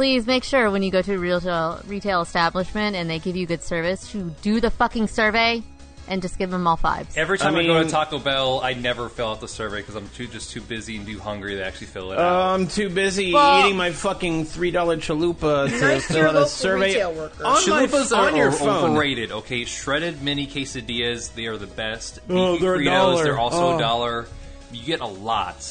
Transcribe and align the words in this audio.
hello. 0.00 0.10
Please 0.10 0.26
make 0.26 0.44
sure 0.44 0.70
when 0.70 0.82
you 0.82 0.90
go 0.90 1.02
to 1.02 1.14
a 1.14 1.18
retail 1.18 1.80
retail 1.86 2.20
establishment 2.22 2.96
and 2.96 3.08
they 3.08 3.18
give 3.18 3.36
you 3.36 3.46
good 3.46 3.62
service 3.62 4.10
to 4.12 4.30
do 4.42 4.60
the 4.60 4.70
fucking 4.70 5.08
survey 5.08 5.62
and 6.08 6.22
just 6.22 6.38
give 6.38 6.50
them 6.50 6.66
all 6.66 6.76
fives. 6.76 7.16
Every 7.16 7.38
time 7.38 7.54
I, 7.54 7.60
I 7.60 7.66
go 7.66 7.82
to 7.84 7.88
Taco 7.88 8.18
Bell, 8.18 8.60
I 8.64 8.72
never 8.74 9.08
fill 9.08 9.28
out 9.30 9.40
the 9.40 9.46
survey 9.46 9.76
because 9.80 9.94
I'm 9.94 10.08
too 10.08 10.26
just 10.26 10.50
too 10.50 10.60
busy 10.62 10.96
and 10.96 11.06
too 11.06 11.20
hungry 11.20 11.54
to 11.56 11.64
actually 11.64 11.86
fill 11.88 12.10
it 12.12 12.18
Uh, 12.18 12.22
out. 12.22 12.54
I'm 12.54 12.66
too 12.66 12.88
busy 12.88 13.32
Well- 13.32 13.60
eating 13.64 13.76
my 13.76 13.90
fucking 13.92 14.46
three 14.46 14.70
dollar 14.72 14.96
chalupa 14.96 15.68
to 15.68 15.80
Nice 15.80 16.06
fill 16.06 16.26
out 16.28 16.34
a 16.36 16.46
survey 16.46 16.86
retail 16.94 17.12
worker. 17.12 17.44
on 17.44 17.52
my 17.70 17.86
Chalupas 17.86 18.16
on 18.16 18.34
are, 18.34 18.36
your 18.36 18.48
are 18.48 18.52
phone. 18.52 18.90
overrated. 18.92 19.30
Okay, 19.30 19.64
shredded 19.66 20.22
mini 20.22 20.46
quesadillas, 20.48 21.34
they 21.34 21.46
are 21.46 21.56
the 21.58 21.66
best. 21.68 22.18
Oh, 22.28 22.52
Beefy 22.54 22.64
they're 22.64 22.74
a 22.74 22.78
Fritos, 22.78 22.84
dollar. 22.86 23.24
they're 23.24 23.38
also 23.38 23.72
Oh. 23.72 23.76
a 23.76 23.78
dollar. 23.78 24.26
You 24.72 24.82
get 24.82 25.00
a 25.00 25.06
lot, 25.06 25.64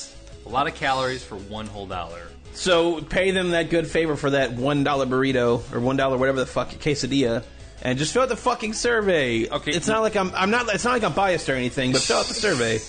a 0.45 0.49
lot 0.49 0.67
of 0.67 0.75
calories 0.75 1.23
for 1.23 1.35
one 1.35 1.65
whole 1.67 1.87
dollar. 1.87 2.28
So 2.53 3.01
pay 3.01 3.31
them 3.31 3.51
that 3.51 3.69
good 3.69 3.87
favor 3.87 4.15
for 4.15 4.31
that 4.31 4.53
one 4.53 4.83
dollar 4.83 5.05
burrito 5.05 5.61
or 5.73 5.79
one 5.79 5.95
dollar 5.97 6.17
whatever 6.17 6.39
the 6.39 6.45
fuck 6.45 6.69
quesadilla, 6.69 7.43
and 7.81 7.97
just 7.97 8.11
fill 8.13 8.23
out 8.23 8.29
the 8.29 8.35
fucking 8.35 8.73
survey. 8.73 9.47
Okay. 9.47 9.71
it's 9.71 9.87
not 9.87 10.01
like 10.01 10.15
I'm 10.15 10.31
I'm 10.35 10.51
not 10.51 10.73
it's 10.73 10.83
not 10.83 10.91
like 10.91 11.03
I'm 11.03 11.13
biased 11.13 11.49
or 11.49 11.55
anything, 11.55 11.91
but 11.91 12.01
fill 12.01 12.17
out 12.17 12.25
the 12.25 12.33
survey. 12.33 12.79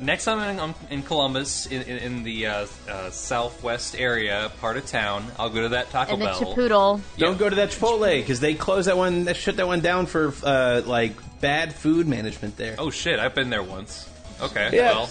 Next 0.00 0.24
time 0.24 0.40
I'm 0.40 0.58
I'm 0.58 0.74
in 0.90 1.02
Columbus, 1.02 1.66
in, 1.66 1.82
in, 1.82 1.98
in 1.98 2.22
the 2.24 2.46
uh, 2.46 2.66
uh, 2.88 3.10
southwest 3.10 3.96
area 3.96 4.50
part 4.60 4.76
of 4.76 4.84
town, 4.86 5.24
I'll 5.38 5.50
go 5.50 5.62
to 5.62 5.68
that 5.70 5.90
Taco 5.90 6.14
and 6.14 6.22
the 6.22 6.26
Bell. 6.26 6.40
Chipotle. 6.40 7.00
Don't 7.18 7.38
go 7.38 7.48
to 7.48 7.54
that 7.56 7.70
Chipotle 7.70 8.20
because 8.20 8.40
they 8.40 8.54
closed 8.54 8.88
that 8.88 8.96
one. 8.96 9.26
That 9.26 9.36
shut 9.36 9.56
that 9.58 9.66
one 9.68 9.78
down 9.80 10.06
for 10.06 10.34
uh, 10.42 10.82
like 10.84 11.12
bad 11.40 11.72
food 11.72 12.08
management 12.08 12.56
there. 12.56 12.74
Oh 12.78 12.90
shit, 12.90 13.20
I've 13.20 13.34
been 13.36 13.50
there 13.50 13.62
once. 13.62 14.08
Okay, 14.40 14.70
Yeah. 14.72 14.92
well, 14.92 15.10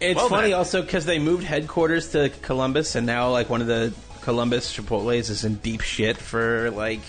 It's 0.00 0.16
Well, 0.16 0.28
funny 0.28 0.48
then. 0.50 0.58
also 0.58 0.82
because 0.82 1.04
they 1.04 1.18
moved 1.18 1.44
headquarters 1.44 2.12
to 2.12 2.30
Columbus, 2.42 2.94
and 2.94 3.06
now 3.06 3.30
like 3.30 3.50
one 3.50 3.60
of 3.60 3.66
the 3.66 3.92
Columbus 4.22 4.74
Chipotle's 4.74 5.30
is 5.30 5.44
in 5.44 5.56
deep 5.56 5.80
shit 5.82 6.16
for 6.16 6.70
like 6.70 7.00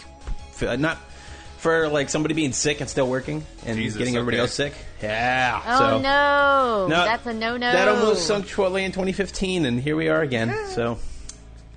f- 0.62 0.78
not 0.80 0.98
for 1.58 1.88
like 1.90 2.10
somebody 2.10 2.34
being 2.34 2.54
sick 2.54 2.82
and 2.82 2.90
still 2.90 3.08
working 3.08 3.46
and 3.66 3.78
Jesus, 3.78 3.98
getting 3.98 4.16
everybody 4.18 4.38
okay. 4.38 4.42
else 4.42 4.54
sick. 4.54 4.74
Yeah. 5.02 5.62
Oh 5.66 5.78
so, 5.80 6.00
no. 6.00 6.88
No, 6.90 7.06
that's 7.06 7.26
a 7.28 7.34
no 7.34 7.56
no. 7.58 7.72
That 7.72 7.88
almost 7.88 8.26
sunk 8.28 8.48
Chipotle 8.48 8.82
in 8.84 8.92
2015, 8.92 9.66
and 9.66 9.80
here 9.80 9.96
we 9.96 10.10
are 10.10 10.22
again. 10.22 10.54
So 10.70 10.98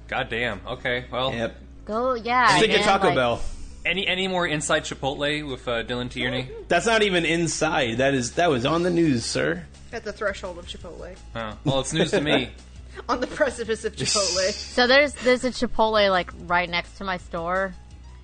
goddamn. 0.08 0.60
Okay, 0.66 1.04
well, 1.12 1.32
yep. 1.32 1.56
Go 1.84 2.14
yeah. 2.14 2.56
Stick 2.56 2.70
at 2.70 2.76
man, 2.76 2.84
Taco 2.84 3.06
like- 3.08 3.16
Bell. 3.16 3.40
any 3.84 4.06
any 4.06 4.26
more 4.26 4.46
inside 4.46 4.84
Chipotle 4.84 5.48
with 5.48 5.68
uh, 5.68 5.84
Dylan 5.84 6.10
Tierney? 6.10 6.48
That's 6.68 6.86
not 6.86 7.02
even 7.02 7.24
inside. 7.24 7.98
That 7.98 8.14
is 8.14 8.32
that 8.32 8.50
was 8.50 8.64
on 8.66 8.82
the 8.82 8.90
news, 8.90 9.24
sir. 9.24 9.64
At 9.94 10.02
the 10.02 10.12
threshold 10.12 10.58
of 10.58 10.66
Chipotle. 10.66 11.14
Oh, 11.36 11.56
well, 11.62 11.78
it's 11.78 11.92
news 11.92 12.10
to 12.10 12.20
me. 12.20 12.50
On 13.08 13.20
the 13.20 13.28
precipice 13.28 13.84
of 13.84 13.94
Chipotle. 13.94 14.50
So 14.74 14.88
there's 14.88 15.14
there's 15.14 15.44
a 15.44 15.50
Chipotle 15.50 16.10
like 16.10 16.32
right 16.46 16.68
next 16.68 16.98
to 16.98 17.04
my 17.04 17.18
store, 17.18 17.72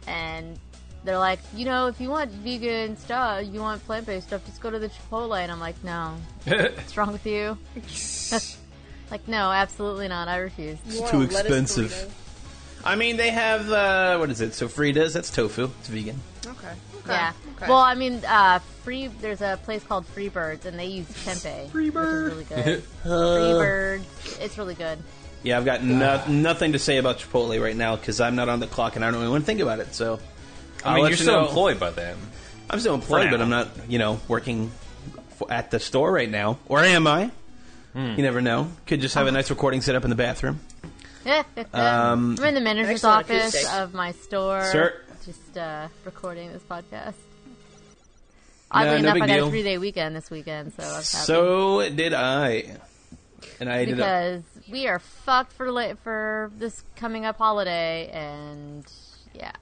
and 0.09 0.59
they're 1.05 1.17
like, 1.17 1.39
you 1.55 1.65
know, 1.67 1.87
if 1.87 2.01
you 2.01 2.11
want 2.11 2.33
vegan 2.33 2.97
stuff, 2.97 3.47
you 3.47 3.61
want 3.61 3.85
plant 3.87 4.05
based 4.05 4.27
stuff, 4.27 4.45
just 4.47 4.61
go 4.61 4.73
to 4.73 4.81
the 4.81 4.89
Chipotle. 4.89 5.41
And 5.41 5.53
I'm 5.53 5.61
like, 5.61 5.77
no, 5.85 6.17
what's 6.45 6.97
wrong 6.97 7.13
with 7.13 7.25
you? 7.25 7.57
like, 9.13 9.29
no, 9.29 9.53
absolutely 9.53 10.09
not. 10.09 10.27
I 10.27 10.39
refuse. 10.39 10.79
You 10.89 11.03
want 11.03 11.13
too 11.13 11.23
expensive. 11.23 12.13
I 12.85 12.97
mean, 12.97 13.17
they 13.17 13.31
have 13.31 13.71
uh, 13.71 14.17
what 14.19 14.29
is 14.31 14.41
it? 14.41 14.51
Sofritas. 14.51 15.13
That's 15.13 15.31
tofu. 15.31 15.71
It's 15.79 15.89
vegan. 15.89 16.19
Okay. 16.45 16.73
Okay. 17.11 17.21
Yeah. 17.21 17.33
Okay. 17.57 17.67
Well, 17.69 17.79
I 17.79 17.95
mean, 17.95 18.23
uh, 18.27 18.59
free. 18.85 19.09
There's 19.09 19.41
a 19.43 19.59
place 19.65 19.83
called 19.85 20.07
Freebirds, 20.15 20.65
and 20.65 20.79
they 20.79 20.87
use 20.87 21.07
tempeh. 21.09 21.69
Freebird. 21.71 22.37
Which 22.37 22.51
is 22.51 22.57
really 22.57 22.63
good. 22.65 22.83
Freebirds. 23.05 24.41
It's 24.41 24.59
really 24.59 24.75
good. 24.75 24.99
Yeah, 25.43 25.57
I've 25.59 25.65
got 25.65 25.83
no, 25.83 26.23
nothing 26.29 26.73
to 26.73 26.79
say 26.79 26.99
about 26.99 27.19
Chipotle 27.19 27.63
right 27.63 27.77
now 27.77 27.97
because 27.97 28.21
I'm 28.21 28.37
not 28.37 28.49
on 28.49 28.61
the 28.61 28.67
clock 28.67 28.97
and 28.97 29.05
I 29.05 29.11
don't 29.11 29.21
even 29.21 29.31
want 29.31 29.43
to 29.43 29.47
think 29.47 29.61
about 29.61 29.79
it. 29.81 29.95
So 29.95 30.19
I 30.85 30.89
I'll 30.89 30.95
mean, 30.97 31.05
let 31.05 31.09
you're 31.11 31.19
you 31.19 31.25
still 31.25 31.41
know. 31.41 31.47
employed 31.49 31.81
by 31.81 31.91
them. 31.91 32.19
I'm 32.69 32.79
still 32.79 32.95
employed, 32.95 33.27
now. 33.27 33.31
but 33.33 33.41
I'm 33.41 33.51
not, 33.51 33.69
you 33.89 33.99
know, 33.99 34.21
working 34.29 34.71
f 35.41 35.51
at 35.51 35.71
the 35.71 35.81
store 35.81 36.13
right 36.13 36.29
now. 36.31 36.59
Or 36.67 36.81
am 36.81 37.07
I? 37.07 37.31
Hmm. 37.95 38.15
You 38.17 38.23
never 38.23 38.41
know. 38.41 38.71
Could 38.87 39.01
just 39.01 39.15
have 39.15 39.27
a 39.27 39.33
nice 39.33 39.51
recording 39.51 39.81
set 39.81 39.95
up 39.97 40.05
in 40.05 40.11
the 40.11 40.17
bathroom. 40.17 40.61
I'm 41.27 42.39
in 42.39 42.55
the 42.55 42.61
manager's 42.61 43.05
Excellent 43.05 43.25
office 43.25 43.55
acoustic. 43.55 43.75
of 43.81 43.95
my 43.95 44.13
store. 44.13 44.65
Sir. 44.71 45.01
Just 45.25 45.57
uh, 45.59 45.89
recording 46.05 46.53
this 46.53 46.63
podcast. 46.63 47.15
No, 48.73 48.79
Oddly 48.81 48.91
no 48.91 48.97
enough, 48.99 49.15
big 49.15 49.23
I 49.23 49.27
got 49.27 49.35
deal. 49.35 49.47
a 49.47 49.51
three 49.51 49.63
day 49.63 49.79
weekend 49.79 50.17
this 50.17 50.31
weekend, 50.31 50.73
so 50.75 50.83
I 50.83 50.97
was 50.99 51.13
happy. 51.13 51.25
So 51.27 51.91
did 51.91 52.15
I. 52.15 52.77
And 53.59 53.71
I 53.71 53.81
ended 53.81 54.01
up. 54.01 54.07
because 54.07 54.43
we 54.71 54.87
are 54.87 54.99
fucked 54.99 55.53
for 55.53 55.71
la- 55.73 55.95
for 55.95 56.51
this 56.57 56.83
coming 56.97 57.25
up 57.27 57.39
holiday, 57.39 58.09
and 58.13 58.85
yeah, 59.35 59.53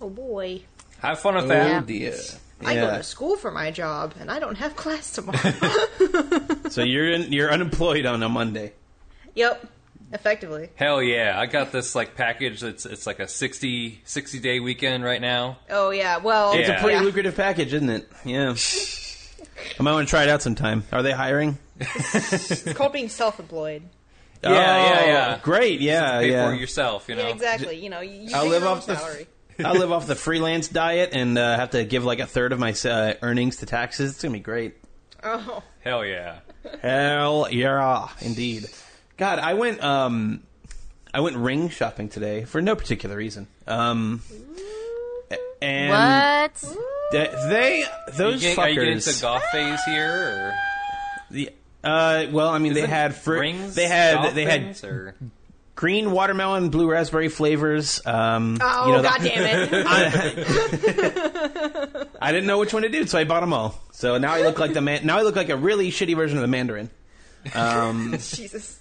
oh 0.00 0.10
boy. 0.10 0.62
Have 1.00 1.20
fun 1.20 1.36
with 1.36 1.44
Oh 1.44 1.48
that. 1.48 1.86
dear. 1.86 2.16
I 2.64 2.74
go 2.74 2.90
to 2.96 3.02
school 3.04 3.36
for 3.36 3.50
my 3.52 3.70
job, 3.70 4.14
and 4.18 4.30
I 4.30 4.40
don't 4.40 4.56
have 4.56 4.74
class 4.76 5.12
tomorrow. 5.12 5.38
So 6.70 6.82
you're 6.82 7.10
in, 7.10 7.32
you're 7.32 7.50
unemployed 7.50 8.04
on 8.04 8.22
a 8.22 8.28
Monday. 8.28 8.72
yep. 9.34 9.66
Effectively. 10.12 10.70
Hell 10.74 11.02
yeah! 11.02 11.38
I 11.38 11.46
got 11.46 11.70
this 11.72 11.94
like 11.94 12.14
package. 12.16 12.62
It's 12.62 12.86
it's 12.86 13.06
like 13.06 13.20
a 13.20 13.28
60, 13.28 14.00
60 14.04 14.38
day 14.40 14.58
weekend 14.60 15.04
right 15.04 15.20
now. 15.20 15.58
Oh 15.68 15.90
yeah. 15.90 16.16
Well, 16.18 16.52
It's 16.52 16.60
It's 16.60 16.68
Yeah. 16.70 16.76
a 16.76 16.80
pretty 16.80 16.96
yeah. 16.96 17.02
lucrative 17.02 17.36
package, 17.36 17.74
isn't 17.74 17.90
it? 17.90 18.08
Yeah. 18.24 18.54
I 19.78 19.82
might 19.82 19.92
want 19.92 20.08
to 20.08 20.10
try 20.10 20.22
it 20.22 20.28
out 20.28 20.40
sometime. 20.42 20.84
Are 20.92 21.02
they 21.02 21.12
hiring? 21.12 21.58
It's 21.80 22.72
called 22.72 22.92
being 22.92 23.08
self-employed. 23.08 23.82
Yeah, 24.42 24.50
yeah, 24.50 24.56
Oh, 25.00 25.06
yeah. 25.06 25.38
Great. 25.42 25.80
Yeah, 25.80 26.20
Pay 26.20 26.30
yeah. 26.30 26.46
for 26.48 26.54
it 26.54 26.60
yourself, 26.60 27.08
you 27.08 27.16
know. 27.16 27.22
Yeah, 27.26 27.34
exactly. 27.34 27.76
You 27.76 27.90
know, 27.90 28.00
you, 28.00 28.28
you 28.28 28.36
I'll 28.36 28.46
live 28.46 28.62
your 28.62 28.70
own 28.70 28.78
off 28.78 28.86
the- 28.86 28.96
salary. 28.96 29.26
I 29.64 29.72
live 29.72 29.90
off 29.90 30.06
the 30.06 30.14
freelance 30.14 30.68
diet 30.68 31.10
and 31.12 31.36
uh, 31.36 31.56
have 31.56 31.70
to 31.70 31.84
give 31.84 32.04
like 32.04 32.20
a 32.20 32.26
third 32.26 32.52
of 32.52 32.60
my 32.60 32.72
uh, 32.84 33.14
earnings 33.22 33.56
to 33.56 33.66
taxes. 33.66 34.12
It's 34.12 34.22
gonna 34.22 34.32
be 34.34 34.38
great. 34.40 34.76
Oh, 35.24 35.64
Hell 35.80 36.04
yeah! 36.04 36.38
Hell 36.80 37.48
yeah, 37.50 38.08
indeed. 38.20 38.66
God, 39.18 39.38
I 39.40 39.54
went 39.54 39.82
um, 39.82 40.42
I 41.12 41.20
went 41.20 41.36
ring 41.36 41.68
shopping 41.68 42.08
today 42.08 42.44
for 42.44 42.62
no 42.62 42.74
particular 42.76 43.16
reason. 43.16 43.48
Um, 43.66 44.22
and 45.60 45.90
what? 45.90 46.64
they, 47.12 47.26
they 47.48 47.84
those 48.16 48.42
you 48.42 48.54
get, 48.54 48.58
are 48.58 48.68
you 48.68 48.76
getting 48.76 48.94
into 48.94 49.20
goth 49.20 49.42
phase 49.50 49.80
here, 49.84 50.12
or 50.12 50.54
the, 51.30 51.50
uh, 51.82 52.26
well, 52.30 52.48
I 52.48 52.58
mean, 52.58 52.74
they 52.74 52.80
Isn't 52.80 52.90
had 52.90 53.14
fruit. 53.16 53.40
rings? 53.40 53.74
They 53.74 53.88
had 53.88 54.34
they 54.34 54.44
had 54.44 54.82
or 54.84 55.16
green 55.74 56.10
watermelon, 56.12 56.70
blue 56.70 56.90
raspberry 56.90 57.28
flavors. 57.28 58.00
Um, 58.06 58.58
oh, 58.60 58.86
you 58.86 58.92
know, 58.92 59.02
the- 59.02 59.08
damn 59.20 59.72
it! 59.72 59.86
I, 62.12 62.18
I 62.28 62.32
didn't 62.32 62.46
know 62.46 62.58
which 62.58 62.72
one 62.72 62.82
to 62.82 62.88
do, 62.88 63.06
so 63.06 63.18
I 63.18 63.24
bought 63.24 63.40
them 63.40 63.52
all. 63.52 63.80
So 63.92 64.18
now 64.18 64.32
I 64.32 64.42
look 64.42 64.58
like 64.60 64.74
the 64.74 64.80
man. 64.80 65.04
Now 65.06 65.18
I 65.18 65.22
look 65.22 65.34
like 65.36 65.48
a 65.48 65.56
really 65.56 65.90
shitty 65.90 66.14
version 66.14 66.38
of 66.38 66.42
the 66.42 66.48
Mandarin. 66.48 66.90
Um, 67.54 68.12
Jesus. 68.18 68.78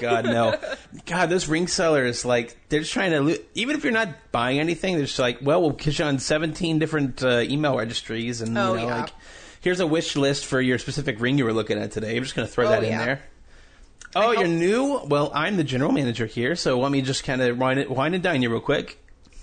God 0.00 0.24
no, 0.24 0.56
God, 1.06 1.26
those 1.30 1.48
ring 1.48 1.66
sellers 1.66 2.24
like 2.24 2.56
they're 2.68 2.80
just 2.80 2.92
trying 2.92 3.10
to. 3.12 3.20
Lo- 3.20 3.36
even 3.54 3.76
if 3.76 3.84
you're 3.84 3.92
not 3.92 4.08
buying 4.32 4.58
anything, 4.58 4.96
they're 4.96 5.06
just 5.06 5.18
like, 5.18 5.38
well, 5.42 5.60
we'll 5.60 5.70
get 5.70 5.98
you 5.98 6.04
on 6.04 6.18
17 6.18 6.78
different 6.78 7.22
uh, 7.22 7.38
email 7.40 7.76
registries, 7.76 8.40
and 8.40 8.56
Oh, 8.56 8.74
you 8.74 8.80
know, 8.80 8.86
yeah. 8.88 9.00
like, 9.02 9.10
here's 9.60 9.80
a 9.80 9.86
wish 9.86 10.16
list 10.16 10.46
for 10.46 10.60
your 10.60 10.78
specific 10.78 11.20
ring 11.20 11.38
you 11.38 11.44
were 11.44 11.52
looking 11.52 11.78
at 11.78 11.92
today. 11.92 12.16
I'm 12.16 12.22
just 12.22 12.34
going 12.34 12.46
to 12.46 12.52
throw 12.52 12.66
Oh, 12.66 12.70
that 12.70 12.84
in 12.84 12.90
yeah. 12.90 13.04
there. 13.04 13.22
Oh, 14.14 14.32
you're 14.32 14.48
new? 14.48 15.00
Well, 15.04 15.30
I'm 15.34 15.56
the 15.58 15.64
general 15.64 15.92
manager 15.92 16.24
here, 16.26 16.56
so 16.56 16.78
let 16.80 16.90
me 16.90 17.02
just 17.02 17.24
kind 17.24 17.42
of 17.42 17.58
wind 17.58 17.78
it, 17.80 17.90
wine 17.90 18.14
and 18.14 18.22
dine 18.22 18.40
you 18.42 18.48
real 18.50 18.60
quick. 18.60 18.98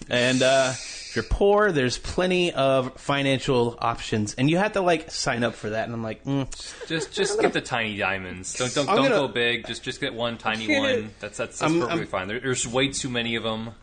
And 0.09 0.41
uh, 0.41 0.73
if 1.13 1.17
you're 1.17 1.25
poor, 1.29 1.71
there's 1.71 1.99
plenty 1.99 2.51
of 2.53 2.93
financial 2.99 3.77
options, 3.79 4.33
and 4.33 4.49
you 4.49 4.57
have 4.57 4.71
to 4.71 4.81
like 4.81 5.11
sign 5.11 5.43
up 5.43 5.53
for 5.53 5.69
that. 5.69 5.85
And 5.85 5.93
I'm 5.93 6.01
like, 6.01 6.23
mm. 6.23 6.47
just 6.87 7.13
just 7.13 7.39
get 7.39 7.53
the 7.53 7.61
tiny 7.61 7.95
diamonds. 7.97 8.55
Don't 8.55 8.73
don't 8.73 8.89
I'm 8.89 8.95
don't 8.95 9.05
gonna- 9.09 9.27
go 9.27 9.27
big. 9.27 9.67
Just 9.67 9.83
just 9.83 10.01
get 10.01 10.15
one 10.15 10.39
tiny 10.39 10.65
gonna- 10.65 10.79
one. 10.81 11.13
That's 11.19 11.37
that's, 11.37 11.59
that's 11.59 11.61
I'm- 11.61 11.81
perfectly 11.81 11.99
I'm- 11.99 12.07
fine. 12.07 12.27
There, 12.29 12.39
there's 12.39 12.67
way 12.67 12.87
too 12.87 13.09
many 13.09 13.35
of 13.35 13.43
them. 13.43 13.75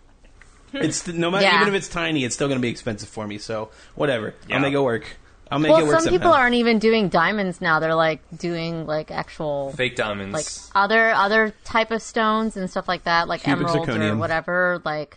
it's 0.73 1.07
no 1.07 1.31
matter 1.31 1.45
Yeah. 1.45 1.63
even 1.63 1.69
if 1.73 1.79
it's 1.79 1.89
tiny, 1.89 2.25
it's 2.25 2.35
still 2.35 2.49
going 2.49 2.59
to 2.59 2.63
be 2.63 2.69
expensive 2.71 3.09
for 3.09 3.27
me. 3.29 3.39
So 3.39 3.71
whatever, 3.95 4.35
Yeah. 4.49 4.57
I'll 4.57 4.63
make 4.63 4.75
it 4.75 4.81
work. 4.81 5.05
I'll 5.53 5.59
make 5.61 5.71
it 5.71 5.73
Well, 5.73 5.87
work 5.87 6.01
some 6.01 6.13
people 6.13 6.31
somehow. 6.31 6.39
aren't 6.43 6.55
even 6.57 6.79
doing 6.81 7.09
diamonds 7.09 7.61
now. 7.61 7.79
They're 7.81 7.95
like 7.95 8.21
doing 8.37 8.87
like 8.87 9.11
actual 9.13 9.73
Fake 9.77 9.95
diamonds. 9.97 10.33
like 10.35 10.47
other 10.77 11.11
other 11.11 11.55
type 11.65 11.91
of 11.93 12.03
stones 12.03 12.57
and 12.57 12.69
stuff 12.69 12.87
like 12.89 13.05
that, 13.05 13.27
like 13.29 13.43
Cubic 13.43 13.69
emeralds 13.69 13.89
or 13.89 14.17
whatever. 14.17 14.81
Like, 14.85 15.17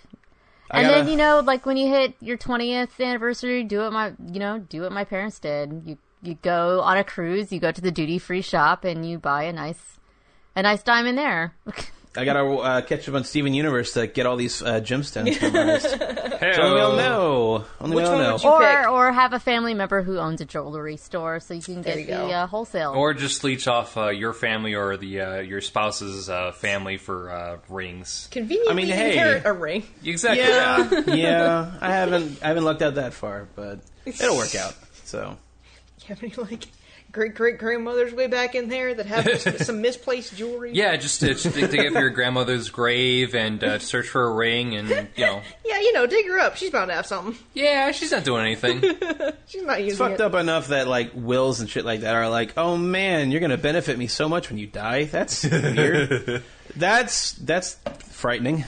I 0.74 0.80
and 0.81 0.88
gotta- 0.90 1.02
then 1.04 1.12
you 1.12 1.18
know, 1.18 1.40
like 1.40 1.66
when 1.66 1.78
you 1.78 1.88
hit 1.88 2.16
your 2.20 2.36
twentieth 2.38 3.00
anniversary, 3.00 3.64
do 3.64 3.80
what 3.80 3.94
my 3.94 4.14
you 4.31 4.40
know 4.40 4.60
do 4.60 4.81
what 4.81 4.92
my 4.92 5.04
parents 5.06 5.40
did. 5.40 5.84
You 5.86 5.98
you 6.22 6.36
go 6.42 6.81
on 6.81 6.98
a 6.98 7.04
cruise, 7.04 7.52
you 7.52 7.60
go 7.60 7.72
to 7.72 7.81
the 7.81 7.92
duty 7.92 8.18
free 8.18 8.42
shop, 8.42 8.84
and 8.84 9.08
you 9.10 9.20
buy 9.20 9.44
a 9.44 9.54
nice 9.54 10.00
a 10.56 10.64
nice 10.64 10.84
diamond 10.84 11.18
there. 11.18 11.56
I 12.15 12.25
gotta 12.25 12.44
uh, 12.45 12.81
catch 12.81 13.10
up 13.10 13.15
on 13.15 13.24
Steven 13.24 13.54
Universe 13.56 13.94
to 13.94 14.06
get 14.06 14.25
all 14.27 14.36
these 14.36 14.62
uh, 14.62 14.80
gemstones 14.81 15.42
memorized. 15.42 16.01
Hey, 16.44 16.57
Only 16.60 16.74
we'll 16.75 16.98
know. 16.98 17.65
Only 17.80 17.95
Which 17.95 18.04
we'll 18.04 18.13
one 18.15 18.21
know. 18.24 18.33
would 18.33 18.44
you- 18.44 18.50
or 18.50 18.60
pick. 18.60 18.89
or 18.89 19.12
have 19.13 19.31
a 19.31 19.39
family 19.39 19.74
member 19.74 20.01
who 20.01 20.18
owns 20.19 20.42
a 20.42 20.45
jewelry 20.45 20.98
store, 20.98 21.39
so 21.39 21.54
you 21.54 21.62
can 21.62 21.81
There 21.81 21.95
get 21.95 22.00
you 22.01 22.06
the 22.27 22.33
uh, 22.33 22.48
wholesale. 22.48 22.92
Or 22.92 23.13
just 23.13 23.45
leech 23.45 23.65
off 23.68 23.95
uh, 23.95 24.10
your 24.10 24.33
family 24.33 24.74
or 24.75 24.98
the 24.98 25.21
uh, 25.21 25.39
your 25.39 25.62
spouse's 25.62 26.30
uh, 26.30 26.51
family 26.51 26.98
for 26.98 27.31
uh, 27.31 27.57
rings. 27.69 28.27
Conveniently 28.30 28.71
I 28.71 28.75
mean, 28.75 28.88
hey. 28.88 29.13
inherit 29.13 29.45
a 29.45 29.54
ring. 29.54 29.83
Exactly. 30.04 30.44
Yeah, 30.44 31.15
yeah. 31.15 31.71
I 31.80 31.92
haven't 31.94 32.44
I 32.44 32.48
haven't 32.50 32.65
lucked 32.65 32.81
out 32.81 32.95
that 32.95 33.13
far, 33.13 33.48
but 33.56 33.80
it'll 34.06 34.36
work 34.36 34.54
out. 34.56 34.75
So 35.06 35.38
You 36.01 36.07
have 36.07 36.21
any 36.24 36.33
like 36.36 36.65
great 37.13 37.36
great 37.36 37.57
grandmothers 37.60 38.13
way 38.13 38.27
back 38.27 38.56
in 38.56 38.68
there 38.68 38.94
that 38.94 39.06
have 39.06 39.39
some, 39.42 39.57
some 39.60 39.81
misplaced 39.81 40.36
jewelry? 40.36 40.74
Yeah, 40.74 40.98
just 40.98 41.21
to, 41.21 41.27
just 41.27 41.44
to 41.56 41.68
dig 41.68 41.86
up 41.88 41.94
your 41.94 42.10
grandmother's 42.10 42.69
grave 42.69 43.33
and 43.36 43.63
uh, 43.63 43.80
search 43.80 44.10
for 44.10 44.24
a 44.25 44.33
ring, 44.33 44.75
and 44.75 44.89
you 44.89 44.95
know, 45.25 45.42
Yeah, 45.63 45.80
you 45.80 45.94
know, 45.94 46.06
dig 46.06 46.27
her 46.27 46.39
up. 46.39 46.57
She's 46.57 46.71
bound 46.71 46.89
to 46.89 46.95
have 46.95 47.06
something. 47.06 47.38
yeah, 47.54 47.92
she's 47.92 48.12
not 48.12 48.25
doing 48.25 48.42
anything. 48.45 48.81
She's 49.45 49.62
not 49.63 49.80
using 49.80 49.89
it's 49.92 49.98
fucked 50.00 50.13
it. 50.15 50.21
up 50.21 50.33
enough 50.33 50.69
that 50.69 50.88
like 50.88 51.12
wills 51.13 51.60
and 51.60 51.69
shit 51.69 51.86
like 51.86 52.01
that 52.01 52.15
are 52.15 52.27
like, 52.30 52.54
oh 52.57 52.75
man, 52.75 53.30
you're 53.30 53.42
gonna 53.42 53.57
benefit 53.57 53.98
me 53.98 54.07
so 54.07 54.27
much 54.27 54.50
when 54.50 54.57
you 54.57 54.65
die. 54.68 55.04
That's 55.06 55.44
weird. 55.44 56.42
that's 56.75 57.33
that's 57.33 57.77
frightening. 58.10 58.65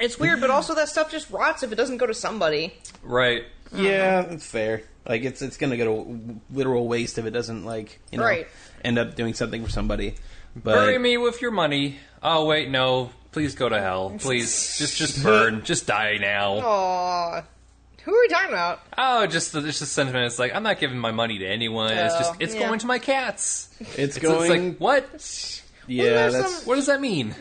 It's 0.00 0.18
weird, 0.18 0.40
but 0.40 0.50
also 0.50 0.74
that 0.76 0.88
stuff 0.88 1.10
just 1.10 1.30
rots 1.30 1.62
if 1.62 1.70
it 1.72 1.76
doesn't 1.76 1.98
go 1.98 2.06
to 2.06 2.14
somebody. 2.14 2.74
right. 3.02 3.44
Yeah, 3.72 4.22
it's 4.22 4.46
fair. 4.46 4.82
Like 5.08 5.22
it's 5.24 5.40
it's 5.42 5.56
gonna 5.56 5.76
go 5.76 5.84
to 6.04 6.40
literal 6.50 6.86
waste 6.86 7.18
if 7.18 7.24
it 7.24 7.30
doesn't 7.30 7.64
like 7.64 7.98
you 8.12 8.18
know 8.18 8.24
Right. 8.24 8.46
end 8.84 8.98
up 8.98 9.14
doing 9.14 9.34
something 9.34 9.64
for 9.64 9.70
somebody. 9.70 10.14
But 10.54 10.74
Bury 10.74 10.98
me 10.98 11.16
with 11.16 11.40
your 11.40 11.50
money. 11.50 11.98
Oh 12.22 12.44
wait, 12.46 12.68
no. 12.70 13.10
Please 13.32 13.54
go 13.54 13.68
to 13.68 13.80
hell. 13.80 14.14
Please, 14.18 14.76
just 14.78 14.96
just 14.96 15.22
burn. 15.22 15.62
Just 15.64 15.86
die 15.86 16.16
now. 16.20 16.60
Aww. 16.60 17.44
Who 18.04 18.14
are 18.14 18.20
we 18.20 18.28
talking 18.28 18.48
about? 18.48 18.80
Oh, 18.96 19.26
just 19.26 19.52
the, 19.52 19.60
just 19.60 19.80
the 19.80 19.86
sentiment. 19.86 20.26
It's 20.26 20.38
like 20.38 20.54
I'm 20.54 20.62
not 20.62 20.78
giving 20.78 20.98
my 20.98 21.10
money 21.12 21.38
to 21.38 21.46
anyone. 21.46 21.92
it's 21.92 22.14
just 22.16 22.32
Oh, 22.32 22.36
it's 22.40 22.54
yeah. 22.54 22.66
going 22.66 22.78
to 22.80 22.86
my 22.86 22.98
cats. 22.98 23.68
it's 23.80 23.98
It's, 23.98 24.18
going. 24.18 24.50
it's 24.50 24.62
like 24.64 24.78
what? 24.78 25.62
yeah, 25.86 26.04
there's 26.04 26.32
that's 26.34 26.54
some- 26.58 26.64
What 26.66 26.76
does 26.76 26.86
that 26.86 27.00
mean? 27.02 27.34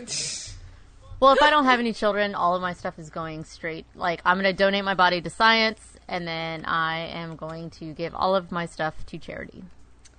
Well, 1.20 1.32
if 1.34 1.42
I 1.42 1.50
don't 1.50 1.66
have 1.66 1.80
any 1.80 1.94
children, 1.94 2.36
all 2.36 2.54
of 2.56 2.62
my 2.62 2.74
stuff 2.74 3.00
is 3.00 3.10
going 3.10 3.44
straight. 3.46 3.86
Like, 3.96 4.22
I'm 4.24 4.36
going 4.40 4.46
to 4.46 4.54
donate 4.54 4.84
my 4.86 4.94
body 4.94 5.20
to 5.22 5.30
science, 5.32 5.80
and 6.08 6.28
then 6.28 6.66
I 6.66 7.00
am 7.08 7.36
going 7.36 7.70
to 7.72 7.94
give 7.94 8.14
all 8.16 8.36
of 8.36 8.52
my 8.52 8.66
stuff 8.66 8.94
to 9.08 9.18
charity. 9.18 9.64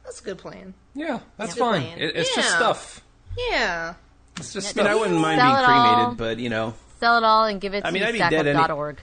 That's 0.05 0.21
a 0.21 0.25
good 0.25 0.39
plan. 0.39 0.75
Yeah, 0.95 1.21
that's 1.37 1.55
Good 1.55 1.61
fine. 1.61 1.83
It, 1.83 2.17
it's 2.17 2.35
just 2.35 2.51
stuff. 2.55 3.03
Yeah. 3.51 3.95
It's 4.37 4.53
just 4.53 4.77
I 4.79 4.83
mean, 4.83 4.91
I 4.91 4.95
wouldn't 4.95 5.21
mind 5.21 5.41
Sell 5.41 5.53
being 5.55 5.65
it 5.65 5.69
all. 5.69 5.95
cremated, 5.95 6.19
but 6.19 6.39
you 6.39 6.49
know, 6.49 6.75
Sell 7.01 7.19
it 7.19 7.25
all 7.25 7.45
and 7.45 7.61
give 7.61 7.75
it 7.75 7.83
to 7.83 7.87
I 7.87 7.91
mean, 7.91 8.03
I'd 8.03 8.13
be 8.13 8.19
dead 8.19 8.33
stackup.org. 8.47 9.01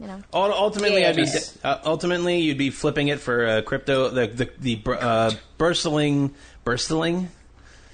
You 0.00 0.06
know? 0.08 0.22
ultimately, 0.32 1.00
Yeah. 1.02 1.08
I'd 1.10 1.16
be 1.16 1.24
de- 1.24 1.40
uh, 1.66 1.80
ultimately 1.84 2.38
you'd 2.40 2.58
be 2.58 2.70
flipping 2.70 3.08
it 3.08 3.18
for 3.20 3.46
uh, 3.46 3.62
crypto, 3.62 4.08
the 4.10 4.26
the 4.26 4.50
the 4.58 4.74
br- 4.76 4.94
uh, 4.94 5.30
burstling, 5.58 6.32
burstling, 6.64 7.28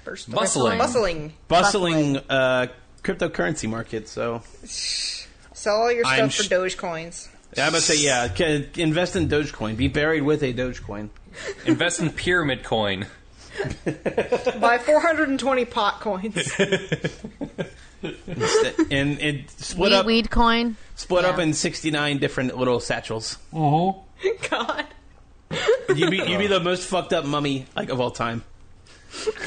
Burst 0.03 0.29
Bustling. 0.29 0.77
Bustling. 0.77 1.31
bustling 1.47 2.17
uh, 2.29 2.67
cryptocurrency 3.03 3.69
market. 3.69 4.09
So 4.09 4.41
Sell 4.65 5.75
all 5.75 5.91
your 5.91 6.05
I'm 6.05 6.29
stuff 6.29 6.31
sh- 6.33 6.37
for 6.43 6.49
Dogecoins. 7.55 7.63
I 7.63 7.69
would 7.69 7.81
say, 7.81 7.97
yeah, 7.97 8.33
c- 8.33 8.67
invest 8.77 9.15
in 9.15 9.29
Dogecoin. 9.29 9.77
Be 9.77 9.87
buried 9.87 10.23
with 10.23 10.43
a 10.43 10.53
Dogecoin. 10.53 11.09
Invest 11.65 11.99
in 11.99 12.09
pyramid 12.11 12.63
coin. 12.63 13.07
Buy 14.59 14.79
420 14.79 15.65
pot 15.65 15.99
coins. 15.99 16.51
and 16.59 16.79
it 19.21 19.49
split 19.51 19.91
Weed, 19.91 19.95
up 19.95 20.05
weed 20.05 20.31
coin. 20.31 20.75
split 20.95 21.25
up 21.25 21.37
yeah. 21.37 21.43
in 21.43 21.53
69 21.53 22.17
different 22.17 22.57
little 22.57 22.79
satchels. 22.79 23.37
Uh-huh. 23.53 23.93
God. 24.49 24.85
You'd 25.95 26.09
be 26.09 26.17
you'd 26.17 26.39
be 26.39 26.47
the 26.47 26.59
most 26.59 26.87
fucked 26.87 27.13
up 27.13 27.25
mummy 27.25 27.65
like 27.75 27.89
of 27.89 28.01
all 28.01 28.11
time. 28.11 28.43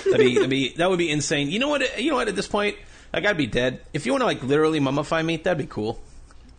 That'd 0.05 0.19
be, 0.19 0.35
that'd 0.35 0.51
be 0.51 0.75
that 0.75 0.89
would 0.89 0.99
be 0.99 1.11
insane. 1.11 1.51
You 1.51 1.59
know 1.59 1.69
what? 1.69 2.01
You 2.01 2.11
know 2.11 2.17
what? 2.17 2.29
At 2.29 2.37
this 2.37 2.47
point, 2.47 2.77
I 3.13 3.21
gotta 3.21 3.35
be 3.35 3.47
dead. 3.47 3.81
If 3.93 4.07
you 4.07 4.13
want 4.13 4.23
to 4.23 4.27
like 4.27 4.43
literally 4.45 4.79
mummify 4.79 5.25
me, 5.25 5.39
that'd 5.39 5.59
be 5.59 5.67
cool. 5.67 6.01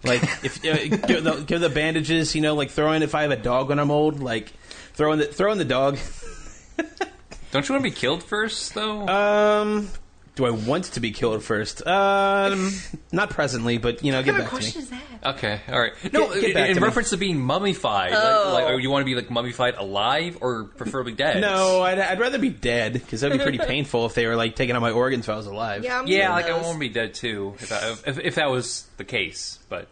Like 0.08 0.24
if 0.44 0.64
uh, 0.66 0.96
give, 1.08 1.24
the, 1.24 1.44
give 1.46 1.62
the 1.62 1.70
bandages, 1.70 2.34
you 2.36 2.42
know, 2.42 2.56
like 2.56 2.72
throw 2.72 2.92
in 2.94 3.04
if 3.04 3.14
I 3.16 3.24
have 3.24 3.32
a 3.32 3.36
dog 3.36 3.70
when 3.70 3.80
I'm 3.80 3.92
old, 3.92 4.20
like 4.22 4.52
throw 4.94 5.12
in 5.14 5.20
the 5.20 5.26
throw 5.26 5.52
in 5.52 5.58
the 5.58 5.66
dog. 5.66 5.98
Don't 7.52 7.68
you 7.68 7.74
want 7.74 7.84
to 7.86 7.90
be 7.90 7.96
killed 7.96 8.24
first, 8.24 8.74
though? 8.76 9.08
Um, 9.08 9.90
do 10.36 10.46
I 10.46 10.50
want 10.50 10.84
to 10.86 11.00
be 11.00 11.12
killed 11.12 11.42
first? 11.44 11.86
Um, 11.88 12.72
not 13.14 13.30
presently, 13.30 13.78
but 13.78 14.04
you 14.04 14.12
know, 14.12 14.22
get 14.22 14.34
What 14.34 14.48
kind 14.48 14.62
back 14.64 14.72
to 14.74 14.78
me. 14.78 14.84
is 14.84 14.90
that? 14.90 15.02
okay, 15.36 15.62
all 15.70 15.80
right. 15.80 15.94
No, 16.14 16.28
get 16.40 16.54
back 16.54 16.70
in, 16.70 16.76
to 16.76 16.82
me. 16.82 16.86
reference 16.86 17.10
to 17.12 17.18
being 17.18 17.40
mummified, 17.40 18.12
Oh. 18.14 18.52
like, 18.54 18.66
like, 18.66 18.82
you 18.84 18.90
want 18.92 19.02
to 19.02 19.06
be 19.06 19.16
like 19.16 19.32
mummified 19.32 19.76
alive 19.76 20.38
or 20.42 20.66
preferably 20.66 21.14
dead? 21.14 21.40
No, 21.40 21.82
I'd, 21.82 21.98
I'd 22.00 22.20
rather 22.20 22.38
be 22.38 22.50
dead 22.50 22.94
because 22.94 23.22
that'd 23.22 23.36
be 23.38 23.42
pretty 23.42 23.60
painful 23.60 24.06
if 24.06 24.14
they 24.14 24.28
were 24.28 24.36
like 24.36 24.56
taking 24.58 24.76
out 24.76 24.82
my 24.82 24.92
organs 24.92 25.26
while 25.28 25.36
I 25.36 25.38
was 25.38 25.48
alive. 25.48 25.84
Yeah, 25.86 26.00
I'm 26.00 26.08
Yeah, 26.08 26.18
doing 26.28 26.30
like 26.32 26.46
I 26.46 26.50
those. 26.50 26.64
want 26.64 26.74
to 26.76 26.80
be 26.82 26.90
dead 26.90 27.14
too, 27.14 27.56
if, 27.60 27.72
I, 27.72 28.10
if 28.10 28.20
if 28.20 28.36
that 28.36 28.52
was 28.52 28.86
the 28.98 29.06
case. 29.06 29.58
But 29.70 29.88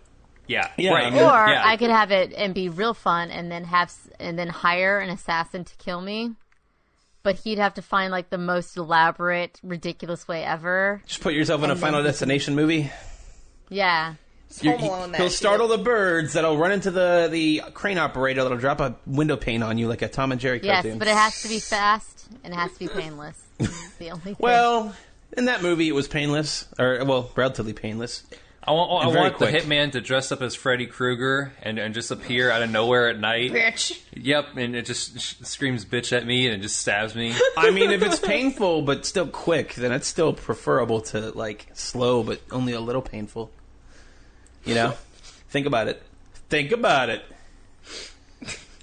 yeah, 0.47 0.69
Yeah, 0.77 0.91
right. 0.93 1.13
I 1.13 1.17
Or 1.17 1.49
yeah. 1.49 1.63
I 1.65 1.77
could 1.77 1.89
have 1.89 2.11
it 2.11 2.33
and 2.33 2.53
be 2.53 2.69
real 2.69 2.93
fun, 2.93 3.31
and 3.31 3.51
then 3.51 3.63
have 3.65 3.93
and 4.19 4.37
then 4.37 4.47
hire 4.49 4.99
an 4.99 5.09
assassin 5.09 5.63
to 5.65 5.75
kill 5.77 6.01
me. 6.01 6.31
But 7.23 7.37
he'd 7.37 7.57
have 7.57 7.73
to 7.75 7.81
find 7.81 8.11
like 8.11 8.29
the 8.29 8.37
most 8.37 8.77
elaborate, 8.77 9.59
ridiculous 9.63 10.27
way 10.27 10.43
ever. 10.43 11.01
Just 11.07 11.21
put 11.21 11.33
yourself 11.33 11.63
in 11.63 11.69
a 11.69 11.73
And 11.73 11.81
then 11.81 11.87
Final 11.87 12.01
he- 12.01 12.05
Destination 12.07 12.53
movie. 12.55 12.91
Yeah, 13.69 14.13
You- 14.61 14.71
Home 14.77 14.83
Alone 14.83 15.11
that 15.13 15.17
he'll 15.17 15.29
shit. 15.29 15.37
startle 15.37 15.67
the 15.67 15.79
birds 15.79 16.33
that'll 16.33 16.55
run 16.57 16.71
into 16.71 16.91
the, 16.91 17.27
the 17.31 17.63
crane 17.73 17.97
operator 17.97 18.43
that'll 18.43 18.59
drop 18.59 18.79
a 18.79 18.95
window 19.07 19.37
pane 19.37 19.63
on 19.63 19.79
you 19.79 19.87
like 19.87 20.03
a 20.03 20.07
Tom 20.07 20.31
and 20.31 20.39
Jerry 20.39 20.59
yes, 20.61 20.83
cartoon. 20.83 20.99
but 20.99 21.07
it 21.07 21.15
has 21.15 21.41
to 21.41 21.47
be 21.47 21.59
fast 21.59 22.27
and 22.43 22.53
it 22.53 22.57
has 22.57 22.71
to 22.73 22.79
be 22.79 22.87
painless. 22.87 23.41
The 23.97 24.11
only 24.11 24.21
thing. 24.23 24.35
well, 24.37 24.93
in 25.35 25.45
that 25.45 25.63
movie, 25.63 25.87
it 25.89 25.93
was 25.95 26.07
painless, 26.07 26.67
or 26.77 27.03
well, 27.05 27.31
relatively 27.35 27.73
painless. 27.73 28.23
I 28.67 28.71
want, 28.71 28.91
I 28.91 29.03
And 29.05 29.13
very 29.13 29.29
want 29.29 29.39
the 29.39 29.45
hitman 29.47 29.91
to 29.91 30.01
dress 30.01 30.31
up 30.31 30.41
as 30.41 30.55
Freddy 30.55 30.87
Krueger 30.87 31.53
and, 31.61 31.77
and 31.77 31.93
just 31.93 32.09
appear 32.09 32.49
out 32.49 32.63
of 32.63 32.71
nowhere 32.71 33.09
at 33.09 33.19
night. 33.19 33.51
Bitch. 33.51 34.01
Yep, 34.13 34.57
and 34.57 34.75
it 34.75 34.85
just 34.87 35.19
sh- 35.19 35.35
screams 35.43 35.85
bitch 35.85 36.11
at 36.15 36.25
me 36.25 36.47
and 36.47 36.55
it 36.55 36.61
just 36.63 36.77
stabs 36.77 37.13
me. 37.15 37.33
I 37.57 37.69
mean, 37.69 37.91
if 37.91 38.01
it's 38.01 38.19
painful 38.19 38.81
but 38.81 39.05
still 39.05 39.27
quick, 39.27 39.75
then 39.75 39.91
it's 39.91 40.07
still 40.07 40.33
preferable 40.33 41.01
to 41.01 41.29
like 41.31 41.67
slow 41.73 42.23
but 42.23 42.41
only 42.51 42.73
a 42.73 42.79
little 42.79 43.03
painful. 43.03 43.51
You 44.63 44.73
know, 44.73 44.93
think 45.49 45.67
about 45.67 45.87
it. 45.87 46.01
Think 46.49 46.71
about 46.71 47.09
it. 47.09 47.23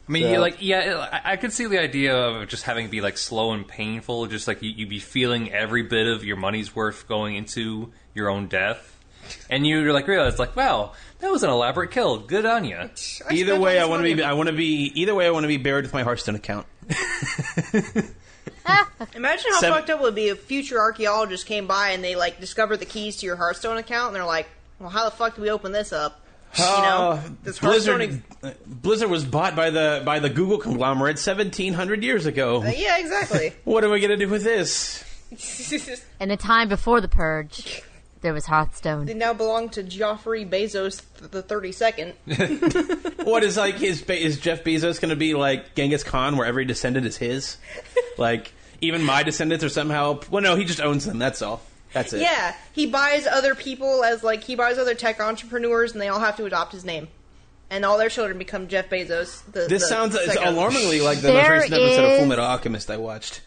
I 0.08 0.12
mean, 0.12 0.24
So- 0.24 0.32
you 0.32 0.38
like, 0.38 0.56
yeah, 0.60 1.08
I, 1.24 1.32
I 1.32 1.36
could 1.36 1.52
see 1.52 1.66
the 1.66 1.80
idea 1.80 2.16
of 2.16 2.48
just 2.48 2.64
having 2.64 2.86
it 2.86 2.90
be 2.90 3.00
like 3.00 3.18
slow 3.18 3.52
and 3.52 3.66
painful, 3.66 4.26
just 4.26 4.46
like 4.46 4.58
you'd 4.62 4.88
be 4.88 4.98
feeling 5.00 5.52
every 5.52 5.82
bit 5.82 6.06
of 6.06 6.24
your 6.24 6.36
money's 6.36 6.74
worth 6.74 7.08
going 7.08 7.34
into 7.36 7.92
your 8.14 8.28
own 8.28 8.46
death. 8.46 8.91
And 9.50 9.66
you're 9.66 9.92
like, 9.92 10.06
realize, 10.06 10.38
like, 10.38 10.56
wow, 10.56 10.92
that 11.20 11.30
was 11.30 11.42
an 11.42 11.50
elaborate 11.50 11.90
kill. 11.90 12.18
Good 12.18 12.46
on 12.46 12.64
you. 12.64 12.90
Either 13.30 13.58
way, 13.58 13.78
I 13.78 13.84
want 13.86 14.04
to 14.04 14.14
be. 14.14 14.22
I 14.22 14.32
want 14.32 14.48
to 14.48 14.54
be. 14.54 14.92
Either 14.94 15.14
way, 15.14 15.26
I 15.26 15.30
want 15.30 15.44
to 15.44 15.48
be 15.48 15.56
buried 15.56 15.84
with 15.84 15.92
my 15.92 16.02
Hearthstone 16.02 16.34
account. 16.34 16.66
Imagine 19.14 19.50
how 19.52 19.60
Seven- 19.60 19.78
fucked 19.78 19.90
up 19.90 20.00
it 20.00 20.02
would 20.02 20.14
be 20.14 20.28
if 20.28 20.40
future 20.42 20.78
archaeologists 20.78 21.44
came 21.44 21.66
by 21.66 21.90
and 21.90 22.02
they 22.02 22.14
like 22.16 22.40
discovered 22.40 22.78
the 22.78 22.86
keys 22.86 23.16
to 23.18 23.26
your 23.26 23.36
Hearthstone 23.36 23.76
account 23.76 24.08
and 24.08 24.16
they're 24.16 24.24
like, 24.24 24.46
"Well, 24.78 24.88
how 24.90 25.04
the 25.04 25.10
fuck 25.10 25.36
do 25.36 25.42
we 25.42 25.50
open 25.50 25.72
this 25.72 25.92
up?" 25.92 26.20
You 26.58 26.64
know, 26.64 27.20
does 27.44 27.58
Hearthstone 27.58 27.98
Blizzard. 27.98 28.22
uh, 28.42 28.50
Blizzard 28.66 29.10
was 29.10 29.24
bought 29.24 29.56
by 29.56 29.70
the 29.70 30.02
by 30.04 30.18
the 30.20 30.30
Google 30.30 30.58
conglomerate 30.58 31.18
seventeen 31.18 31.72
hundred 31.72 32.02
years 32.04 32.26
ago. 32.26 32.62
Uh, 32.62 32.72
yeah, 32.76 32.98
exactly. 32.98 33.52
What 33.64 33.84
am 33.84 33.92
I 33.92 33.98
gonna 33.98 34.16
do 34.16 34.28
with 34.28 34.44
this? 34.44 35.02
in 36.20 36.28
the 36.28 36.36
time 36.36 36.68
before 36.68 37.00
the 37.00 37.08
purge, 37.08 37.82
there 38.22 38.32
was 38.32 38.46
Hearthstone. 38.46 39.04
they 39.06 39.14
now 39.14 39.34
belong 39.34 39.68
to 39.70 39.82
Geoffrey 39.82 40.44
Bezos 40.46 41.02
th- 41.18 41.30
the 41.30 41.42
thirty 41.42 41.72
second. 41.72 42.14
What 43.22 43.44
is 43.44 43.56
like 43.56 43.76
his 43.76 44.02
is 44.02 44.40
Jeff 44.40 44.64
Bezos 44.64 45.00
going 45.00 45.10
to 45.10 45.16
be 45.16 45.34
like 45.34 45.76
Genghis 45.76 46.02
Khan, 46.02 46.36
where 46.36 46.46
every 46.46 46.64
descendant 46.64 47.06
is 47.06 47.16
his? 47.16 47.56
like 48.18 48.52
even 48.80 49.04
my 49.04 49.22
descendants 49.22 49.64
are 49.64 49.68
somehow. 49.68 50.20
Well, 50.30 50.42
no, 50.42 50.56
he 50.56 50.64
just 50.64 50.80
owns 50.80 51.04
them. 51.04 51.18
That's 51.20 51.40
all. 51.40 51.62
That's 51.92 52.12
it. 52.12 52.20
Yeah, 52.22 52.54
he 52.72 52.86
buys 52.86 53.26
other 53.28 53.54
people 53.54 54.02
as 54.02 54.24
like 54.24 54.42
he 54.42 54.56
buys 54.56 54.78
other 54.78 54.94
tech 54.94 55.20
entrepreneurs, 55.20 55.92
and 55.92 56.00
they 56.00 56.08
all 56.08 56.18
have 56.20 56.36
to 56.38 56.46
adopt 56.46 56.72
his 56.72 56.84
name, 56.84 57.06
and 57.70 57.84
all 57.84 57.96
their 57.98 58.08
children 58.08 58.38
become 58.38 58.66
Jeff 58.66 58.88
Bezos. 58.90 59.44
The, 59.52 59.66
This 59.68 59.82
the 59.82 59.88
sounds 59.88 60.14
it's 60.16 60.32
second. 60.34 60.54
alarmingly 60.54 61.00
like 61.00 61.20
the 61.20 61.28
most 61.32 61.42
There 61.44 61.52
recent 61.52 61.74
episode 61.74 62.04
of 62.12 62.18
Full 62.18 62.26
Metal 62.26 62.44
Alchemist 62.44 62.90
I 62.90 62.96
watched. 62.96 63.42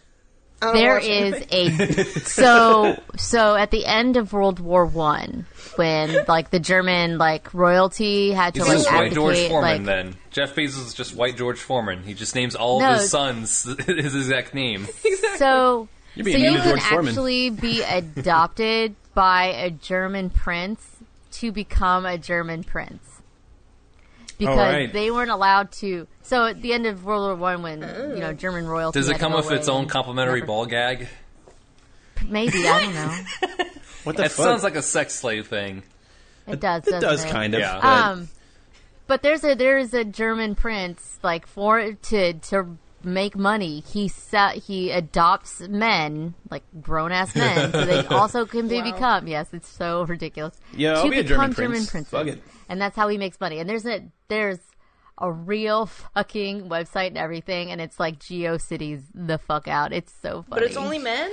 I 0.62 0.66
don't 0.68 0.76
There 0.76 0.94
watch 0.96 1.04
it. 1.06 1.52
is 1.52 1.98
a 2.00 2.04
so 2.22 3.02
so 3.18 3.56
at 3.56 3.72
the 3.72 3.86
end 3.86 4.16
of 4.18 4.32
World 4.34 4.60
War 4.60 4.86
One, 4.86 5.46
when 5.76 6.26
like 6.28 6.50
the 6.50 6.60
German 6.60 7.18
like 7.18 7.54
royalty 7.54 8.32
had 8.32 8.54
to 8.56 8.62
He's 8.62 8.68
like 8.70 8.78
just 8.80 8.92
White 8.94 9.14
George 9.14 9.38
Foreman, 9.48 9.62
like 9.78 9.86
then. 9.86 10.16
Jeff 10.32 10.56
Bezos 10.56 10.88
is 10.88 10.94
just 10.94 11.16
White 11.16 11.36
George 11.38 11.60
Foreman. 11.60 12.04
He 12.04 12.14
just 12.14 12.36
names 12.36 12.56
all 12.56 12.80
No. 12.80 12.94
of 12.94 13.00
his 13.00 13.10
sons 13.10 13.64
his 13.86 14.16
exact 14.16 14.54
name. 14.54 14.86
so. 15.38 15.88
You're 16.16 16.24
So 16.26 16.32
being 16.32 16.42
mean 16.42 16.52
you 16.54 16.58
to 16.58 16.64
can 16.64 16.70
George 16.70 16.82
Foreman. 16.84 17.08
actually 17.10 17.50
be 17.50 17.82
adopted 17.84 18.96
by 19.14 19.48
a 19.48 19.70
German 19.70 20.30
prince 20.30 20.82
to 21.34 21.52
become 21.52 22.06
a 22.06 22.18
German 22.18 22.64
prince 22.64 23.22
because 24.38 24.58
right. 24.58 24.94
they 24.94 25.12
weren't 25.12 25.32
allowed 25.32 25.72
to. 25.74 26.08
So 26.26 26.46
at 26.48 26.62
the 26.62 26.74
end 26.74 26.86
of 26.88 27.06
World 27.06 27.40
War 27.40 27.56
One, 27.56 27.62
when 27.64 27.82
you 27.82 28.20
know 28.20 28.34
German 28.34 28.66
royalty 28.68 29.00
Does 29.00 29.10
it 29.10 29.20
come 29.20 29.34
with 29.34 29.52
its 29.52 29.68
own 29.70 29.88
complimentary 29.88 30.40
never- 30.42 30.48
ball 30.48 30.66
gag? 30.66 31.08
Maybe 32.28 32.68
I 32.68 32.82
don't 32.82 32.94
know. 32.96 33.66
What 34.04 34.18
the 34.18 34.26
It 34.26 34.32
fuck? 34.32 34.46
sounds 34.46 34.64
like 34.64 34.76
a 34.76 34.84
sex 34.84 35.16
slave 35.16 35.48
thing. 35.48 35.82
It 36.48 36.60
does. 36.60 36.86
it 36.86 36.92
doesn't 36.92 37.02
does 37.02 37.24
it? 37.26 37.30
kind 37.32 37.56
of. 37.56 37.60
Yeah. 37.60 37.80
but- 37.82 37.86
Um, 37.86 38.28
but 39.08 39.22
there's 39.24 39.44
a 39.44 39.56
there's 39.56 39.94
a 39.96 40.04
German 40.04 40.54
prince 40.56 41.18
like 41.24 41.48
for 41.48 41.94
to 41.94 42.34
to 42.34 42.78
make 43.04 43.36
money. 43.36 43.82
He 43.82 44.08
se- 44.08 44.60
he 44.66 44.92
adopts 44.92 45.60
men 45.62 46.34
like 46.52 46.64
grown 46.82 47.12
ass 47.12 47.36
men, 47.36 47.72
so 47.72 47.86
they 47.86 48.06
also 48.10 48.46
can 48.46 48.68
be 48.68 48.78
Wow. 48.78 48.92
become. 48.92 49.28
Yes, 49.28 49.48
it's 49.54 49.68
so 49.70 50.04
ridiculous. 50.06 50.56
Yeah, 50.76 50.94
I'll 50.98 51.04
to 51.06 51.10
be 51.10 51.20
a 51.20 51.24
become 51.24 51.54
German 51.54 51.72
prince. 51.72 51.90
princes, 51.90 52.12
Fuck 52.12 52.28
it. 52.28 52.44
and 52.70 52.80
that's 52.82 52.96
how 52.96 53.08
he 53.08 53.18
makes 53.18 53.40
money. 53.40 53.58
And 53.60 53.68
there's 53.70 53.86
a 53.88 54.04
there's 54.28 54.60
a 55.18 55.32
real 55.32 55.86
fucking 55.86 56.68
website 56.70 57.08
and 57.08 57.18
everything, 57.18 57.72
and 57.72 57.80
it's 57.80 58.00
like 58.00 58.20
GeoCities 58.20 59.02
the 59.14 59.38
fuck 59.38 59.68
out. 59.68 59.94
It's 59.94 60.14
so 60.22 60.44
funny. 60.44 60.46
But 60.50 60.64
it's 60.64 60.78
only 60.78 61.00
men? 61.00 61.32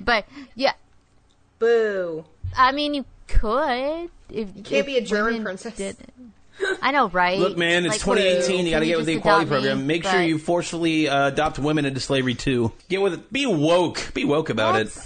But 0.00 0.26
yeah, 0.54 0.72
Boo. 1.58 2.24
I 2.56 2.72
mean 2.72 2.94
you 2.94 3.04
could. 3.28 4.10
If, 4.30 4.56
you 4.56 4.62
can't 4.62 4.86
be 4.86 4.96
a 4.96 5.00
German 5.00 5.42
princess. 5.42 5.94
I 6.80 6.90
know, 6.92 7.08
right? 7.08 7.38
Look, 7.38 7.56
man, 7.56 7.86
it's 7.86 8.06
Like, 8.06 8.16
2018. 8.18 8.66
You 8.66 8.70
got 8.72 8.80
to 8.80 8.86
get 8.86 8.96
with 8.98 9.06
the 9.06 9.14
equality 9.14 9.46
adopt 9.46 9.62
me? 9.62 9.68
program. 9.68 9.86
Make 9.86 10.04
sure 10.04 10.22
you 10.22 10.38
forcefully 10.38 11.08
uh, 11.08 11.28
adopt 11.28 11.58
women 11.58 11.84
into 11.86 11.98
slavery 12.00 12.34
too. 12.34 12.72
Get 12.88 13.00
with 13.00 13.14
it. 13.14 13.32
Be 13.32 13.46
woke. 13.46 14.12
Be 14.14 14.24
woke 14.24 14.50
about 14.50 14.74
What? 14.74 14.82
it. 14.86 14.98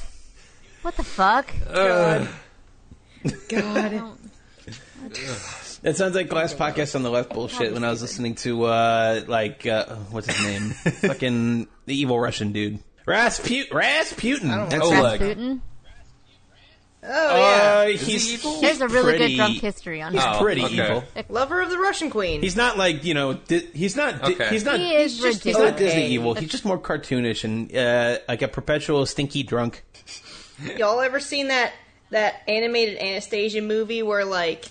What 0.82 0.96
the 0.96 1.04
fuck? 1.04 1.52
God. 1.72 2.28
God. 3.48 4.12
It 5.86 5.96
sounds 5.96 6.16
like 6.16 6.32
last 6.32 6.58
podcast 6.58 6.96
on 6.96 7.02
the 7.04 7.10
left 7.10 7.32
bullshit 7.32 7.72
when 7.72 7.84
I 7.84 7.90
was 7.90 8.02
listening 8.02 8.34
to 8.36 8.64
uh 8.64 9.22
like 9.28 9.64
uh, 9.66 9.84
what's 10.10 10.26
his 10.26 10.44
name? 10.44 10.70
Fucking 10.72 11.68
the 11.86 11.94
evil 11.94 12.18
Russian 12.18 12.50
dude. 12.52 12.80
Rasputin. 13.06 13.76
Rasputin. 13.76 14.50
I 14.50 14.56
don't 14.56 14.70
That's 14.70 14.82
know. 14.90 14.96
it. 14.96 14.98
Oleg. 14.98 15.20
Rasputin? 15.20 15.62
Oh, 17.08 17.36
yeah. 17.36 17.84
Uh, 17.84 17.86
he's, 17.96 18.26
he 18.28 18.34
evil? 18.34 18.60
There's 18.60 18.80
a 18.80 18.88
really 18.88 19.16
pretty- 19.16 19.28
good 19.28 19.36
drunk 19.36 19.60
history 19.60 20.02
on 20.02 20.12
He's 20.12 20.24
him. 20.24 20.32
Oh, 20.34 20.40
pretty 20.40 20.64
okay. 20.64 20.74
evil. 20.74 21.04
Lover 21.28 21.60
of 21.62 21.70
the 21.70 21.78
Russian 21.78 22.10
queen. 22.10 22.42
He's 22.42 22.56
not 22.56 22.76
like 22.76 23.04
you 23.04 23.14
know. 23.14 23.34
Di- 23.34 23.68
he's 23.72 23.94
not. 23.96 24.22
Di- 24.22 24.32
Okay. 24.32 24.48
He's 24.48 24.64
not. 24.64 24.80
He 24.80 24.92
is 24.92 25.12
he's, 25.12 25.22
just, 25.22 25.44
he's 25.44 25.54
ridiculous. 25.54 25.70
not 25.70 25.78
Disney 25.78 26.06
evil. 26.08 26.34
He's 26.34 26.50
just 26.50 26.64
more 26.64 26.80
cartoonish 26.80 27.44
and 27.44 27.74
uh, 27.76 28.18
like 28.28 28.42
a 28.42 28.48
perpetual 28.48 29.06
stinky 29.06 29.44
drunk. 29.44 29.84
Y'all 30.76 31.00
ever 31.00 31.20
seen 31.20 31.46
that 31.48 31.72
that 32.10 32.42
animated 32.48 32.98
Anastasia 32.98 33.60
movie 33.62 34.02
where 34.02 34.24
like 34.24 34.64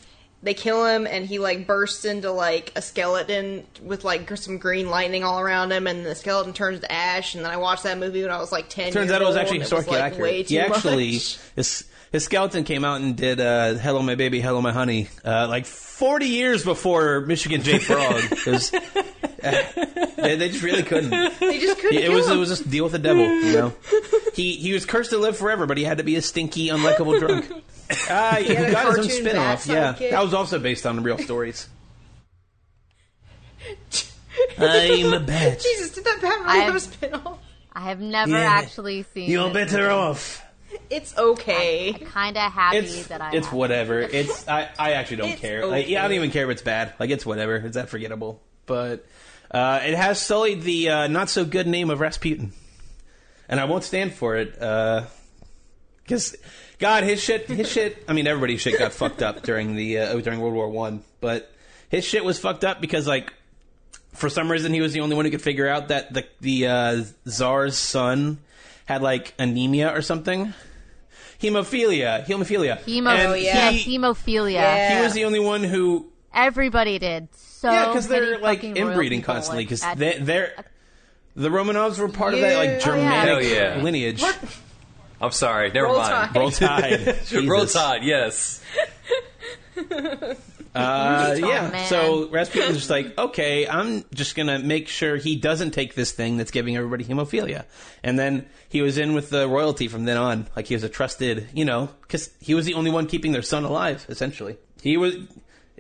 they 0.46 0.54
kill 0.54 0.86
him 0.86 1.06
and 1.08 1.26
he 1.26 1.40
like 1.40 1.68
bursts 1.68 2.06
into 2.06 2.32
like 2.32 2.72
a 2.76 2.82
skeleton 2.82 3.66
with 3.82 4.04
like 4.04 4.30
some 4.38 4.58
green 4.60 4.90
lightning 4.90 5.24
all 5.24 5.40
around 5.40 5.72
him 5.72 5.88
and 5.88 6.06
the 6.06 6.16
skeleton 6.16 6.54
turns 6.54 6.80
to 6.80 6.92
ash 6.92 7.36
and 7.36 7.44
then 7.44 7.52
I 7.52 7.58
watched 7.58 7.84
that 7.84 7.98
movie 7.98 8.22
when 8.22 8.32
I 8.32 8.40
was 8.40 8.52
like 8.52 8.70
10 8.70 8.94
Turns 8.94 9.08
years 9.08 9.12
out 9.12 9.22
it 9.22 9.26
was 9.26 9.36
actually 9.36 9.58
it 9.58 9.62
was, 9.62 9.70
historically 9.72 10.00
like, 10.00 10.14
accurate. 10.14 10.48
He 10.48 10.60
actually 10.60 11.14
much. 11.14 11.40
his 11.56 11.86
his 12.12 12.24
skeleton 12.24 12.64
came 12.64 12.86
out 12.86 13.02
and 13.02 13.18
did 13.18 13.42
uh, 13.42 13.74
"Hello 13.74 14.02
My 14.02 14.16
Baby, 14.16 14.40
Hello 14.40 14.62
My 14.62 14.72
Honey" 14.72 15.10
uh, 15.26 15.48
like 15.50 15.66
forty 15.66 16.28
years 16.28 16.64
before 16.64 17.20
Michigan 17.22 17.62
J 17.62 17.80
Frog. 17.80 18.22
'cause, 18.44 18.74
uh, 18.74 18.80
they, 20.18 20.36
they 20.36 20.50
just 20.50 20.64
really 20.64 20.84
couldn't. 20.84 21.10
they 21.40 21.60
just 21.60 21.80
couldn't 21.80 21.98
It 21.98 22.02
kill 22.06 22.14
was 22.14 22.28
him. 22.28 22.34
it 22.34 22.40
was 22.40 22.50
just 22.50 22.70
deal 22.70 22.84
with 22.86 22.94
the 22.94 23.00
devil, 23.00 23.24
you 23.26 23.54
know. 23.54 23.74
He 24.36 24.56
he 24.58 24.74
was 24.74 24.86
cursed 24.86 25.12
to 25.12 25.18
live 25.18 25.38
forever, 25.38 25.66
but 25.66 25.78
he 25.78 25.86
had 25.86 26.00
to 26.00 26.04
be 26.04 26.18
a 26.18 26.22
stinky, 26.22 26.68
unlikable 26.68 27.20
drunk. 27.20 27.46
Ah, 28.10 28.38
he, 28.40 28.54
had 28.54 28.70
a 28.70 28.72
got 28.72 28.98
his 28.98 28.98
own 28.98 29.24
cartoon 29.24 29.26
Yeah, 29.36 29.56
sidekick. 29.94 30.10
that 30.10 30.24
was 30.24 30.34
also 30.34 30.58
based 30.60 30.86
on 30.88 31.04
real 31.04 31.20
stories. 31.20 31.70
I'm 34.58 35.14
a 35.14 35.20
bat. 35.20 35.60
Jesus, 35.62 35.92
did 35.92 36.04
that 36.06 36.20
Batman 36.22 36.50
I- 36.50 36.58
have 36.64 36.76
a 36.76 36.80
spin-off? 36.80 37.40
I 37.74 37.82
have 37.82 38.00
never 38.00 38.32
Yeah. 38.32 38.40
actually 38.40 39.04
seen. 39.14 39.30
You're 39.30 39.52
better 39.54 39.78
movie. 39.84 39.92
off. 39.94 40.46
It's 40.90 41.18
okay. 41.18 41.94
I'm 41.94 42.06
Kind 42.08 42.38
of 42.38 42.52
happy 42.52 42.78
It's 42.78 43.08
that 43.08 43.22
I. 43.22 43.32
it's 43.36 43.48
have. 43.48 43.56
whatever. 43.56 44.00
It's 44.02 44.48
I, 44.48 44.70
I 44.80 44.94
actually 44.94 45.18
don't 45.18 45.30
It's 45.30 45.42
care. 45.42 45.66
Like 45.66 45.88
yeah, 45.90 46.00
I 46.04 46.08
don't 46.08 46.16
even 46.16 46.32
care 46.32 46.46
if 46.46 46.50
it's 46.52 46.62
bad. 46.62 46.94
Like 47.00 47.10
it's 47.10 47.26
whatever. 47.26 47.56
It's 47.58 47.76
that 47.76 47.90
forgettable. 47.90 48.42
But 48.66 49.06
uh, 49.56 49.80
it 49.84 49.96
has 49.96 50.22
sullied 50.22 50.62
the 50.64 50.90
uh, 50.90 51.08
not 51.08 51.30
so 51.30 51.46
good 51.46 51.68
name 51.68 51.90
of 51.90 52.00
Rasputin, 52.00 52.52
and 53.48 53.60
I 53.60 53.66
won't 53.66 53.84
stand 53.84 54.14
for 54.14 54.36
it. 54.36 54.54
Because 56.04 56.36
God, 56.80 57.04
his 57.04 57.22
shit, 57.24 57.48
his 57.48 57.72
shit. 57.72 58.04
I 58.08 58.14
mean, 58.14 58.28
everybody's 58.28 58.62
shit 58.62 58.78
got 58.78 58.94
fucked 58.94 59.22
up 59.24 59.42
during 59.44 59.76
the 59.76 60.00
uh, 60.00 60.18
during 60.20 60.40
World 60.40 60.54
War 60.56 60.70
One, 60.70 61.04
but 61.22 61.52
his 61.90 62.04
shit 62.06 62.24
was 62.26 62.40
fucked 62.40 62.64
up 62.64 62.82
because 62.82 63.08
like. 63.08 63.34
For 64.14 64.30
some 64.30 64.50
reason, 64.50 64.74
he 64.74 64.80
was 64.80 64.94
the 64.94 65.02
only 65.02 65.14
one 65.14 65.26
who 65.26 65.32
could 65.32 65.42
figure 65.42 65.68
out 65.68 65.90
that 65.90 66.14
the 66.14 66.26
the 66.40 66.68
uh, 66.68 67.04
czar's 67.28 67.76
son 67.78 68.38
had 68.86 69.02
like 69.02 69.34
anemia 69.38 69.94
or 69.94 70.02
something, 70.02 70.54
hemophilia, 71.42 72.26
hemophilia. 72.26 72.80
Hemo- 72.84 73.10
And 73.10 73.28
Oh, 73.28 73.34
yeah. 73.34 73.72
he, 73.72 73.98
hemophilia. 73.98 74.52
Yeah. 74.54 74.98
he 75.00 75.04
was 75.04 75.12
the 75.14 75.26
only 75.26 75.42
one 75.42 75.66
who 75.66 76.10
Everybody 76.34 76.98
did. 76.98 77.28
So 77.66 77.72
yeah, 77.72 77.88
because 77.88 78.08
they're 78.08 78.40
like 78.40 78.64
inbreeding 78.64 79.22
constantly 79.22 79.64
because 79.64 79.84
at- 79.84 79.98
they, 79.98 80.18
they're 80.20 80.54
the 81.36 81.50
Romanovs 81.50 81.98
were 82.00 82.08
part 82.10 82.34
of 82.34 82.42
that 82.42 82.58
like 82.58 82.70
Oh. 82.70 82.80
Germanic 82.80 83.28
Hell 83.28 83.44
yeah. 83.44 83.82
lineage. 83.82 84.22
What? 84.22 84.38
I'm 85.22 85.32
sorry. 85.32 85.72
Never 85.72 85.88
Roll 85.88 85.98
mind. 85.98 86.12
Tide. 86.34 86.36
Roll 86.36 86.52
Tide, 86.52 87.32
Roll 87.48 87.66
Tide. 87.66 88.04
Yes. 88.04 88.62
Uh, 90.76 91.38
yeah, 91.40 91.70
man. 91.70 91.88
so 91.88 92.28
Rasputin's 92.28 92.76
just 92.76 92.90
like, 92.90 93.18
okay, 93.18 93.66
I'm 93.66 94.04
just 94.14 94.36
gonna 94.36 94.60
make 94.60 94.90
sure 94.90 95.16
he 95.16 95.38
doesn't 95.38 95.72
take 95.72 95.96
this 95.96 96.12
thing 96.12 96.36
that's 96.36 96.52
giving 96.52 96.76
everybody 96.76 97.06
hemophilia. 97.06 97.64
And 98.04 98.20
then 98.20 98.46
he 98.68 98.82
was 98.82 98.98
in 98.98 99.14
with 99.14 99.30
the 99.30 99.48
royalty 99.48 99.88
from 99.88 100.04
then 100.04 100.18
on, 100.18 100.48
like 100.54 100.68
he 100.68 100.74
was 100.74 100.84
a 100.84 100.90
trusted, 100.90 101.48
you 101.54 101.64
know, 101.64 101.88
because 102.02 102.30
he 102.42 102.54
was 102.56 102.66
the 102.66 102.74
only 102.74 102.92
one 102.92 103.08
keeping 103.08 103.32
their 103.32 103.42
son 103.42 103.64
alive. 103.64 104.06
Essentially, 104.10 104.58
he 104.82 104.98
was 104.98 105.16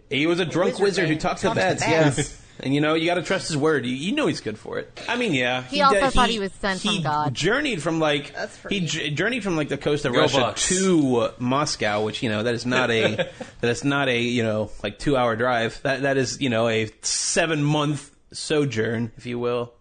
he 0.09 0.27
was 0.27 0.39
a 0.39 0.45
drunk 0.45 0.73
wizard 0.79 0.83
wizard 0.83 1.03
who 1.05 1.11
man. 1.13 1.19
talks 1.19 1.41
to 1.41 1.47
Talks 1.47 1.59
to 1.59 1.61
bats. 1.61 1.83
bats. 1.85 2.17
Yeah. 2.17 2.37
And 2.57 2.73
you 2.73 2.79
know 2.79 2.93
you 2.93 3.05
got 3.05 3.15
to 3.15 3.21
trust 3.21 3.49
his 3.49 3.57
word. 3.57 3.85
You, 3.85 3.93
you 3.93 4.13
know 4.13 4.27
he's 4.27 4.39
good 4.39 4.57
for 4.57 4.79
it. 4.79 5.03
I 5.09 5.17
mean, 5.17 5.33
yeah. 5.33 5.63
He 5.63 5.81
also 5.81 5.99
did- 5.99 6.13
thought 6.13 6.29
he 6.29 6.39
was 6.39 6.53
sent 6.53 6.79
he 6.79 6.95
from 6.95 7.03
God. 7.03 7.33
Journeyed 7.33 7.81
from 7.83 7.99
like 7.99 8.33
he 8.69 8.79
j- 8.79 9.09
journeyed 9.09 9.43
from 9.43 9.57
like 9.57 9.67
the 9.67 9.77
coast 9.77 10.05
of 10.05 10.13
Go 10.13 10.21
Russia 10.21 10.37
Bucks. 10.39 10.69
to 10.69 11.17
uh, 11.17 11.31
Moscow, 11.37 12.05
which 12.05 12.23
you 12.23 12.29
know 12.29 12.43
that 12.43 12.55
is 12.55 12.65
not 12.65 12.89
a 12.91 13.29
that 13.59 13.69
is 13.69 13.83
not 13.83 14.07
a 14.07 14.21
you 14.21 14.41
know 14.41 14.71
like 14.83 14.97
two 14.99 15.17
hour 15.17 15.35
drive. 15.35 15.81
That 15.83 16.03
that 16.03 16.15
is 16.15 16.39
you 16.39 16.49
know 16.49 16.69
a 16.69 16.89
seven 17.01 17.61
month 17.61 18.09
sojourn, 18.31 19.11
if 19.17 19.25
you 19.25 19.37
will. 19.37 19.73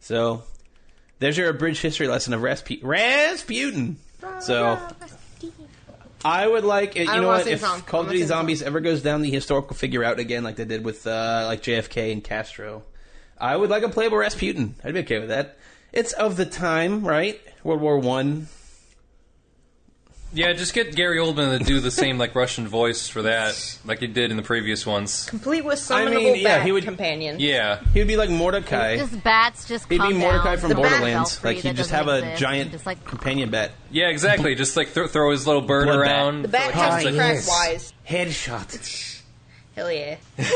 So 0.00 0.44
there's 1.18 1.36
your 1.36 1.50
abridged 1.50 1.82
history 1.82 2.08
lesson 2.08 2.32
of 2.32 2.40
Raspu- 2.40 2.82
Rasputin. 2.82 3.98
So 4.40 4.78
I 6.24 6.46
would 6.46 6.64
like 6.64 6.96
it. 6.96 7.00
You 7.00 7.06
don't 7.06 7.16
know 7.22 7.28
wanna 7.28 7.38
what? 7.38 7.44
sing 7.44 7.52
If 7.54 7.60
song. 7.60 7.82
Call 7.82 8.00
of 8.00 8.06
Duty 8.06 8.18
sing 8.18 8.28
the 8.28 8.32
song. 8.34 8.38
Zombies 8.40 8.62
ever 8.62 8.80
goes 8.80 9.02
down 9.02 9.22
the 9.22 9.30
historical 9.30 9.76
figure 9.76 10.04
out 10.04 10.18
again, 10.18 10.44
like 10.44 10.56
they 10.56 10.64
did 10.64 10.84
with 10.84 11.06
uh, 11.06 11.44
like 11.46 11.62
JFK 11.62 12.12
and 12.12 12.22
Castro, 12.22 12.82
I 13.38 13.56
would 13.56 13.70
like 13.70 13.82
a 13.82 13.88
playable 13.88 14.18
Rasputin. 14.18 14.74
I'd 14.82 14.94
be 14.94 15.00
okay 15.00 15.18
with 15.20 15.28
that. 15.28 15.56
It's 15.92 16.12
of 16.12 16.36
the 16.36 16.46
time, 16.46 17.06
right? 17.06 17.40
World 17.64 17.80
War 17.80 17.98
One. 17.98 18.48
Yeah, 20.30 20.52
just 20.52 20.74
get 20.74 20.94
Gary 20.94 21.16
Oldman 21.18 21.58
to 21.58 21.64
do 21.64 21.80
the 21.80 21.90
same 21.90 22.18
like 22.18 22.34
Russian 22.34 22.68
voice 22.68 23.08
for 23.08 23.22
that, 23.22 23.78
like 23.86 24.00
he 24.00 24.06
did 24.06 24.30
in 24.30 24.36
the 24.36 24.42
previous 24.42 24.84
ones. 24.84 25.24
Complete 25.24 25.64
with 25.64 25.78
I 25.90 26.02
summonable 26.04 26.34
mean, 26.34 26.42
yeah, 26.42 26.58
bat 26.58 26.66
he 26.66 26.72
would- 26.72 26.84
companion. 26.84 27.36
Yeah. 27.40 27.80
He 27.94 28.00
would 28.00 28.08
be 28.08 28.18
like 28.18 28.28
Mordecai. 28.28 28.98
Just 28.98 29.24
bats 29.24 29.66
just 29.66 29.88
He'd 29.90 29.96
come 29.98 30.12
be 30.12 30.18
Mordecai 30.18 30.50
down 30.50 30.58
from 30.58 30.68
The 30.68 30.74
bat 30.74 30.82
Borderlands. 30.90 31.30
belfry 31.36 31.48
Like 31.54 31.62
he'd 31.62 31.70
that 31.70 31.76
just 31.76 31.90
doesn't 31.90 32.06
have 32.06 32.14
a 32.14 32.18
exist, 32.26 32.40
giant 32.42 32.62
and 32.62 32.70
just 32.72 32.84
like 32.84 33.02
companion 33.06 33.48
bat. 33.50 33.72
Yeah, 33.90 34.08
exactly. 34.08 34.54
Just 34.54 34.76
like 34.76 34.92
th- 34.92 35.08
throw 35.10 35.30
his 35.30 35.46
little 35.46 35.62
bird 35.62 35.86
Blood 35.86 36.02
bat. 36.04 36.10
around. 36.10 36.42
The 36.42 36.48
bat 36.48 36.72
for, 36.72 36.78
like, 36.78 36.90
comes 36.90 37.04
to 37.04 37.12
crack 37.14 37.34
yes. 37.36 37.48
wise. 37.48 37.92
Headshot. 38.06 39.22
Hell 39.76 39.90
yeah. 39.92 40.16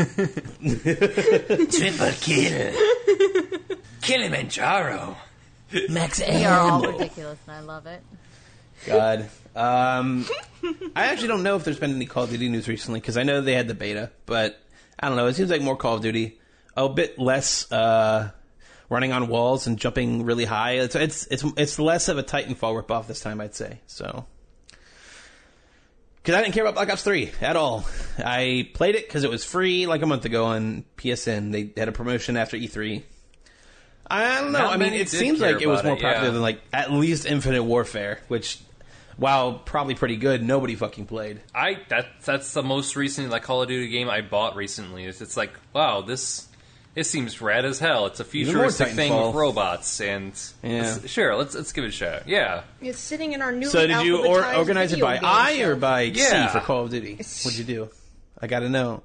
Triple 1.70 2.10
kill. 2.20 2.72
Kilimanjaro. 4.00 5.16
Max 5.88 6.18
they 6.18 6.44
are 6.44 6.58
all 6.70 6.82
ridiculous, 6.82 7.38
and 7.46 7.56
I 7.56 7.60
love 7.60 7.86
it. 7.86 8.02
God. 8.86 9.28
Um, 9.54 10.26
I 10.96 11.06
actually 11.06 11.28
don't 11.28 11.42
know 11.42 11.56
if 11.56 11.64
there's 11.64 11.78
been 11.78 11.94
any 11.94 12.06
Call 12.06 12.24
of 12.24 12.30
Duty 12.30 12.48
news 12.48 12.68
recently 12.68 13.00
because 13.00 13.16
I 13.16 13.22
know 13.22 13.40
they 13.40 13.54
had 13.54 13.68
the 13.68 13.74
beta, 13.74 14.10
but 14.26 14.58
I 14.98 15.08
don't 15.08 15.16
know. 15.16 15.26
It 15.26 15.34
seems 15.34 15.50
like 15.50 15.62
more 15.62 15.76
Call 15.76 15.96
of 15.96 16.02
Duty, 16.02 16.38
a 16.76 16.88
bit 16.88 17.18
less 17.18 17.70
uh, 17.70 18.30
running 18.88 19.12
on 19.12 19.28
walls 19.28 19.66
and 19.66 19.78
jumping 19.78 20.24
really 20.24 20.44
high. 20.44 20.72
It's 20.72 20.94
it's 20.94 21.26
it's 21.26 21.44
it's 21.56 21.78
less 21.78 22.08
of 22.08 22.18
a 22.18 22.22
Titanfall 22.22 22.82
ripoff 22.82 23.06
this 23.06 23.20
time, 23.20 23.40
I'd 23.40 23.54
say. 23.54 23.80
So. 23.86 24.26
Because 26.22 26.36
I 26.36 26.42
didn't 26.42 26.54
care 26.54 26.62
about 26.62 26.74
Black 26.74 26.88
Ops 26.88 27.02
3 27.02 27.32
at 27.40 27.56
all. 27.56 27.84
I 28.18 28.70
played 28.74 28.94
it 28.94 29.08
because 29.08 29.24
it 29.24 29.30
was 29.30 29.44
free 29.44 29.88
like 29.88 30.02
a 30.02 30.06
month 30.06 30.24
ago 30.24 30.44
on 30.44 30.84
PSN. 30.96 31.50
They 31.50 31.72
had 31.76 31.88
a 31.88 31.92
promotion 31.92 32.36
after 32.36 32.56
E3. 32.56 33.02
I 34.08 34.36
don't 34.36 34.52
know. 34.52 34.60
Not 34.60 34.72
I 34.72 34.76
mean, 34.76 34.92
it 34.92 35.08
seems 35.08 35.40
like 35.40 35.60
it 35.60 35.66
was 35.66 35.82
more 35.82 35.96
popular 35.96 36.12
yeah. 36.12 36.30
than 36.30 36.42
like 36.42 36.60
at 36.72 36.92
least 36.92 37.26
Infinite 37.26 37.64
Warfare, 37.64 38.20
which 38.28 38.60
while 39.16 39.54
probably 39.54 39.94
pretty 39.94 40.16
good, 40.16 40.42
nobody 40.42 40.74
fucking 40.74 41.06
played. 41.06 41.40
I 41.54 41.78
that 41.88 42.06
that's 42.24 42.52
the 42.52 42.62
most 42.62 42.96
recent 42.96 43.30
like 43.30 43.42
Call 43.42 43.62
of 43.62 43.68
Duty 43.68 43.88
game 43.88 44.08
I 44.08 44.20
bought 44.22 44.56
recently. 44.56 45.04
It's, 45.04 45.20
it's 45.20 45.36
like 45.36 45.52
wow, 45.72 46.00
this 46.02 46.48
it 46.94 47.04
seems 47.04 47.40
rad 47.40 47.64
as 47.64 47.78
hell. 47.78 48.04
It's 48.06 48.20
a 48.20 48.24
futuristic 48.24 48.88
thing 48.88 49.14
with 49.16 49.34
robots, 49.34 50.00
and 50.00 50.32
Yeah. 50.62 50.82
let's- 50.82 51.08
sure, 51.10 51.34
let's 51.36 51.54
let's 51.54 51.72
give 51.72 51.84
it 51.84 51.88
a 51.88 51.90
shot. 51.90 52.28
Yeah, 52.28 52.62
It's 52.80 52.98
sitting 52.98 53.32
in 53.32 53.40
our 53.42 53.52
new. 53.52 53.66
So 53.68 53.86
did 53.86 54.04
you 54.04 54.26
or, 54.26 54.44
organize 54.54 54.92
it 54.92 55.00
by 55.00 55.18
I 55.22 55.60
or 55.60 55.76
by 55.76 56.02
Yeah. 56.02 56.48
C 56.48 56.52
for 56.58 56.64
Call 56.64 56.84
of 56.84 56.90
Duty? 56.90 57.14
What'd 57.16 57.56
you 57.58 57.64
do? 57.64 57.88
I 58.40 58.46
gotta 58.46 58.68
know. 58.68 59.02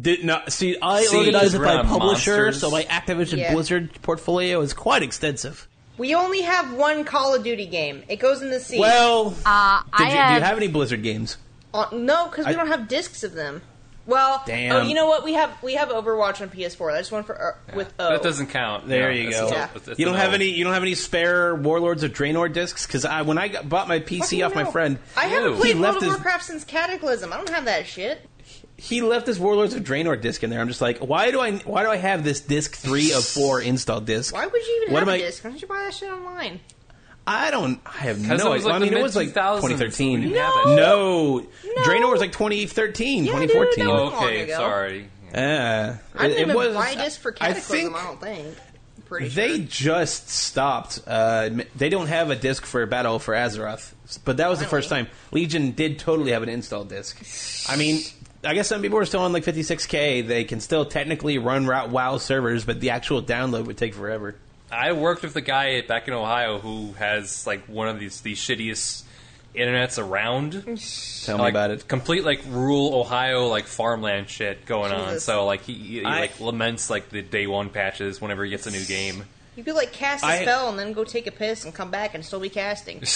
Did 0.00 0.24
not 0.24 0.52
see. 0.52 0.76
I 0.82 1.02
C 1.04 1.16
organized 1.16 1.54
it 1.54 1.58
by 1.60 1.82
publisher, 1.82 2.36
monsters. 2.36 2.60
so 2.60 2.70
my 2.70 2.84
Activision 2.84 3.38
Yeah. 3.38 3.52
Blizzard 3.52 3.90
portfolio 4.02 4.60
is 4.60 4.72
quite 4.72 5.02
extensive. 5.02 5.67
We 5.98 6.14
only 6.14 6.42
have 6.42 6.72
one 6.74 7.04
Call 7.04 7.34
of 7.34 7.42
Duty 7.42 7.66
game. 7.66 8.04
It 8.08 8.16
goes 8.16 8.40
in 8.40 8.50
the 8.50 8.60
C. 8.60 8.78
Well, 8.78 9.34
Uh, 9.44 9.82
did 9.82 9.90
I 9.92 10.04
you, 10.04 10.10
do 10.10 10.34
you 10.40 10.40
have 10.46 10.56
any 10.56 10.68
Blizzard 10.68 11.02
games? 11.02 11.36
Uh, 11.74 11.86
no, 11.92 12.26
because 12.28 12.46
we 12.46 12.52
I- 12.52 12.54
don't 12.56 12.68
have 12.68 12.88
discs 12.88 13.22
of 13.24 13.34
them. 13.34 13.62
Well, 14.06 14.42
Damn. 14.46 14.72
oh, 14.74 14.80
you 14.80 14.94
know 14.94 15.04
what? 15.04 15.22
We 15.22 15.34
have 15.34 15.50
we 15.62 15.74
have 15.74 15.90
Overwatch 15.90 16.40
on 16.40 16.48
PS4. 16.48 16.92
That's 16.94 17.12
one 17.12 17.24
for 17.24 17.38
uh, 17.70 17.76
with 17.76 17.92
O. 17.98 18.08
that 18.12 18.22
doesn't 18.22 18.46
count. 18.46 18.88
There 18.88 19.02
No, 19.02 19.14
you 19.14 19.30
go. 19.30 19.48
Yeah. 19.50 19.64
it's- 19.74 19.86
it's 19.88 19.98
You 19.98 20.06
don't 20.06 20.14
have 20.14 20.30
no. 20.30 20.36
any. 20.36 20.46
You 20.46 20.64
don't 20.64 20.72
have 20.72 20.82
any 20.82 20.94
spare 20.94 21.54
Warlords 21.54 22.02
of 22.02 22.12
Draenor 22.14 22.50
discs? 22.50 22.86
Because 22.86 23.04
I, 23.04 23.20
when 23.20 23.36
I 23.36 23.48
got, 23.48 23.68
bought 23.68 23.86
my 23.86 24.00
PC 24.00 24.42
off 24.46 24.54
my 24.54 24.64
friend, 24.64 24.98
I 25.14 25.26
haven't 25.26 25.50
Ew. 25.50 25.56
played 25.58 25.74
He 25.74 25.80
World 25.80 25.82
left 25.82 25.96
of 25.98 26.02
his- 26.04 26.10
Warcraft 26.12 26.44
since 26.46 26.64
Cataclysm. 26.64 27.34
I 27.34 27.36
don't 27.36 27.50
have 27.50 27.66
that 27.66 27.86
shit. 27.86 28.26
He 28.80 29.02
left 29.02 29.26
this 29.26 29.38
Warlords 29.38 29.74
of 29.74 29.82
Draenor 29.82 30.18
disc 30.20 30.42
in 30.44 30.50
there. 30.50 30.60
I'm 30.60 30.68
just 30.68 30.80
like, 30.80 30.98
why 31.00 31.30
do 31.32 31.40
I? 31.40 31.52
Why 31.58 31.82
do 31.82 31.90
I 31.90 31.96
have 31.96 32.22
this 32.24 32.40
disc 32.40 32.74
three 32.76 33.12
of 33.12 33.24
four 33.24 33.60
installed 33.60 34.06
disc? 34.06 34.32
Why 34.32 34.46
would 34.46 34.66
you 34.66 34.80
even 34.82 34.94
What 34.94 35.00
have 35.00 35.08
am 35.08 35.14
a 35.14 35.16
I- 35.16 35.26
disc? 35.26 35.42
Why 35.44 35.50
don't 35.50 35.60
you 35.60 35.68
buy 35.68 35.78
that 35.82 35.92
shit 35.94 36.10
online? 36.10 36.60
I 37.26 37.50
don't. 37.50 37.78
I 37.84 37.90
have 38.04 38.16
'Cause 38.26 38.38
no 38.42 38.52
it 38.52 38.56
was 38.56 38.64
like 38.64 38.74
I 38.74 38.78
mean, 38.78 38.94
it 38.94 39.02
was 39.02 39.14
like 39.14 39.28
2013. 39.34 40.20
No, 40.20 40.28
didn't 40.28 40.38
have 40.42 40.54
that 40.54 40.76
no, 40.76 41.38
No. 41.40 41.46
Draenor 41.82 42.10
was 42.10 42.20
like 42.20 42.32
2013, 42.32 43.24
Yeah, 43.26 43.32
dude, 43.40 43.50
2014. 43.50 43.84
that 43.84 43.90
was- 43.92 44.00
Oh, 44.00 44.04
long 44.16 44.24
okay, 44.24 44.40
ago. 44.44 44.52
sorry. 44.56 45.10
Yeah, 45.34 45.96
I 46.14 46.24
it, 46.24 46.28
didn't 46.28 46.38
it 46.38 46.42
even 46.44 46.56
was. 46.56 46.74
buy 46.74 46.88
a 46.90 46.96
disc 46.96 47.20
for 47.20 47.34
I 47.34 47.48
Cataclysm. 47.52 47.76
think 47.76 47.96
I, 47.96 48.04
don't 48.04 48.20
think. 48.22 48.56
Pretty 49.08 49.28
they 49.28 49.56
sure. 49.66 49.66
just 49.68 50.30
stopped. 50.30 51.00
Uh, 51.06 51.50
they 51.76 51.90
don't 51.90 52.06
have 52.06 52.30
a 52.30 52.36
disc 52.36 52.64
for 52.64 52.86
Battle 52.86 53.18
for 53.18 53.34
Azeroth, 53.34 53.92
but 54.24 54.38
that 54.38 54.48
was 54.48 54.58
the 54.60 54.66
first 54.66 54.88
time. 54.88 55.06
Legion 55.30 55.72
did 55.72 55.98
totally 55.98 56.32
have 56.32 56.42
an 56.42 56.48
installed 56.48 56.88
disc. 56.88 57.18
I 57.70 57.76
mean. 57.76 58.00
I 58.48 58.54
guess 58.54 58.66
some 58.66 58.80
people 58.80 58.96
are 58.98 59.04
still 59.04 59.20
on 59.20 59.34
like 59.34 59.44
56k. 59.44 60.26
They 60.26 60.44
can 60.44 60.60
still 60.60 60.86
technically 60.86 61.36
run 61.36 61.66
WoW 61.66 62.16
servers, 62.16 62.64
but 62.64 62.80
the 62.80 62.90
actual 62.90 63.22
download 63.22 63.66
would 63.66 63.76
take 63.76 63.92
forever. 63.92 64.36
I 64.72 64.92
worked 64.92 65.22
with 65.22 65.36
a 65.36 65.42
guy 65.42 65.82
back 65.82 66.08
in 66.08 66.14
Ohio 66.14 66.58
who 66.58 66.94
has 66.94 67.46
like 67.46 67.66
one 67.66 67.88
of 67.88 68.00
these 68.00 68.22
these 68.22 68.38
shittiest 68.38 69.02
internets 69.54 70.02
around. 70.02 70.52
Tell 71.26 71.36
me 71.36 71.48
about 71.50 71.72
it. 71.72 71.86
Complete 71.88 72.24
like 72.24 72.40
rural 72.48 72.94
Ohio 72.94 73.48
like 73.48 73.66
farmland 73.66 74.30
shit 74.30 74.64
going 74.64 74.92
on. 74.92 75.20
So 75.20 75.44
like 75.44 75.64
he, 75.64 75.74
he 75.74 76.04
I- 76.04 76.20
like 76.20 76.40
laments 76.40 76.88
like 76.88 77.10
the 77.10 77.20
day 77.20 77.46
one 77.46 77.68
patches 77.68 78.18
whenever 78.18 78.44
he 78.44 78.50
gets 78.50 78.66
a 78.66 78.70
new 78.70 78.84
game. 78.86 79.24
You 79.56 79.64
could 79.64 79.74
like 79.74 79.92
cast 79.92 80.24
a 80.24 80.28
I- 80.28 80.40
spell 80.40 80.70
and 80.70 80.78
then 80.78 80.94
go 80.94 81.04
take 81.04 81.26
a 81.26 81.32
piss 81.32 81.66
and 81.66 81.74
come 81.74 81.90
back 81.90 82.14
and 82.14 82.24
still 82.24 82.40
be 82.40 82.48
casting. 82.48 83.02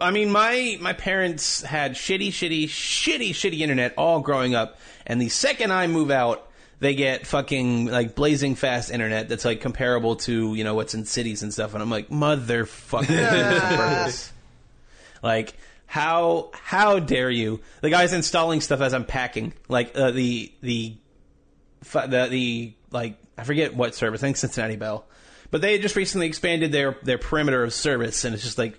I 0.00 0.10
mean, 0.10 0.30
my 0.30 0.78
my 0.80 0.92
parents 0.92 1.62
had 1.62 1.92
shitty, 1.92 2.28
shitty, 2.28 2.64
shitty, 2.64 3.30
shitty 3.30 3.60
internet 3.60 3.94
all 3.96 4.20
growing 4.20 4.54
up, 4.54 4.78
and 5.06 5.20
the 5.20 5.28
second 5.28 5.72
I 5.72 5.88
move 5.88 6.10
out, 6.10 6.48
they 6.78 6.94
get 6.94 7.26
fucking 7.26 7.86
like 7.86 8.14
blazing 8.14 8.54
fast 8.54 8.92
internet 8.92 9.28
that's 9.28 9.44
like 9.44 9.60
comparable 9.60 10.16
to 10.16 10.54
you 10.54 10.62
know 10.62 10.74
what's 10.74 10.94
in 10.94 11.04
cities 11.04 11.42
and 11.42 11.52
stuff, 11.52 11.74
and 11.74 11.82
I'm 11.82 11.90
like, 11.90 12.10
motherfucker, 12.10 13.06
this 13.08 13.62
on 13.62 13.76
purpose. 13.76 14.32
Like, 15.20 15.54
how 15.86 16.50
how 16.52 17.00
dare 17.00 17.30
you? 17.30 17.60
The 17.80 17.90
guy's 17.90 18.12
installing 18.12 18.60
stuff 18.60 18.80
as 18.80 18.94
I'm 18.94 19.04
packing, 19.04 19.52
like 19.68 19.96
uh, 19.96 20.12
the 20.12 20.52
the 20.60 20.94
the 21.92 22.28
the 22.30 22.74
like 22.92 23.18
I 23.36 23.42
forget 23.42 23.74
what 23.74 23.96
service. 23.96 24.22
I 24.22 24.28
think 24.28 24.36
Cincinnati 24.36 24.76
Bell, 24.76 25.06
but 25.50 25.60
they 25.60 25.78
just 25.80 25.96
recently 25.96 26.28
expanded 26.28 26.70
their 26.70 26.96
their 27.02 27.18
perimeter 27.18 27.64
of 27.64 27.74
service, 27.74 28.24
and 28.24 28.32
it's 28.32 28.44
just 28.44 28.58
like. 28.58 28.78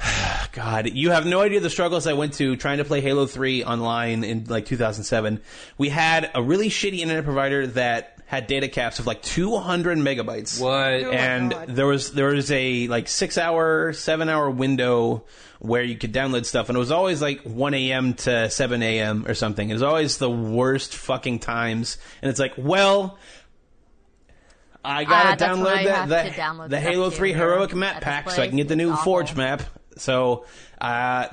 God, 0.52 0.90
you 0.92 1.10
have 1.10 1.26
no 1.26 1.40
idea 1.40 1.60
the 1.60 1.70
struggles 1.70 2.06
I 2.06 2.12
went 2.12 2.34
to 2.34 2.56
trying 2.56 2.78
to 2.78 2.84
play 2.84 3.00
Halo 3.00 3.26
3 3.26 3.64
online 3.64 4.24
in 4.24 4.44
like 4.44 4.66
2007. 4.66 5.40
We 5.76 5.88
had 5.88 6.30
a 6.34 6.42
really 6.42 6.68
shitty 6.68 6.98
internet 6.98 7.24
provider 7.24 7.66
that 7.68 8.20
had 8.26 8.46
data 8.46 8.68
caps 8.68 8.98
of 8.98 9.06
like 9.06 9.22
200 9.22 9.98
megabytes. 9.98 10.60
What? 10.60 10.72
Oh 10.72 11.10
and 11.10 11.50
God. 11.50 11.68
there 11.68 11.86
was 11.86 12.12
there 12.12 12.26
was 12.26 12.50
a 12.52 12.86
like 12.88 13.08
6 13.08 13.38
hour, 13.38 13.92
7 13.92 14.28
hour 14.28 14.50
window 14.50 15.24
where 15.60 15.82
you 15.82 15.96
could 15.96 16.12
download 16.12 16.44
stuff 16.44 16.68
and 16.68 16.76
it 16.76 16.78
was 16.78 16.92
always 16.92 17.20
like 17.20 17.40
1 17.42 17.74
a.m. 17.74 18.14
to 18.14 18.48
7 18.50 18.82
a.m. 18.82 19.26
or 19.26 19.34
something. 19.34 19.68
It 19.68 19.72
was 19.72 19.82
always 19.82 20.18
the 20.18 20.30
worst 20.30 20.94
fucking 20.94 21.40
times 21.40 21.98
and 22.22 22.30
it's 22.30 22.38
like, 22.38 22.52
well, 22.56 23.18
I 24.84 25.04
gotta 25.04 25.28
ah, 25.30 25.34
that's 25.34 25.58
when 25.58 25.66
download 25.66 25.76
I 25.76 25.84
that 25.84 26.08
the, 26.08 26.30
to 26.30 26.36
download 26.36 26.68
the 26.70 26.80
stuff 26.80 26.90
Halo 26.92 27.10
Three 27.10 27.32
heroic 27.32 27.74
map 27.74 28.00
pack 28.00 28.30
so 28.30 28.42
I 28.42 28.48
can 28.48 28.56
get 28.56 28.68
the 28.68 28.76
new 28.76 28.92
It's 28.92 29.02
Forge 29.02 29.34
map. 29.36 29.62
So, 30.00 30.44
uh, 30.80 31.28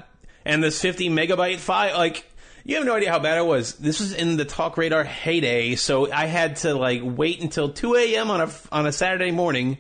and 0.45 0.63
this 0.63 0.80
50 0.82 1.10
megabyte 1.10 1.58
file, 1.58 1.97
like, 1.97 2.25
you 2.63 2.78
have 2.78 2.86
no 2.86 2.95
idea 2.95 3.12
how 3.12 3.19
bad 3.19 3.38
it 3.38 3.45
was. 3.45 3.75
This 3.75 3.99
was 3.99 4.13
in 4.13 4.38
the 4.38 4.45
Talk 4.45 4.78
Radar 4.78 5.04
heyday, 5.04 5.75
so 5.75 6.12
I 6.12 6.25
had 6.25 6.58
to 6.58 6.73
like 6.73 7.01
wait 7.04 7.41
until 7.41 7.69
2 7.69 7.95
a.m. 7.95 8.32
on 8.32 8.41
a 8.41 8.49
on 8.71 8.88
a 8.88 8.91
Saturday 8.91 9.30
morning 9.30 9.78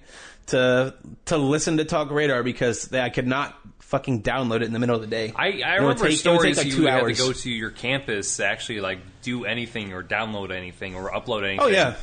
to 0.47 0.93
to 1.25 1.37
listen 1.37 1.77
to 1.77 1.85
Talk 1.85 2.11
Radar 2.11 2.43
because 2.43 2.93
I 2.93 3.09
could 3.09 3.25
not 3.25 3.57
fucking 3.79 4.21
download 4.23 4.57
it 4.57 4.63
in 4.63 4.73
the 4.73 4.79
middle 4.79 4.95
of 4.95 5.01
the 5.01 5.07
day. 5.07 5.31
I, 5.35 5.61
I 5.61 5.75
remember 5.75 6.07
take- 6.07 6.19
stories 6.19 6.57
like, 6.57 6.67
you 6.67 6.75
two 6.75 6.85
had 6.85 7.01
hours. 7.01 7.17
to 7.17 7.23
go 7.23 7.33
to 7.33 7.49
your 7.49 7.71
campus 7.71 8.37
to 8.37 8.45
actually 8.45 8.81
like 8.81 8.99
do 9.21 9.45
anything 9.45 9.93
or 9.93 10.03
download 10.03 10.51
anything 10.51 10.95
or 10.95 11.11
upload 11.11 11.43
anything. 11.43 11.61
Oh 11.61 11.67
yeah, 11.67 11.95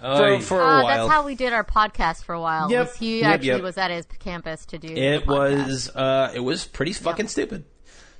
for, 0.00 0.40
for 0.40 0.60
a 0.60 0.64
Uh, 0.64 0.82
while. 0.82 0.86
that's 0.86 1.10
how 1.12 1.24
we 1.24 1.34
did 1.34 1.52
our 1.52 1.64
podcast 1.64 2.24
for 2.24 2.34
a 2.34 2.40
while. 2.40 2.70
Yep. 2.70 2.86
was 2.88 2.96
he 2.96 3.20
Yep, 3.20 3.34
actually 3.34 3.48
yep. 3.48 3.62
was 3.62 3.78
at 3.78 3.90
his 3.90 4.06
campus 4.18 4.66
to 4.66 4.78
do 4.78 4.88
It 4.88 5.26
the 5.26 5.32
was 5.32 5.90
uh, 5.94 6.32
it 6.34 6.40
was 6.40 6.66
pretty 6.66 6.92
fucking 6.92 7.28
stupid. 7.28 7.64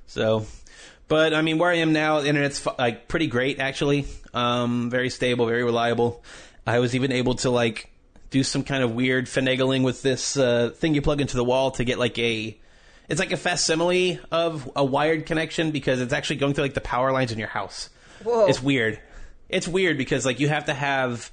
So, 0.07 0.47
but 1.09 1.35
I 1.35 1.43
mean, 1.43 1.59
where 1.59 1.71
I 1.71 1.77
am 1.77 1.93
now, 1.93 2.21
the 2.21 2.29
internet's 2.29 2.67
like 2.79 3.09
pretty 3.09 3.27
great 3.27 3.59
actually. 3.61 4.07
Um, 4.35 4.91
very 4.91 5.11
stable, 5.11 5.47
very 5.47 5.65
reliable. 5.65 6.23
I 6.67 6.79
was 6.79 6.95
even 6.95 7.11
able 7.13 7.35
to 7.37 7.51
like 7.51 7.91
do 8.31 8.45
some 8.45 8.63
kind 8.63 8.85
of 8.85 8.93
weird 8.95 9.27
finagling 9.27 9.83
with 9.83 10.03
this 10.03 10.37
uh, 10.37 10.71
thing 10.77 10.95
you 10.95 11.03
plug 11.03 11.21
into 11.21 11.37
the 11.37 11.45
wall 11.45 11.71
to 11.73 11.85
get 11.85 11.99
like 11.99 12.19
a. 12.19 12.57
It's 13.09 13.19
like 13.19 13.33
a 13.33 13.37
facsimile 13.37 14.21
of 14.31 14.71
a 14.77 14.85
wired 14.85 15.27
connection 15.27 15.73
because 15.73 16.01
it's 16.01 16.13
actually 16.13 16.37
going 16.37 16.55
through 16.55 16.63
like 16.65 16.75
the 16.75 16.81
power 16.81 17.11
lines 17.11 17.33
in 17.33 17.41
your 17.41 17.49
house. 17.49 17.91
Whoa. 18.23 18.47
It's 18.47 18.63
weird. 18.63 19.01
It's 19.49 19.67
weird 19.67 19.99
because 19.99 20.25
like 20.25 20.39
you 20.39 20.49
have 20.49 20.67
to 20.67 20.75
have 20.75 21.29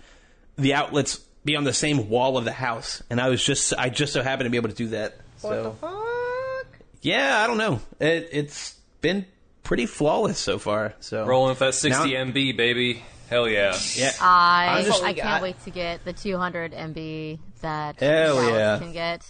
the 0.58 0.74
outlets 0.74 1.17
be 1.46 1.56
on 1.56 1.63
the 1.63 1.74
same 1.74 2.10
wall 2.10 2.38
of 2.38 2.46
the 2.46 2.52
house, 2.52 3.02
and 3.10 3.22
I 3.22 3.30
was 3.30 3.43
just 3.43 3.74
I 3.78 3.89
just 3.89 4.13
so 4.13 4.22
happened 4.24 4.46
to 4.46 4.50
be 4.50 4.58
able 4.58 4.70
to 4.70 4.76
do 4.76 4.88
that. 4.89 5.17
What 5.41 5.52
so 5.52 5.63
the 5.63 5.72
fuck? 5.72 6.80
yeah, 7.02 7.41
I 7.43 7.48
don't 7.48 7.58
know. 7.58 7.80
It, 8.00 8.30
it's 8.32 8.76
been 9.02 9.26
pretty 9.63 9.86
flawless 9.86 10.39
so 10.39 10.60
far. 10.60 10.93
So 11.00 11.26
rolling 11.26 11.50
with 11.50 11.60
that 11.60 11.74
60 11.76 12.13
Now- 12.13 12.24
MB, 12.26 12.58
baby. 12.58 13.04
Hell 13.30 13.50
yeah. 13.50 13.78
Yeah, 13.96 14.13
I 14.22 14.84
That's 14.84 14.96
all 14.98 15.04
we 15.04 15.10
I 15.10 15.13
can't 15.13 15.43
wait 15.43 15.62
to 15.65 15.70
get 15.70 16.06
the 16.06 16.13
200 16.13 16.72
MB 16.72 17.39
that 17.62 18.00
Hell 18.00 18.36
Dallas 18.38 18.52
yeah. 18.54 18.78
can 18.80 18.93
get. 18.93 19.28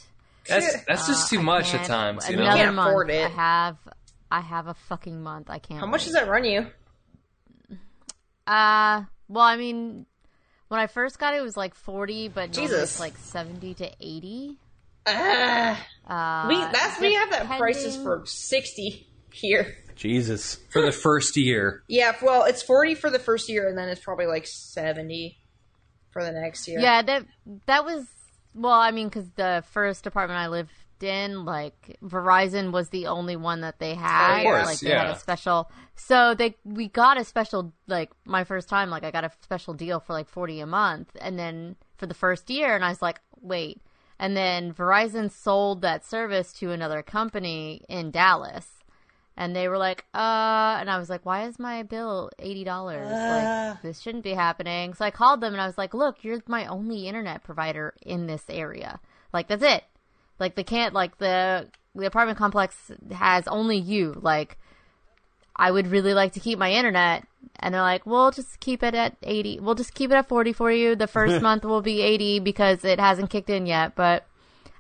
That's 0.48 0.84
that's 0.86 1.08
just 1.08 1.30
too 1.32 1.40
Uh, 1.40 1.44
much 1.44 1.74
at 1.74 1.86
times, 1.86 2.30
you 2.30 2.36
know. 2.36 2.44
Another 2.44 2.58
Can't 2.64 2.76
month. 2.76 2.90
afford 2.90 3.10
it. 3.10 3.26
I 3.26 3.30
have 3.30 3.78
I 4.32 4.42
have 4.42 4.68
a 4.68 4.76
fucking 4.76 5.22
month. 5.22 5.50
I 5.50 5.58
can't. 5.60 5.80
How 5.80 5.88
much 5.88 6.02
wait. 6.02 6.06
does 6.06 6.14
that 6.14 6.28
run 6.28 6.46
you? 6.46 6.68
Uh, 8.46 9.04
well, 9.28 9.44
I 9.44 9.58
mean, 9.58 10.06
when 10.68 10.80
I 10.80 10.88
first 10.88 11.18
got 11.20 11.34
it, 11.34 11.38
it 11.38 11.44
was 11.44 11.58
like 11.58 11.74
40, 11.76 12.28
but 12.30 12.52
normally 12.56 12.68
Jesus. 12.68 12.92
it's 12.92 13.00
like 13.00 13.18
70 13.18 13.74
to 13.76 13.92
80. 14.00 14.58
Ah, 15.10 15.86
Uh, 16.06 16.48
we 16.50 16.56
that's 16.58 17.00
we 17.00 17.14
have 17.14 17.30
that 17.32 17.44
depending- 17.44 17.58
prices 17.60 17.96
for 17.96 18.24
sixty 18.26 19.08
here. 19.32 19.78
Jesus. 19.96 20.56
For 20.70 20.82
the 20.82 20.92
first 20.92 21.38
year. 21.38 21.84
Yeah, 21.88 22.16
well, 22.22 22.44
it's 22.44 22.62
forty 22.62 22.94
for 22.94 23.10
the 23.10 23.18
first 23.20 23.48
year, 23.50 23.68
and 23.70 23.78
then 23.78 23.88
it's 23.90 24.02
probably 24.02 24.26
like 24.28 24.46
seventy 24.46 25.40
for 26.12 26.24
the 26.24 26.32
next 26.34 26.68
year. 26.68 26.80
Yeah, 26.80 27.02
that 27.04 27.26
that 27.68 27.86
was 27.86 28.06
well. 28.54 28.74
I 28.74 28.92
mean, 28.92 29.08
because 29.08 29.30
the 29.38 29.64
first 29.72 30.06
apartment 30.08 30.40
I 30.42 30.48
lived 30.48 30.72
in, 31.04 31.46
like 31.46 31.98
Verizon 32.04 32.72
was 32.72 32.90
the 32.90 33.08
only 33.08 33.36
one 33.36 33.62
that 33.62 33.80
they 33.80 33.96
had. 33.96 34.40
Of 34.40 34.44
course, 34.44 34.66
like 34.66 34.80
they 34.80 34.90
had 34.92 35.08
a 35.08 35.20
special. 35.20 35.72
So 35.96 36.36
they 36.36 36.56
we 36.64 36.88
got 36.88 37.20
a 37.20 37.24
special 37.24 37.74
like 37.88 38.12
my 38.26 38.44
first 38.44 38.70
time. 38.70 38.90
Like 38.90 39.04
I 39.04 39.12
got 39.12 39.24
a 39.24 39.32
special 39.42 39.74
deal 39.74 40.00
for 40.00 40.14
like 40.14 40.30
forty 40.30 40.60
a 40.60 40.66
month, 40.66 41.16
and 41.20 41.38
then 41.38 41.76
for 41.98 42.06
the 42.06 42.14
first 42.14 42.50
year, 42.50 42.76
and 42.76 42.86
I 42.86 42.90
was 42.90 43.02
like, 43.02 43.20
wait. 43.42 43.82
And 44.20 44.36
then 44.36 44.74
Verizon 44.74 45.32
sold 45.32 45.82
that 45.82 46.04
service 46.06 46.52
to 46.54 46.72
another 46.72 47.04
company 47.04 47.86
in 47.88 48.12
Dallas. 48.12 48.78
And 49.40 49.56
they 49.56 49.68
were 49.68 49.78
like, 49.78 50.04
uh, 50.16 50.78
and 50.80 50.90
I 50.90 50.98
was 50.98 51.12
like, 51.12 51.24
why 51.24 51.46
is 51.46 51.60
my 51.60 51.84
bill 51.84 52.32
$80? 52.40 52.66
like, 53.76 53.82
this 53.84 54.00
shouldn't 54.00 54.24
be 54.24 54.34
happening. 54.34 54.96
So 54.96 55.06
I 55.06 55.12
called 55.12 55.42
them 55.42 55.54
and 55.54 55.62
I 55.62 55.68
was 55.68 55.78
like, 55.78 55.94
look, 55.94 56.24
you're 56.24 56.42
my 56.48 56.66
only 56.66 57.08
internet 57.08 57.44
provider 57.44 57.94
in 58.02 58.26
this 58.26 58.44
area. 58.50 59.00
Like, 59.32 59.48
that's 59.48 59.64
it. 59.64 59.84
Like, 60.40 60.56
they 60.56 60.64
can't, 60.64 60.94
like, 60.94 61.18
the 61.18 61.68
the 61.98 62.06
apartment 62.06 62.38
complex 62.38 62.92
has 63.12 63.48
only 63.48 63.78
you. 63.78 64.20
Like, 64.22 64.58
I 65.56 65.72
would 65.72 65.88
really 65.88 66.14
like 66.14 66.34
to 66.34 66.40
keep 66.40 66.60
my 66.60 66.72
internet. 66.72 67.28
And 67.60 67.74
they're 67.74 67.82
like, 67.82 68.06
we'll 68.06 68.32
just 68.32 68.60
keep 68.60 68.84
it 68.84 68.94
at 68.94 69.18
80. 69.24 69.60
We'll 69.62 69.76
just 69.76 69.96
keep 69.96 70.12
it 70.12 70.16
at 70.16 70.28
40 70.28 70.54
for 70.54 70.72
you. 70.72 70.96
The 70.96 71.08
first 71.08 71.42
month 71.48 71.66
will 71.66 71.82
be 71.82 72.02
80 72.02 72.40
because 72.40 72.86
it 72.86 73.00
hasn't 73.00 73.32
kicked 73.32 73.50
in 73.50 73.66
yet. 73.66 73.96
But 73.96 74.28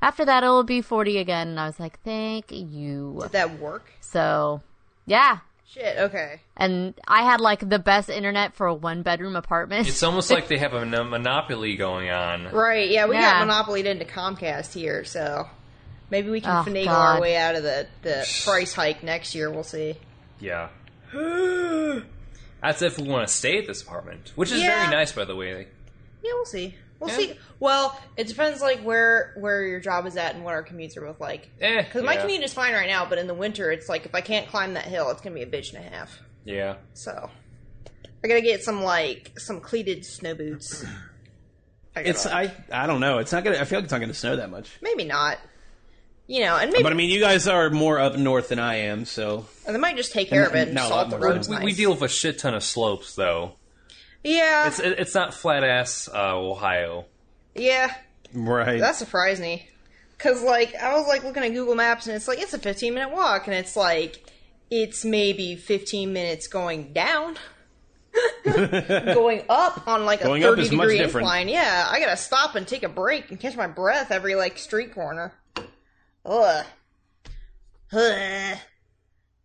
after 0.02 0.24
that, 0.26 0.43
it'll 0.43 0.63
be 0.63 0.82
40 0.82 1.17
again. 1.17 1.48
And 1.50 1.60
I 1.60 1.65
was 1.65 1.80
like, 1.80 2.00
thank 2.02 2.52
you. 2.52 3.17
Did 3.24 3.32
that 3.32 3.60
work? 3.60 3.91
So, 4.00 4.62
yeah. 5.06 5.39
Shit. 5.69 5.97
Okay. 5.97 6.39
And 6.56 6.93
I 7.08 7.23
had 7.23 7.41
like 7.41 7.67
the 7.67 7.77
best 7.80 8.10
internet 8.10 8.56
for 8.56 8.67
a 8.67 8.73
one 8.73 9.01
bedroom 9.03 9.36
apartment. 9.36 9.88
It's 9.88 10.01
almost 10.03 10.32
like 10.32 10.47
they 10.47 10.58
have 10.58 10.73
a 10.73 10.86
monopoly 10.86 11.75
going 11.75 12.10
on. 12.10 12.51
Right. 12.51 12.89
Yeah, 12.89 13.06
we 13.08 13.15
Yeah. 13.15 13.39
got 13.39 13.39
monopolied 13.47 13.86
into 13.86 14.06
Comcast 14.06 14.73
here, 14.73 15.03
so 15.03 15.47
maybe 16.10 16.30
we 16.30 16.39
can 16.41 16.51
Oh, 16.51 16.63
finagle 16.69 16.86
God. 16.86 17.15
our 17.15 17.21
way 17.21 17.36
out 17.36 17.56
of 17.56 17.63
the 17.63 17.88
the 18.01 18.25
price 18.45 18.73
hike 18.73 19.03
next 19.03 19.36
year. 19.36 19.51
We'll 19.51 19.63
see. 19.63 19.97
Yeah. 20.39 20.69
That's 22.62 22.82
if 22.82 22.97
we 22.97 23.08
want 23.08 23.27
to 23.27 23.34
stay 23.34 23.60
at 23.60 23.67
this 23.67 23.82
apartment, 23.82 24.32
which 24.36 24.51
is 24.51 24.62
Yeah. 24.62 24.80
very 24.86 24.91
nice, 24.95 25.12
by 25.12 25.25
the 25.25 25.36
way. 25.36 25.67
Yeah, 26.23 26.32
we'll 26.34 26.45
see. 26.45 26.75
We'll 27.00 27.10
Yeah. 27.12 27.18
see. 27.18 27.40
Well, 27.60 28.00
it 28.18 28.28
depends 28.28 28.62
like 28.62 28.80
where 28.82 29.34
where 29.38 29.64
your 29.64 29.80
job 29.80 30.06
is 30.08 30.18
at 30.18 30.36
and 30.36 30.44
what 30.44 30.54
our 30.54 30.64
commutes 30.64 30.98
are 30.98 31.02
both 31.02 31.20
like. 31.20 31.50
Eh, 31.62 31.82
Because 31.84 32.04
my 32.04 32.14
yeah. 32.16 32.22
commute 32.22 32.44
is 32.44 32.54
fine 32.54 32.74
right 32.74 32.88
now, 32.88 33.06
but 33.08 33.18
in 33.18 33.28
the 33.28 33.34
winter, 33.34 33.72
it's 33.72 33.88
like 33.90 34.06
if 34.06 34.16
I 34.16 34.22
can't 34.22 34.48
climb 34.48 34.74
that 34.76 34.86
hill, 34.86 35.10
it's 35.12 35.22
gonna 35.22 35.36
be 35.36 35.44
a 35.44 35.48
bitch 35.48 35.74
and 35.76 35.86
a 35.86 35.90
half. 35.90 36.20
Yeah. 36.46 36.76
So 36.94 37.30
I 38.24 38.28
gotta 38.28 38.42
get 38.42 38.64
some 38.64 38.82
like 38.84 39.32
some 39.40 39.60
cleated 39.60 40.06
snow 40.06 40.34
boots. 40.34 40.84
I 41.96 42.02
It's 42.02 42.26
I 42.26 42.52
I 42.72 42.88
don't 42.88 43.00
know. 43.00 43.20
It's 43.20 43.32
not 43.32 43.44
gonna. 43.44 43.58
I 43.58 43.64
feel 43.66 43.80
like 43.80 43.86
it's 43.86 43.92
not 43.92 44.02
gonna 44.02 44.14
snow 44.14 44.36
that 44.38 44.50
much. 44.50 44.70
maybe 44.82 45.04
not. 45.04 45.38
You 46.30 46.42
know, 46.44 46.58
and 46.58 46.72
maybe 46.72 46.84
But 46.84 46.92
I 46.92 46.96
mean, 46.96 47.10
you 47.10 47.22
guys 47.22 47.48
are 47.48 47.70
more 47.70 48.00
up 48.00 48.18
north 48.18 48.50
than 48.50 48.60
I 48.60 48.76
am, 48.76 49.06
so 49.06 49.46
and 49.66 49.74
they 49.74 49.80
might 49.80 49.96
just 49.96 50.12
take 50.12 50.30
care 50.30 50.46
of 50.46 50.54
it 50.56 50.68
and 50.68 50.74
Not 50.76 50.90
salt 50.90 51.10
the 51.10 51.18
more 51.18 51.30
roads. 51.30 51.48
We, 51.48 51.56
nice. 51.56 51.64
we 51.64 51.74
deal 51.74 51.92
with 51.92 52.02
a 52.02 52.10
shit 52.10 52.38
ton 52.40 52.54
of 52.54 52.64
slopes, 52.64 53.16
though. 53.16 53.54
Yeah, 54.23 54.67
It's 54.67 54.80
it- 54.80 54.99
it's 54.99 55.15
not 55.15 55.34
flat 55.34 55.63
ass 55.63 56.10
uh, 56.13 56.36
Ohio. 56.38 57.06
yeah. 57.56 57.93
right. 58.34 58.80
That 58.80 58.95
surprised 58.95 59.41
me. 59.41 59.67
Cause 60.17 60.41
like 60.41 60.73
I 60.75 60.93
was 60.97 61.08
like 61.08 61.23
looking 61.23 61.43
at 61.43 61.49
Google 61.53 61.75
Maps 61.75 62.08
and 62.08 62.15
it's 62.15 62.27
like 62.27 62.39
it's 62.39 62.53
a 62.53 62.58
15 62.60 62.93
minute 62.93 63.12
walk 63.13 63.45
and 63.47 63.56
it's 63.56 63.75
like 63.75 64.23
it's 64.71 65.06
maybe 65.06 65.56
15 65.56 66.12
minutes 66.12 66.47
going 66.47 66.91
down. 66.93 67.38
going 68.43 69.43
up 69.47 69.88
on 69.88 70.06
like 70.06 70.21
a 70.21 70.23
Going 70.25 70.43
up 70.43 70.51
30 70.56 70.62
is 70.63 70.71
much 70.71 70.84
degree 70.86 70.97
different. 70.97 71.25
incline. 71.25 71.49
Yeah, 71.49 71.88
I 71.89 71.99
gotta 71.99 72.17
stop 72.17 72.56
and 72.56 72.67
take 72.67 72.82
a 72.84 72.89
break 72.89 73.30
and 73.30 73.39
catch 73.39 73.56
my 73.56 73.67
breath 73.67 74.10
every 74.12 74.34
like 74.36 74.58
street 74.58 74.93
corner. 74.93 75.34
Ugh. 76.25 76.65
Ugh. 77.93 78.58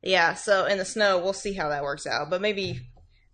Yeah, 0.02 0.34
so 0.34 0.64
in 0.66 0.78
the 0.78 0.84
snow, 0.84 1.18
we'll 1.18 1.32
see 1.32 1.52
how 1.52 1.68
that 1.68 1.82
works 1.84 2.06
out. 2.06 2.28
But 2.30 2.40
maybe, 2.40 2.80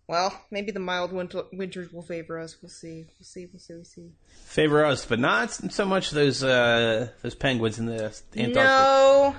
well, 0.08 0.32
maybe 0.50 0.72
the 0.72 0.80
mild 0.80 1.12
winter- 1.12 1.44
winters 1.52 1.92
will 1.92 2.02
favor 2.02 2.38
us. 2.38 2.56
We'll 2.62 2.70
see. 2.70 3.06
We'll 3.18 3.24
see. 3.24 3.46
We'll 3.52 3.60
see. 3.60 3.74
We'll 3.74 3.84
see. 3.84 4.10
favor 4.44 4.84
us, 4.84 5.04
but 5.04 5.18
not 5.20 5.52
so 5.52 5.84
much 5.84 6.10
those 6.10 6.42
uh 6.42 7.08
those 7.22 7.34
penguins 7.34 7.78
in 7.78 7.86
the 7.86 8.04
Antarctic. 8.36 8.54
No, 8.54 9.36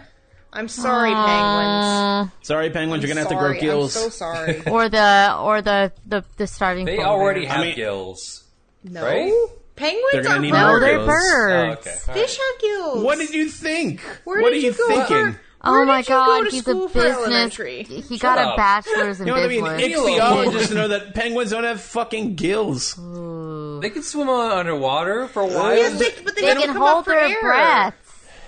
I'm 0.54 0.68
sorry, 0.68 1.12
penguins. 1.12 1.86
Uh, 1.86 2.28
Sorry, 2.44 2.70
penguins, 2.70 3.04
you're 3.04 3.08
gonna 3.10 3.20
have 3.22 3.30
to 3.30 3.36
grow 3.36 3.54
gills. 3.60 3.96
I'm 3.96 4.04
so 4.04 4.10
sorry. 4.10 4.62
or 4.72 4.90
the 4.90 5.36
or 5.40 5.62
the 5.62 5.92
the, 6.06 6.24
the 6.38 6.48
starving. 6.48 6.86
They 6.86 7.00
already 7.00 7.42
bear. 7.42 7.50
have 7.56 7.62
mean- 7.66 7.76
gills. 7.76 8.46
No, 8.84 9.04
Right? 9.04 9.34
penguins 9.76 10.10
They're 10.14 10.24
gonna 10.24 10.48
No, 10.50 10.80
birds. 10.80 10.86
they're 10.86 11.06
birds. 11.06 11.88
Oh, 11.88 11.92
okay. 11.92 11.98
All 12.08 12.16
right. 12.16 12.28
Fish 12.28 12.38
have 12.38 12.62
gills. 12.62 13.04
What 13.04 13.18
did 13.18 13.32
you 13.34 13.50
think? 13.50 14.02
Where 14.24 14.42
what 14.42 14.50
did 14.52 14.58
are 14.58 14.62
you, 14.62 14.72
you 14.72 14.78
go 14.78 14.88
thinking? 15.06 15.40
For- 15.62 15.68
Oh 15.68 15.72
Where 15.72 15.86
my 15.86 16.02
did 16.02 16.10
you 16.10 16.16
go 16.16 16.26
god, 16.26 16.44
to 16.46 16.50
he's 16.52 16.68
a 16.68 16.74
business. 16.74 16.96
elementary? 17.16 17.84
He 17.84 18.18
got 18.18 18.38
a 18.38 18.56
bachelor's 18.56 19.20
in 19.20 19.28
You 19.28 19.34
know 19.34 19.40
what 19.42 19.46
I 19.46 19.48
mean? 19.50 19.64
Ichthyologists 19.64 20.74
know 20.74 20.88
that 20.88 21.14
penguins 21.14 21.52
don't 21.52 21.66
have 21.66 21.82
fucking 21.82 22.36
gills. 22.36 22.96
They 22.96 23.90
can 23.90 24.04
swim 24.04 24.30
underwater 24.30 25.28
for 25.28 25.42
a 25.44 25.48
while. 25.48 25.76
Yes, 25.76 26.00
they, 26.00 26.24
but 26.24 26.36
they, 26.36 26.42
They 26.44 26.54
don't 26.54 26.64
can 26.64 26.74
come 26.74 26.82
up 26.84 26.94
hold 26.94 27.06
for 27.06 27.12
their 27.14 27.26
air. 27.28 27.42
breath. 27.42 27.94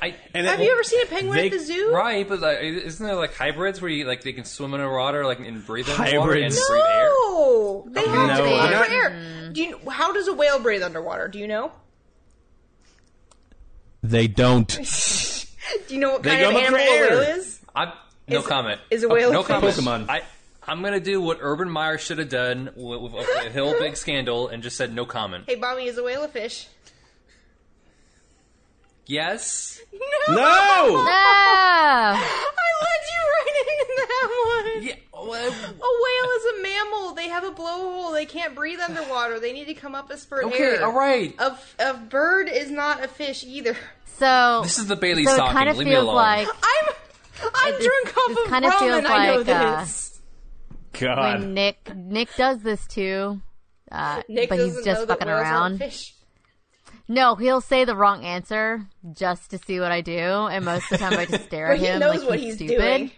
I, 0.03 0.15
And 0.33 0.47
Have 0.47 0.59
it- 0.59 0.63
you 0.63 0.71
ever 0.71 0.83
seen 0.83 1.01
a 1.03 1.05
penguin 1.05 1.37
They- 1.37 1.45
at 1.47 1.51
the 1.51 1.59
zoo? 1.59 1.91
right, 1.93 2.27
but 2.27 2.39
like, 2.39 2.57
isn't 2.61 3.05
there 3.05 3.15
like 3.15 3.35
hybrids 3.35 3.81
where 3.81 3.91
you 3.91 4.05
like 4.05 4.23
they 4.23 4.33
can 4.33 4.45
swim 4.45 4.73
underwater, 4.73 5.25
like 5.25 5.39
and 5.39 5.63
breathe 5.65 5.87
underwater 5.89 6.33
and 6.33 6.53
Hybrids. 6.53 6.67
breathe 6.69 6.81
air? 6.81 7.05
No, 7.09 7.85
they 7.87 8.07
have 8.07 8.27
No, 8.29 8.37
to 8.37 8.49
hold 8.49 8.61
they're 8.71 8.83
for 8.83 8.89
not- 8.89 8.89
air. 8.89 9.49
Do 9.51 9.61
you? 9.61 9.79
How 9.91 10.11
does 10.11 10.27
a 10.27 10.33
whale 10.33 10.59
breathe 10.59 10.81
underwater? 10.81 11.27
Do 11.27 11.37
you 11.37 11.47
know? 11.47 11.71
They 14.01 14.27
don't. 14.27 14.79
Do 15.87 15.93
you 15.93 15.99
know 15.99 16.11
what 16.13 16.23
They 16.23 16.29
kind 16.31 16.43
of 16.43 16.55
animal 16.55 16.79
a 16.79 16.83
whale 16.83 17.19
is? 17.37 17.59
I'm 17.75 17.91
no 18.27 18.39
Is- 18.39 18.47
comment. 18.47 18.81
is 18.89 19.03
a 19.03 19.09
whale 19.09 19.29
Oh, 19.29 19.33
no 19.33 19.39
a 19.41 19.43
comment. 19.43 19.73
fish? 19.75 19.83
Pokemon. 19.83 20.09
I 20.09 20.21
I'm 20.67 20.81
gonna 20.83 20.99
do 20.99 21.19
what 21.21 21.39
Urban 21.41 21.69
Meyer 21.69 21.97
should 21.97 22.19
have 22.19 22.29
done 22.29 22.69
with, 22.75 23.01
with 23.13 23.27
a 23.45 23.49
Hill 23.49 23.73
big 23.79 23.97
scandal 23.97 24.47
and 24.47 24.61
just 24.61 24.77
said 24.77 24.93
no 24.93 25.05
comment. 25.05 25.45
Hey, 25.47 25.55
Bobby, 25.55 25.85
is 25.85 25.97
a 25.97 26.03
whale 26.03 26.23
a 26.23 26.27
fish? 26.27 26.67
Yes. 29.05 29.79
No. 30.29 30.35
No. 30.35 31.03
Ah! 31.07 32.13
I 32.57 32.69
led 32.83 33.03
you 33.11 33.21
right 33.33 33.65
into 33.67 33.93
that 33.97 34.27
one. 34.45 34.83
Yeah. 34.83 34.95
well, 35.11 35.20
A 35.20 35.20
whale 35.39 36.31
is 36.37 36.45
a 36.45 36.61
mammal. 36.63 37.13
They 37.13 37.27
have 37.29 37.43
a 37.43 37.51
blowhole. 37.51 38.13
They 38.13 38.25
can't 38.25 38.55
breathe 38.55 38.79
underwater. 38.79 39.39
They 39.39 39.53
need 39.53 39.65
to 39.65 39.73
come 39.73 39.95
up 39.95 40.11
as 40.11 40.23
for 40.25 40.43
okay. 40.45 40.63
air. 40.63 40.85
All 40.85 40.93
right. 40.93 41.33
A, 41.39 41.57
a 41.79 41.93
bird 41.95 42.49
is 42.49 42.69
not 42.71 43.03
a 43.03 43.07
fish 43.07 43.43
either. 43.43 43.75
So 44.17 44.61
This 44.63 44.77
is 44.77 44.87
the 44.87 44.95
Bailey's 44.95 45.27
so 45.27 45.33
it 45.33 45.37
talking. 45.37 45.57
kind 45.57 45.69
of 45.69 45.77
Leave 45.77 45.87
me 45.87 45.93
feels 45.93 46.03
alone. 46.03 46.15
like 46.15 46.47
I'm 46.47 46.93
I'm 47.55 47.73
It- 47.73 47.81
drunk 47.81 48.17
off 48.17 48.27
this 48.29 48.37
of 48.45 48.49
kinda 48.51 48.67
rum 48.69 48.79
feels 48.79 48.97
and 48.99 49.07
I 49.07 49.25
know 49.27 49.37
like, 49.39 49.47
uh, 49.49 49.79
this. 49.81 50.21
God. 50.99 51.39
when 51.41 51.53
Nick 51.55 51.95
Nick 51.95 52.35
does 52.35 52.61
this 52.61 52.85
too. 52.87 53.41
Uh, 53.91 54.21
Nick 54.29 54.49
but 54.49 54.59
he's 54.59 54.75
just 54.85 55.01
know 55.01 55.07
fucking 55.07 55.27
whales 55.27 55.39
around. 55.41 55.77
Fish. 55.79 56.13
No, 57.07 57.35
he'll 57.35 57.59
say 57.61 57.83
the 57.83 57.95
wrong 57.95 58.23
answer 58.23 58.85
just 59.13 59.49
to 59.51 59.57
see 59.57 59.79
what 59.81 59.91
I 59.91 59.99
do, 60.01 60.13
and 60.13 60.63
most 60.63 60.83
of 60.83 60.89
the 60.91 60.97
time 60.99 61.17
I 61.19 61.25
just 61.25 61.45
stare 61.45 61.67
But 61.69 61.73
at 61.73 61.79
he 61.79 61.85
him 61.87 61.99
knows 61.99 62.19
like 62.21 62.29
what 62.29 62.39
he's 62.39 62.57
he's 62.59 62.69
stupid. 62.69 62.97
doing. 62.97 63.11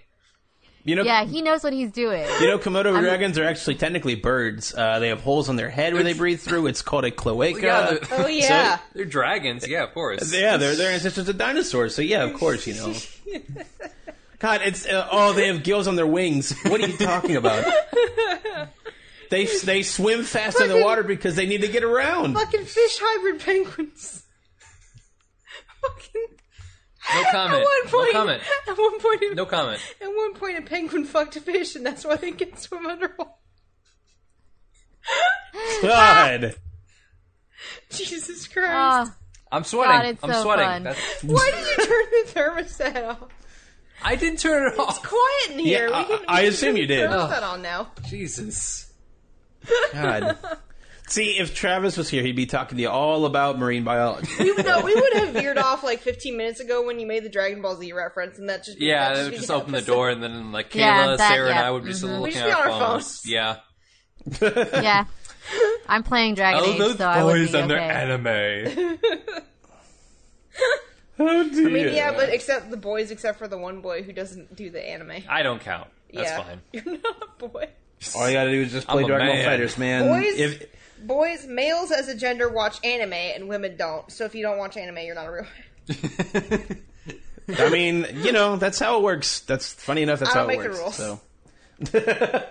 You 0.85 0.97
know, 0.97 1.03
Yeah, 1.03 1.23
he 1.23 1.41
knows 1.41 1.63
what 1.63 1.71
he's 1.71 1.91
doing. 1.91 2.25
you 2.41 2.47
know, 2.47 2.57
Komodo 2.59 2.99
dragons 2.99 3.37
are 3.37 3.45
actually 3.45 3.75
technically 3.75 4.15
birds. 4.15 4.73
Uh, 4.75 4.99
they 4.99 5.07
have 5.09 5.21
holes 5.21 5.47
on 5.47 5.55
their 5.55 5.69
head 5.69 5.93
where 5.93 6.03
they 6.03 6.11
breathe 6.13 6.41
through. 6.41 6.67
It's 6.67 6.81
called 6.81 7.05
a 7.05 7.11
cloaca. 7.11 7.61
Yeah, 7.61 7.97
Oh 8.11 8.27
yeah. 8.27 8.79
They're 8.93 9.05
dragons. 9.05 9.65
Yeah, 9.65 9.83
of 9.83 9.93
course. 9.93 10.33
Yeah, 10.33 10.57
they're 10.57 10.75
they're 10.75 10.91
ancestors 10.91 11.29
of 11.29 11.37
dinosaurs. 11.37 11.95
So 11.95 12.01
yeah, 12.01 12.23
of 12.23 12.33
course, 12.33 12.67
you 12.67 12.73
know. 12.73 12.93
God, 14.39 14.59
it's 14.65 14.85
uh, 14.85 15.07
oh, 15.09 15.31
they 15.31 15.47
have 15.47 15.63
gills 15.63 15.87
on 15.87 15.95
their 15.95 16.05
wings. 16.07 16.53
What 16.63 16.81
are 16.81 16.87
you 16.87 16.97
talking 16.97 17.37
about? 17.37 17.63
they 19.29 19.45
they 19.45 19.83
swim 19.83 20.23
fast 20.23 20.59
in 20.59 20.67
the 20.67 20.83
water 20.83 21.03
because 21.03 21.37
they 21.37 21.45
need 21.45 21.61
to 21.61 21.69
get 21.69 21.85
around. 21.85 22.33
Fucking 22.33 22.65
fish 22.65 22.97
hybrid 23.01 23.39
penguins. 23.39 24.23
Fucking. 25.81 26.27
No 27.13 27.23
comment. 27.31 27.59
At 27.59 27.63
one 27.63 27.87
point, 27.89 28.13
No 28.13 28.19
comment. 28.19 28.43
At 28.67 28.77
one 28.77 28.99
point, 28.99 29.35
No 29.35 29.45
comment. 29.45 29.81
At 30.01 30.07
one 30.07 30.33
point, 30.35 30.57
a 30.57 30.61
penguin 30.61 31.03
fucked 31.05 31.35
a 31.35 31.41
fish, 31.41 31.75
and 31.75 31.85
that's 31.85 32.05
why 32.05 32.15
they 32.15 32.31
can 32.31 32.55
swim 32.57 32.85
underwater. 32.85 33.29
God, 35.81 36.55
Jesus 37.89 38.47
Christ! 38.47 38.69
Ah, 38.71 39.15
I'm 39.51 39.63
sweating. 39.63 39.91
God, 39.95 40.05
it's 40.05 40.23
I'm 40.23 40.33
so 40.33 40.43
sweating. 40.43 40.83
fun. 40.85 40.95
Why 41.29 41.51
did 41.53 41.67
you 41.77 41.85
turn 41.85 42.05
the 42.11 42.31
thermostat 42.63 43.07
off? 43.09 43.29
I 44.01 44.15
didn't 44.15 44.39
turn 44.39 44.71
it 44.73 44.79
off. 44.79 44.97
It's 44.97 45.07
Quiet 45.07 45.51
in 45.51 45.59
here. 45.59 45.89
Yeah, 45.89 45.99
we 45.99 46.05
can, 46.17 46.25
I- 46.27 46.33
I 46.33 46.35
we 46.41 46.45
can 46.45 46.53
assume 46.53 46.75
keep 46.75 46.81
you 46.81 46.87
the 46.87 46.95
did. 46.95 47.09
Thermostat 47.09 47.43
on 47.43 47.61
now. 47.61 47.91
Jesus. 48.07 48.91
God. 49.93 50.37
See, 51.07 51.37
if 51.37 51.53
Travis 51.53 51.97
was 51.97 52.09
here, 52.09 52.23
he'd 52.23 52.35
be 52.35 52.45
talking 52.45 52.77
to 52.77 52.81
you 52.81 52.89
all 52.89 53.25
about 53.25 53.59
marine 53.59 53.83
biology. 53.83 54.27
We 54.39 54.51
would, 54.53 54.65
no, 54.65 54.81
we 54.81 54.95
would 54.95 55.13
have 55.13 55.29
veered 55.33 55.57
off 55.57 55.83
like 55.83 55.99
15 55.99 56.37
minutes 56.37 56.59
ago 56.59 56.85
when 56.85 56.99
you 56.99 57.05
made 57.05 57.23
the 57.23 57.29
Dragon 57.29 57.61
Ball 57.61 57.75
Z 57.75 57.91
reference, 57.91 58.39
and 58.39 58.49
that 58.49 58.63
just 58.63 58.79
Yeah, 58.79 59.09
that 59.09 59.15
they 59.17 59.23
would 59.25 59.33
just 59.33 59.47
the 59.47 59.53
open 59.53 59.73
the 59.73 59.81
door, 59.81 60.09
and 60.09 60.23
then 60.23 60.51
like 60.51 60.69
Kayla, 60.71 60.75
Yeah, 60.79 61.07
that- 61.17 61.19
Sarah, 61.29 61.49
and 61.49 61.55
yeah, 61.55 61.67
I 61.67 61.71
would 61.71 61.83
be 61.83 61.89
just 61.91 62.03
mhm. 62.03 62.21
looking 62.21 62.37
at 62.37 62.49
our 62.51 62.69
phones. 62.69 62.79
phones. 62.79 63.21
Yeah. 63.27 63.57
yeah. 64.41 65.05
I'm 65.89 66.03
playing 66.03 66.35
Dragon 66.35 66.61
Oh, 66.63 66.71
Age, 66.71 66.79
those 66.79 66.97
so 66.97 67.05
I 67.05 67.23
would 67.23 67.31
boys 67.33 67.51
be 67.51 67.57
and 67.59 67.69
their 67.69 67.77
okay. 67.77 67.89
anime. 67.89 68.97
oh 71.19 71.49
dear. 71.49 71.67
I 71.67 71.71
mean, 71.71 71.93
yeah, 71.93 72.11
but 72.13 72.29
except 72.29 72.71
the 72.71 72.77
boys, 72.77 73.11
except 73.11 73.37
for 73.39 73.47
the 73.47 73.57
one 73.57 73.81
boy 73.81 74.03
who 74.03 74.13
doesn't 74.13 74.55
do 74.55 74.69
the 74.69 74.81
anime. 74.81 75.23
I 75.27 75.43
don't 75.43 75.59
count. 75.59 75.89
That's 76.13 76.29
yeah. 76.29 76.43
fine. 76.43 76.61
You're 76.71 76.85
not 76.85 77.23
a 77.23 77.47
boy. 77.47 77.69
all 78.15 78.27
you 78.27 78.33
gotta 78.33 78.51
do 78.51 78.61
is 78.61 78.71
just 78.71 78.87
play 78.87 78.99
I'm 78.99 79.03
a 79.03 79.07
Dragon 79.07 79.27
Ball 79.27 79.35
man. 79.35 79.45
Fighters, 79.45 79.77
man. 79.77 80.07
Boys, 80.07 80.39
If, 80.39 80.65
boys, 81.07 81.45
males 81.47 81.91
as 81.91 82.07
a 82.07 82.15
gender 82.15 82.49
watch 82.49 82.83
anime, 82.83 83.13
and 83.13 83.47
women 83.47 83.75
don't. 83.77 84.11
So 84.11 84.25
if 84.25 84.33
you 84.35 84.41
don't 84.43 84.57
watch 84.57 84.77
anime, 84.77 84.97
you're 84.99 85.15
not 85.15 85.27
a 85.27 85.31
real. 85.31 85.45
I 87.59 87.69
mean, 87.69 88.07
you 88.23 88.31
know, 88.31 88.55
that's 88.55 88.79
how 88.79 88.97
it 88.99 89.03
works. 89.03 89.41
That's 89.41 89.71
funny 89.73 90.01
enough. 90.03 90.19
That's 90.19 90.31
I 90.31 90.39
how 90.39 90.45
don't 90.47 90.53
it 90.53 90.57
make 90.59 90.71
the 90.71 90.81
works. 90.83 90.99
rules. 90.99 91.19
So. 91.91 92.43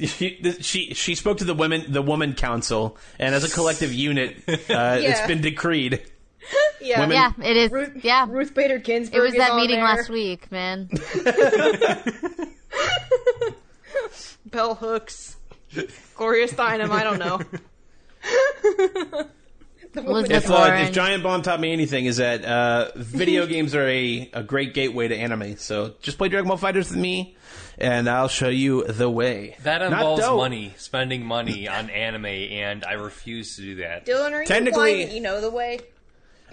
she, 0.06 0.56
she 0.60 0.94
she 0.94 1.14
spoke 1.14 1.38
to 1.38 1.44
the 1.44 1.54
women 1.54 1.92
the 1.92 2.00
woman 2.02 2.32
council 2.34 2.96
and 3.18 3.34
as 3.34 3.44
a 3.44 3.50
collective 3.50 3.92
unit 3.92 4.36
uh, 4.48 4.54
it's 4.58 4.70
Yeah. 5.20 5.26
been 5.28 5.42
decreed 5.42 6.02
Yeah. 6.80 7.00
Women- 7.00 7.16
Yeah, 7.16 7.32
it 7.48 7.56
is. 7.56 7.70
Ruth, 7.70 8.02
yeah, 8.02 8.26
Ruth 8.28 8.54
Bader 8.54 8.78
Ginsburg. 8.78 9.18
it 9.18 9.20
was 9.22 9.34
that 9.34 9.54
meeting 9.54 9.76
there. 9.76 9.84
last 9.84 10.08
week, 10.08 10.50
man. 10.50 10.88
Bell 14.46 14.74
Hooks, 14.74 15.36
Gloria 16.16 16.48
Steinem. 16.48 16.90
I 16.90 17.04
don't 17.04 17.18
know. 17.18 17.40
The 19.92 20.02
woman- 20.02 20.26
Elizabeth 20.30 20.44
If, 20.44 20.50
uh, 20.52 20.76
if 20.86 20.92
Giant 20.92 21.24
Bomb 21.24 21.42
taught 21.42 21.58
me 21.58 21.72
anything, 21.72 22.04
is 22.04 22.18
that 22.18 22.44
uh, 22.44 22.92
video 22.94 23.44
games 23.54 23.74
are 23.74 23.88
a, 23.88 24.30
a 24.32 24.42
great 24.44 24.72
gateway 24.72 25.08
to 25.08 25.16
anime. 25.16 25.56
So 25.56 25.94
just 26.00 26.16
play 26.16 26.28
Dragon 26.28 26.46
Ball 26.46 26.58
Fighters 26.58 26.90
with 26.90 26.98
me, 27.00 27.36
and 27.76 28.08
I'll 28.08 28.28
show 28.28 28.50
you 28.50 28.84
the 28.84 29.10
way. 29.10 29.56
That 29.64 29.78
Not 29.78 29.92
involves 29.92 30.22
dope. 30.22 30.36
money, 30.36 30.74
spending 30.76 31.26
money 31.26 31.66
on 31.66 31.90
anime, 31.90 32.26
and 32.26 32.84
I 32.84 32.92
refuse 32.92 33.56
to 33.56 33.62
do 33.62 33.74
that. 33.76 34.06
Dylan, 34.06 34.30
are 34.30 34.42
you 34.42 34.46
Technically- 34.46 34.90
implying 34.92 35.08
that 35.08 35.14
you 35.16 35.20
know 35.22 35.40
the 35.40 35.50
way? 35.50 35.80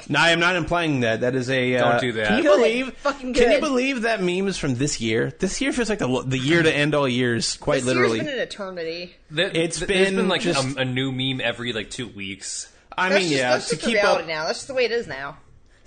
No, 0.10 0.20
I 0.20 0.30
am 0.30 0.40
not 0.40 0.56
implying 0.56 1.02
that. 1.02 1.22
That 1.22 1.36
is 1.36 1.50
a. 1.50 1.76
Uh, 1.78 1.92
Don't 1.92 2.02
do 2.02 2.12
that. 2.14 2.28
Can 2.28 2.38
you 2.44 2.50
believe? 2.50 2.94
Fucking 2.98 3.34
Can 3.34 3.52
you 3.52 3.60
believe 3.60 4.02
that 4.04 4.22
meme 4.22 4.48
is 4.48 4.58
from 4.58 4.76
this 4.76 5.00
year? 5.02 5.34
This 5.40 5.60
year 5.62 5.72
feels 5.74 5.90
like 5.90 6.00
the 6.00 6.24
the 6.26 6.38
year 6.38 6.62
to 6.64 6.74
end 6.74 6.96
all 6.96 7.08
years, 7.08 7.58
quite 7.58 7.78
This 7.78 7.86
literally. 7.86 8.18
year's 8.18 8.26
been 8.28 8.36
an 8.36 8.42
eternity. 8.42 9.16
There- 9.32 9.52
It's 9.54 9.80
there's 9.80 9.88
been 9.88 10.16
been 10.16 10.28
like 10.28 10.42
just- 10.42 10.78
a, 10.78 10.82
a 10.82 10.86
new 10.86 11.12
meme 11.12 11.42
every 11.42 11.74
like 11.74 11.90
two 11.90 12.08
weeks. 12.08 12.72
I 12.98 13.10
That's 13.10 13.22
mean, 13.22 13.30
just, 13.30 13.40
yeah, 13.42 13.50
that's 13.52 13.66
to 13.70 13.76
just 13.76 13.82
the 13.82 13.88
keep 13.92 13.96
reality 14.02 14.24
up 14.24 14.28
now. 14.28 14.46
That's 14.48 14.58
just 14.60 14.68
the 14.68 14.74
way 14.74 14.86
it 14.86 14.92
is 14.92 15.06
now. 15.08 15.38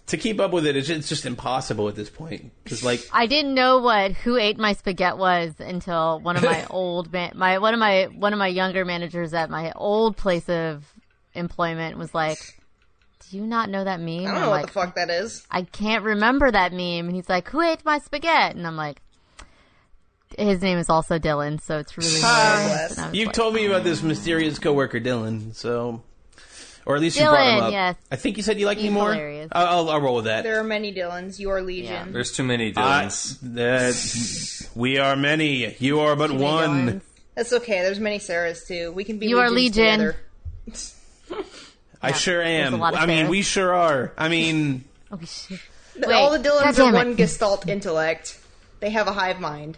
to 0.07 0.16
keep 0.16 0.38
up 0.40 0.53
with 0.53 0.64
it, 0.66 0.77
it's 0.77 0.87
just, 0.87 0.99
it's 1.01 1.09
just 1.09 1.27
impossible 1.27 1.88
at 1.88 1.96
this 1.96 2.09
point. 2.11 2.53
Because 2.62 2.85
like, 2.85 3.01
I 3.12 3.27
didn't 3.27 3.55
know 3.55 3.79
what 3.79 4.12
who 4.12 4.37
ate 4.37 4.59
my 4.59 4.75
spaghetti 4.75 5.16
was 5.18 5.55
until 5.59 6.20
one 6.20 6.37
of 6.37 6.42
my 6.44 6.64
old 6.70 7.12
man, 7.12 7.33
my 7.35 7.59
one 7.59 7.75
of 7.75 7.81
my 7.81 8.05
one 8.14 8.33
of 8.33 8.38
my 8.38 8.46
younger 8.49 8.85
managers 8.85 9.35
at 9.35 9.51
my 9.51 9.73
old 9.75 10.16
place 10.16 10.49
of 10.49 10.85
employment 11.35 11.96
was 11.99 12.14
like, 12.14 12.38
"Do 13.31 13.37
you 13.37 13.47
not 13.47 13.71
know 13.71 13.85
that 13.85 14.01
meme?" 14.01 14.21
I 14.21 14.25
don't 14.25 14.35
I'm 14.35 14.40
know 14.43 14.51
what 14.51 14.62
like, 14.62 14.66
the 14.66 14.73
fuck 14.73 14.95
that 14.97 15.11
is. 15.11 15.47
I 15.51 15.62
can't 15.62 16.05
remember 16.05 16.51
that 16.51 16.73
meme. 16.73 17.07
And 17.07 17.14
he's 17.14 17.29
like, 17.29 17.49
"Who 17.51 17.61
ate 17.61 17.85
my 17.85 17.99
spaghetti?" 17.99 18.59
And 18.59 18.66
I'm 18.66 18.77
like, 18.77 19.01
"His 20.37 20.61
name 20.62 20.79
is 20.79 20.88
also 20.88 21.19
Dylan, 21.19 21.61
so 21.61 21.79
it's 21.79 21.97
really 21.97 22.11
hilarious." 22.11 22.93
And 22.97 23.01
I 23.01 23.09
was 23.09 23.16
you've 23.16 23.27
like, 23.29 23.35
told 23.35 23.55
me 23.55 23.66
about 23.66 23.85
this 23.85 24.03
mysterious 24.03 24.59
coworker 24.59 25.01
Dylan, 25.01 25.55
so 25.55 26.03
or 26.87 26.97
at 26.97 27.03
least 27.03 27.16
you 27.19 27.25
Dylan, 27.25 27.31
brought 27.31 27.59
him 27.59 27.64
up. 27.64 27.73
yes. 27.73 27.97
I 28.11 28.16
think 28.16 28.37
you 28.37 28.43
said 28.43 28.59
you 28.59 28.66
like 28.66 28.79
me 28.79 28.90
more. 28.90 29.12
I'll, 29.12 29.49
I'll, 29.53 29.90
I'll 29.90 30.01
roll 30.01 30.16
with 30.16 30.25
that. 30.25 30.43
There 30.45 30.59
are 30.59 30.64
many 30.64 30.93
Dylans. 30.95 31.38
You 31.38 31.51
are 31.51 31.62
Legion. 31.62 32.12
There's 32.12 32.33
too 32.33 32.43
many 32.43 32.73
I- 32.77 33.05
Dylans. 33.05 33.38
that- 33.55 34.71
we 34.75 34.99
are 34.99 35.16
many. 35.16 35.77
You 35.79 36.01
are 36.01 36.16
but 36.16 36.29
Too 36.29 36.37
one. 36.38 36.87
Dylans. 36.88 37.01
That's 37.35 37.53
okay. 37.53 37.81
There's 37.83 38.01
many 38.01 38.19
Sarahs 38.19 38.66
too. 38.66 38.93
We 38.93 39.05
can 39.05 39.19
be. 39.19 39.27
You 39.27 39.38
are 39.38 39.51
legions 39.51 40.14
Legion. 40.66 41.45
together. 42.00 42.14
I 42.14 42.18
sure 42.18 42.42
am. 42.42 42.74
a 42.74 42.76
lot 42.76 42.94
of 42.94 43.00
I 43.00 43.06
mean, 43.06 43.28
we 43.28 43.42
sure 43.42 43.74
are. 43.74 44.12
I 44.18 44.28
mean, 44.28 44.84
Oh, 45.12 45.18
shit. 45.24 45.60
All 46.06 46.30
the 46.30 46.38
Dylans 46.38 46.78
are 46.78 46.92
one 46.92 47.14
Gestalt 47.14 47.68
intellect. 47.68 48.38
They 48.80 48.90
have 48.90 49.06
a 49.08 49.12
hive 49.12 49.40
mind. 49.40 49.76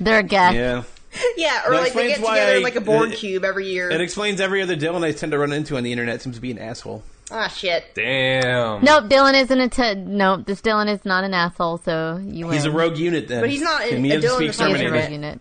They're 0.00 0.18
a 0.20 0.22
guest. 0.22 0.56
yeah. 0.56 0.82
Yeah, 1.36 1.62
or 1.66 1.70
That 1.72 1.80
like 1.82 1.92
they 1.94 2.10
explains 2.12 2.18
get 2.18 2.20
why 2.24 2.34
together 2.38 2.52
I- 2.52 2.56
in 2.58 2.62
like 2.62 2.76
a 2.76 2.80
board 2.80 3.12
it- 3.12 3.16
cube 3.18 3.44
every 3.44 3.66
year. 3.68 3.90
It 3.90 4.00
explains 4.00 4.40
every 4.40 4.60
other 4.62 4.76
Dylan 4.76 5.04
I 5.04 5.12
tend 5.12 5.32
to 5.32 5.38
run 5.38 5.52
into 5.52 5.76
on 5.76 5.82
the 5.82 5.90
internet 5.92 6.20
seems 6.20 6.36
to 6.36 6.42
be 6.42 6.50
an 6.50 6.58
asshole. 6.58 7.02
ah, 7.30 7.48
shit. 7.48 7.94
Damn. 7.94 8.84
Nope, 8.84 9.04
Dylan 9.04 9.34
isn't 9.40 9.60
a 9.60 9.68
t- 9.68 9.94
nope. 9.94 10.44
This 10.46 10.60
Dylan 10.60 10.88
is 10.92 11.04
not 11.06 11.24
an 11.24 11.32
asshole, 11.34 11.78
so 11.78 12.20
you 12.22 12.46
win. 12.46 12.54
He's 12.54 12.66
a 12.66 12.70
rogue 12.70 12.98
unit 12.98 13.26
then. 13.28 13.40
But 13.40 13.48
he's 13.50 13.62
not 13.62 13.82
Can 13.82 14.04
a- 14.04 14.16
a 14.16 14.20
Dylan 14.20 14.34
speak 14.36 14.48
is 14.50 14.58
not 14.60 14.70
He's 14.70 14.80
a 14.80 14.82
Terminator? 14.84 14.92
rogue 14.92 15.10
unit. 15.12 15.40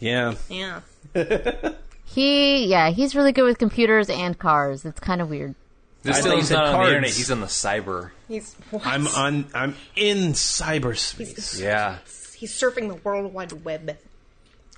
Yeah. 0.00 0.34
Yeah. 0.48 0.80
He, 2.10 2.66
yeah, 2.66 2.90
he's 2.90 3.14
really 3.14 3.32
good 3.32 3.44
with 3.44 3.58
computers 3.58 4.08
and 4.08 4.38
cars. 4.38 4.84
It's 4.84 5.00
kind 5.00 5.20
of 5.20 5.28
weird. 5.30 5.54
This 6.02 6.18
I 6.18 6.20
thought 6.20 6.28
you 6.30 6.34
Dylan's 6.38 6.48
said 6.48 6.54
not 6.56 6.66
on 6.74 6.80
the 6.80 6.86
internet. 6.88 7.10
He's 7.10 7.30
on 7.30 7.40
the 7.40 7.46
cyber. 7.46 8.10
He's 8.28 8.54
what? 8.70 8.86
I'm 8.86 9.06
on. 9.08 9.46
I'm 9.54 9.74
in 9.96 10.32
cyberspace. 10.32 11.60
Yeah. 11.60 11.98
He's 12.36 12.52
surfing 12.52 12.88
the 12.88 12.94
World 12.94 13.32
Wide 13.34 13.64
Web. 13.64 13.98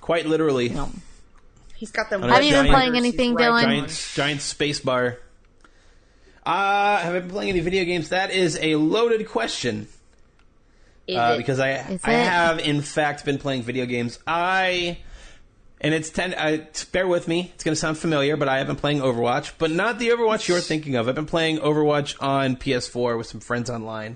Quite 0.01 0.25
literally. 0.25 0.69
No. 0.69 0.89
He's 1.75 1.91
got 1.91 2.09
them. 2.09 2.21
Have 2.23 2.43
you 2.43 2.51
been 2.53 2.67
playing 2.67 2.95
anything, 2.95 3.35
Dylan? 3.35 3.61
Giant, 3.63 4.11
giant 4.15 4.41
space 4.41 4.79
bar. 4.79 5.17
Uh, 6.45 6.97
have 6.97 7.13
I 7.15 7.19
been 7.19 7.29
playing 7.29 7.49
any 7.51 7.59
video 7.59 7.85
games? 7.85 8.09
That 8.09 8.31
is 8.31 8.57
a 8.61 8.75
loaded 8.75 9.27
question. 9.27 9.87
Is 11.07 11.17
Uh, 11.17 11.31
it? 11.33 11.37
because 11.37 11.59
I 11.59 11.71
Is 11.73 12.01
I 12.03 12.13
it? 12.13 12.27
have 12.27 12.59
in 12.59 12.81
fact 12.81 13.25
been 13.25 13.37
playing 13.37 13.61
video 13.63 13.85
games. 13.85 14.19
I 14.25 14.97
and 15.81 15.93
it's 15.93 16.09
ten. 16.09 16.33
Uh, 16.33 16.65
t- 16.71 16.85
bear 16.91 17.07
with 17.07 17.27
me. 17.27 17.51
It's 17.53 17.63
going 17.63 17.73
to 17.73 17.79
sound 17.79 17.97
familiar, 17.97 18.37
but 18.37 18.47
I 18.47 18.59
have 18.59 18.67
been 18.67 18.77
playing 18.77 18.99
Overwatch, 18.99 19.53
but 19.57 19.71
not 19.71 19.99
the 19.99 20.09
Overwatch 20.09 20.47
you're 20.47 20.59
thinking 20.59 20.95
of. 20.95 21.09
I've 21.09 21.15
been 21.15 21.25
playing 21.25 21.57
Overwatch 21.57 22.15
on 22.21 22.55
PS4 22.55 23.17
with 23.17 23.27
some 23.27 23.41
friends 23.41 23.69
online. 23.69 24.15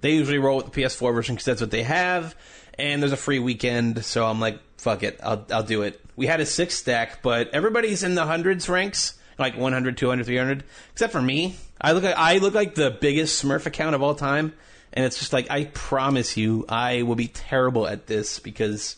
They 0.00 0.12
usually 0.14 0.38
roll 0.38 0.56
with 0.56 0.72
the 0.72 0.80
PS4 0.80 1.14
version 1.14 1.36
because 1.36 1.44
that's 1.44 1.60
what 1.60 1.70
they 1.70 1.84
have, 1.84 2.34
and 2.78 3.00
there's 3.00 3.12
a 3.12 3.16
free 3.16 3.38
weekend, 3.38 4.04
so 4.04 4.26
I'm 4.26 4.40
like, 4.40 4.58
fuck 4.78 5.04
it, 5.04 5.20
I'll 5.22 5.46
I'll 5.52 5.62
do 5.62 5.82
it. 5.82 6.00
We 6.16 6.26
had 6.26 6.40
a 6.40 6.46
six 6.46 6.74
stack, 6.74 7.22
but 7.22 7.50
everybody's 7.54 8.02
in 8.02 8.16
the 8.16 8.26
hundreds 8.26 8.68
ranks, 8.68 9.14
like 9.38 9.56
100, 9.56 9.96
200, 9.96 10.26
300, 10.26 10.64
except 10.92 11.12
for 11.12 11.22
me. 11.22 11.56
I 11.80 11.92
look 11.92 12.04
like 12.04 12.16
I 12.16 12.38
look 12.38 12.54
like 12.54 12.74
the 12.74 12.90
biggest 12.90 13.42
Smurf 13.42 13.66
account 13.66 13.94
of 13.94 14.02
all 14.02 14.14
time. 14.14 14.54
And 14.94 15.06
it's 15.06 15.18
just 15.18 15.32
like, 15.32 15.50
I 15.50 15.64
promise 15.64 16.36
you, 16.36 16.66
I 16.68 17.02
will 17.02 17.14
be 17.14 17.28
terrible 17.28 17.86
at 17.86 18.06
this 18.06 18.38
because 18.38 18.96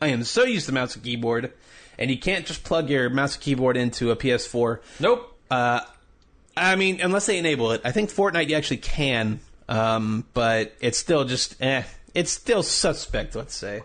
I 0.00 0.08
am 0.08 0.24
so 0.24 0.44
used 0.44 0.66
to 0.66 0.72
mouse 0.72 0.94
and 0.94 1.04
keyboard, 1.04 1.52
and 1.98 2.10
you 2.10 2.18
can't 2.18 2.46
just 2.46 2.64
plug 2.64 2.88
your 2.88 3.10
mouse 3.10 3.34
and 3.34 3.42
keyboard 3.42 3.76
into 3.76 4.10
a 4.10 4.16
PS4. 4.16 4.80
Nope. 5.00 5.36
Uh, 5.50 5.80
I 6.56 6.76
mean, 6.76 7.00
unless 7.00 7.26
they 7.26 7.38
enable 7.38 7.72
it. 7.72 7.80
I 7.84 7.92
think 7.92 8.10
Fortnite 8.10 8.48
you 8.48 8.56
actually 8.56 8.78
can, 8.78 9.40
um, 9.68 10.24
but 10.34 10.74
it's 10.80 10.98
still 10.98 11.24
just, 11.24 11.60
eh. 11.60 11.82
It's 12.14 12.30
still 12.30 12.62
suspect, 12.62 13.36
let's 13.36 13.54
say. 13.54 13.82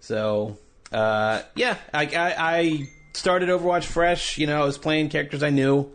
So, 0.00 0.58
uh, 0.92 1.42
yeah, 1.54 1.76
I, 1.92 2.06
I, 2.06 2.34
I 2.38 2.88
started 3.12 3.48
Overwatch 3.48 3.84
fresh. 3.84 4.38
You 4.38 4.46
know, 4.46 4.62
I 4.62 4.64
was 4.64 4.78
playing 4.78 5.08
characters 5.08 5.42
I 5.42 5.50
knew. 5.50 5.90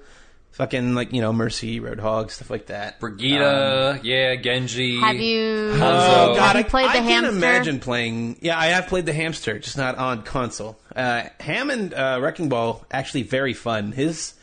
Fucking, 0.51 0.95
like, 0.95 1.13
you 1.13 1.21
know, 1.21 1.31
Mercy, 1.31 1.79
Roadhog, 1.79 2.29
stuff 2.29 2.49
like 2.49 2.65
that. 2.67 2.99
Brigitte, 2.99 4.03
yeah, 4.03 4.35
Genji. 4.35 4.99
Have 4.99 5.15
you? 5.15 5.71
Oh, 5.75 5.77
God, 5.79 6.37
have 6.37 6.55
you 6.55 6.59
I, 6.59 6.63
played 6.63 6.87
I 6.87 6.99
the 6.99 7.07
can't 7.07 7.25
hamster? 7.25 7.37
imagine 7.37 7.79
playing. 7.79 8.37
Yeah, 8.41 8.59
I 8.59 8.67
have 8.67 8.87
played 8.87 9.05
the 9.05 9.13
hamster, 9.13 9.59
just 9.59 9.77
not 9.77 9.97
on 9.97 10.23
console. 10.23 10.77
Uh, 10.93 11.23
Hammond 11.39 11.93
uh, 11.93 12.19
Wrecking 12.21 12.49
Ball 12.49 12.85
actually 12.91 13.23
very 13.23 13.53
fun. 13.53 13.93
His 13.93 14.33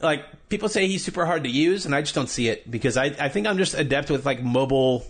like 0.00 0.24
people 0.50 0.68
say 0.68 0.86
he's 0.86 1.02
super 1.02 1.24
hard 1.24 1.44
to 1.44 1.50
use, 1.50 1.86
and 1.86 1.94
I 1.94 2.02
just 2.02 2.14
don't 2.14 2.28
see 2.28 2.48
it 2.48 2.70
because 2.70 2.96
I 2.96 3.06
I 3.18 3.28
think 3.30 3.46
I'm 3.46 3.56
just 3.58 3.74
adept 3.74 4.10
with 4.10 4.26
like 4.26 4.42
mobile 4.42 5.06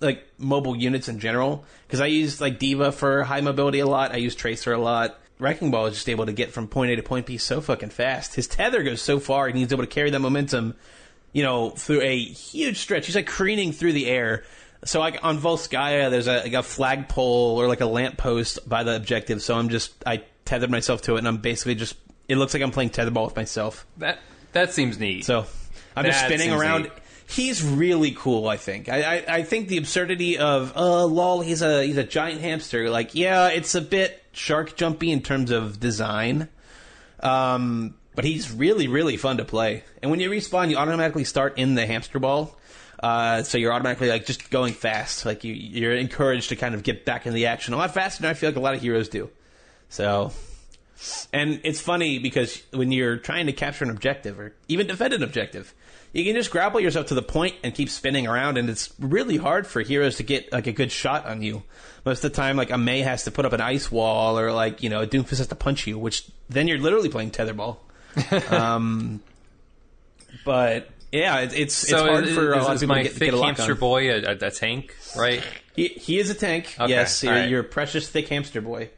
like 0.00 0.24
mobile 0.38 0.76
units 0.76 1.08
in 1.08 1.20
general 1.20 1.64
because 1.86 2.00
I 2.00 2.06
use 2.06 2.40
like 2.40 2.58
D.Va 2.58 2.92
for 2.92 3.22
high 3.22 3.40
mobility 3.40 3.78
a 3.78 3.86
lot. 3.86 4.12
I 4.12 4.16
use 4.16 4.34
Tracer 4.34 4.72
a 4.72 4.78
lot. 4.78 5.18
Wrecking 5.38 5.70
Ball 5.70 5.86
is 5.86 5.94
just 5.94 6.08
able 6.08 6.26
to 6.26 6.32
get 6.32 6.52
from 6.52 6.66
point 6.66 6.90
A 6.90 6.96
to 6.96 7.02
point 7.02 7.26
B 7.26 7.38
so 7.38 7.60
fucking 7.60 7.90
fast. 7.90 8.34
His 8.34 8.46
tether 8.46 8.82
goes 8.82 9.00
so 9.00 9.20
far, 9.20 9.46
and 9.46 9.56
he's 9.56 9.72
able 9.72 9.84
to 9.84 9.88
carry 9.88 10.10
that 10.10 10.18
momentum, 10.18 10.74
you 11.32 11.42
know, 11.42 11.70
through 11.70 12.00
a 12.00 12.18
huge 12.18 12.78
stretch. 12.78 13.06
He's 13.06 13.14
like 13.14 13.26
careening 13.26 13.72
through 13.72 13.92
the 13.92 14.06
air. 14.06 14.44
So 14.84 15.00
like 15.00 15.20
on 15.22 15.38
Volskaya, 15.38 16.10
there's 16.10 16.26
a 16.26 16.42
like 16.42 16.52
a 16.54 16.62
flagpole 16.62 17.60
or 17.60 17.68
like 17.68 17.80
a 17.80 17.86
lamppost 17.86 18.68
by 18.68 18.82
the 18.82 18.96
objective. 18.96 19.42
So 19.42 19.56
I'm 19.56 19.68
just 19.68 19.92
I 20.04 20.24
tethered 20.44 20.70
myself 20.70 21.02
to 21.02 21.14
it, 21.14 21.18
and 21.18 21.28
I'm 21.28 21.38
basically 21.38 21.74
just. 21.74 21.96
It 22.28 22.36
looks 22.36 22.52
like 22.52 22.62
I'm 22.62 22.72
playing 22.72 22.90
tetherball 22.90 23.26
with 23.26 23.36
myself. 23.36 23.86
That 23.96 24.18
that 24.52 24.72
seems 24.72 24.98
neat. 24.98 25.24
So 25.24 25.46
I'm 25.96 26.04
just 26.04 26.24
spinning 26.24 26.52
around. 26.52 26.82
neat. 26.84 26.92
He's 27.28 27.62
really 27.62 28.12
cool. 28.12 28.48
I 28.48 28.56
think. 28.56 28.88
I, 28.88 29.16
I 29.16 29.24
I 29.36 29.42
think 29.42 29.68
the 29.68 29.78
absurdity 29.78 30.38
of 30.38 30.76
uh 30.76 31.04
lol. 31.04 31.40
He's 31.42 31.62
a 31.62 31.84
he's 31.84 31.96
a 31.96 32.04
giant 32.04 32.40
hamster. 32.40 32.90
Like 32.90 33.14
yeah, 33.14 33.48
it's 33.48 33.74
a 33.74 33.80
bit 33.80 34.22
shark 34.38 34.76
jumpy 34.76 35.10
in 35.10 35.22
terms 35.22 35.50
of 35.50 35.80
design. 35.80 36.48
Um, 37.20 37.94
but 38.14 38.24
he's 38.24 38.50
really 38.50 38.88
really 38.88 39.16
fun 39.16 39.36
to 39.38 39.44
play. 39.44 39.84
And 40.02 40.10
when 40.10 40.20
you 40.20 40.30
respawn, 40.30 40.70
you 40.70 40.76
automatically 40.76 41.24
start 41.24 41.58
in 41.58 41.74
the 41.74 41.86
hamster 41.86 42.18
ball. 42.18 42.56
Uh, 43.00 43.44
so 43.44 43.58
you're 43.58 43.72
automatically 43.72 44.08
like 44.08 44.26
just 44.26 44.50
going 44.50 44.72
fast. 44.72 45.24
Like 45.24 45.44
you 45.44 45.52
you're 45.52 45.94
encouraged 45.94 46.48
to 46.48 46.56
kind 46.56 46.74
of 46.74 46.82
get 46.82 47.04
back 47.04 47.26
in 47.26 47.34
the 47.34 47.46
action 47.46 47.74
a 47.74 47.76
lot 47.76 47.94
faster 47.94 48.22
than 48.22 48.30
I 48.30 48.34
feel 48.34 48.50
like 48.50 48.56
a 48.56 48.60
lot 48.60 48.74
of 48.74 48.80
heroes 48.80 49.08
do. 49.08 49.30
So 49.88 50.32
and 51.32 51.60
it's 51.64 51.80
funny 51.80 52.18
because 52.18 52.62
when 52.72 52.90
you're 52.90 53.18
trying 53.18 53.46
to 53.46 53.52
capture 53.52 53.84
an 53.84 53.90
objective 53.90 54.40
or 54.40 54.54
even 54.66 54.86
defend 54.86 55.14
an 55.14 55.22
objective, 55.22 55.74
you 56.12 56.24
can 56.24 56.34
just 56.34 56.50
grapple 56.50 56.80
yourself 56.80 57.06
to 57.06 57.14
the 57.14 57.22
point 57.22 57.54
and 57.62 57.74
keep 57.74 57.90
spinning 57.90 58.26
around, 58.26 58.58
and 58.58 58.70
it's 58.70 58.92
really 58.98 59.36
hard 59.36 59.66
for 59.66 59.80
heroes 59.80 60.16
to 60.16 60.22
get 60.22 60.52
like 60.52 60.66
a 60.66 60.72
good 60.72 60.90
shot 60.90 61.26
on 61.26 61.42
you. 61.42 61.62
Most 62.04 62.24
of 62.24 62.32
the 62.32 62.36
time, 62.36 62.56
like 62.56 62.70
a 62.70 62.78
Mei 62.78 63.00
has 63.00 63.24
to 63.24 63.30
put 63.30 63.44
up 63.44 63.52
an 63.52 63.60
ice 63.60 63.90
wall, 63.90 64.38
or 64.38 64.52
like 64.52 64.82
you 64.82 64.90
know 64.90 65.02
a 65.02 65.06
Doomfist 65.06 65.38
has 65.38 65.48
to 65.48 65.54
punch 65.54 65.86
you, 65.86 65.98
which 65.98 66.26
then 66.48 66.68
you're 66.68 66.78
literally 66.78 67.08
playing 67.08 67.30
tetherball. 67.30 67.78
um, 68.50 69.20
but 70.44 70.88
yeah, 71.12 71.40
it, 71.40 71.52
it's 71.54 71.74
so 71.74 71.96
it's 71.98 72.08
hard 72.08 72.24
is, 72.26 72.34
for 72.34 72.52
a 72.52 72.58
is, 72.58 72.64
lot 72.64 72.74
of 72.74 72.80
people 72.80 72.96
my 72.96 73.02
to 73.02 73.08
get, 73.08 73.12
thick 73.12 73.26
get 73.26 73.34
a 73.34 73.36
lock 73.36 73.56
hamster 73.56 73.72
on. 73.72 73.78
boy 73.78 74.10
a, 74.10 74.32
a, 74.32 74.46
a 74.46 74.50
tank, 74.50 74.96
right? 75.16 75.42
He, 75.74 75.88
he 75.88 76.18
is 76.18 76.30
a 76.30 76.34
tank. 76.34 76.74
Okay, 76.78 76.90
yes, 76.90 77.22
all 77.22 77.30
your, 77.30 77.40
right. 77.40 77.50
your 77.50 77.62
precious 77.62 78.08
thick 78.08 78.28
hamster 78.28 78.60
boy. 78.60 78.90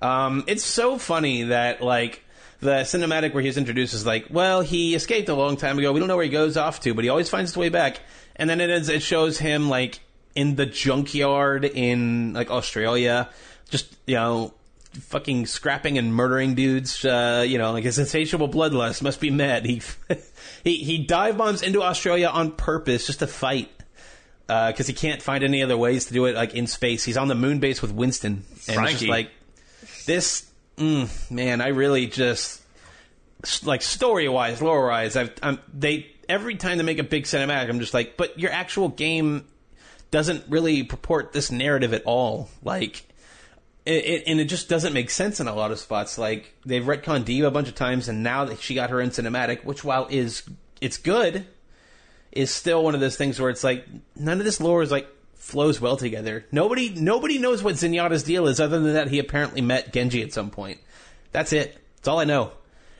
Um, 0.00 0.44
it's 0.46 0.64
so 0.64 0.98
funny 0.98 1.44
that 1.44 1.82
like 1.82 2.24
the 2.60 2.80
cinematic 2.80 3.34
where 3.34 3.42
he 3.42 3.48
was 3.48 3.56
introduced 3.56 3.94
is 3.94 4.04
like, 4.04 4.26
well, 4.30 4.62
he 4.62 4.94
escaped 4.94 5.28
a 5.28 5.34
long 5.34 5.56
time 5.56 5.78
ago. 5.78 5.92
We 5.92 6.00
don't 6.00 6.08
know 6.08 6.16
where 6.16 6.24
he 6.24 6.30
goes 6.30 6.56
off 6.56 6.80
to, 6.80 6.94
but 6.94 7.04
he 7.04 7.10
always 7.10 7.28
finds 7.28 7.50
his 7.50 7.56
way 7.56 7.68
back. 7.68 8.00
And 8.36 8.50
then 8.50 8.60
it 8.60 8.70
is, 8.70 8.88
it 8.88 9.02
shows 9.02 9.38
him 9.38 9.68
like 9.68 10.00
in 10.34 10.56
the 10.56 10.66
junkyard 10.66 11.64
in 11.64 12.32
like 12.32 12.50
Australia, 12.50 13.28
just 13.70 13.96
you 14.06 14.14
know, 14.16 14.54
fucking 14.92 15.46
scrapping 15.46 15.98
and 15.98 16.14
murdering 16.14 16.54
dudes. 16.54 17.04
Uh, 17.04 17.44
you 17.46 17.58
know, 17.58 17.72
like 17.72 17.84
his 17.84 17.98
insatiable 17.98 18.48
bloodlust 18.48 19.02
must 19.02 19.20
be 19.20 19.30
met. 19.30 19.64
He 19.64 19.82
he 20.64 20.76
he 20.78 20.98
dive 20.98 21.36
bombs 21.36 21.62
into 21.62 21.82
Australia 21.82 22.28
on 22.28 22.52
purpose 22.52 23.06
just 23.06 23.20
to 23.20 23.26
fight 23.26 23.70
because 24.46 24.86
he 24.86 24.94
can't 24.94 25.20
find 25.20 25.44
any 25.44 25.62
other 25.62 25.76
ways 25.76 26.06
to 26.06 26.14
do 26.14 26.24
it 26.24 26.34
like 26.34 26.54
in 26.54 26.66
space. 26.66 27.04
He's 27.04 27.16
on 27.16 27.28
the 27.28 27.34
moon 27.34 27.58
base 27.60 27.82
with 27.82 27.92
Winston, 27.92 28.44
and 28.68 28.84
it's 28.84 29.00
just 29.00 29.08
like 29.08 29.30
this. 30.06 30.47
Mm, 30.78 31.30
man, 31.30 31.60
I 31.60 31.68
really 31.68 32.06
just 32.06 32.62
like 33.64 33.82
story 33.82 34.28
wise, 34.28 34.62
lore 34.62 34.86
wise. 34.86 35.16
I've 35.16 35.32
I'm, 35.42 35.58
they 35.72 36.06
every 36.28 36.56
time 36.56 36.78
they 36.78 36.84
make 36.84 36.98
a 36.98 37.04
big 37.04 37.24
cinematic, 37.24 37.68
I'm 37.68 37.80
just 37.80 37.94
like, 37.94 38.16
but 38.16 38.38
your 38.38 38.52
actual 38.52 38.88
game 38.88 39.44
doesn't 40.10 40.44
really 40.48 40.84
purport 40.84 41.32
this 41.32 41.50
narrative 41.50 41.92
at 41.92 42.04
all. 42.04 42.48
Like. 42.62 43.04
It, 43.86 44.04
it, 44.04 44.22
and 44.26 44.38
it 44.38 44.44
just 44.50 44.68
doesn't 44.68 44.92
make 44.92 45.08
sense 45.08 45.40
in 45.40 45.48
a 45.48 45.54
lot 45.54 45.70
of 45.70 45.78
spots. 45.78 46.18
Like 46.18 46.54
they've 46.66 46.84
retconned 46.84 47.24
D.Va 47.24 47.46
a 47.46 47.50
bunch 47.50 47.68
of 47.68 47.74
times, 47.74 48.06
and 48.06 48.22
now 48.22 48.44
that 48.44 48.60
she 48.60 48.74
got 48.74 48.90
her 48.90 49.00
own 49.00 49.08
cinematic, 49.08 49.64
which 49.64 49.82
while 49.82 50.06
is 50.10 50.42
it's 50.78 50.98
good, 50.98 51.46
is 52.30 52.50
still 52.50 52.84
one 52.84 52.94
of 52.94 53.00
those 53.00 53.16
things 53.16 53.40
where 53.40 53.48
it's 53.48 53.64
like 53.64 53.86
none 54.14 54.40
of 54.40 54.44
this 54.44 54.60
lore 54.60 54.82
is 54.82 54.90
like 54.90 55.08
flows 55.38 55.80
well 55.80 55.96
together. 55.96 56.44
Nobody 56.52 56.90
nobody 56.90 57.38
knows 57.38 57.62
what 57.62 57.76
Zenyatta's 57.76 58.22
deal 58.22 58.46
is 58.48 58.60
other 58.60 58.78
than 58.78 58.92
that 58.94 59.08
he 59.08 59.18
apparently 59.18 59.60
met 59.62 59.92
Genji 59.92 60.22
at 60.22 60.32
some 60.32 60.50
point. 60.50 60.78
That's 61.32 61.52
it. 61.52 61.76
That's 61.96 62.08
all 62.08 62.20
I 62.20 62.24
know. 62.24 62.52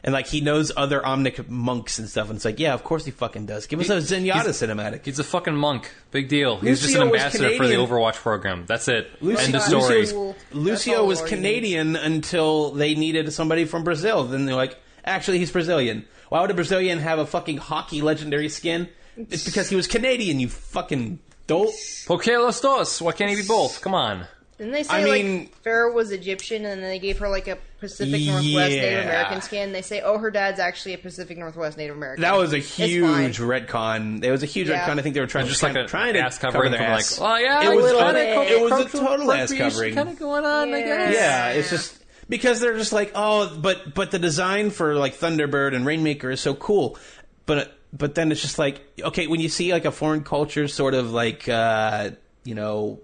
And 0.04 0.12
like 0.12 0.28
he 0.28 0.40
knows 0.40 0.70
other 0.76 1.00
Omnic 1.00 1.48
monks 1.48 1.98
and 1.98 2.08
stuff, 2.08 2.28
and 2.28 2.36
it's 2.36 2.44
like, 2.44 2.60
yeah, 2.60 2.72
of 2.72 2.84
course 2.84 3.04
he 3.04 3.10
fucking 3.10 3.46
does. 3.46 3.66
Give 3.66 3.80
us 3.80 3.90
a 3.90 3.96
Zenyatta 3.96 4.50
cinematic. 4.50 5.04
He's 5.04 5.18
a 5.18 5.24
fucking 5.24 5.56
monk. 5.56 5.90
Big 6.12 6.28
deal. 6.28 6.56
He's 6.58 6.80
just 6.80 6.94
an 6.94 7.02
ambassador 7.02 7.54
for 7.56 7.66
the 7.66 7.74
Overwatch 7.74 8.14
program. 8.14 8.64
That's 8.66 8.86
it. 8.86 9.10
Lucio- 9.20 9.44
End 9.44 9.54
of 9.56 9.62
story. 9.62 9.98
Lucio, 10.06 10.34
Lucio 10.52 11.04
was 11.04 11.18
Lord 11.18 11.30
needs. 11.32 11.40
Canadian 11.42 11.96
until 11.96 12.70
they 12.70 12.94
needed 12.94 13.30
somebody 13.32 13.64
from 13.64 13.82
Brazil. 13.82 14.24
Then 14.24 14.46
they're 14.46 14.54
like, 14.54 14.78
actually, 15.04 15.38
he's 15.40 15.50
Brazilian. 15.50 16.06
Why 16.28 16.42
would 16.42 16.50
a 16.50 16.54
Brazilian 16.54 17.00
have 17.00 17.18
a 17.18 17.26
fucking 17.26 17.56
hockey 17.56 18.00
legendary 18.00 18.48
skin? 18.48 18.88
It's 19.16 19.44
because 19.44 19.68
he 19.68 19.74
was 19.74 19.88
Canadian. 19.88 20.38
You 20.38 20.48
fucking 20.48 21.18
dolt. 21.48 21.72
Por 22.06 22.20
que 22.20 22.38
los 22.38 22.60
dos? 22.60 23.00
Why 23.02 23.10
can't 23.12 23.30
he 23.30 23.36
be 23.36 23.46
both? 23.48 23.80
Come 23.80 23.94
on. 23.94 24.26
Didn't 24.58 24.72
they 24.72 24.82
say 24.82 24.94
I 24.94 25.04
mean- 25.04 25.38
like 25.38 25.62
Pharah 25.64 25.94
was 25.94 26.10
Egyptian 26.10 26.64
and 26.64 26.82
then 26.82 26.90
they 26.90 26.98
gave 26.98 27.18
her 27.18 27.28
like 27.28 27.46
a 27.46 27.58
Pacific 27.78 28.26
Northwest 28.26 28.44
Yeah. 28.44 28.80
Native 28.82 29.04
American 29.04 29.40
skin? 29.42 29.70
They 29.72 29.82
say, 29.82 30.00
oh, 30.00 30.18
her 30.18 30.32
dad's 30.32 30.58
actually 30.58 30.94
a 30.94 30.98
Pacific 30.98 31.38
Northwest 31.38 31.78
Native 31.78 31.96
American. 31.96 32.22
That 32.22 32.36
was 32.36 32.52
a 32.52 32.56
It's 32.56 32.74
fine. 32.74 32.88
huge 32.88 33.38
retcon. 33.38 34.24
It 34.24 34.32
was 34.32 34.42
a 34.42 34.46
huge 34.46 34.68
Yeah. 34.68 34.84
retcon. 34.84 34.98
I 34.98 35.02
think 35.02 35.14
they 35.14 35.20
were 35.20 35.28
trying 35.28 35.46
Just 35.46 35.60
to 35.60 35.66
like 35.66 35.76
a 35.76 35.86
trying 35.86 36.14
to 36.14 36.20
ass 36.20 36.38
cover 36.38 36.54
covering 36.54 36.72
their 36.72 36.80
from 36.80 36.90
ass. 36.90 37.20
like, 37.20 37.30
oh 37.30 37.36
yeah, 37.44 37.70
It 37.70 37.76
was 37.76 37.84
little 37.84 38.00
a- 38.00 38.12
bit. 38.12 38.50
it 38.50 38.60
was 38.60 38.72
a 38.94 38.98
total 38.98 39.30
ass 39.32 39.52
covering. 39.52 39.94
Kind 39.94 40.08
of 40.08 40.18
going 40.18 40.44
on, 40.44 40.74
I 40.74 40.82
guess. 40.82 41.14
Yeah, 41.14 41.50
it's 41.50 41.70
just 41.70 41.94
because 42.28 42.58
they're 42.58 42.76
just 42.76 42.92
like, 42.92 43.12
oh, 43.14 43.56
but 43.60 43.94
but 43.94 44.10
the 44.10 44.18
design 44.18 44.70
for 44.70 44.96
like 44.96 45.16
Thunderbird 45.16 45.72
and 45.76 45.86
Rainmaker 45.86 46.32
is 46.32 46.40
so 46.40 46.54
cool, 46.54 46.98
but 47.46 47.77
but 47.92 48.14
then 48.14 48.30
it's 48.32 48.42
just 48.42 48.58
like, 48.58 48.80
okay, 49.02 49.26
when 49.26 49.40
you 49.40 49.48
see 49.48 49.72
like 49.72 49.84
a 49.84 49.92
foreign 49.92 50.24
culture 50.24 50.68
sort 50.68 50.94
of 50.94 51.12
like 51.12 51.48
uh, 51.48 52.10
you 52.44 52.54
know 52.54 53.00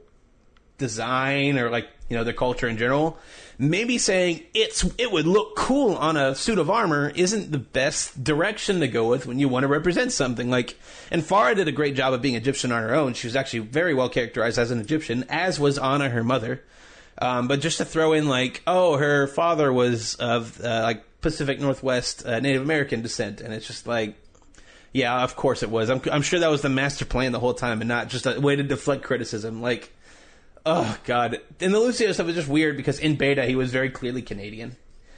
design 0.78 1.58
or 1.58 1.70
like 1.70 1.88
you 2.08 2.16
know 2.16 2.24
their 2.24 2.34
culture 2.34 2.68
in 2.68 2.76
general, 2.76 3.18
maybe 3.58 3.98
saying 3.98 4.42
it's 4.52 4.84
it 4.98 5.10
would 5.10 5.26
look 5.26 5.56
cool 5.56 5.94
on 5.94 6.16
a 6.16 6.34
suit 6.34 6.58
of 6.58 6.68
armor 6.68 7.12
isn't 7.14 7.50
the 7.50 7.58
best 7.58 8.22
direction 8.22 8.80
to 8.80 8.88
go 8.88 9.08
with 9.08 9.26
when 9.26 9.38
you 9.38 9.48
want 9.48 9.64
to 9.64 9.68
represent 9.68 10.12
something 10.12 10.50
like. 10.50 10.78
And 11.10 11.22
Pharah 11.22 11.56
did 11.56 11.68
a 11.68 11.72
great 11.72 11.94
job 11.94 12.12
of 12.12 12.22
being 12.22 12.34
Egyptian 12.34 12.72
on 12.72 12.82
her 12.82 12.94
own. 12.94 13.14
She 13.14 13.26
was 13.26 13.36
actually 13.36 13.60
very 13.60 13.94
well 13.94 14.08
characterized 14.08 14.58
as 14.58 14.70
an 14.70 14.80
Egyptian, 14.80 15.24
as 15.28 15.58
was 15.58 15.78
Ana, 15.78 16.10
her 16.10 16.24
mother. 16.24 16.62
Um, 17.16 17.46
but 17.46 17.60
just 17.60 17.78
to 17.78 17.84
throw 17.84 18.12
in 18.12 18.28
like, 18.28 18.62
oh, 18.66 18.96
her 18.96 19.26
father 19.28 19.72
was 19.72 20.16
of 20.16 20.60
uh, 20.62 20.82
like 20.82 21.04
Pacific 21.20 21.60
Northwest 21.60 22.26
uh, 22.26 22.40
Native 22.40 22.62
American 22.62 23.02
descent, 23.02 23.40
and 23.40 23.54
it's 23.54 23.66
just 23.66 23.86
like, 23.86 24.16
yeah, 24.94 25.22
of 25.24 25.34
course 25.34 25.64
it 25.64 25.70
was. 25.70 25.90
I'm, 25.90 26.00
I'm 26.10 26.22
sure 26.22 26.38
that 26.38 26.50
was 26.50 26.62
the 26.62 26.68
master 26.68 27.04
plan 27.04 27.32
the 27.32 27.40
whole 27.40 27.52
time, 27.52 27.80
and 27.80 27.88
not 27.88 28.08
just 28.08 28.26
a 28.26 28.40
way 28.40 28.54
to 28.54 28.62
deflect 28.62 29.02
criticism. 29.02 29.60
Like, 29.60 29.92
oh 30.64 30.96
god, 31.04 31.40
and 31.60 31.74
the 31.74 31.80
Lucio 31.80 32.12
stuff 32.12 32.26
was 32.26 32.36
just 32.36 32.48
weird 32.48 32.76
because 32.76 33.00
in 33.00 33.16
beta 33.16 33.44
he 33.44 33.56
was 33.56 33.72
very 33.72 33.90
clearly 33.90 34.22
Canadian, 34.22 34.76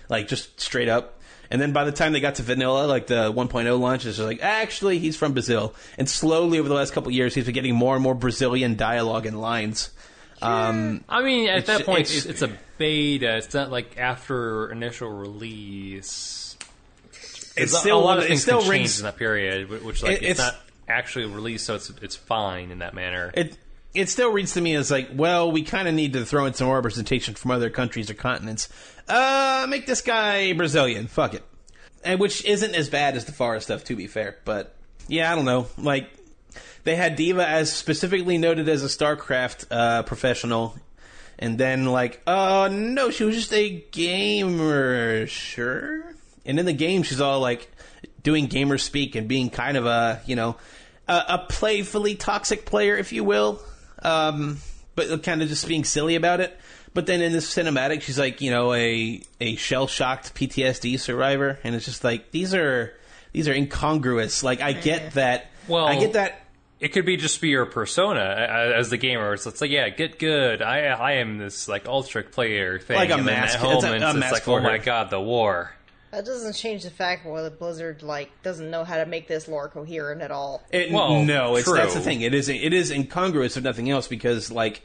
like 0.09 0.29
just 0.29 0.59
straight 0.59 0.89
up. 0.89 1.21
And 1.51 1.61
then 1.61 1.73
by 1.73 1.85
the 1.85 1.93
time 1.93 2.13
they 2.13 2.21
got 2.21 2.37
to 2.37 2.43
vanilla, 2.43 2.87
like 2.87 3.07
the 3.07 3.33
1.0 3.33 3.79
launch, 3.79 4.07
it's 4.07 4.17
just 4.17 4.27
like 4.27 4.43
actually 4.43 4.99
he's 4.99 5.15
from 5.15 5.35
Brazil. 5.35 5.75
And 5.99 6.09
slowly 6.09 6.59
over 6.59 6.69
the 6.69 6.75
last 6.75 6.93
couple 6.93 7.11
of 7.11 7.15
years, 7.15 7.35
he's 7.35 7.45
been 7.45 7.55
getting 7.55 7.75
more 7.75 7.95
and 7.95 8.03
more 8.03 8.15
Brazilian 8.15 8.77
dialogue 8.77 9.27
and 9.27 9.41
lines. 9.41 9.91
Um, 10.43 11.05
I 11.09 11.23
mean, 11.23 11.49
at 11.49 11.67
that 11.67 11.85
point, 11.85 12.01
it's, 12.01 12.27
it's 12.27 12.43
a 12.43 12.51
beta. 12.79 13.37
It's 13.37 13.55
not 13.55 13.71
like 13.71 13.99
after 13.99 14.71
initial 14.73 15.11
release. 15.11 16.46
It's 17.57 17.79
still 17.79 17.99
a 17.99 18.01
lot 18.01 18.19
of 18.19 18.25
it 18.25 18.29
things 18.29 18.43
still 18.43 18.61
can 18.61 18.71
change 18.71 18.99
in 18.99 19.05
that 19.05 19.17
period, 19.17 19.71
which 19.85 20.03
like 20.03 20.13
It- 20.19 20.23
it's, 20.23 20.41
it's- 20.41 20.53
not 20.53 20.57
actually 20.89 21.27
released, 21.27 21.67
so 21.67 21.75
it's 21.75 21.91
it's 22.03 22.15
fine 22.17 22.71
in 22.71 22.79
that 22.81 22.95
manner. 22.95 23.31
it 23.35 23.57
it 23.95 24.09
still 24.11 24.31
reads 24.31 24.53
to 24.53 24.61
me 24.61 24.75
as 24.75 24.91
like, 24.91 25.09
well, 25.15 25.51
we 25.51 25.63
kind 25.63 25.89
of 25.89 25.95
need 25.95 26.13
to 26.13 26.25
throw 26.27 26.45
in 26.45 26.53
some 26.53 26.67
more 26.67 26.77
representation 26.77 27.35
from 27.35 27.51
other 27.51 27.71
countries 27.71 28.11
or 28.11 28.15
continents. 28.15 28.69
Uh, 29.09 29.67
make 29.71 29.87
this 29.87 30.03
guy 30.03 30.53
Brazilian. 30.53 31.07
Fuck 31.07 31.33
it. 31.35 31.43
And 32.05 32.21
which 32.21 32.45
isn't 32.45 32.75
as 32.75 32.91
bad 32.91 33.17
as 33.17 33.25
the 33.25 33.33
Forest 33.33 33.69
stuff, 33.69 33.85
to 33.85 33.97
be 33.97 34.07
fair. 34.07 34.37
But 34.45 34.77
yeah, 35.09 35.33
I 35.33 35.35
don't 35.35 35.47
know. 35.47 35.67
Like 35.79 36.11
they 36.85 36.95
had 36.95 37.17
D.Va 37.17 37.49
as 37.49 37.73
specifically 37.73 38.37
noted 38.39 38.69
as 38.69 38.85
a 38.85 38.89
StarCraft 38.89 39.65
uh, 39.71 40.03
professional, 40.03 40.77
and 41.39 41.57
then 41.59 41.87
like, 41.87 42.21
oh 42.27 42.69
no, 42.69 43.11
she 43.11 43.25
was 43.25 43.35
just 43.35 43.53
a 43.55 43.83
gamer. 43.93 45.27
Sure. 45.27 46.05
And 46.47 46.59
in 46.59 46.67
the 46.67 46.73
game, 46.73 47.03
she's 47.03 47.21
all 47.21 47.41
like 47.41 47.71
doing 48.23 48.47
gamer 48.47 48.79
speak 48.79 49.15
and 49.15 49.29
being 49.29 49.51
kind 49.51 49.77
of 49.77 49.87
a 49.87 50.21
you 50.27 50.37
know 50.37 50.57
a, 51.09 51.23
a 51.29 51.47
playfully 51.49 52.15
toxic 52.15 52.65
player, 52.67 52.97
if 52.97 53.13
you 53.13 53.25
will. 53.25 53.61
Um, 54.03 54.59
but 54.95 55.23
kind 55.23 55.43
of 55.43 55.49
just 55.49 55.67
being 55.69 55.85
silly 55.85 56.15
about 56.17 56.41
it. 56.41 56.59
But 56.95 57.07
then 57.07 57.21
in 57.21 57.33
this 57.33 57.53
cinematic, 57.55 58.01
she's 58.03 58.19
like, 58.19 58.41
you 58.41 58.51
know, 58.51 58.73
a 58.73 59.23
a 59.41 59.57
shell 59.57 59.87
shocked 59.87 60.35
PTSD 60.35 60.99
survivor, 60.99 61.59
and 61.63 61.75
it's 61.75 61.85
just 61.85 62.03
like 62.05 62.31
these 62.31 62.55
are 62.55 62.95
these 63.33 63.49
are 63.49 63.53
incongruous. 63.53 64.43
Like 64.43 64.63
I 64.63 64.73
get 64.73 65.13
that. 65.13 65.51
Well, 65.69 65.85
I 65.87 65.99
get 65.99 66.15
that. 66.15 66.47
it 66.81 66.89
could 66.89 67.05
be 67.05 67.19
just 67.19 67.41
be 67.43 67.49
your 67.49 67.67
persona 67.67 68.21
uh, 68.21 68.79
as 68.79 68.89
the 68.89 68.97
gamer. 68.97 69.35
It's, 69.35 69.47
it's 69.47 69.61
like, 69.61 69.71
yeah, 69.71 69.91
get 69.91 70.19
good. 70.19 70.63
I 70.63 70.87
I 70.87 71.13
am 71.15 71.37
this 71.37 71.69
like 71.69 71.87
ultra 71.87 72.23
player 72.23 72.79
thing. 72.79 72.97
Like 72.97 73.11
a 73.11 73.15
and 73.15 73.29
then 73.29 73.41
mask- 73.41 73.57
At 73.57 73.61
home, 73.61 73.75
it's 73.77 73.85
a- 73.85 73.91
a 73.93 73.95
it's 73.97 74.15
mask 74.17 74.33
like, 74.33 74.49
oh 74.49 74.61
my 74.61 74.79
god, 74.79 75.11
the 75.11 75.21
war. 75.21 75.75
That 76.11 76.25
doesn't 76.25 76.55
change 76.55 76.85
the 76.85 76.91
fact 76.91 77.27
whether 77.27 77.51
Blizzard 77.51 78.03
like 78.03 78.31
doesn't 78.43 78.71
know 78.71 78.85
how 78.85 78.97
to 78.97 79.07
make 79.07 79.29
this 79.29 79.49
lore 79.49 79.69
coherent 79.69 80.23
at 80.23 80.31
all. 80.31 80.63
It, 80.71 80.91
Well, 80.93 81.25
no, 81.25 81.57
it's 81.57 81.71
that's 81.71 81.95
the 81.95 82.01
thing. 82.01 82.21
It 82.21 82.35
is 82.35 82.49
it 82.49 82.73
is 82.73 82.91
incongruous 82.91 83.57
if 83.57 83.65
nothing 83.65 83.91
else 83.91 84.09
because 84.09 84.51
like 84.51 84.83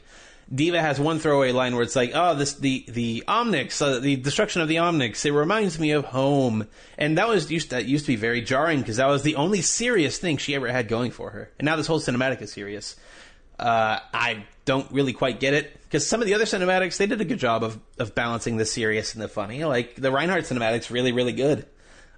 D.Va 0.52 0.80
has 0.80 1.00
one 1.00 1.18
throwaway 1.18 1.52
line 1.52 1.74
where 1.74 1.82
it's 1.82 1.96
like, 1.96 2.10
"Oh, 2.14 2.34
this 2.34 2.54
the 2.54 2.84
the 2.88 3.24
Omnics, 3.26 3.80
uh, 3.80 4.00
the 4.00 4.16
destruction 4.16 4.60
of 4.60 4.68
the 4.68 4.76
Omnics. 4.76 5.24
It 5.24 5.32
reminds 5.32 5.78
me 5.78 5.92
of 5.92 6.06
home." 6.06 6.66
And 6.98 7.16
that 7.16 7.28
was 7.28 7.50
used 7.50 7.70
that 7.70 7.86
used 7.86 8.04
to 8.06 8.12
be 8.12 8.16
very 8.16 8.42
jarring 8.42 8.80
because 8.80 8.96
that 8.96 9.06
was 9.06 9.22
the 9.22 9.36
only 9.36 9.62
serious 9.62 10.18
thing 10.18 10.36
she 10.36 10.54
ever 10.54 10.70
had 10.70 10.88
going 10.88 11.10
for 11.12 11.30
her. 11.30 11.50
And 11.58 11.64
now 11.64 11.76
this 11.76 11.86
whole 11.86 12.00
cinematic 12.00 12.42
is 12.42 12.52
serious. 12.52 12.96
Uh, 13.58 14.00
I 14.12 14.44
don't 14.64 14.90
really 14.92 15.12
quite 15.12 15.40
get 15.40 15.54
it 15.54 15.78
because 15.92 16.06
some 16.06 16.22
of 16.22 16.26
the 16.26 16.32
other 16.32 16.46
cinematics 16.46 16.96
they 16.96 17.04
did 17.06 17.20
a 17.20 17.24
good 17.26 17.38
job 17.38 17.62
of 17.62 17.78
of 17.98 18.14
balancing 18.14 18.56
the 18.56 18.64
serious 18.64 19.12
and 19.12 19.22
the 19.22 19.28
funny. 19.28 19.62
Like 19.66 19.94
the 19.96 20.10
Reinhardt 20.10 20.44
cinematic's 20.44 20.90
really 20.90 21.12
really 21.12 21.32
good. 21.34 21.66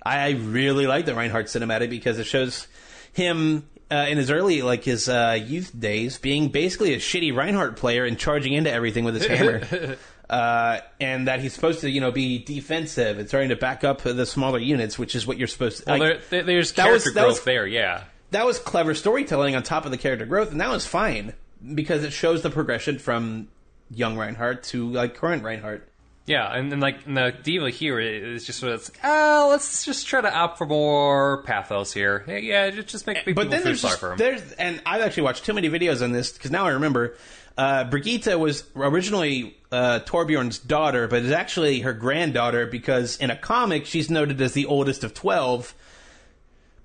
I 0.06 0.30
really 0.30 0.86
like 0.86 1.06
the 1.06 1.14
Reinhardt 1.14 1.46
cinematic 1.46 1.90
because 1.90 2.18
it 2.20 2.24
shows 2.24 2.68
him 3.12 3.66
uh, 3.90 4.06
in 4.08 4.16
his 4.18 4.30
early, 4.30 4.62
like 4.62 4.84
his 4.84 5.08
uh, 5.08 5.38
youth 5.44 5.72
days, 5.78 6.18
being 6.18 6.48
basically 6.48 6.94
a 6.94 6.98
shitty 6.98 7.34
Reinhardt 7.34 7.76
player 7.76 8.04
and 8.04 8.18
charging 8.18 8.52
into 8.52 8.70
everything 8.72 9.04
with 9.04 9.14
his 9.14 9.26
hammer. 9.28 9.96
Uh, 10.28 10.80
and 11.00 11.28
that 11.28 11.40
he's 11.40 11.52
supposed 11.52 11.80
to, 11.80 11.90
you 11.90 12.00
know, 12.00 12.10
be 12.10 12.38
defensive 12.38 13.18
and 13.18 13.28
starting 13.28 13.50
to 13.50 13.56
back 13.56 13.82
up 13.84 14.02
the 14.02 14.24
smaller 14.26 14.58
units, 14.58 14.98
which 14.98 15.14
is 15.14 15.26
what 15.26 15.36
you're 15.38 15.46
supposed 15.48 15.84
to. 15.84 15.90
Like, 15.90 16.00
there, 16.00 16.18
there- 16.30 16.42
there's 16.44 16.66
was- 16.68 16.72
character 16.72 17.12
that 17.12 17.20
growth 17.20 17.32
was- 17.34 17.44
there, 17.44 17.66
yeah. 17.66 18.04
that 18.30 18.44
was 18.46 18.58
clever 18.58 18.94
storytelling 18.94 19.54
on 19.54 19.62
top 19.62 19.84
of 19.84 19.90
the 19.90 19.98
character 19.98 20.24
growth, 20.26 20.50
and 20.50 20.60
that 20.60 20.70
was 20.70 20.86
fine 20.86 21.34
because 21.74 22.04
it 22.04 22.12
shows 22.12 22.42
the 22.42 22.50
progression 22.50 22.98
from 22.98 23.48
young 23.90 24.16
Reinhardt 24.16 24.62
to 24.64 24.90
like 24.90 25.14
current 25.16 25.42
Reinhardt. 25.42 25.88
Yeah, 26.26 26.50
and 26.54 26.72
then 26.72 26.80
like 26.80 27.06
and 27.06 27.16
the 27.16 27.34
D.Va 27.42 27.68
here 27.70 28.00
is 28.00 28.46
just 28.46 28.58
sort 28.58 28.72
of 28.72 28.88
like, 28.88 28.98
oh, 29.04 29.48
let's 29.50 29.84
just 29.84 30.06
try 30.06 30.22
to 30.22 30.34
opt 30.34 30.56
for 30.56 30.66
more 30.66 31.42
pathos 31.42 31.92
here. 31.92 32.24
Yeah, 32.26 32.36
yeah 32.36 32.70
just, 32.70 32.88
just 32.88 33.06
make 33.06 33.24
people 33.24 33.44
but 33.44 33.50
then 33.50 33.60
feel 33.60 33.64
there's 33.66 33.80
sorry 33.80 33.92
just, 33.92 34.00
for 34.00 34.12
him. 34.12 34.18
there's 34.18 34.52
and 34.52 34.80
I've 34.86 35.02
actually 35.02 35.24
watched 35.24 35.44
too 35.44 35.52
many 35.52 35.68
videos 35.68 36.02
on 36.02 36.12
this 36.12 36.32
because 36.32 36.50
now 36.50 36.66
I 36.66 36.70
remember 36.70 37.16
Uh, 37.56 37.84
Brigitte 37.84 38.36
was 38.36 38.64
originally 38.74 39.56
uh, 39.70 40.00
Torbjorn's 40.00 40.58
daughter, 40.58 41.06
but 41.06 41.22
is 41.22 41.30
actually 41.30 41.80
her 41.80 41.92
granddaughter 41.92 42.66
because 42.66 43.16
in 43.18 43.30
a 43.30 43.36
comic 43.36 43.86
she's 43.86 44.10
noted 44.10 44.40
as 44.40 44.54
the 44.54 44.66
oldest 44.66 45.04
of 45.04 45.14
twelve. 45.14 45.74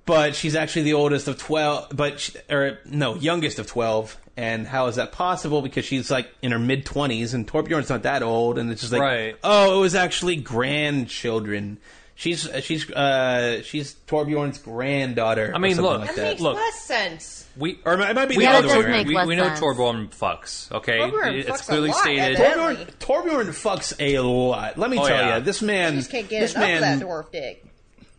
But 0.06 0.36
she's 0.36 0.56
actually 0.56 0.84
the 0.84 0.94
oldest 0.94 1.28
of 1.28 1.38
twelve, 1.38 1.88
but 1.96 2.20
she, 2.20 2.34
or 2.52 2.80
no, 2.86 3.16
youngest 3.16 3.58
of 3.58 3.68
twelve. 3.68 4.18
And 4.40 4.66
how 4.66 4.88
is 4.88 4.96
that 4.96 5.12
possible? 5.12 5.62
Because 5.62 5.84
she's 5.84 6.10
like 6.10 6.30
in 6.42 6.54
her 6.54 6.60
mid 6.60 6.86
twenties, 6.86 7.34
and 7.34 7.46
Torbjorn's 7.46 7.90
not 7.90 8.04
that 8.04 8.24
old, 8.24 8.58
and 8.58 8.72
it's 8.72 8.80
just 8.80 8.94
like, 8.94 9.02
Right. 9.02 9.36
oh, 9.44 9.78
it 9.78 9.82
was 9.82 9.96
actually 9.96 10.38
grandchildren. 10.38 11.78
She's 12.16 12.50
she's 12.62 12.90
uh, 12.92 13.62
she's 13.64 13.96
Torbjorn's 14.08 14.58
granddaughter. 14.60 15.52
I 15.54 15.58
mean, 15.58 15.74
or 15.74 15.76
something 15.76 15.92
look, 15.92 16.00
like 16.02 16.10
That 16.10 16.16
that. 16.16 16.30
makes 16.32 16.42
Look. 16.42 16.56
less 16.56 16.82
sense. 16.82 17.48
We 17.58 17.80
or 17.86 18.00
it 18.00 18.16
might 18.16 18.30
be 18.30 18.38
we 18.38 18.46
the 18.46 18.52
know, 18.52 18.58
other 18.60 18.68
does 18.68 18.78
way 18.78 18.84
around. 18.92 19.08
we, 19.08 19.26
we 19.26 19.36
know 19.36 19.44
sense. 19.48 19.60
Torbjorn 19.60 20.10
fucks. 20.12 20.72
Okay, 20.72 21.00
Torbjorn 21.00 21.34
it's 21.40 21.50
fucks 21.50 21.62
a 21.62 21.66
clearly 21.66 21.90
lot, 21.90 21.98
stated. 21.98 22.40
evidently. 22.40 22.86
Torbjorn, 23.00 23.24
Torbjorn 23.26 23.48
fucks 23.48 23.94
a 24.00 24.20
lot. 24.20 24.78
Let 24.78 24.90
me 24.90 25.00
Oh, 25.00 25.08
tell 25.08 25.18
yeah. 25.18 25.38
you, 25.38 25.44
this 25.44 25.62
man, 25.62 25.94
You 25.96 26.00
just 26.00 26.12
can't 26.12 26.30
get 26.30 26.40
this 26.42 26.56
man, 26.56 26.82
that 26.82 27.00
dwarf 27.06 27.32
dick. 27.32 27.66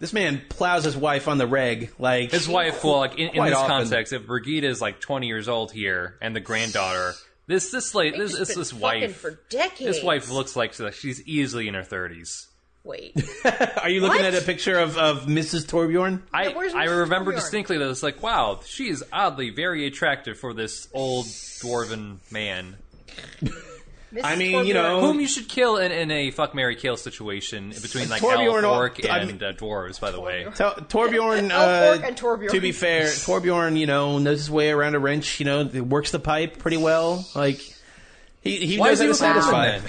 This 0.01 0.13
man 0.13 0.43
plows 0.49 0.83
his 0.85 0.97
wife 0.97 1.29
on 1.29 1.39
the 1.39 1.47
reg. 1.47 1.93
Like 1.99 2.33
His 2.33 2.49
wife, 2.49 2.83
well, 2.83 2.99
like 2.99 3.19
in, 3.19 3.29
in 3.29 3.45
this 3.45 3.55
often. 3.55 3.69
context, 3.69 4.13
if 4.13 4.27
Brigitte 4.27 4.65
is 4.65 4.81
like 4.81 5.01
20 5.01 5.29
years 5.29 5.49
old 5.49 5.71
here, 5.71 6.17
and 6.21 6.35
the 6.35 6.41
granddaughter, 6.41 7.13
this 7.47 7.71
this 7.71 7.95
late, 7.95 8.17
this 8.17 8.37
this, 8.37 8.55
this 8.55 8.73
wife, 8.73 9.17
for 9.19 9.39
decades. 9.51 9.97
this 9.97 10.03
wife 10.03 10.29
looks 10.31 10.57
like 10.57 10.73
she's 10.93 11.23
easily 11.29 11.69
in 11.69 11.75
her 11.75 11.83
30s. 11.83 12.47
Wait, 12.83 13.15
Are 13.45 13.91
you 13.91 14.01
looking 14.01 14.23
What? 14.23 14.35
at 14.35 14.43
a 14.43 14.45
picture 14.47 14.79
of, 14.79 14.97
of 14.97 15.27
Mrs. 15.27 15.67
Torbjorn? 15.67 16.23
I 16.33 16.49
where's 16.49 16.73
I 16.73 16.85
remember 16.85 17.31
Torbjorn? 17.33 17.37
distinctly 17.37 17.77
that 17.77 17.91
it's 17.91 18.03
like, 18.03 18.23
wow, 18.23 18.61
she 18.65 18.89
is 18.89 19.05
oddly 19.13 19.51
very 19.51 19.87
attractive 19.87 20.39
for 20.39 20.55
this 20.55 20.89
old 20.95 21.27
dwarven 21.27 22.21
man, 22.33 22.77
Mrs. 24.13 24.21
I 24.25 24.35
mean, 24.35 24.67
you 24.67 24.75
know- 24.75 25.01
whom 25.01 25.21
you 25.21 25.29
should 25.29 25.49
kill 25.49 25.77
in, 25.77 25.93
in 25.93 26.11
a 26.11 26.33
fuck 26.33 26.53
Mary 26.55 26.75
kill 26.75 26.97
situation 26.97 27.71
between 27.81 28.09
like 28.09 28.21
Torbjorn, 28.23 28.65
elf, 28.65 28.77
orc, 28.77 29.05
I 29.09 29.19
and 29.19 29.41
uh, 29.41 29.53
dwarves. 29.53 30.01
By 30.01 30.11
the 30.11 30.21
way, 30.21 30.45
Tor- 30.57 30.75
Torbjorn, 30.75 31.45
orc, 31.45 31.53
uh, 31.53 32.07
and 32.07 32.17
Torbjorn. 32.17 32.51
to 32.51 32.61
be 32.61 32.73
fair, 32.73 33.05
Torbjorn, 33.05 33.79
you 33.79 33.87
know, 33.87 34.19
knows 34.19 34.39
his 34.39 34.51
way 34.51 34.71
around 34.71 34.97
a 34.97 34.99
wrench. 34.99 35.39
You 35.39 35.47
know, 35.47 35.65
works 35.65 36.11
the 36.11 36.19
pipe 36.19 36.59
pretty 36.59 36.77
well. 36.77 37.25
Like 37.37 37.61
he 38.41 38.57
he 38.67 38.79
why 38.79 38.89
knows 38.89 39.01
how 39.01 39.07
to 39.07 39.15
satisfy. 39.15 39.79
then? 39.79 39.83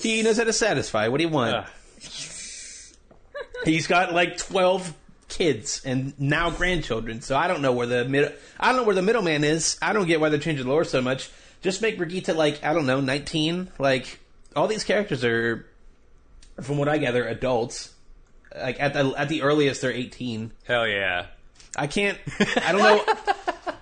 He 0.00 0.22
knows 0.22 0.38
how 0.38 0.44
to 0.44 0.52
satisfy. 0.54 1.08
What 1.08 1.18
do 1.18 1.24
you 1.24 1.30
want? 1.30 1.54
Ugh. 1.56 1.66
He's 3.64 3.86
got 3.86 4.12
like 4.14 4.38
twelve 4.38 4.94
kids 5.28 5.82
and 5.84 6.18
now 6.20 6.50
grandchildren. 6.50 7.20
So 7.20 7.36
I 7.36 7.48
don't 7.48 7.60
know 7.62 7.72
where 7.72 7.86
the 7.86 8.04
mid- 8.04 8.34
I 8.58 8.68
don't 8.68 8.76
know 8.76 8.84
where 8.84 8.94
the 8.94 9.02
middleman 9.02 9.44
is. 9.44 9.76
I 9.82 9.92
don't 9.92 10.06
get 10.06 10.20
why 10.20 10.28
they're 10.28 10.38
changing 10.38 10.66
the 10.66 10.70
lore 10.72 10.84
so 10.84 11.02
much. 11.02 11.30
Just 11.62 11.82
make 11.82 11.98
Brigitte 11.98 12.36
like 12.36 12.62
I 12.64 12.72
don't 12.74 12.86
know, 12.86 13.00
nineteen. 13.00 13.70
Like 13.78 14.18
all 14.54 14.68
these 14.68 14.84
characters 14.84 15.24
are, 15.24 15.66
from 16.60 16.78
what 16.78 16.88
I 16.88 16.98
gather, 16.98 17.26
adults. 17.26 17.92
Like 18.56 18.80
at 18.80 18.94
the 18.94 19.14
at 19.16 19.28
the 19.28 19.42
earliest, 19.42 19.82
they're 19.82 19.92
eighteen. 19.92 20.52
Hell 20.64 20.86
yeah. 20.86 21.26
I 21.76 21.86
can't. 21.88 22.18
I 22.64 22.72
don't 22.72 22.80
know. 22.80 23.74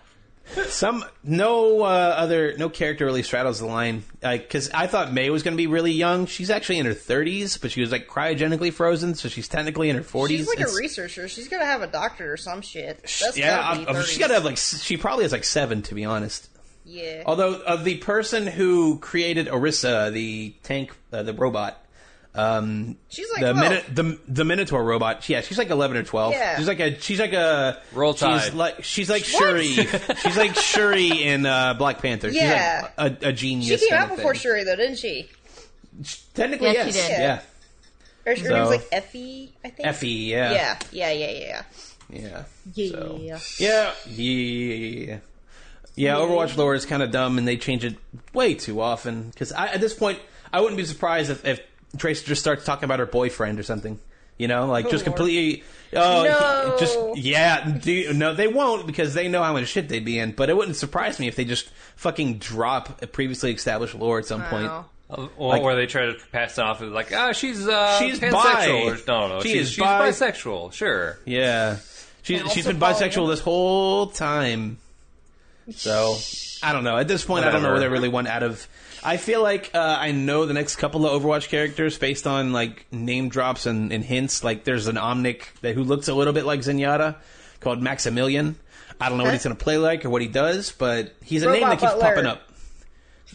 Some 0.69 1.05
no 1.25 1.81
uh, 1.83 1.85
other 2.17 2.55
no 2.57 2.69
character 2.69 3.05
really 3.07 3.23
straddles 3.25 3.59
the 3.59 3.67
line. 3.67 4.05
Like 4.23 4.43
because 4.43 4.71
I 4.71 4.87
thought 4.87 5.13
Mei 5.13 5.31
was 5.31 5.43
going 5.43 5.55
to 5.55 5.57
be 5.57 5.67
really 5.67 5.91
young. 5.91 6.27
She's 6.27 6.49
actually 6.51 6.79
in 6.79 6.87
her 6.87 6.95
thirties, 6.95 7.57
but 7.57 7.73
she 7.73 7.81
was 7.81 7.91
like 7.91 8.07
cryogenically 8.09 8.73
frozen, 8.73 9.15
so 9.15 9.29
she's 9.29 9.49
technically 9.49 9.89
in 9.91 9.97
her 9.97 10.03
forties. 10.03 10.41
She's 10.41 10.49
like 10.49 10.61
a 10.61 10.73
researcher. 10.77 11.29
She's 11.29 11.49
gonna 11.49 11.65
have 11.65 11.83
a 11.83 11.87
doctor 11.89 12.33
or 12.33 12.37
some 12.37 12.61
shit. 12.63 13.03
That's 13.03 13.37
yeah, 13.37 13.57
gotta 13.57 13.81
I- 13.81 13.93
I- 13.93 13.95
30s. 14.03 14.07
she's 14.07 14.19
got 14.19 14.29
to 14.29 14.35
have 14.35 14.45
like 14.45 14.57
she 14.59 14.97
probably 14.97 15.25
has 15.25 15.33
like 15.33 15.45
seven 15.45 15.83
to 15.83 15.95
be 15.95 16.05
honest. 16.05 16.49
Yeah. 16.85 17.23
Although 17.27 17.55
uh, 17.55 17.77
the 17.77 17.97
person 17.99 18.47
who 18.47 18.99
created 18.99 19.47
Orisa, 19.49 20.13
the 20.13 20.55
tank, 20.63 20.93
uh, 21.13 21.23
the 21.23 21.33
robot, 21.33 21.81
um, 22.35 22.97
She's 23.09 23.31
like 23.33 23.43
the 23.43 23.53
12. 23.53 23.71
Mino- 23.71 23.83
the 24.17 24.19
the 24.27 24.45
Minotaur 24.45 24.83
robot. 24.85 25.29
Yeah, 25.29 25.41
she's 25.41 25.57
like 25.57 25.71
eleven 25.71 25.97
or 25.97 26.03
twelve. 26.03 26.33
Yeah. 26.33 26.57
she's 26.59 26.67
like 26.67 26.81
a 26.81 26.99
she's 27.01 27.21
like 27.21 27.33
a 27.33 27.81
Roll 27.93 28.13
She's 28.15 28.53
like 28.55 28.83
she's 28.83 29.09
like 29.09 29.25
Shuri. 29.25 29.67
she's 29.69 30.37
like 30.37 30.57
Shuri 30.57 31.23
in 31.23 31.47
uh, 31.47 31.75
Black 31.75 32.03
Panther. 32.03 32.29
Yeah. 32.29 32.81
she's 32.83 32.99
like 32.99 33.23
a, 33.23 33.29
a 33.29 33.33
genius. 33.33 33.81
She 33.81 33.89
came 33.89 33.99
out 33.99 34.09
before 34.11 34.33
thing. 34.35 34.41
Shuri 34.43 34.65
though, 34.65 34.75
didn't 34.77 34.97
she? 34.99 35.29
Technically, 36.35 36.73
Yes, 36.73 36.87
she 36.87 36.93
did. 37.01 37.09
Yeah, 37.21 37.41
Or 38.27 38.33
her 38.33 38.37
So- 38.37 38.43
name 38.49 38.61
was 38.63 38.71
like 38.71 38.91
Efi, 38.91 39.51
I 39.65 39.69
think. 39.71 39.89
Efi. 39.89 40.27
Yeah, 40.27 40.53
Yeah, 40.53 40.79
yeah, 40.91 41.11
yeah, 41.13 41.31
yeah. 41.31 41.63
yeah, 42.11 42.43
Yeah. 42.75 42.91
So- 42.91 43.19
yeah, 43.59 43.93
yeah. 44.09 45.19
Yeah, 45.97 46.15
Overwatch 46.17 46.57
lore 46.57 46.75
is 46.75 46.87
kind 46.87 47.03
of 47.03 47.11
dumb, 47.11 47.39
and 47.39 47.47
they 47.47 47.57
change 47.57 47.85
it 47.85 47.97
way 48.33 48.55
too 48.55 48.81
often. 48.81 49.31
Because 49.31 49.53
at 49.53 49.81
this 49.81 49.95
point, 49.95 50.19
I 50.53 50.61
wouldn't 50.61 50.77
be 50.77 50.85
surprised 50.85 51.31
if, 51.31 51.45
if 51.45 51.61
Trace 51.99 52.23
just 52.23 52.41
starts 52.41 52.65
talking 52.65 52.85
about 52.85 52.99
her 52.99 53.07
boyfriend 53.07 53.61
or 53.61 53.63
something. 53.63 53.99
You 54.37 54.49
know, 54.49 54.67
like 54.67 54.91
just 54.91 55.07
Lord. 55.07 55.17
completely. 55.17 55.63
Oh, 55.95 56.25
No. 56.25 56.77
just 56.81 56.99
yeah. 57.25 57.71
Do, 57.71 58.13
no, 58.13 58.35
they 58.35 58.49
won't 58.49 58.85
because 58.85 59.15
they 59.15 59.29
know 59.29 59.45
how 59.45 59.53
much 59.53 59.69
shit 59.69 59.89
they'd 59.89 60.05
be 60.05 60.19
in. 60.19 60.33
But 60.33 60.51
it 60.51 60.57
wouldn't 60.57 60.77
surprise 60.77 61.21
me 61.21 61.29
if 61.29 61.37
they 61.37 61.45
just 61.45 61.71
fucking 61.95 62.39
drop 62.39 63.01
a 63.01 63.07
previously 63.07 63.53
established 63.53 63.95
lore 63.95 64.19
at 64.19 64.27
some 64.27 64.43
point. 64.43 64.67
Wow. 64.67 64.87
Or 65.37 65.51
Like- 65.51 65.63
where 65.63 65.77
they 65.77 65.87
try 65.87 66.07
to 66.07 66.17
pass 66.33 66.59
it 66.59 66.63
off 66.65 66.83
as 66.83 66.91
like, 66.91 67.13
ah, 67.15 67.31
she's 67.31 67.69
uh, 67.69 67.97
She's 68.01 68.19
pansexual. 68.19 68.33
bi. 68.97 69.01
No, 69.07 69.29
no, 69.29 69.41
She 69.41 69.51
she's, 69.51 69.63
is 69.63 69.71
she's 69.71 69.85
bi- 69.85 70.11
bisexual. 70.11 70.73
Sure. 70.73 71.17
Yeah, 71.25 71.77
she's 72.23 72.41
And 72.41 72.51
she's 72.51 72.67
also 72.67 72.77
been 72.77 72.81
bisexual 72.81 73.15
follow- 73.15 73.31
this 73.31 73.41
whole 73.41 74.07
time. 74.09 74.79
So 75.71 76.17
I 76.63 76.73
don't 76.73 76.85
know. 76.85 76.97
At 76.97 77.09
this 77.09 77.25
point, 77.25 77.45
I 77.45 77.51
don't 77.51 77.63
know 77.63 77.69
Whatever. 77.69 77.75
what 77.75 77.81
they 77.81 77.89
really 77.89 78.09
want 78.09 78.29
out 78.29 78.43
of. 78.43 78.67
I 79.03 79.17
feel 79.19 79.43
like 79.43 79.71
uh, 79.75 79.97
I 79.99 80.13
know 80.13 80.47
the 80.47 80.55
next 80.55 80.77
couple 80.77 81.07
of 81.07 81.23
Overwatch 81.23 81.49
characters 81.49 81.99
based 81.99 82.27
on 82.27 82.53
like 82.53 82.87
name 82.91 83.29
drops 83.29 83.67
and, 83.67 83.93
and 83.93 84.03
hints. 84.05 84.43
Like 84.43 84.65
there's 84.65 84.87
an 84.87 84.97
Omnic 84.97 85.45
that 85.61 85.75
who 85.75 85.85
looks 85.85 86.09
a 86.09 86.15
little 86.15 86.33
bit 86.33 86.45
like 86.47 86.61
Zenyatta 86.61 87.17
called 87.61 87.81
Maximilien. 87.81 88.55
I 89.01 89.09
don't 89.09 89.19
know 89.19 89.25
what 89.25 89.33
he's 89.33 89.45
going 89.45 89.57
to 89.57 89.63
play 89.63 89.77
like 89.77 90.05
or 90.05 90.11
what 90.11 90.23
he 90.23 90.29
does, 90.29 90.73
but 90.73 91.13
he's 91.23 91.43
a 91.43 91.49
Robot 91.49 91.61
name 91.61 91.69
that 91.71 91.81
keeps 91.81 91.93
Butler. 91.93 92.09
popping 92.09 92.27
up. 92.27 92.51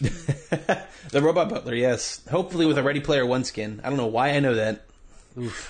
the 1.10 1.20
robot 1.20 1.50
butler, 1.50 1.74
yes. 1.74 2.22
Hopefully 2.30 2.64
with 2.64 2.78
a 2.78 2.82
Ready 2.82 3.00
Player 3.00 3.26
One 3.26 3.44
skin. 3.44 3.80
I 3.84 3.88
don't 3.88 3.98
know 3.98 4.06
why 4.06 4.30
I 4.30 4.40
know 4.40 4.54
that. 4.54 4.86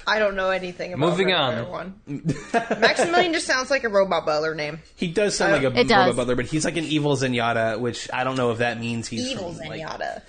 I 0.06 0.18
don't 0.18 0.36
know 0.36 0.50
anything 0.50 0.92
about 0.94 1.10
Moving 1.10 1.32
on. 1.32 1.68
One. 1.68 1.94
Maximilien 2.08 3.32
just 3.32 3.46
sounds 3.46 3.70
like 3.70 3.84
a 3.84 3.88
robot 3.88 4.24
butler 4.26 4.54
name. 4.54 4.80
He 4.96 5.08
does 5.08 5.36
sound 5.36 5.52
Uh, 5.52 5.56
like 5.56 5.64
a 5.64 5.66
It 5.66 5.82
robot 5.84 5.88
does. 6.06 6.16
butler, 6.16 6.36
but 6.36 6.46
he's 6.46 6.64
like 6.64 6.76
an 6.76 6.84
evil 6.84 7.16
Zenyatta, 7.16 7.78
which 7.78 8.08
I 8.12 8.24
don't 8.24 8.36
know 8.36 8.50
if 8.52 8.58
that 8.58 8.80
means 8.80 9.06
he's 9.08 9.28
Evil 9.32 9.52
from, 9.52 9.68
like, 9.68 9.80
Zenyatta. 9.82 10.22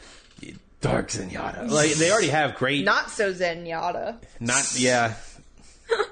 dark 0.81 1.09
Zenyatta. 1.09 1.69
Like 1.69 1.91
they 1.93 2.11
already 2.11 2.27
have 2.29 2.55
great, 2.55 2.83
not, 2.85 3.03
Not 3.03 3.11
so 3.11 3.33
Zenyatta. 3.33 4.17
Not 4.39 4.65
yeah. 4.77 5.13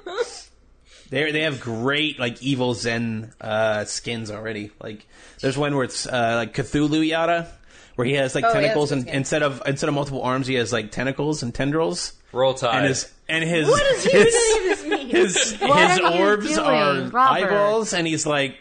They 1.09 1.31
they 1.31 1.41
have 1.41 1.59
great 1.59 2.19
like 2.19 2.39
evil 2.43 2.75
Zen 2.75 3.33
uh, 3.41 3.85
skins 3.85 4.29
already. 4.29 4.69
Like 4.79 5.07
there's 5.41 5.57
one 5.57 5.73
where 5.75 5.83
it's 5.85 6.05
uh, 6.05 6.33
like 6.35 6.53
Cthulhu 6.53 7.03
Yada, 7.07 7.51
where 7.95 8.05
he 8.05 8.13
has 8.13 8.35
like 8.35 8.43
Oh, 8.43 8.49
yeah, 8.49 8.53
tentacles 8.53 8.89
that's 8.91 8.97
and 9.01 9.05
good. 9.11 9.15
instead 9.15 9.41
of 9.41 9.63
instead 9.65 9.87
of 9.89 9.95
multiple 9.95 10.21
arms, 10.21 10.45
he 10.45 10.53
has 10.55 10.71
like 10.71 10.91
tentacles 10.91 11.41
and 11.41 11.51
tendrils. 11.53 12.13
Roll 12.31 12.53
Tide. 12.53 12.75
And 12.77 12.87
his 12.87 13.11
and 13.27 13.43
his 13.43 13.67
What 13.67 13.81
does 13.91 14.03
his, 14.03 14.13
any 14.13 14.57
of 14.71 14.77
this 14.77 14.85
mean? 14.85 15.09
his, 15.09 15.57
What 15.59 15.89
his 15.89 15.99
are 15.99 16.13
you 16.15 16.23
orbs 16.25 16.47
doing, 16.47 16.59
are 16.59 17.01
Robert? 17.09 17.15
eyeballs, 17.17 17.93
and 17.93 18.05
he's 18.07 18.25
like. 18.25 18.57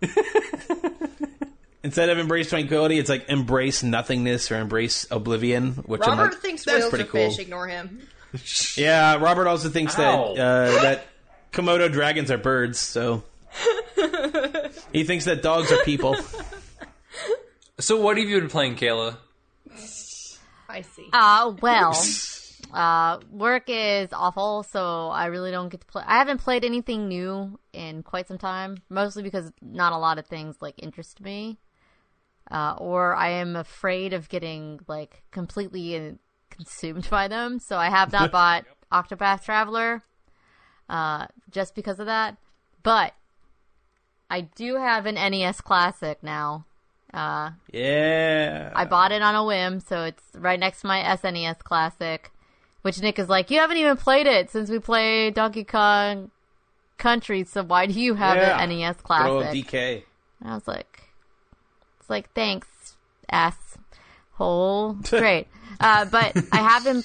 Instead 1.84 2.08
of 2.10 2.18
embrace 2.18 2.48
tranquility, 2.50 2.98
it's 2.98 3.08
like 3.08 3.28
embrace 3.28 3.82
nothingness 3.84 4.50
or 4.50 4.56
embrace 4.60 5.06
oblivion, 5.10 5.72
which 5.86 6.02
I'm 6.04 6.18
Robert 6.18 6.32
like, 6.34 6.42
thinks 6.42 6.64
that's 6.64 6.78
whales 6.80 6.90
pretty 6.90 7.04
are 7.04 7.06
cool. 7.06 7.30
fish. 7.30 7.38
Ignore 7.38 7.68
him. 7.68 8.00
Yeah, 8.76 9.14
Robert 9.16 9.46
also 9.46 9.70
thinks 9.70 9.94
that 9.94 10.14
uh, 10.14 10.82
that 10.82 11.06
Komodo 11.50 11.90
dragons 11.90 12.30
are 12.30 12.36
birds, 12.36 12.78
so 12.78 13.22
he 14.92 15.04
thinks 15.04 15.24
that 15.24 15.40
dogs 15.40 15.72
are 15.72 15.82
people. 15.84 16.14
so 17.80 17.96
what 18.02 18.18
have 18.18 18.28
you 18.28 18.38
been 18.38 18.50
playing, 18.50 18.76
Kayla? 18.76 19.16
I 20.68 20.82
see. 20.82 21.08
Uh, 21.10 21.54
well, 21.62 21.94
uh, 22.72 23.18
work 23.30 23.64
is 23.68 24.10
awful, 24.12 24.62
so 24.62 25.08
I 25.08 25.26
really 25.26 25.50
don't 25.50 25.68
get 25.68 25.80
to 25.80 25.86
play. 25.86 26.02
I 26.06 26.18
haven't 26.18 26.38
played 26.38 26.64
anything 26.64 27.08
new 27.08 27.58
in 27.72 28.02
quite 28.02 28.28
some 28.28 28.38
time, 28.38 28.78
mostly 28.88 29.22
because 29.22 29.52
not 29.62 29.92
a 29.92 29.98
lot 29.98 30.18
of 30.18 30.26
things 30.26 30.56
like 30.60 30.74
interest 30.78 31.20
me, 31.20 31.58
uh, 32.50 32.74
or 32.78 33.14
I 33.14 33.30
am 33.30 33.56
afraid 33.56 34.12
of 34.12 34.28
getting 34.28 34.80
like 34.88 35.22
completely 35.30 35.96
uh, 35.96 36.12
consumed 36.50 37.08
by 37.10 37.28
them. 37.28 37.58
So 37.58 37.76
I 37.76 37.90
have 37.90 38.12
not 38.12 38.30
bought 38.32 38.64
Octopath 38.92 39.44
Traveler, 39.44 40.02
uh, 40.88 41.26
just 41.50 41.74
because 41.74 42.00
of 42.00 42.06
that. 42.06 42.36
But 42.82 43.12
I 44.30 44.42
do 44.42 44.76
have 44.76 45.06
an 45.06 45.14
NES 45.14 45.60
Classic 45.60 46.22
now. 46.22 46.66
Uh, 47.12 47.52
Yeah, 47.72 48.70
I 48.74 48.84
bought 48.84 49.12
it 49.12 49.22
on 49.22 49.34
a 49.34 49.44
whim, 49.44 49.80
so 49.80 50.04
it's 50.04 50.22
right 50.34 50.60
next 50.60 50.82
to 50.82 50.86
my 50.86 51.00
SNES 51.02 51.60
Classic, 51.60 52.30
which 52.82 53.00
Nick 53.02 53.18
is 53.18 53.28
like, 53.28 53.50
"You 53.50 53.58
haven't 53.60 53.76
even 53.78 53.96
played 53.96 54.26
it 54.26 54.50
since 54.50 54.70
we 54.70 54.78
played 54.78 55.34
Donkey 55.34 55.64
Kong 55.64 56.30
Country, 56.96 57.44
so 57.44 57.62
why 57.62 57.86
do 57.86 57.92
you 57.98 58.14
have 58.14 58.36
Yeah. 58.36 58.60
an 58.60 58.70
NES 58.70 58.96
Good 59.02 59.26
old 59.26 59.42
Classic?" 59.42 59.66
DK. 59.66 60.02
And 60.40 60.50
I 60.50 60.54
was 60.54 60.66
like, 60.68 61.02
It's 62.00 62.10
like, 62.10 62.32
thanks, 62.32 62.68
ass 63.30 63.56
hole. 64.32 64.92
Great. 65.02 65.46
uh, 65.80 66.04
but 66.06 66.36
I 66.52 66.56
haven't. 66.58 67.04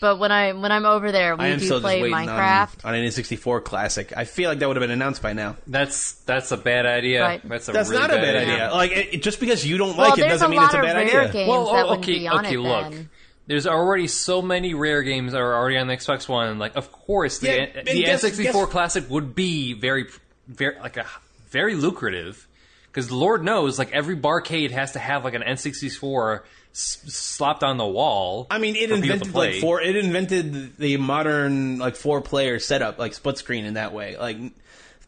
But 0.00 0.18
when 0.18 0.32
I 0.32 0.52
when 0.52 0.70
I'm 0.72 0.84
over 0.84 1.12
there, 1.12 1.34
we 1.36 1.44
I 1.44 1.48
am 1.48 1.58
do 1.60 1.64
still 1.64 1.80
play 1.80 2.00
just 2.00 2.12
Minecraft. 2.12 2.84
on, 2.84 2.94
on 2.94 3.00
an 3.00 3.06
N64 3.06 3.64
classic. 3.64 4.12
I 4.14 4.24
feel 4.24 4.50
like 4.50 4.58
that 4.58 4.66
would 4.68 4.76
have 4.76 4.82
been 4.82 4.90
announced 4.90 5.22
by 5.22 5.32
now. 5.32 5.56
That's 5.66 6.12
that's 6.26 6.52
a 6.52 6.56
bad 6.58 6.84
idea. 6.84 7.22
Right. 7.22 7.48
That's 7.48 7.68
a 7.68 7.72
That's 7.72 7.88
really 7.88 8.02
not 8.02 8.10
a 8.10 8.14
bad 8.16 8.36
idea. 8.36 8.54
idea. 8.54 8.70
Like 8.74 8.90
it, 8.90 9.14
it- 9.14 9.22
just 9.22 9.40
because 9.40 9.64
you 9.64 9.78
don't 9.78 9.96
well, 9.96 10.10
like 10.10 10.18
it 10.18 10.28
doesn't 10.28 10.50
mean 10.50 10.62
it's 10.62 10.74
a 10.74 10.78
bad 10.82 10.96
idea. 10.96 11.46
Well, 11.48 11.68
oh, 11.70 11.94
okay, 11.98 12.28
okay. 12.28 12.56
Look, 12.56 12.90
then. 12.90 13.08
There's 13.46 13.66
already 13.66 14.06
so 14.06 14.40
many 14.42 14.74
rare 14.74 15.02
games 15.02 15.32
that 15.32 15.40
are 15.40 15.54
already 15.54 15.76
on 15.76 15.86
the 15.86 15.96
Xbox 15.96 16.28
One. 16.28 16.58
Like, 16.58 16.76
of 16.76 16.90
course, 16.92 17.38
the, 17.38 17.48
Yeah, 17.48 17.82
the 17.82 18.02
guess- 18.02 18.24
N64 18.24 18.42
guess- 18.42 18.66
Classic 18.70 19.10
would 19.10 19.34
be 19.34 19.72
very, 19.74 20.06
very 20.48 20.78
like 20.80 20.96
a 20.96 21.06
very 21.50 21.74
lucrative 21.74 22.46
because 22.86 23.10
Lord 23.10 23.42
knows, 23.44 23.78
like 23.78 23.92
every 23.92 24.16
barcade 24.16 24.70
has 24.70 24.92
to 24.92 24.98
have 24.98 25.24
like 25.24 25.34
an 25.34 25.42
N64 25.42 26.40
s- 26.72 27.02
slapped 27.06 27.62
on 27.62 27.76
the 27.76 27.86
wall. 27.86 28.46
I 28.50 28.58
mean, 28.58 28.76
it 28.76 28.88
for 28.90 28.96
people 28.96 29.06
to 29.08 29.12
invented 29.14 29.34
like 29.34 29.54
four. 29.60 29.80
It 29.82 29.96
invented 29.96 30.76
the 30.78 30.96
modern 30.96 31.78
like 31.78 31.96
four 31.96 32.20
player 32.20 32.58
setup, 32.58 32.98
like 32.98 33.14
split 33.14 33.38
screen 33.38 33.64
in 33.64 33.74
that 33.74 33.92
way. 33.92 34.16
Like 34.16 34.36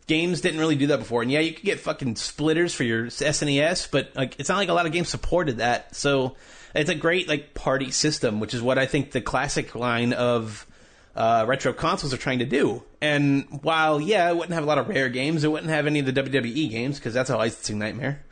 games 0.06 0.40
didn't 0.40 0.60
really 0.60 0.76
do 0.76 0.88
that 0.88 0.98
before. 0.98 1.22
And 1.22 1.30
yeah, 1.30 1.40
you 1.40 1.52
could 1.52 1.64
get 1.64 1.80
fucking 1.80 2.16
splitters 2.16 2.74
for 2.74 2.84
your 2.84 3.06
SNES, 3.06 3.90
but 3.90 4.10
like 4.14 4.36
it's 4.38 4.48
not 4.48 4.58
like 4.58 4.68
a 4.68 4.74
lot 4.74 4.86
of 4.86 4.92
games 4.92 5.08
supported 5.08 5.58
that. 5.58 5.94
So 5.94 6.36
it's 6.74 6.90
a 6.90 6.94
great 6.94 7.28
like 7.28 7.54
party 7.54 7.90
system, 7.90 8.40
which 8.40 8.54
is 8.54 8.62
what 8.62 8.78
I 8.78 8.86
think 8.86 9.10
the 9.10 9.20
classic 9.20 9.74
line 9.74 10.12
of 10.12 10.66
uh, 11.14 11.44
retro 11.48 11.72
consoles 11.72 12.12
are 12.12 12.18
trying 12.18 12.40
to 12.40 12.46
do. 12.46 12.82
And 13.00 13.46
while 13.62 14.00
yeah, 14.00 14.30
it 14.30 14.36
wouldn't 14.36 14.54
have 14.54 14.64
a 14.64 14.66
lot 14.66 14.78
of 14.78 14.88
rare 14.88 15.08
games, 15.08 15.44
it 15.44 15.50
wouldn't 15.50 15.70
have 15.70 15.86
any 15.86 16.00
of 16.00 16.06
the 16.06 16.12
WWE 16.12 16.70
games 16.70 16.98
because 16.98 17.14
that's 17.14 17.30
a 17.30 17.36
licensing 17.36 17.78
nightmare. 17.78 18.24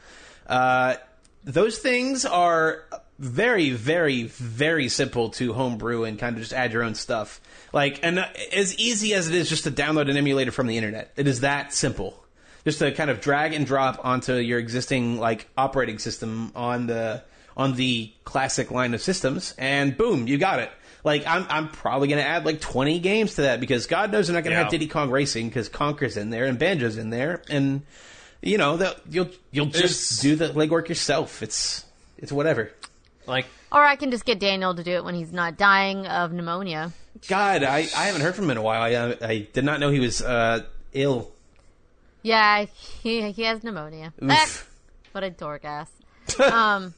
Uh, 0.47 0.97
those 1.45 1.79
things 1.79 2.25
are 2.25 2.85
very, 3.19 3.71
very, 3.71 4.25
very 4.25 4.89
simple 4.89 5.31
to 5.31 5.53
homebrew 5.53 6.05
and 6.05 6.19
kind 6.19 6.37
of 6.37 6.43
just 6.43 6.53
add 6.53 6.73
your 6.73 6.83
own 6.83 6.95
stuff. 6.95 7.41
Like, 7.73 8.01
and 8.03 8.19
uh, 8.19 8.27
as 8.53 8.77
easy 8.79 9.15
as 9.15 9.29
it 9.29 9.35
is 9.35 9.49
just 9.49 9.65
to 9.65 9.71
download 9.71 10.11
an 10.11 10.17
emulator 10.17 10.51
from 10.53 10.67
the 10.67 10.77
internet, 10.77 11.13
it 11.17 11.27
is 11.27 11.41
that 11.41 11.73
simple. 11.73 12.21
Just 12.65 12.79
to 12.79 12.93
kind 12.93 13.11
of 13.11 13.21
drag 13.21 13.53
and 13.53 13.67
drop 13.67 14.05
onto 14.05 14.35
your 14.37 14.59
existing 14.59 15.19
like 15.19 15.47
operating 15.57 15.99
system 15.99 16.51
on 16.57 16.87
the 16.87 17.23
on 17.57 17.75
the 17.75 18.11
classic 18.25 18.71
line 18.71 18.95
of 18.95 19.03
systems, 19.03 19.55
and 19.59 19.97
boom, 19.97 20.27
you 20.27 20.39
got 20.39 20.59
it. 20.61 20.71
Like, 21.05 21.27
I'm 21.27 21.45
I'm 21.51 21.69
probably 21.69 22.09
gonna 22.09 22.23
add 22.23 22.47
like 22.47 22.61
20 22.63 22.99
games 23.01 23.35
to 23.35 23.43
that 23.43 23.61
because 23.61 23.87
God 23.87 24.11
knows 24.11 24.29
I'm 24.31 24.35
not 24.35 24.45
gonna 24.45 24.57
Yeah. 24.57 24.63
have 24.63 24.71
Diddy 24.71 24.87
Kong 24.87 25.11
Racing 25.11 25.49
because 25.49 25.69
Conker's 25.69 26.17
in 26.17 26.31
there 26.31 26.47
and 26.47 26.59
Banjo's 26.59 26.97
in 26.97 27.11
there, 27.11 27.43
and 27.51 27.83
you 28.41 28.57
know 28.57 28.79
that 28.79 28.99
you'll 29.11 29.29
you'll 29.53 29.67
just 29.67 30.23
There's- 30.23 30.23
do 30.23 30.35
the 30.37 30.49
legwork 30.49 30.89
yourself. 30.89 31.43
It's 31.43 31.85
it's 32.17 32.33
whatever. 32.33 32.71
Like 33.27 33.47
Or 33.73 33.83
I 33.83 33.97
can 33.97 34.11
just 34.11 34.25
get 34.25 34.39
Daniel 34.39 34.75
to 34.75 34.83
do 34.85 34.93
it 34.93 35.05
when 35.05 35.15
he's 35.15 35.33
not 35.33 35.57
dying 35.57 36.07
of 36.07 36.33
pneumonia. 36.33 36.93
God, 37.29 37.63
I, 37.63 37.79
I 37.79 38.07
haven't 38.07 38.21
heard 38.23 38.35
from 38.35 38.45
him 38.47 38.51
in 38.53 38.57
a 38.57 38.63
while. 38.63 38.83
I, 38.83 38.95
uh, 38.95 39.17
I 39.23 39.49
did 39.53 39.65
not 39.65 39.81
know 39.81 39.91
he 39.91 40.01
was 40.01 40.21
uh, 40.23 40.65
ill. 40.93 41.31
Yeah, 42.23 42.65
he 43.03 43.31
he 43.33 43.43
has 43.43 43.63
pneumonia. 43.63 44.13
Oof. 44.23 44.31
Ah, 44.31 44.65
what 45.13 45.25
a 45.25 45.31
dork 45.31 45.65
ass. 45.65 45.91
um, 46.41 46.95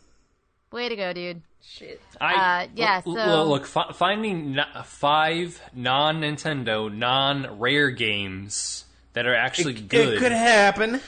way 0.72 0.88
to 0.88 0.96
go, 0.96 1.12
dude. 1.12 1.42
Shit. 1.62 2.00
I 2.20 2.34
Uh, 2.64 2.68
yeah, 2.76 3.02
look, 3.04 3.18
so- 3.18 3.44
look 3.44 3.66
fi- 3.66 3.92
finding 3.92 4.56
n- 4.58 4.66
five 4.84 5.60
non 5.74 6.20
Nintendo 6.20 6.92
non 6.94 7.58
rare 7.58 7.90
games 7.90 8.84
that 9.14 9.26
are 9.26 9.34
actually 9.34 9.74
good 9.74 10.14
It 10.14 10.18
could 10.20 10.30
happen. 10.32 11.00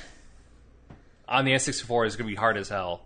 on 1.28 1.44
the 1.44 1.52
N64 1.52 2.06
is 2.08 2.16
going 2.16 2.26
to 2.28 2.32
be 2.32 2.36
hard 2.36 2.56
as 2.56 2.68
hell. 2.70 3.02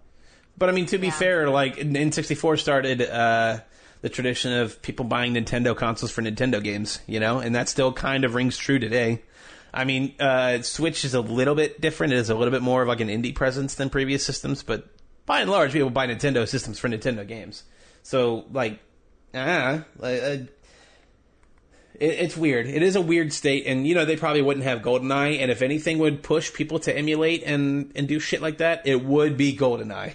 But 0.63 0.69
I 0.69 0.73
mean, 0.75 0.87
to 0.87 0.99
be 0.99 1.09
Yeah. 1.09 1.13
fair, 1.15 1.51
like 1.51 1.77
N64 1.79 2.57
started 2.57 3.03
uh, 3.03 3.59
the 4.01 4.09
tradition 4.09 4.53
of 4.53 4.81
people 4.81 5.05
buying 5.05 5.35
Nintendo 5.35 5.77
consoles 5.77 6.13
for 6.13 6.23
Nintendo 6.23 6.63
games, 6.63 7.01
you 7.09 7.19
know, 7.19 7.41
and 7.41 7.53
that 7.57 7.69
still 7.69 7.93
kind 7.93 8.25
of 8.25 8.37
rings 8.37 8.57
true 8.57 8.79
today. 8.79 9.23
I 9.75 9.83
mean, 9.83 10.15
uh, 10.21 10.63
Switch 10.63 11.05
is 11.05 11.15
a 11.15 11.21
little 11.21 11.57
bit 11.57 11.81
different. 11.81 12.13
It 12.13 12.21
is 12.21 12.31
a 12.31 12.37
little 12.37 12.53
bit 12.53 12.63
more 12.63 12.81
of 12.81 12.87
like 12.87 13.01
an 13.01 13.09
indie 13.09 13.35
presence 13.35 13.75
than 13.75 13.91
previous 13.91 14.25
systems, 14.25 14.63
but 14.63 14.87
by 15.27 15.41
and 15.41 15.51
large, 15.51 15.73
people 15.73 15.91
buy 15.91 16.07
Nintendo 16.07 16.47
systems 16.47 16.79
for 16.79 16.89
Nintendo 16.89 17.27
games. 17.27 17.65
So, 18.05 18.45
like, 18.53 18.79
ah, 19.35 19.83
like, 19.99 20.23
uh, 20.23 20.27
it, 20.27 20.47
it's 21.99 22.37
weird. 22.37 22.69
It 22.69 22.85
is 22.85 22.95
a 22.95 23.01
weird 23.01 23.33
state, 23.33 23.67
and 23.67 23.85
you 23.85 23.97
know 23.97 24.05
they 24.05 24.17
probably 24.17 24.43
wouldn't 24.43 24.65
have 24.65 24.79
GoldenEye. 24.83 25.41
And 25.41 25.51
if 25.51 25.61
anything 25.61 25.99
would 25.99 26.23
push 26.23 26.53
people 26.55 26.79
to 26.79 26.97
emulate 26.97 27.43
and 27.43 27.91
and 27.97 28.07
do 28.07 28.21
shit 28.21 28.41
like 28.41 28.59
that, 28.59 28.87
it 28.87 29.05
would 29.05 29.37
be 29.37 29.57
GoldenEye. 29.57 30.15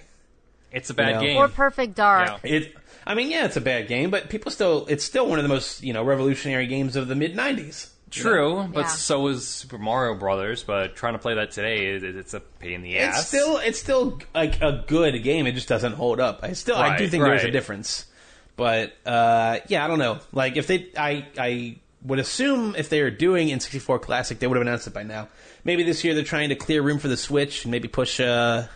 It's 0.78 0.89
a 0.89 0.93
bad 0.93 1.15
Yeah. 1.15 1.21
game. 1.21 1.38
Or 1.38 1.47
Perfect 1.47 1.95
Dark. 1.95 2.39
Yeah. 2.43 2.51
It. 2.57 2.75
I 3.05 3.15
mean, 3.15 3.32
yeah, 3.32 3.45
it's 3.45 3.55
a 3.57 3.61
bad 3.61 3.88
game, 3.88 4.09
but 4.09 4.30
people 4.30 4.51
still. 4.51 4.86
It's 4.89 5.03
still 5.03 5.28
one 5.28 5.39
of 5.39 5.43
the 5.43 5.49
most 5.49 5.84
you 5.84 5.93
know 5.93 6.03
revolutionary 6.03 6.67
games 6.67 6.95
of 6.95 7.07
the 7.07 7.15
mid 7.15 7.36
'90s. 7.36 7.89
True, 8.09 8.69
but 8.73 8.82
Yeah. 8.82 8.88
so 8.88 9.28
is 9.28 9.45
Super 9.45 9.78
Mario 9.78 10.15
Brothers. 10.15 10.63
But 10.63 10.95
trying 10.95 11.13
to 11.13 11.19
play 11.19 11.34
that 11.36 11.51
today, 11.51 11.88
it, 11.95 12.03
it's 12.03 12.34
a 12.34 12.39
pain 12.39 12.73
in 12.75 12.82
the 12.82 12.97
ass. 12.99 13.19
It's 13.19 13.28
still 13.28 13.57
it's 13.57 13.80
still 13.80 14.19
like 14.34 14.61
a 14.61 14.84
good 14.88 15.21
game. 15.23 15.45
It 15.47 15.53
just 15.55 15.67
doesn't 15.67 15.93
hold 15.93 16.19
up. 16.21 16.39
I 16.43 16.53
still 16.53 16.78
I 16.78 16.95
do 16.97 17.03
Right, 17.03 17.11
think 17.11 17.23
there's 17.23 17.43
a 17.43 17.51
difference, 17.51 18.05
but 18.55 18.93
uh, 19.05 19.59
yeah, 19.67 19.84
I 19.84 19.88
don't 19.88 19.99
know. 19.99 20.19
Like 20.32 20.55
if 20.57 20.67
they, 20.67 20.88
I 20.97 21.25
I 21.38 21.75
would 22.03 22.19
assume 22.19 22.75
if 22.78 22.88
they 22.89 23.01
are 23.01 23.11
doing 23.11 23.49
N64 23.49 24.01
Classic, 24.01 24.39
they 24.39 24.47
would 24.47 24.55
have 24.55 24.65
announced 24.65 24.88
it 24.88 24.93
by 24.93 25.03
now. 25.03 25.28
Maybe 25.65 25.84
this 25.84 26.03
year 26.05 26.13
they're 26.13 26.23
trying 26.23 26.49
to 26.49 26.55
clear 26.55 26.82
room 26.82 26.99
for 26.99 27.09
the 27.09 27.17
Switch 27.17 27.65
and 27.65 27.71
maybe 27.71 27.88
push 27.89 28.21
uh, 28.21 28.67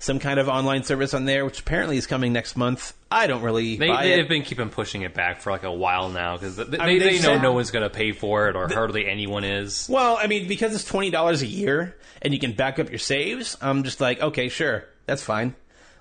some 0.00 0.18
kind 0.20 0.38
of 0.38 0.48
online 0.48 0.84
service 0.84 1.12
on 1.14 1.24
there, 1.24 1.44
which 1.44 1.60
apparently 1.60 1.96
is 1.96 2.06
coming 2.06 2.32
next 2.32 2.56
month. 2.56 2.94
I 3.10 3.26
don't 3.26 3.42
really 3.42 3.76
They, 3.76 3.90
it. 3.90 4.28
been 4.28 4.42
keeping 4.42 4.68
pushing 4.70 5.02
it 5.02 5.12
back 5.14 5.40
for 5.40 5.50
like 5.50 5.64
a 5.64 5.72
while 5.72 6.08
now 6.08 6.36
because 6.36 6.56
they, 6.56 6.78
I 6.78 6.86
mean, 6.86 6.98
they, 7.00 7.10
they've 7.10 7.22
know 7.22 7.34
said- 7.34 7.42
no 7.42 7.52
one's 7.52 7.70
going 7.70 7.82
to 7.82 7.90
pay 7.90 8.12
for 8.12 8.48
it 8.48 8.54
or 8.56 8.68
hardly 8.68 9.08
anyone 9.08 9.44
is. 9.44 9.88
Well, 9.90 10.16
I 10.20 10.26
mean, 10.28 10.46
because 10.46 10.74
it's 10.74 10.84
twenty 10.84 11.10
dollars 11.10 11.42
a 11.42 11.46
year 11.46 11.96
and 12.22 12.32
you 12.32 12.38
can 12.40 12.52
back 12.52 12.78
up 12.78 12.90
your 12.90 12.98
saves, 12.98 13.56
I'm 13.60 13.82
just 13.82 14.00
like, 14.00 14.20
okay, 14.20 14.48
sure, 14.48 14.84
that's 15.06 15.22
fine. 15.22 15.54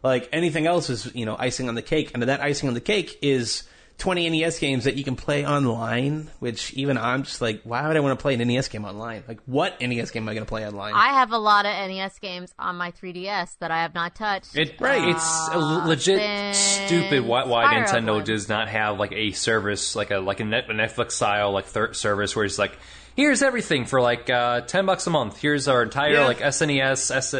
Like 0.04 0.30
anything 0.32 0.68
else 0.68 0.90
is, 0.92 1.14
you 1.16 1.26
know, 1.26 1.36
icing 1.38 1.68
on 1.70 1.76
the 1.76 1.82
cake, 1.82 2.12
and 2.14 2.22
that 2.24 2.42
icing 2.42 2.68
on 2.70 2.76
the 2.76 2.82
cake 2.82 3.18
is 3.24 3.64
twenty 3.98 4.30
NES 4.30 4.60
games 4.60 4.84
that 4.84 4.96
you 4.96 5.04
can 5.04 5.16
play 5.16 5.46
online. 5.46 6.30
Which 6.40 6.74
even 6.74 6.98
I'm 6.98 7.24
just 7.24 7.42
like, 7.42 7.62
why 7.64 7.88
would 7.88 7.98
I 7.98 8.00
want 8.00 8.18
to 8.18 8.22
play 8.22 8.34
an 8.36 8.48
NES 8.48 8.68
game 8.68 8.86
online? 8.86 9.24
Like, 9.28 9.40
what 9.46 9.80
NES 9.82 10.12
game 10.12 10.24
am 10.24 10.30
I 10.30 10.34
going 10.34 10.46
to 10.46 10.50
play 10.50 10.66
online? 10.68 10.94
I 10.94 11.14
have 11.14 11.32
a 11.32 11.38
lot 11.38 11.66
of 11.66 11.72
NES 11.72 12.20
games 12.20 12.54
on 12.60 12.76
my 12.76 12.92
3DS 12.92 13.58
that 13.60 13.72
I 13.72 13.82
have 13.82 13.94
not 13.94 14.16
touched. 14.16 14.56
It, 14.56 14.80
Right. 14.80 15.08
It's 15.10 15.48
a 15.50 15.54
l- 15.54 15.88
legit 15.88 16.56
stupid 16.56 17.26
why, 17.26 17.46
why 17.46 17.66
Nintendo 17.74 17.98
Emblem. 17.98 18.24
does 18.24 18.48
not 18.50 18.68
have 18.70 19.00
like 19.00 19.12
a 19.14 19.32
service 19.32 19.96
like 19.96 20.12
a 20.12 20.18
like 20.20 20.40
a, 20.40 20.44
a 20.44 20.46
Netflix 20.46 21.12
style 21.14 21.52
like 21.52 21.66
third 21.66 21.96
service 21.96 22.36
where 22.36 22.46
it's 22.46 22.60
like 22.60 22.78
here's 23.16 23.42
everything 23.42 23.86
for 23.86 24.00
like 24.02 24.30
uh, 24.30 24.62
ten 24.62 24.86
bucks 24.86 25.08
a 25.08 25.10
month. 25.10 25.38
Here's 25.42 25.68
our 25.68 25.82
entire 25.84 26.14
Yeah. 26.14 26.26
like 26.28 26.40
SNES, 26.40 27.12
S- 27.16 27.34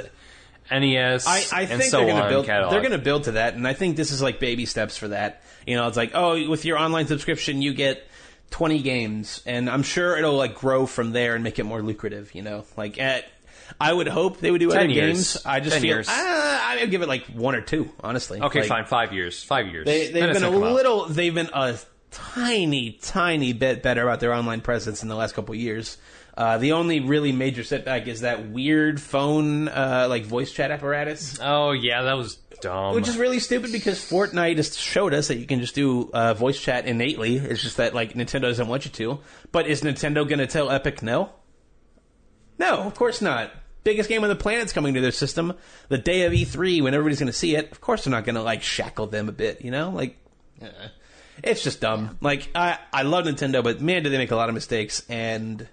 NES, 0.72 1.26
I, 1.28 1.44
I 1.54 1.62
and 1.62 1.70
think 1.70 1.84
so 1.84 1.98
they're 1.98 2.08
going 2.08 2.18
on 2.18 2.24
to 2.24 2.30
build. 2.30 2.46
catalog. 2.46 2.72
They're 2.72 2.82
going 2.82 2.92
to 2.92 2.98
build 2.98 3.24
to 3.26 3.32
that, 3.34 3.54
and 3.56 3.68
I 3.68 3.74
think 3.74 3.96
this 3.98 4.12
is 4.12 4.22
like 4.22 4.40
baby 4.40 4.66
steps 4.66 4.98
for 4.98 5.10
that. 5.10 5.42
You 5.66 5.76
know, 5.76 5.88
it's 5.88 5.98
like, 5.98 6.12
oh, 6.14 6.48
with 6.50 6.66
your 6.66 6.78
online 6.78 7.08
subscription, 7.08 7.62
you 7.62 7.74
get 7.74 8.06
twenty 8.52 8.82
games, 8.82 9.42
and 9.46 9.70
I'm 9.70 9.84
sure 9.84 10.18
it'll 10.18 10.36
like 10.38 10.56
grow 10.56 10.86
from 10.86 11.12
there 11.12 11.36
and 11.36 11.44
make 11.44 11.60
it 11.60 11.64
more 11.64 11.82
lucrative. 11.82 12.34
You 12.36 12.42
know, 12.44 12.66
like 12.76 13.00
at. 13.00 13.26
I 13.82 13.92
would 13.92 14.08
hope 14.08 14.40
they 14.40 14.50
would 14.50 14.60
do 14.62 14.70
10 14.70 14.78
other 14.78 14.88
years. 14.88 15.34
games. 15.34 15.46
I 15.46 15.60
just 15.60 15.74
10 15.74 15.82
feel 15.82 15.96
years. 15.98 16.08
Uh, 16.08 16.14
I 16.14 16.78
would 16.80 16.90
give 16.90 17.02
it 17.02 17.10
like 17.10 17.26
one 17.26 17.54
or 17.54 17.60
two, 17.60 17.92
honestly. 18.00 18.42
Okay, 18.42 18.62
Like, 18.62 18.70
fine. 18.70 18.86
Five 18.86 19.12
years. 19.12 19.44
Five 19.44 19.68
years. 19.68 19.86
They, 19.86 20.06
they've 20.10 20.14
been 20.34 20.38
a 20.38 20.50
gonna 20.50 20.66
out. 20.66 20.74
little. 20.74 21.06
They've 21.08 21.36
been 21.36 21.50
a 21.54 21.78
tiny, 22.12 22.94
tiny 23.02 23.54
bit 23.54 23.84
better 23.84 24.04
about 24.04 24.20
their 24.22 24.34
online 24.34 24.62
presence 24.62 25.04
in 25.04 25.10
the 25.10 25.16
last 25.16 25.36
couple 25.36 25.54
of 25.54 25.60
years. 25.60 25.98
Uh, 26.38 26.60
the 26.60 26.74
only 26.74 27.00
really 27.00 27.32
major 27.32 27.64
setback 27.64 28.06
is 28.06 28.22
that 28.22 28.50
weird 28.50 29.02
phone, 29.02 29.68
uh, 29.68 30.06
like 30.08 30.24
voice 30.24 30.52
chat 30.52 30.70
apparatus. 30.70 31.40
Oh 31.42 31.72
yeah, 31.72 32.04
that 32.04 32.14
was 32.14 32.36
dumb. 32.62 32.94
Which 32.94 33.08
is 33.08 33.18
really 33.18 33.40
stupid 33.40 33.72
because 33.72 33.98
Fortnite 33.98 34.58
has 34.58 34.78
showed 34.78 35.16
us 35.16 35.30
that 35.30 35.38
you 35.38 35.48
can 35.48 35.62
just 35.62 35.74
do 35.74 36.12
uh, 36.14 36.36
voice 36.36 36.60
chat 36.60 36.86
innately. 36.86 37.38
It's 37.38 37.64
just 37.64 37.78
that 37.78 37.96
like 37.96 38.14
Nintendo 38.14 38.42
doesn't 38.42 38.68
want 38.68 38.86
you 38.86 38.92
to. 38.92 39.20
But 39.52 39.66
is 39.66 39.82
Nintendo 39.82 40.28
going 40.28 40.38
to 40.38 40.46
tell 40.46 40.70
Epic 40.70 41.02
no? 41.02 41.32
No, 42.60 42.82
of 42.82 42.94
course 42.94 43.20
not. 43.20 43.52
Biggest 43.84 44.08
game 44.08 44.22
on 44.22 44.30
the 44.30 44.36
planet's 44.36 44.74
coming 44.74 44.94
to 44.94 45.02
their 45.02 45.12
system 45.12 45.54
the 45.90 45.98
day 45.98 46.26
of 46.26 46.34
E3 46.34 46.84
when 46.84 46.94
everybody's 46.94 47.20
going 47.20 47.28
to 47.28 47.34
see 47.34 47.56
it. 47.56 47.72
Of 47.72 47.82
course 47.82 48.04
they're 48.04 48.12
not 48.12 48.26
going 48.26 48.36
to 48.36 48.44
like 48.44 48.62
shackle 48.62 49.08
them 49.08 49.28
a 49.28 49.32
bit, 49.32 49.62
you 49.66 49.72
know? 49.72 49.90
Like, 49.90 50.20
uh, 50.62 50.68
it's 51.44 51.64
just 51.64 51.82
dumb. 51.82 52.20
Like 52.22 52.50
I 52.54 52.78
I 52.94 53.02
love 53.02 53.26
Nintendo, 53.26 53.64
but 53.64 53.82
man, 53.82 54.04
do 54.04 54.12
they 54.12 54.18
make 54.20 54.30
a 54.30 54.36
lot 54.36 54.50
of 54.50 54.54
mistakes 54.54 55.04
and. 55.10 55.68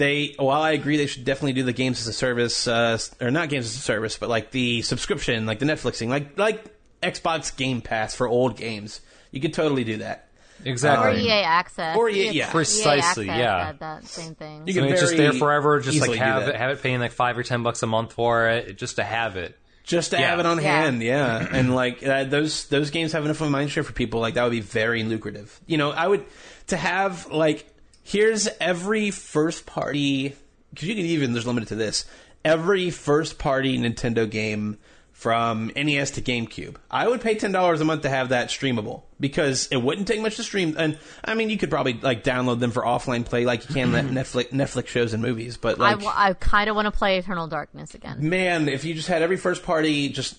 They, 0.00 0.34
while 0.38 0.62
I 0.62 0.70
agree 0.72 0.96
they 0.96 1.06
should 1.06 1.24
definitely 1.26 1.52
do 1.52 1.62
the 1.62 1.74
games 1.74 2.00
as 2.00 2.06
a 2.06 2.12
service, 2.14 2.66
uh, 2.66 2.96
or 3.20 3.30
not 3.30 3.50
games 3.50 3.66
as 3.66 3.74
a 3.76 3.80
service, 3.80 4.16
but 4.16 4.30
like 4.30 4.50
the 4.50 4.80
subscription, 4.80 5.44
like 5.44 5.58
the 5.58 5.66
Netflixing, 5.66 6.08
like 6.08 6.38
like 6.38 6.64
Xbox 7.02 7.54
Game 7.54 7.82
Pass 7.82 8.14
for 8.14 8.26
old 8.26 8.56
games. 8.56 9.02
You 9.30 9.42
could 9.42 9.52
totally 9.52 9.84
do 9.84 9.98
that. 9.98 10.28
Exactly. 10.64 11.20
Or. 11.20 11.22
EA 11.22 11.30
Access. 11.42 11.96
Or 11.98 12.08
EA 12.08 12.28
EA 12.28 12.32
yeah. 12.32 12.50
Precisely, 12.50 13.28
Access 13.28 13.38
yeah. 13.38 13.72
that 13.78 14.04
same 14.06 14.34
thing. 14.34 14.62
You 14.66 14.72
So 14.72 14.80
can 14.80 14.88
it's 14.90 15.00
just 15.02 15.16
very 15.16 15.30
there 15.30 15.38
forever. 15.38 15.80
Just 15.80 16.00
like 16.00 16.18
have 16.18 16.48
it, 16.48 16.56
have 16.56 16.70
it 16.70 16.82
paying 16.82 16.98
like 17.00 17.12
five 17.12 17.36
or 17.36 17.42
ten 17.42 17.62
bucks 17.62 17.82
a 17.82 17.86
month 17.86 18.14
for 18.14 18.48
it, 18.48 18.78
just 18.78 18.96
to 18.96 19.04
have 19.04 19.36
it. 19.36 19.56
just 19.84 20.12
to 20.12 20.18
Yeah. 20.18 20.30
have 20.30 20.40
it 20.40 20.46
on 20.46 20.56
Yeah. 20.58 20.82
hand. 20.82 21.02
Yeah, 21.02 21.46
and 21.52 21.74
like 21.74 22.02
uh, 22.06 22.24
those 22.24 22.66
those 22.68 22.90
games 22.90 23.12
have 23.12 23.24
enough 23.24 23.40
of 23.40 23.48
a 23.48 23.50
mind 23.50 23.70
share 23.70 23.82
for 23.82 23.92
people. 23.92 24.20
Like 24.20 24.34
that 24.34 24.44
would 24.44 24.50
be 24.52 24.60
very 24.60 25.02
lucrative. 25.02 25.60
You 25.66 25.76
know, 25.78 25.90
I 25.90 26.06
would 26.06 26.24
to 26.68 26.76
have 26.78 27.26
like 27.30 27.66
here's 28.10 28.48
every 28.60 29.10
first 29.10 29.66
party 29.66 30.34
because 30.70 30.88
you 30.88 30.94
can 30.94 31.04
even 31.04 31.32
there's 31.32 31.46
limited 31.46 31.68
to 31.68 31.74
this 31.74 32.04
every 32.44 32.90
first 32.90 33.38
party 33.38 33.78
Nintendo 33.78 34.28
game 34.28 34.78
from 35.12 35.70
NES 35.76 36.12
to 36.12 36.22
GameCube. 36.22 36.76
I 36.90 37.06
would 37.06 37.20
pay 37.20 37.34
ten 37.34 37.52
dollars 37.52 37.82
a 37.82 37.84
month 37.84 38.02
to 38.02 38.08
have 38.08 38.30
that 38.30 38.48
streamable 38.48 39.02
because 39.20 39.68
it 39.68 39.76
wouldn't 39.76 40.08
take 40.08 40.20
much 40.20 40.36
to 40.36 40.42
stream. 40.42 40.74
And 40.78 40.98
I 41.22 41.34
mean, 41.34 41.50
you 41.50 41.58
could 41.58 41.68
probably 41.68 41.92
like 41.92 42.24
download 42.24 42.58
them 42.58 42.70
for 42.70 42.82
offline 42.82 43.24
play, 43.26 43.44
like 43.44 43.68
you 43.68 43.74
can 43.74 43.92
Netflix 44.14 44.50
Netflix 44.50 44.86
shows 44.86 45.12
and 45.12 45.22
movies. 45.22 45.58
But 45.58 45.78
I, 45.78 45.90
like, 45.90 45.98
w- 45.98 46.12
I 46.14 46.32
kind 46.32 46.70
of 46.70 46.76
want 46.76 46.86
to 46.86 46.92
play 46.92 47.18
Eternal 47.18 47.48
Darkness 47.48 47.94
again. 47.94 48.28
man, 48.28 48.68
if 48.68 48.84
you 48.84 48.94
just 48.94 49.08
had 49.08 49.20
every 49.22 49.36
first 49.36 49.62
party 49.62 50.08
just 50.08 50.38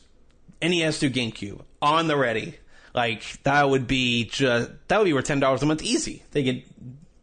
NES 0.64 1.00
to 1.00 1.12
GameCube 1.12 1.62
on 1.80 2.08
the 2.08 2.18
ready, 2.18 2.56
like 2.96 3.44
that 3.44 3.70
would 3.70 3.86
be 3.86 4.26
just 4.26 4.72
that 4.88 4.98
would 4.98 5.06
be 5.06 5.14
worth 5.14 5.26
ten 5.26 5.40
dollars 5.40 5.62
a 5.62 5.68
month 5.68 5.84
easy. 5.84 6.24
They 6.32 6.44
could 6.44 6.64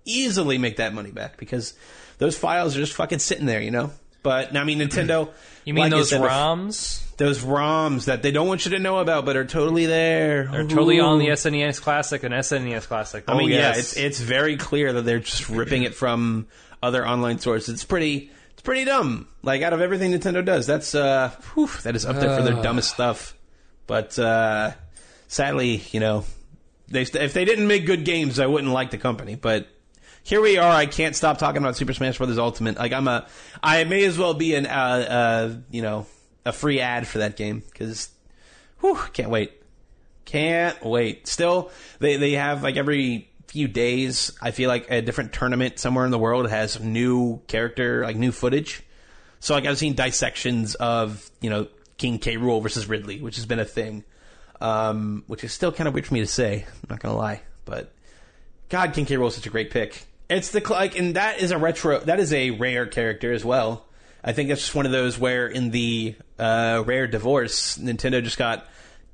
easily 0.09 0.59
make 0.59 0.77
that 0.77 0.95
money 0.95 1.11
back 1.11 1.37
because 1.37 1.75
those 2.19 2.37
files 2.37 2.77
are 2.77 2.81
just 2.81 2.95
fucking 2.95 3.19
sitting 3.19 3.47
there, 3.47 3.61
you 3.61 3.71
know. 3.71 3.91
But 4.23 4.57
I 4.57 4.65
mean, 4.65 4.79
Nintendo. 4.81 5.31
You 5.65 5.75
mean 5.75 5.85
like 5.85 5.91
those 5.91 6.11
said, 6.11 6.23
ROMs? 6.23 7.17
Those 7.17 7.45
ROMs 7.45 8.07
that 8.07 8.23
they 8.23 8.31
don't 8.31 8.49
want 8.49 8.65
you 8.65 8.73
to 8.73 8.79
know 8.79 8.99
about, 8.99 9.25
but 9.25 9.37
are 9.37 9.45
totally 9.45 9.87
there. 9.87 10.47
They're 10.47 10.63
totally 10.63 10.99
on 10.99 11.19
the 11.19 11.29
Ooh. 11.29 11.33
SNES 11.33 11.81
Classic 11.81 12.23
and 12.23 12.35
SNES 12.35 12.87
Classic. 12.87 13.25
I 13.29 13.37
mean, 13.37 13.53
oh, 13.53 13.55
yeah, 13.55 13.75
it's 13.77 13.97
it's 13.97 14.21
very 14.21 14.57
clear 14.57 14.93
that 14.95 15.03
they're 15.03 15.21
just 15.21 15.49
ripping 15.49 15.83
it 15.83 15.95
from 15.95 16.47
other 16.83 17.07
online 17.07 17.39
sources. 17.39 17.75
It's 17.75 17.85
pretty 17.85 18.31
it's 18.53 18.63
pretty 18.63 18.85
dumb. 18.85 19.29
Like 19.43 19.63
out 19.63 19.73
of 19.73 19.81
everything 19.81 20.13
Nintendo 20.13 20.45
does, 20.45 20.67
that's 20.67 20.95
uh 20.95 21.31
whew, 21.55 21.69
that 21.83 21.95
is 21.95 22.05
up 22.05 22.17
there 22.17 22.37
for 22.37 22.43
their 22.43 22.61
dumbest 22.63 22.91
stuff. 22.91 23.37
But 23.87 24.19
uh 24.19 24.73
sadly, 25.29 25.83
you 25.93 26.01
know, 26.01 26.25
they 26.89 27.03
if 27.03 27.33
they 27.33 27.45
didn't 27.45 27.67
make 27.67 27.87
good 27.87 28.05
games, 28.05 28.41
I 28.41 28.47
wouldn't 28.47 28.73
like 28.73 28.91
the 28.91 28.99
company, 28.99 29.37
but 29.37 29.69
here 30.29 30.43
we 30.43 30.59
are. 30.59 30.71
I 30.71 30.85
can't 30.85 31.17
stop 31.17 31.39
talking 31.39 31.63
about 31.63 31.75
Super 31.75 31.95
Smash 31.95 32.19
Bros. 32.19 32.37
Ultimate. 32.37 32.77
Like 32.77 32.93
I'm 32.93 33.09
a, 33.09 33.27
I 33.63 33.85
may 33.85 34.05
as 34.05 34.19
well 34.19 34.35
be 34.35 34.55
an, 34.55 34.67
uh, 34.67 34.69
uh, 34.71 35.55
you 35.71 35.81
know, 35.81 36.07
a 36.45 36.53
free 36.53 36.81
ad 36.81 37.07
for 37.07 37.19
that 37.19 37.37
game 37.37 37.63
because, 37.67 38.11
whew, 38.81 38.99
can't 39.15 39.31
wait. 39.31 39.53
Can't 40.27 40.85
wait. 40.85 41.27
Still, 41.27 41.71
they 41.99 42.19
they 42.19 42.33
have 42.33 42.63
like 42.63 42.77
every 42.77 43.31
few 43.47 43.69
days. 43.69 44.37
I 44.43 44.51
feel 44.51 44.69
like 44.69 44.91
a 44.91 45.01
different 45.01 45.33
tournament 45.33 45.79
somewhere 45.79 46.05
in 46.05 46.11
the 46.11 46.19
world 46.19 46.51
has 46.51 46.79
new 46.79 47.41
character, 47.47 48.03
like 48.03 48.17
new 48.17 48.31
footage. 48.31 48.83
So 49.41 49.55
like 49.55 49.65
I've 49.65 49.79
seen 49.79 49.95
dissections 49.95 50.75
of 50.75 51.31
you 51.41 51.49
know 51.49 51.69
King 51.97 52.19
K. 52.19 52.37
Rool 52.37 52.63
versus 52.63 52.87
Ridley, 52.87 53.23
which 53.23 53.37
has 53.37 53.47
been 53.47 53.61
a 53.61 53.65
thing, 53.65 54.05
um, 54.61 55.25
which 55.27 55.43
is 55.43 55.55
still 55.55 55.73
kind 55.73 55.89
of 55.89 55.95
weird 55.95 56.07
for 56.07 56.13
me 56.13 56.21
to 56.21 56.27
say. 56.27 56.67
I'm 56.67 56.89
not 56.91 57.01
gonna 57.01 57.17
lie, 57.17 57.41
but 57.65 57.95
God, 58.69 58.93
King 58.93 59.07
K. 59.07 59.17
Rool 59.17 59.29
is 59.29 59.35
such 59.35 59.47
a 59.47 59.51
great 59.51 59.71
pick. 59.71 60.05
It's 60.29 60.51
the 60.51 60.61
like, 60.69 60.99
and 60.99 61.17
that 61.17 61.41
is 61.41 61.51
a 61.51 61.59
retro. 61.59 62.01
That 62.01 62.21
is 62.21 62.33
a 62.33 62.51
rare 62.51 62.87
character 62.87 63.33
as 63.33 63.45
well. 63.45 63.85
I 64.23 64.33
think 64.33 64.49
that's 64.49 64.61
just 64.61 64.75
one 64.75 64.85
of 64.85 64.93
those 64.93 65.19
where 65.19 65.47
in 65.47 65.71
the 65.71 66.15
uh, 66.39 66.83
rare 66.85 67.07
divorce, 67.07 67.79
Nintendo 67.79 68.23
just 68.23 68.37
got 68.37 68.67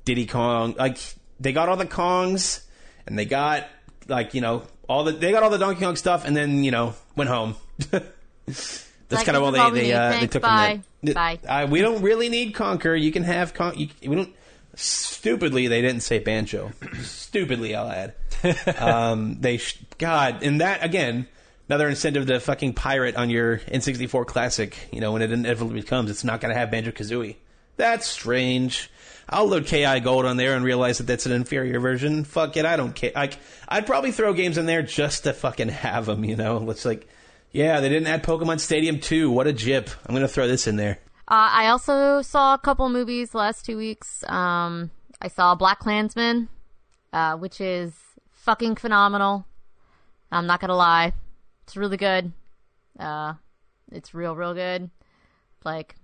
Diddy 0.03 0.25
Kong. 0.25 0.75
Like 0.77 0.97
they 1.39 1.53
got 1.53 1.69
all 1.69 1.77
the 1.77 1.85
Kongs, 1.85 2.63
and 3.07 3.17
they 3.17 3.25
got 3.25 3.67
like 4.07 4.33
you 4.33 4.41
know 4.41 4.63
all 4.89 5.03
the 5.03 5.13
they 5.13 5.31
got 5.31 5.43
all 5.43 5.49
the 5.49 5.57
Donkey 5.57 5.81
Kong 5.81 5.95
stuff, 5.95 6.25
and 6.25 6.35
then 6.35 6.63
you 6.63 6.71
know 6.71 6.95
went 7.15 7.29
home. 7.29 7.55
that's 8.45 8.83
Like, 9.09 9.25
kind 9.25 9.37
of 9.37 9.43
all 9.43 9.51
they 9.51 9.69
they, 9.71 9.93
uh, 9.93 10.19
they 10.19 10.27
took 10.27 10.41
bye. 10.41 10.81
from. 11.01 11.13
Bye. 11.13 11.39
Uh, 11.47 11.67
we 11.69 11.81
don't 11.81 12.01
really 12.01 12.29
need 12.29 12.53
Conker. 12.53 12.99
You 12.99 13.11
can 13.11 13.23
have 13.23 13.53
Con. 13.53 13.77
You, 13.77 13.89
we 14.05 14.15
don't. 14.15 14.33
Stupidly, 14.75 15.67
they 15.67 15.81
didn't 15.81 16.01
say 16.01 16.19
Banjo. 16.19 16.71
Stupidly, 17.01 17.75
I'll 17.75 17.89
add. 17.89 18.13
um, 18.79 19.37
they 19.39 19.57
sh- 19.57 19.81
God, 19.97 20.43
and 20.43 20.61
that 20.61 20.83
again, 20.83 21.27
another 21.69 21.87
incentive 21.87 22.27
to 22.27 22.39
fucking 22.39 22.73
pirate 22.73 23.15
on 23.15 23.29
your 23.29 23.59
N64 23.59 24.25
Classic. 24.27 24.77
You 24.91 25.01
know, 25.01 25.11
when 25.13 25.21
it 25.21 25.31
inevitably 25.31 25.83
comes, 25.83 26.09
it's 26.09 26.23
not 26.23 26.41
going 26.41 26.53
to 26.53 26.59
have 26.59 26.71
Banjo 26.71 26.91
Kazooie. 26.91 27.37
That's 27.77 28.05
strange. 28.07 28.89
I'll 29.27 29.47
load 29.47 29.65
KI 29.65 29.99
Gold 30.01 30.25
on 30.25 30.37
there 30.37 30.55
and 30.55 30.63
realize 30.63 30.99
that 30.99 31.07
that's 31.07 31.25
an 31.25 31.31
inferior 31.31 31.79
version. 31.79 32.23
Fuck 32.25 32.57
it, 32.57 32.65
I 32.65 32.75
don't 32.75 32.93
care. 32.93 33.11
Like, 33.15 33.39
I'd 33.67 33.87
probably 33.87 34.11
throw 34.11 34.33
games 34.33 34.57
in 34.57 34.65
there 34.67 34.83
just 34.83 35.23
to 35.23 35.33
fucking 35.33 35.69
have 35.69 36.05
them. 36.05 36.23
You 36.23 36.35
know, 36.35 36.69
it's 36.69 36.85
like, 36.85 37.07
yeah, 37.51 37.79
they 37.79 37.89
didn't 37.89 38.07
add 38.07 38.23
Pokemon 38.23 38.59
Stadium 38.59 38.99
2. 38.99 39.31
What 39.31 39.47
a 39.47 39.53
jip! 39.53 39.89
I'm 40.05 40.13
going 40.13 40.21
to 40.21 40.31
throw 40.31 40.47
this 40.47 40.67
in 40.67 40.75
there. 40.75 40.99
Uh, 41.27 41.49
I 41.53 41.67
also 41.67 42.21
saw 42.21 42.53
a 42.53 42.57
couple 42.57 42.87
movies 42.89 43.31
the 43.31 43.39
last 43.39 43.65
two 43.65 43.77
weeks. 43.77 44.23
Um, 44.29 44.91
I 45.21 45.27
saw 45.27 45.55
Black 45.55 45.79
Klansman, 45.79 46.49
uh, 47.13 47.35
which 47.37 47.59
is 47.59 47.93
fucking 48.31 48.75
phenomenal. 48.75 49.45
I'm 50.31 50.45
not 50.45 50.59
gonna 50.59 50.75
lie, 50.75 51.13
it's 51.63 51.75
really 51.75 51.97
good. 51.97 52.31
Uh, 52.99 53.33
it's 53.91 54.13
real, 54.13 54.35
real 54.35 54.53
good. 54.53 54.89
Like 55.63 55.95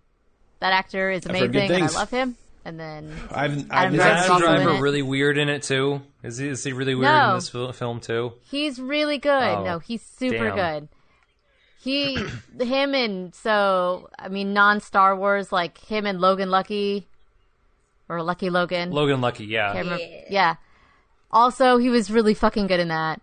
that 0.59 0.73
actor 0.73 1.11
is 1.11 1.27
I've 1.27 1.37
heard 1.37 1.51
good 1.51 1.65
amazing, 1.65 1.83
and 1.83 1.91
I 1.91 1.93
love 1.93 2.09
him. 2.09 2.35
And 2.63 2.79
then 2.79 3.11
I've, 3.31 3.71
I've 3.71 3.93
Is 3.93 3.99
Adam 3.99 4.39
Driver 4.39 4.81
really 4.81 5.01
weird 5.01 5.37
in 5.37 5.49
it 5.49 5.63
too? 5.63 6.01
Is 6.23 6.37
he, 6.37 6.47
is 6.47 6.63
he 6.63 6.73
really 6.73 6.93
weird 6.93 7.11
No. 7.11 7.29
in 7.29 7.35
this 7.35 7.49
film 7.49 7.99
too? 7.99 8.33
He's 8.49 8.79
really 8.79 9.17
good. 9.17 9.31
Oh, 9.31 9.63
no, 9.63 9.79
he's 9.79 10.01
super 10.03 10.49
damn. 10.49 10.55
good. 10.55 10.89
He, 11.83 12.15
him, 12.59 12.93
and 12.93 13.33
so 13.33 14.09
I 14.19 14.27
mean, 14.27 14.53
non 14.53 14.81
Star 14.81 15.15
Wars, 15.15 15.51
like 15.51 15.79
him 15.79 16.05
and 16.05 16.21
Logan 16.21 16.51
Lucky, 16.51 17.07
or 18.07 18.21
Lucky 18.21 18.51
Logan. 18.51 18.91
Logan 18.91 19.19
Lucky, 19.19 19.45
yeah. 19.45 19.73
Can't 19.73 20.01
yeah. 20.29 20.55
Also, 21.31 21.77
he 21.77 21.89
was 21.89 22.11
really 22.11 22.35
fucking 22.35 22.67
good 22.67 22.79
in 22.79 22.89
that. 22.89 23.19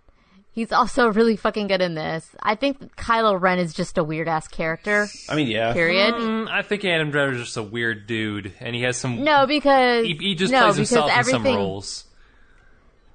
He's 0.50 0.72
also 0.72 1.06
really 1.12 1.36
fucking 1.36 1.68
good 1.68 1.80
in 1.80 1.94
this. 1.94 2.34
I 2.42 2.56
think 2.56 2.80
that 2.80 2.96
Kylo 2.96 3.40
Ren 3.40 3.60
is 3.60 3.72
just 3.72 3.96
a 3.96 4.02
weird 4.02 4.26
ass 4.26 4.48
character. 4.48 5.06
I 5.28 5.36
mean, 5.36 5.46
yeah. 5.46 5.72
Period. 5.72 6.14
Mm, 6.14 6.48
I 6.48 6.62
think 6.62 6.84
Adam 6.84 7.12
Driver's 7.12 7.38
just 7.38 7.56
a 7.56 7.62
weird 7.62 8.08
dude, 8.08 8.54
and 8.58 8.74
he 8.74 8.82
has 8.82 8.96
some. 8.96 9.22
No, 9.22 9.46
because 9.46 10.04
he, 10.04 10.14
he 10.14 10.34
just 10.34 10.50
no, 10.50 10.62
plays 10.62 10.74
because 10.74 10.90
himself 10.90 11.16
in 11.16 11.24
some 11.24 11.44
roles. 11.44 12.07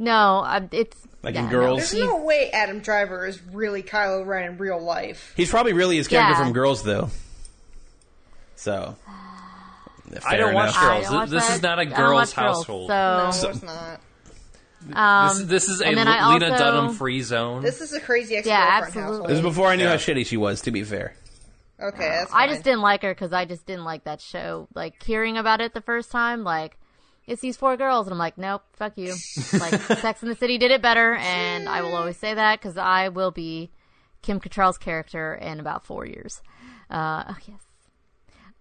No, 0.04 0.43
um, 0.45 0.70
it's 0.72 0.97
Like 1.24 1.36
yeah, 1.36 1.41
in 1.41 1.45
no, 1.45 1.51
Girls? 1.51 1.91
There's 1.91 2.04
no 2.06 2.24
way 2.24 2.49
Adam 2.51 2.80
Driver 2.80 3.26
is 3.26 3.41
really 3.41 3.82
Kylo 3.84 4.26
Ren 4.26 4.51
in 4.51 4.58
real 4.58 4.80
life. 4.82 5.34
He's 5.38 5.49
probably 5.49 5.74
really 5.74 5.95
his 5.97 6.08
character 6.08 6.32
Yeah. 6.39 6.43
from 6.43 6.54
Girls, 6.54 6.84
though. 6.84 7.10
So. 8.56 8.95
I 10.28 10.38
don't 10.38 10.54
watch 10.54 10.72
enough. 10.72 10.84
I 10.84 10.93
Girls. 10.99 11.06
don't 11.08 11.16
watch 11.16 11.30
This 11.30 11.47
that. 11.47 11.54
is 11.56 11.62
not 11.64 11.80
a 11.80 11.86
don't 11.86 11.95
girl's 11.95 12.14
watch 12.14 12.36
Girls, 12.36 12.58
household. 12.58 12.89
No, 12.89 13.30
So, 13.34 13.49
it's 13.49 13.64
not. 13.64 14.01
um, 14.93 15.38
this, 15.38 15.47
this 15.47 15.70
is 15.70 15.82
a 15.82 15.88
and 15.88 15.97
then 15.97 16.08
Lena 16.08 16.49
Dunham 16.58 16.93
free 16.93 17.22
zone. 17.22 17.64
This 17.64 17.82
is 17.82 17.93
a 17.93 17.99
crazy 17.99 18.36
ex 18.36 18.45
Yeah, 18.45 18.82
girlfriend 18.82 19.06
absolutely. 19.06 19.28
This 19.30 19.38
is 19.38 19.41
before 19.43 19.68
I 19.70 19.76
knew 19.76 19.84
Yeah. 19.86 19.89
how 19.91 19.95
shitty 19.95 20.26
she 20.26 20.38
was, 20.38 20.62
to 20.62 20.72
be 20.72 20.84
fair. 20.84 21.14
Okay, 21.82 21.97
that's 22.10 22.32
I 22.32 22.47
just 22.47 22.64
didn't 22.64 22.82
like 22.82 23.01
her 23.01 23.14
because 23.14 23.34
I 23.34 23.45
just 23.45 23.66
didn't 23.66 23.86
like 23.86 24.04
that 24.04 24.22
show. 24.22 24.68
Like 24.76 25.01
hearing 25.01 25.38
about 25.38 25.62
it 25.62 25.74
the 25.74 25.82
first 25.82 26.12
time, 26.12 26.43
like 26.43 26.78
it's 27.28 27.41
these 27.41 27.55
four 27.57 27.78
girls, 27.78 28.07
and 28.07 28.13
I'm 28.13 28.19
like, 28.19 28.38
nope, 28.38 28.63
fuck 28.74 28.97
you. 28.97 29.13
like 29.59 29.80
Sex 29.99 30.21
in 30.24 30.30
the 30.30 30.36
City 30.36 30.57
did 30.57 30.71
it 30.71 30.82
better, 30.82 31.13
and 31.15 31.69
I 31.69 31.82
will 31.82 31.95
always 31.95 32.17
say 32.17 32.34
that 32.34 32.59
because 32.59 32.78
I 32.78 33.09
will 33.09 33.32
be 33.32 33.71
Kim 34.21 34.39
Cattrall's 34.39 34.78
character 34.78 35.34
in 35.36 35.59
about 35.59 35.86
four 35.86 36.05
years. 36.05 36.41
Uh, 36.89 37.24
oh, 37.30 37.38
yes, 37.47 37.61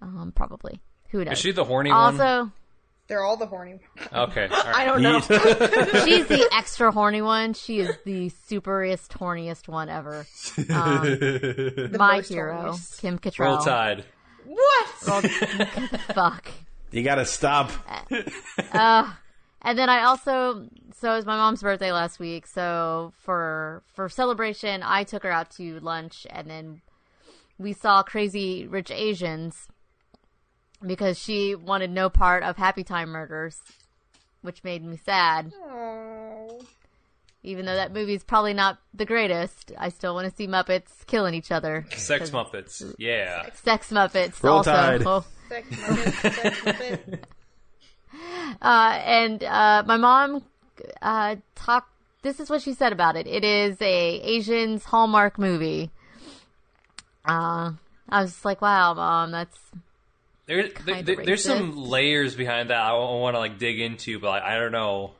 um, 0.00 0.32
probably. 0.34 0.80
Who 1.10 1.24
knows? 1.24 1.34
is 1.34 1.38
she 1.40 1.52
the 1.52 1.64
horny 1.64 1.90
one? 1.90 2.20
also, 2.20 2.50
They're 3.08 3.22
all 3.22 3.36
the 3.36 3.46
horny. 3.46 3.80
Okay. 4.12 4.46
all 4.50 4.64
right. 4.64 4.74
I 4.76 4.84
don't 4.86 5.02
know. 5.02 5.20
she's 6.04 6.26
the 6.26 6.48
extra 6.52 6.90
horny 6.90 7.20
one. 7.20 7.52
She 7.54 7.80
is 7.80 7.94
the 8.04 8.30
superest, 8.48 9.08
horniest 9.08 9.68
one 9.68 9.88
ever. 9.88 10.26
Um, 10.70 11.90
my 11.98 12.20
hero, 12.20 12.72
horniest. 12.72 13.00
Kim 13.00 13.18
Cattrall. 13.18 13.38
Roll 13.44 13.58
Tide. 13.58 14.04
what? 14.46 14.88
Roll- 15.06 15.20
Fuck. 16.14 16.48
You 16.92 17.02
gotta 17.02 17.24
stop. 17.24 17.70
Uh, 18.72 19.10
and 19.62 19.78
then 19.78 19.88
I 19.88 20.04
also 20.04 20.66
so 20.98 21.12
it 21.12 21.16
was 21.16 21.26
my 21.26 21.36
mom's 21.36 21.62
birthday 21.62 21.92
last 21.92 22.18
week, 22.18 22.46
so 22.46 23.12
for 23.18 23.82
for 23.94 24.08
celebration 24.08 24.82
I 24.82 25.04
took 25.04 25.22
her 25.24 25.30
out 25.30 25.50
to 25.52 25.80
lunch 25.80 26.26
and 26.30 26.48
then 26.48 26.82
we 27.58 27.72
saw 27.72 28.02
Crazy 28.02 28.66
Rich 28.66 28.90
Asians 28.90 29.68
because 30.84 31.18
she 31.18 31.54
wanted 31.54 31.90
no 31.90 32.10
part 32.10 32.42
of 32.42 32.56
Happy 32.56 32.84
Time 32.84 33.10
Murders, 33.10 33.60
which 34.42 34.64
made 34.64 34.84
me 34.84 34.96
sad. 34.96 35.52
Oh. 35.54 36.60
Even 37.44 37.66
though 37.66 37.74
that 37.74 37.92
movie's 37.92 38.22
probably 38.22 38.54
not 38.54 38.78
the 38.94 39.04
greatest, 39.04 39.72
I 39.76 39.88
still 39.88 40.14
want 40.14 40.30
to 40.30 40.36
see 40.36 40.46
Muppets 40.46 41.04
killing 41.06 41.34
each 41.34 41.50
other. 41.50 41.84
Sex 41.96 42.30
Muppets. 42.30 42.94
Yeah. 42.98 43.48
Sex 43.64 43.90
Muppets 43.90 44.40
Roll 44.42 44.58
also. 44.58 44.72
Tide. 44.72 45.02
Oh. 45.04 45.24
Sex 45.48 45.68
Muppet, 45.70 46.32
sex 46.32 46.60
Muppet. 46.60 47.18
Uh, 48.60 49.00
and 49.04 49.42
uh, 49.42 49.82
my 49.86 49.96
mom 49.96 50.44
uh, 51.00 51.36
talked. 51.54 51.90
This 52.22 52.38
is 52.38 52.50
what 52.50 52.60
she 52.62 52.74
said 52.74 52.92
about 52.92 53.16
it. 53.16 53.26
It 53.26 53.42
is 53.42 53.80
a 53.80 54.20
Asians 54.20 54.84
Hallmark 54.84 55.38
movie. 55.38 55.90
Uh, 57.26 57.72
I 58.08 58.22
was 58.22 58.32
just 58.32 58.44
like, 58.44 58.60
"Wow, 58.60 58.94
mom, 58.94 59.30
that's 59.32 59.58
There, 60.46 60.68
there, 60.84 61.02
there- 61.02 61.24
there's 61.24 61.42
some 61.42 61.76
layers 61.76 62.34
behind 62.34 62.70
that 62.70 62.78
I 62.80 62.92
want 62.92 63.34
to 63.34 63.38
like 63.38 63.58
dig 63.58 63.80
into, 63.80 64.18
but 64.18 64.28
like, 64.28 64.42
I 64.42 64.58
don't 64.58 64.72
know. 64.72 65.12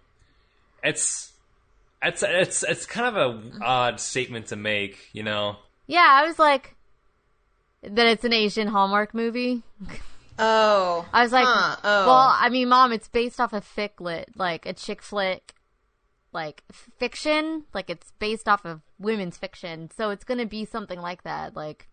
It's 0.84 1.31
it's 2.02 2.22
it's 2.22 2.62
it's 2.62 2.86
kind 2.86 3.16
of 3.16 3.16
a 3.16 3.64
odd 3.64 4.00
statement 4.00 4.48
to 4.48 4.56
make, 4.56 5.08
you 5.12 5.22
know. 5.22 5.56
Yeah, 5.86 6.06
I 6.08 6.26
was 6.26 6.38
like, 6.38 6.76
that 7.82 8.06
it's 8.06 8.24
an 8.24 8.32
Asian 8.32 8.68
Hallmark 8.68 9.14
movie. 9.14 9.62
Oh, 10.38 11.06
I 11.12 11.22
was 11.22 11.32
like, 11.32 11.46
Huh, 11.46 11.76
oh. 11.84 12.06
well, 12.06 12.36
I 12.38 12.48
mean, 12.48 12.68
mom, 12.68 12.92
it's 12.92 13.08
based 13.08 13.40
off 13.40 13.52
a 13.52 13.60
fic 13.60 14.00
lit, 14.00 14.30
like 14.34 14.66
a 14.66 14.72
chick 14.72 15.02
flick, 15.02 15.54
like 16.32 16.62
fiction. 16.98 17.64
Like 17.74 17.90
it's 17.90 18.12
based 18.18 18.48
off 18.48 18.64
of 18.64 18.80
women's 18.98 19.36
fiction, 19.36 19.90
so 19.96 20.10
it's 20.10 20.24
gonna 20.24 20.46
be 20.46 20.64
something 20.64 21.00
like 21.00 21.22
that. 21.24 21.54
Like, 21.54 21.88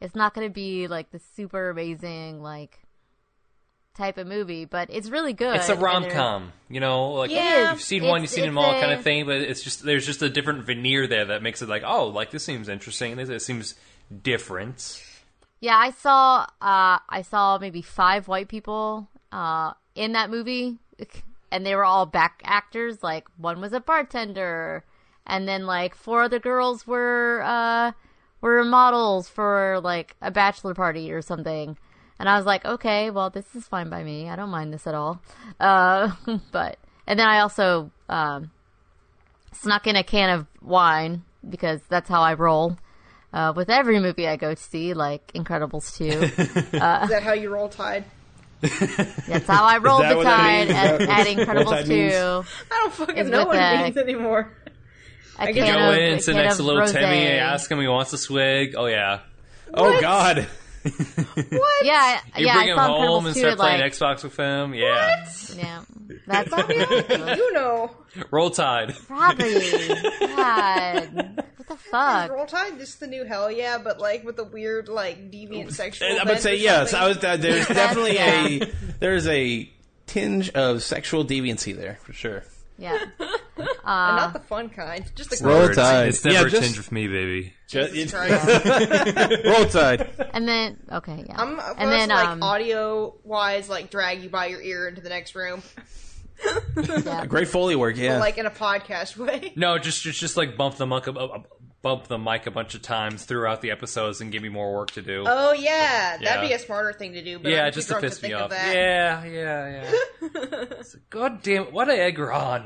it's 0.00 0.14
not 0.14 0.34
gonna 0.34 0.50
be 0.50 0.88
like 0.88 1.10
the 1.10 1.20
super 1.20 1.70
amazing 1.70 2.42
like 2.42 2.80
type 3.98 4.16
of 4.16 4.26
movie, 4.26 4.64
but 4.64 4.88
it's 4.90 5.10
really 5.10 5.34
good. 5.34 5.56
It's 5.56 5.68
a 5.68 5.74
rom 5.74 6.08
com, 6.08 6.52
you 6.70 6.80
know. 6.80 7.10
Like 7.10 7.30
Yeah. 7.30 7.72
you've 7.72 7.82
seen 7.82 8.04
one, 8.06 8.22
you've 8.22 8.30
seen 8.30 8.46
them 8.46 8.56
all, 8.56 8.72
kind 8.80 8.92
of 8.92 9.02
thing. 9.02 9.26
But 9.26 9.36
it's 9.42 9.62
just 9.62 9.82
there's 9.84 10.06
just 10.06 10.22
a 10.22 10.30
different 10.30 10.64
veneer 10.64 11.06
there 11.06 11.26
that 11.26 11.42
makes 11.42 11.60
it 11.60 11.68
like, 11.68 11.82
oh, 11.84 12.06
like 12.06 12.30
this 12.30 12.44
seems 12.44 12.68
interesting. 12.70 13.16
This 13.16 13.28
it 13.28 13.42
seems 13.42 13.74
different. 14.22 15.02
Yeah, 15.60 15.76
I 15.76 15.90
saw 15.90 16.42
uh 16.62 16.98
I 17.08 17.22
saw 17.28 17.58
maybe 17.58 17.82
five 17.82 18.28
white 18.28 18.48
people 18.48 19.08
uh 19.32 19.72
in 19.94 20.12
that 20.12 20.30
movie 20.30 20.78
and 21.52 21.66
they 21.66 21.74
were 21.74 21.84
all 21.84 22.06
back 22.06 22.40
actors. 22.44 23.02
Like 23.02 23.26
one 23.36 23.60
was 23.60 23.72
a 23.72 23.80
bartender 23.80 24.84
and 25.26 25.46
then 25.48 25.66
like 25.66 25.94
four 25.94 26.22
other 26.22 26.38
girls 26.38 26.86
were 26.86 27.42
uh 27.44 27.92
were 28.40 28.62
models 28.64 29.28
for 29.28 29.80
like 29.82 30.14
a 30.22 30.30
bachelor 30.30 30.74
party 30.74 31.10
or 31.10 31.20
something. 31.20 31.76
And 32.18 32.28
I 32.28 32.36
was 32.36 32.46
like, 32.46 32.64
okay, 32.64 33.10
well 33.10 33.30
this 33.30 33.44
is 33.54 33.66
fine 33.66 33.88
by 33.90 34.02
me. 34.02 34.28
I 34.28 34.36
don't 34.36 34.50
mind 34.50 34.72
this 34.72 34.86
at 34.86 34.94
all. 34.94 35.20
Uh 35.60 36.12
but 36.52 36.78
and 37.06 37.18
then 37.18 37.28
I 37.28 37.40
also 37.40 37.90
um 38.08 38.50
snuck 39.52 39.86
in 39.86 39.96
a 39.96 40.04
can 40.04 40.30
of 40.30 40.46
wine 40.62 41.22
because 41.48 41.80
that's 41.88 42.08
how 42.08 42.22
I 42.22 42.34
roll 42.34 42.76
uh, 43.32 43.52
with 43.54 43.68
every 43.68 44.00
movie 44.00 44.26
I 44.26 44.36
go 44.36 44.54
to 44.54 44.62
see, 44.62 44.94
like 44.94 45.32
Incredibles 45.32 45.96
2. 45.96 46.04
is 46.06 46.70
that 46.72 47.22
how 47.22 47.32
you 47.32 47.50
roll 47.50 47.68
Tide? 47.68 48.04
That's 48.60 49.46
how 49.46 49.64
I 49.64 49.78
roll 49.78 49.98
that 49.98 50.10
the 50.10 50.16
what 50.16 50.24
that 50.24 50.36
tide 50.36 50.68
means? 50.68 51.08
at, 51.10 51.18
at 51.20 51.26
Incredibles 51.26 51.84
2. 51.84 51.88
means? 51.88 52.14
I 52.14 52.42
don't 52.70 52.92
fucking 52.94 53.28
know 53.28 53.38
with 53.40 53.48
what 53.48 53.56
the- 53.56 53.74
it 53.74 53.82
means 53.84 53.96
anymore. 53.96 54.52
A 55.38 55.52
guess- 55.52 55.66
can 55.66 55.74
Go 55.78 55.90
of, 55.90 55.96
in, 55.98 56.14
a 56.14 56.20
sit 56.20 56.34
next 56.34 56.56
to 56.56 56.62
little 56.64 56.82
rosé. 56.82 56.92
Timmy, 56.92 57.26
ask 57.28 57.70
him 57.70 57.78
he 57.80 57.86
wants 57.86 58.12
a 58.12 58.18
swig. 58.18 58.74
Oh 58.76 58.86
yeah, 58.86 59.20
Oh 59.72 60.00
God! 60.00 60.48
What? 61.50 61.84
Yeah, 61.86 62.20
you 62.36 62.46
yeah, 62.46 62.54
bring 62.54 62.70
I 62.70 62.72
him 62.72 62.78
home 62.78 63.24
Incredibles 63.24 63.26
and 63.26 63.36
start 63.36 63.52
at, 63.52 63.58
playing 63.58 63.80
like, 63.80 63.92
Xbox 63.92 64.22
with 64.24 64.36
him. 64.36 64.74
Yeah, 64.74 65.26
Yeah, 65.56 65.82
that's 66.26 66.48
probably, 66.48 66.76
You 67.36 67.52
know, 67.52 67.90
roll 68.30 68.50
tide. 68.50 68.94
probably. 69.06 69.54
God, 70.20 71.44
what 71.56 71.68
the 71.68 71.76
fuck? 71.76 72.30
roll 72.30 72.46
Tide. 72.46 72.78
This 72.78 72.90
is 72.90 72.96
the 72.96 73.06
new 73.06 73.24
Hell 73.24 73.50
Yeah, 73.50 73.78
but 73.78 74.00
like 74.00 74.24
with 74.24 74.38
a 74.38 74.44
weird 74.44 74.88
like 74.88 75.30
deviant 75.30 75.72
sexual. 75.72 76.08
I 76.08 76.14
would 76.14 76.26
bent 76.26 76.40
say 76.40 76.56
yes. 76.56 76.90
something. 76.90 77.04
I 77.04 77.08
was. 77.08 77.24
Uh, 77.24 77.36
there's 77.36 77.66
definitely 77.66 78.14
yeah. 78.14 78.46
a 78.46 78.72
there's 79.00 79.26
a 79.26 79.70
tinge 80.06 80.50
of 80.50 80.82
sexual 80.82 81.24
deviancy 81.24 81.76
there 81.76 81.98
for 82.02 82.12
sure. 82.12 82.44
Yeah, 82.80 82.96
And 83.58 83.66
not 83.84 84.32
the 84.34 84.38
fun 84.40 84.68
kind. 84.70 85.04
Just 85.16 85.30
the 85.30 85.44
Roll 85.44 85.64
gross. 85.66 85.76
Tide. 85.76 86.08
It's 86.08 86.24
never 86.24 86.36
Yeah, 86.40 86.46
a 86.46 86.48
just- 86.50 86.62
tinge 86.62 86.76
with 86.78 86.92
me, 86.92 87.08
baby. 87.08 87.52
Jesus 87.66 88.12
Just- 88.12 88.14
Roll 89.44 89.64
Tide. 89.66 90.08
and 90.32 90.46
then 90.48 90.76
okay, 90.92 91.24
yeah, 91.28 91.40
I'm 91.40 91.58
and 91.58 91.74
and 91.78 91.90
then 91.92 92.08
like 92.10 92.28
um, 92.28 92.42
audio 92.42 93.14
wise, 93.24 93.68
like 93.68 93.90
drag 93.90 94.22
you 94.22 94.28
by 94.30 94.46
your 94.46 94.62
ear 94.62 94.86
into 94.88 95.00
the 95.00 95.08
next 95.08 95.34
room, 95.34 95.62
yeah. 97.04 97.26
Great 97.26 97.48
foley 97.48 97.74
work. 97.76 97.96
Yeah. 97.96 98.18
like 98.18 98.38
in 98.38 98.46
a 98.46 98.50
podcast 98.50 99.16
way. 99.16 99.52
No, 99.56 99.78
just 99.78 100.02
just 100.02 100.20
just 100.20 100.36
like 100.36 100.56
bump 100.56 100.76
the 100.76 100.86
mic, 100.86 101.08
uh, 101.08 101.12
bump 101.82 102.08
the 102.08 102.18
mic 102.18 102.46
a 102.46 102.50
bunch 102.50 102.74
of 102.74 102.82
times 102.82 103.24
throughout 103.24 103.60
the 103.60 103.70
episodes 103.70 104.20
and 104.20 104.32
give 104.32 104.42
me 104.42 104.48
more 104.48 104.74
work 104.74 104.90
to 104.92 105.02
do. 105.02 105.24
Oh 105.26 105.52
yeah, 105.52 106.16
that'd 106.22 106.48
be 106.48 106.54
a 106.54 106.58
smarter 106.58 106.92
thing 106.92 107.12
to 107.14 107.22
do. 107.22 107.38
But 107.38 107.52
yeah, 107.52 107.64
I'm 107.66 107.72
just 107.72 107.88
to 107.88 107.94
drunk 107.94 108.04
piss 108.04 108.22
me 108.22 108.28
think 108.30 108.40
of 108.40 108.44
off. 108.44 108.50
that. 108.50 108.74
Yeah, 108.74 109.24
yeah, 109.24 109.82
yeah. 109.82 109.94
It's 110.80 110.94
like, 110.94 111.10
God 111.10 111.42
damn 111.42 111.64
it! 111.64 111.72
What 111.72 111.88
a 111.88 111.98
egg 111.98 112.18
we're 112.18 112.32
on. 112.32 112.64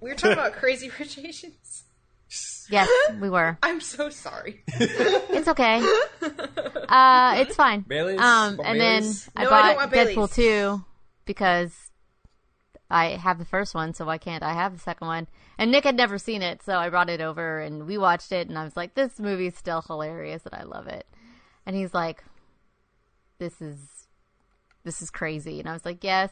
We 0.00 0.10
were 0.10 0.16
talking 0.16 0.32
about 0.32 0.52
Crazy 0.54 0.90
Rich 0.98 1.18
Asians. 1.18 1.84
yes, 2.70 2.88
we 3.20 3.30
were. 3.30 3.58
I'm 3.62 3.80
so 3.80 4.10
sorry. 4.10 4.62
It's 4.78 5.48
okay. 5.48 5.80
Uh, 6.88 7.34
it's 7.38 7.54
fine. 7.54 7.82
Baileys? 7.82 8.18
Um, 8.18 8.56
Want 8.56 8.68
and 8.68 8.80
then 8.80 9.04
I 9.36 9.44
No, 9.44 9.48
I 9.48 9.50
bought 9.50 9.66
don't 9.66 9.76
want 9.76 9.92
Deadpool 9.92 10.34
2 10.34 10.84
because 11.24 11.72
I 12.90 13.10
have 13.10 13.38
the 13.38 13.44
first 13.44 13.74
one, 13.74 13.94
so 13.94 14.04
why 14.06 14.18
can't 14.18 14.42
I 14.42 14.54
have 14.54 14.72
the 14.72 14.78
second 14.80 15.06
one? 15.06 15.26
And 15.58 15.70
Nick 15.70 15.84
had 15.84 15.96
never 15.96 16.18
seen 16.18 16.42
it, 16.42 16.62
so 16.62 16.76
I 16.76 16.90
brought 16.90 17.08
it 17.08 17.20
over 17.20 17.60
and 17.60 17.86
we 17.86 17.96
watched 17.96 18.30
it, 18.30 18.48
and 18.48 18.58
I 18.58 18.64
was 18.64 18.76
like, 18.76 18.94
this 18.94 19.18
movie's 19.18 19.56
still 19.56 19.82
hilarious 19.82 20.42
and 20.44 20.54
I 20.54 20.64
love 20.64 20.86
it. 20.86 21.06
And 21.64 21.74
he's 21.74 21.94
like, 21.94 22.22
this 23.38 23.60
is, 23.60 23.78
this 24.84 25.00
is 25.00 25.10
crazy. 25.10 25.58
And 25.60 25.68
I 25.68 25.72
was 25.72 25.84
like, 25.84 26.04
yes. 26.04 26.30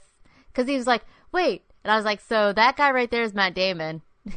Cause 0.53 0.66
he 0.66 0.77
was 0.77 0.87
like, 0.87 1.05
wait. 1.33 1.62
And 1.83 1.91
I 1.91 1.97
was 1.97 2.05
like, 2.05 2.20
so 2.20 2.53
that 2.53 2.77
guy 2.77 2.91
right 2.91 3.11
there 3.11 3.22
is 3.22 3.35
Matt 3.35 3.55
Damon. 3.55 4.03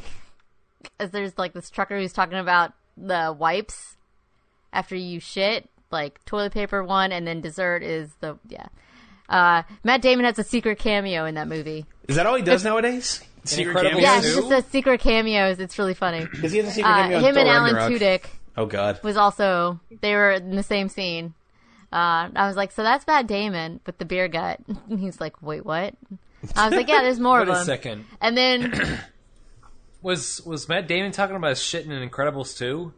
Cause 1.00 1.12
there's 1.12 1.38
like 1.38 1.54
this 1.54 1.70
trucker 1.70 2.00
who's 2.00 2.14
talking 2.14 2.40
about 2.40 2.74
the 2.98 3.36
wipes 3.38 3.98
after 4.74 4.96
you 4.96 5.20
shit, 5.20 5.70
like 5.92 6.24
toilet 6.26 6.54
paper 6.54 6.84
one, 6.84 7.12
and 7.12 7.28
then 7.28 7.42
dessert 7.42 7.84
is 7.84 8.14
the 8.20 8.38
yeah. 8.48 8.68
Uh, 9.30 9.64
Matt 9.84 10.02
Damon 10.02 10.26
has 10.26 10.40
a 10.40 10.44
secret 10.44 10.80
cameo 10.80 11.26
in 11.26 11.36
that 11.36 11.48
movie. 11.48 11.86
Is 12.08 12.16
that 12.16 12.26
all 12.26 12.36
he 12.36 12.44
does 12.44 12.64
nowadays? 12.64 13.22
Secret 13.48 13.72
Incredible 13.72 14.02
Yeah, 14.02 14.16
cameos? 14.22 14.38
it's 14.38 14.48
just 14.50 14.68
a 14.68 14.70
secret 14.72 15.00
cameos. 15.02 15.60
It's 15.60 15.78
really 15.80 15.94
funny. 15.94 16.28
Does 16.42 16.52
he 16.52 16.58
have 16.60 16.68
a 16.68 16.72
secret 16.72 16.90
Uh, 16.92 16.96
cameo? 16.96 17.20
him 17.20 17.38
and 17.38 17.50
Alan 17.50 17.76
Ragnarok? 17.76 18.02
Tudyk 18.02 18.26
Oh 18.58 18.66
God. 18.66 19.00
was 19.04 19.18
also 19.18 19.80
they 20.02 20.14
were 20.16 20.32
in 20.32 20.56
the 20.56 20.64
same 20.64 20.90
scene. 20.90 21.34
Uh, 21.92 22.30
I 22.36 22.48
was 22.48 22.56
like, 22.58 22.72
so 22.72 22.84
that's 22.84 23.08
Matt 23.08 23.28
Damon 23.28 23.80
with 23.86 23.98
the 23.98 24.06
beer 24.06 24.28
gut. 24.28 24.60
And 24.90 25.00
He's 25.00 25.22
like, 25.22 25.42
wait, 25.42 25.66
what? 25.66 25.94
I 26.56 26.68
was 26.68 26.76
like, 26.76 26.88
yeah, 26.90 27.02
there's 27.02 27.20
more 27.20 27.40
Wait 27.40 27.44
of 27.48 27.50
a 27.50 27.58
them. 27.58 27.66
second. 27.66 28.06
And 28.22 28.38
then 28.38 29.00
Was 30.02 30.42
was 30.46 30.70
Matt 30.70 30.88
Damon 30.88 31.12
talking 31.12 31.36
about 31.36 31.50
his 31.50 31.62
shit 31.62 31.86
in 31.86 31.92
Incredibles 32.10 32.58
too? 32.58 32.94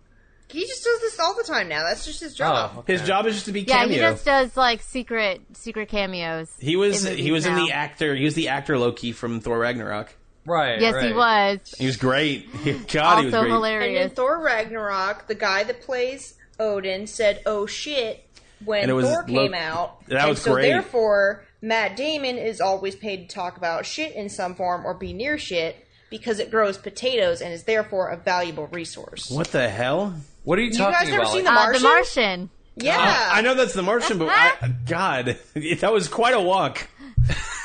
He 0.50 0.66
just 0.66 0.84
does 0.84 1.00
this 1.02 1.20
all 1.20 1.34
the 1.36 1.43
time 1.43 1.70
now. 1.70 1.84
That's 1.88 2.06
just 2.06 2.20
his 2.20 2.34
job. 2.34 2.72
Oh, 2.76 2.80
okay. 2.80 2.93
His 2.93 3.04
job 3.04 3.26
is 3.28 3.36
just 3.36 3.45
to 3.45 3.52
be 3.52 3.64
cameo. 3.64 3.86
yeah, 3.86 3.93
he 3.93 4.00
just 4.00 4.26
does 4.26 4.58
like 4.58 4.82
secret 4.82 5.41
secret 5.54 5.89
cameos. 5.89 6.50
He 6.60 6.76
was 6.76 7.04
he 7.04 7.10
movies 7.16 7.32
was 7.32 7.45
in 7.45 7.56
the 7.56 7.72
actor. 7.72 8.16
He 8.16 8.26
was 8.26 8.34
the 8.34 8.50
actor 8.50 8.78
Loki 8.78 9.12
from 9.12 9.39
Thor 9.39 9.60
Ragnarok. 9.60 10.14
Right. 10.46 10.80
Yes, 10.80 10.94
right. 10.96 11.06
he 11.08 11.14
was. 11.14 11.76
He 11.78 11.86
was 11.86 11.98
great. 11.98 12.52
God, 12.92 13.20
he 13.20 13.26
was 13.26 13.34
also 13.34 13.42
great. 13.42 13.44
And 13.44 13.46
in 13.46 13.50
hilarious. 13.52 14.14
Thor 14.14 14.40
Ragnarok, 14.42 15.28
the 15.28 15.36
guy 15.36 15.64
that 15.64 15.82
plays 15.82 16.36
Odin 16.60 17.08
said, 17.08 17.42
"Oh 17.46 17.66
shit," 17.66 18.26
when 18.66 18.90
it 18.90 18.94
was 18.94 19.06
Thor 19.06 19.26
Lo- 19.28 19.44
came 19.44 19.54
out. 19.54 20.06
That 20.08 20.22
and 20.22 20.30
was 20.30 20.42
so 20.42 20.54
great. 20.54 20.70
therefore, 20.70 21.46
Matt 21.62 21.96
Damon 21.96 22.38
is 22.38 22.60
always 22.62 22.96
paid 22.96 23.30
to 23.30 23.36
talk 23.36 23.58
about 23.58 23.86
shit 23.86 24.14
in 24.16 24.30
some 24.30 24.56
form 24.56 24.86
or 24.86 24.94
be 24.94 25.14
near 25.14 25.38
shit 25.38 25.86
because 26.10 26.40
it 26.40 26.50
grows 26.52 26.78
potatoes 26.78 27.42
and 27.42 27.54
is 27.54 27.64
therefore 27.66 28.10
a 28.10 28.18
valuable 28.18 28.68
resource. 28.68 29.30
What 29.30 29.48
the 29.48 29.70
hell? 29.70 30.16
What 30.44 30.58
are 30.58 30.62
you 30.62 30.70
You 30.72 30.78
talking 30.78 30.94
guys 31.00 31.10
never 31.10 31.22
about? 31.22 31.34
seen 31.34 31.44
Like- 31.44 31.54
The 31.54 31.60
Uh, 31.60 31.74
the 31.74 31.80
Martian? 31.80 31.84
Martian. 31.84 32.50
Yeah, 32.78 33.30
I 33.34 33.42
know 33.42 33.56
that's 33.56 33.74
the 33.74 33.82
Martian, 33.84 34.18
but 34.20 34.30
I, 34.30 34.74
God, 34.88 35.38
that 35.54 35.92
was 35.94 36.08
quite 36.08 36.34
a 36.34 36.40
walk. 36.40 36.88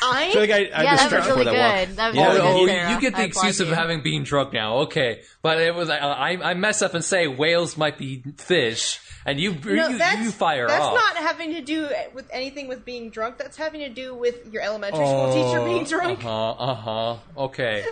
I 0.03 0.31
feel 0.33 0.41
like 0.43 0.51
I, 0.51 0.55
I 0.55 0.83
Yeah, 0.83 0.97
just 0.97 1.11
that 1.11 1.19
was 1.21 1.27
really 1.29 1.45
for 1.45 1.51
good. 1.51 1.55
that. 1.59 1.97
That 1.97 2.07
was 2.09 2.17
Yeah. 2.17 2.27
really 2.35 2.41
Oh, 2.41 2.67
good. 2.67 2.91
You 2.91 3.01
get 3.01 3.13
the 3.15 3.23
I 3.23 3.25
excuse 3.25 3.61
of 3.61 3.69
you. 3.69 3.75
having 3.75 4.03
been 4.03 4.23
drunk 4.23 4.53
now. 4.53 4.79
Okay, 4.81 5.23
but 5.43 5.61
it 5.61 5.75
was 5.75 5.89
I, 5.91 5.99
I 5.99 6.51
I 6.51 6.55
mess 6.55 6.83
up 6.83 6.95
and 6.95 7.03
say 7.05 7.27
whales 7.27 7.77
might 7.79 7.97
be 7.97 8.23
fish, 8.37 9.01
and 9.25 9.41
you 9.41 9.53
no, 9.65 9.89
you, 9.89 9.99
that's 9.99 10.21
you 10.21 10.31
fire 10.31 10.69
that's 10.69 10.85
off. 10.85 10.95
not 10.95 11.17
having 11.17 11.53
to 11.55 11.63
do 11.63 11.89
with 12.13 12.29
anything 12.33 12.69
with 12.69 12.85
being 12.85 13.09
drunk. 13.11 13.39
That's 13.39 13.57
having 13.57 13.81
to 13.81 13.89
do 13.89 14.15
with 14.15 14.53
your 14.53 14.63
elementary 14.63 15.07
school 15.07 15.33
teacher 15.33 15.65
being 15.65 15.85
drunk. 15.85 16.23
Uh 16.25 16.29
huh. 16.29 16.51
Uh 16.53 16.75
huh. 16.75 17.17
Okay. 17.45 17.85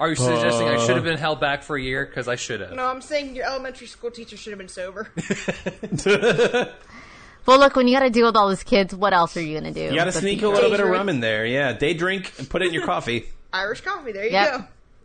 Are 0.00 0.08
you 0.08 0.16
suggesting 0.16 0.66
I 0.68 0.84
should 0.84 0.96
have 0.96 1.04
been 1.04 1.18
held 1.18 1.38
back 1.40 1.62
for 1.62 1.76
a 1.76 1.80
year? 1.82 2.04
Because 2.04 2.26
I 2.26 2.34
should 2.36 2.60
have. 2.60 2.72
No, 2.72 2.84
I'm 2.86 3.00
saying 3.00 3.36
your 3.36 3.46
elementary 3.46 3.86
school 3.86 4.10
teacher 4.10 4.36
should 4.36 4.50
have 4.50 4.58
been 4.58 4.68
sober. 4.68 5.08
Well, 7.46 7.58
look, 7.58 7.76
when 7.76 7.86
you 7.88 7.96
got 7.96 8.04
to 8.04 8.10
deal 8.10 8.26
with 8.26 8.36
all 8.36 8.48
those 8.48 8.62
kids, 8.64 8.94
what 8.94 9.12
else 9.12 9.36
are 9.36 9.40
you 9.42 9.54
gonna 9.58 9.72
do? 9.72 9.80
You 9.80 9.94
got 9.94 10.04
to 10.06 10.12
but 10.12 10.20
sneak 10.20 10.42
a 10.42 10.46
little 10.48 10.60
drunk? 10.68 10.72
bit 10.72 10.80
of 10.80 10.88
rum 10.88 11.08
in 11.08 11.20
there. 11.20 11.46
Yeah, 11.46 11.72
day 11.72 11.94
drink 11.94 12.32
and 12.38 12.48
put 12.48 12.62
it 12.62 12.66
in 12.68 12.74
your 12.74 12.84
coffee. 12.92 13.26
Irish 13.52 13.80
coffee. 13.82 14.12
There 14.12 14.24
you 14.24 14.32
Yep. 14.32 14.50
go. 14.58 14.64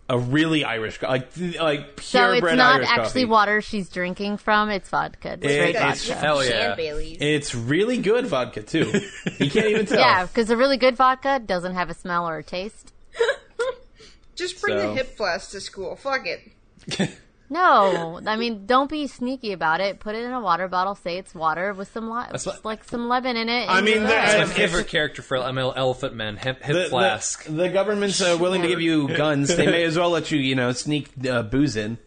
A 0.10 0.18
really 0.20 0.66
Irish, 0.66 0.98
co- 0.98 1.08
like 1.08 1.30
like 1.62 2.02
So 2.02 2.32
it's 2.34 2.42
not 2.44 2.76
Irish 2.78 2.88
actually 2.90 3.04
coffee. 3.22 3.26
water 3.26 3.62
she's 3.62 3.88
drinking 3.88 4.38
from; 4.38 4.70
it's 4.70 4.90
vodka. 4.90 5.34
It's 5.34 5.46
It- 5.46 5.50
straight 5.52 5.70
it's- 5.76 6.06
vodka. 6.10 6.20
Hell 6.20 6.44
yeah. 6.44 6.76
It's 6.78 7.56
really 7.56 7.98
good 7.98 8.28
vodka 8.28 8.62
too. 8.64 8.92
You 9.40 9.50
can't 9.50 9.68
even 9.68 9.86
tell. 9.86 10.00
Yeah, 10.00 10.26
because 10.26 10.50
a 10.50 10.58
really 10.58 10.76
good 10.78 10.98
vodka 10.98 11.40
doesn't 11.40 11.76
have 11.76 11.90
a 11.90 11.94
smell 11.94 12.28
or 12.28 12.40
a 12.40 12.44
taste. 12.44 12.92
Just 14.36 14.60
bring 14.62 14.80
So- 14.80 14.88
the 14.90 14.96
hip 14.96 15.16
flask 15.16 15.52
to 15.52 15.62
school. 15.62 15.96
Fuck 15.96 16.26
it. 16.26 17.12
No, 17.52 18.22
I 18.26 18.38
mean, 18.38 18.66
don't 18.66 18.90
be 18.90 19.08
sneaky 19.08 19.52
about 19.52 19.82
it. 19.82 20.00
Put 20.00 20.16
it 20.16 20.24
in 20.24 20.32
a 20.32 20.40
water 20.40 20.70
bottle. 20.70 20.96
Say 20.96 21.18
it's 21.18 21.36
water 21.36 21.74
with 21.74 21.92
some 21.92 22.10
li- 22.10 22.24
That's 22.32 22.46
what- 22.46 22.64
like 22.64 22.86
some 22.86 23.10
lemon 23.10 23.36
in 23.36 23.50
it. 23.50 23.70
I 23.70 23.82
mean, 23.82 23.96
you're. 23.98 24.08
That's 24.08 24.48
my 24.50 24.56
favorite 24.56 24.88
character 24.88 25.22
for 25.22 25.36
ML 25.38 25.74
Elephant 25.76 26.16
Man, 26.16 26.38
Hip, 26.38 26.64
hip 26.64 26.74
The, 26.76 26.86
Flask. 26.90 27.44
the, 27.44 27.52
the 27.52 27.70
government's 27.70 28.22
uh, 28.22 28.38
willing 28.40 28.62
to 28.62 28.70
give 28.70 28.80
you 28.80 29.10
guns. 29.10 29.54
They 29.56 29.66
may 29.66 29.84
as 29.84 29.98
well 29.98 30.12
let 30.12 30.32
you, 30.32 30.40
you 30.40 30.56
know, 30.56 30.72
sneak 30.72 31.10
uh, 31.30 31.44
booze 31.44 31.76
in. 31.76 31.98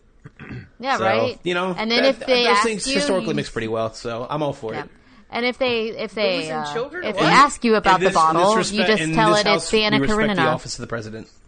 yeah, 0.80 0.96
So, 0.96 1.04
right. 1.04 1.38
You 1.42 1.52
know, 1.52 1.74
and 1.76 1.90
then 1.90 2.04
that- 2.04 2.08
if 2.08 2.20
they 2.26 2.44
those 2.44 2.52
ask 2.56 2.62
things 2.64 2.86
you, 2.88 2.94
historically 2.94 3.28
you- 3.28 3.34
mix 3.34 3.50
pretty 3.50 3.68
well. 3.68 3.92
So 3.92 4.26
I'm 4.28 4.42
all 4.42 4.54
for 4.54 4.72
Yeah. 4.72 4.84
it. 4.84 4.90
And 5.28 5.44
if 5.44 5.58
they 5.58 5.88
if 5.88 6.14
they 6.14 6.50
uh, 6.50 6.72
children 6.72 7.04
if 7.04 7.16
what? 7.16 7.22
they 7.22 7.28
ask 7.28 7.62
you 7.64 7.74
about 7.74 8.00
this- 8.00 8.10
the 8.10 8.14
bottle, 8.14 8.56
respect- 8.56 8.88
you 8.88 8.96
just 8.96 9.12
tell 9.12 9.34
it 9.34 9.46
house, 9.46 9.64
it's 9.64 9.70
the 9.70 9.82
Anna 9.82 9.98
Karenina. 10.00 10.36
the 10.36 10.42
office 10.42 10.76
of 10.76 10.80
the 10.80 10.86
president. 10.86 11.28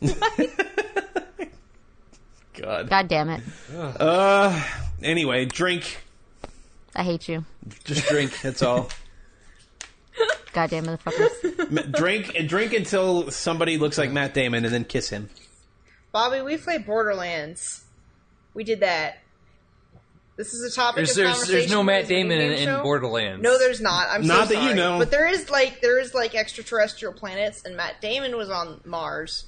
God. 2.56 2.88
God 2.88 3.08
damn 3.08 3.28
it! 3.30 3.42
Uh. 3.72 4.62
Anyway, 5.02 5.44
drink. 5.44 5.98
I 6.94 7.02
hate 7.02 7.28
you. 7.28 7.44
Just 7.84 8.06
drink. 8.08 8.40
That's 8.42 8.62
all. 8.62 8.88
Goddamn 10.52 10.86
motherfuckers. 10.86 11.76
M- 11.84 11.92
drink 11.92 12.34
and 12.34 12.48
drink 12.48 12.72
until 12.72 13.30
somebody 13.30 13.76
looks 13.76 13.98
like 13.98 14.10
Matt 14.10 14.32
Damon, 14.32 14.64
and 14.64 14.72
then 14.72 14.84
kiss 14.84 15.10
him. 15.10 15.28
Bobby, 16.12 16.40
we 16.40 16.56
played 16.56 16.86
Borderlands. 16.86 17.84
We 18.54 18.64
did 18.64 18.80
that. 18.80 19.18
This 20.38 20.52
is 20.54 20.72
a 20.72 20.74
topic 20.74 20.96
There's, 20.96 21.10
of 21.10 21.16
there's, 21.16 21.28
conversation. 21.30 21.58
there's 21.58 21.70
no 21.70 21.82
Matt 21.82 22.02
this 22.02 22.08
video 22.08 22.22
Damon 22.28 22.40
in, 22.40 22.50
game 22.52 22.58
in 22.60 22.74
show. 22.76 22.82
Borderlands. 22.82 23.42
No, 23.42 23.58
there's 23.58 23.80
not. 23.82 24.08
I'm 24.10 24.26
Not 24.26 24.48
so 24.48 24.54
that 24.54 24.60
you 24.62 24.68
sorry. 24.68 24.74
know. 24.74 24.98
But 24.98 25.10
there 25.10 25.26
is 25.26 25.50
like 25.50 25.80
there 25.82 25.98
is 25.98 26.14
like 26.14 26.34
extraterrestrial 26.34 27.12
planets, 27.12 27.62
and 27.64 27.76
Matt 27.76 28.00
Damon 28.00 28.36
was 28.36 28.48
on 28.48 28.80
Mars. 28.86 29.44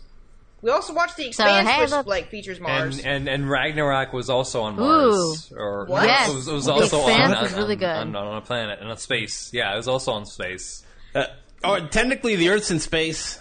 We 0.60 0.70
also 0.70 0.92
watched 0.92 1.16
The 1.16 1.28
Expanse, 1.28 1.68
hey, 1.68 1.80
which 1.82 1.90
look- 1.90 2.06
like 2.06 2.30
features 2.30 2.58
Mars. 2.58 2.98
and, 2.98 3.06
and 3.06 3.28
and 3.28 3.48
Ragnarok 3.50 4.12
was 4.12 4.28
also 4.28 4.62
on 4.62 4.76
Mars. 4.76 5.52
Or 5.56 5.84
What? 5.86 6.04
Yes. 6.04 6.30
It 6.30 6.34
was, 6.34 6.48
it 6.48 6.52
was 6.52 6.64
The 6.66 6.72
also 6.72 6.98
on, 7.00 7.10
Expanse 7.10 7.36
on, 7.36 7.42
was 7.44 7.52
really 7.54 7.76
good. 7.76 7.86
on, 7.86 8.16
on 8.16 8.36
a 8.38 8.40
planet 8.40 8.80
in 8.80 8.88
a 8.90 8.96
space. 8.96 9.50
Yeah, 9.52 9.72
it 9.72 9.76
was 9.76 9.86
also 9.88 10.12
on 10.12 10.26
space. 10.26 10.84
Uh, 11.14 11.26
oh, 11.62 11.86
technically, 11.86 12.34
the 12.36 12.48
Earth's 12.50 12.70
in 12.72 12.80
space. 12.80 13.40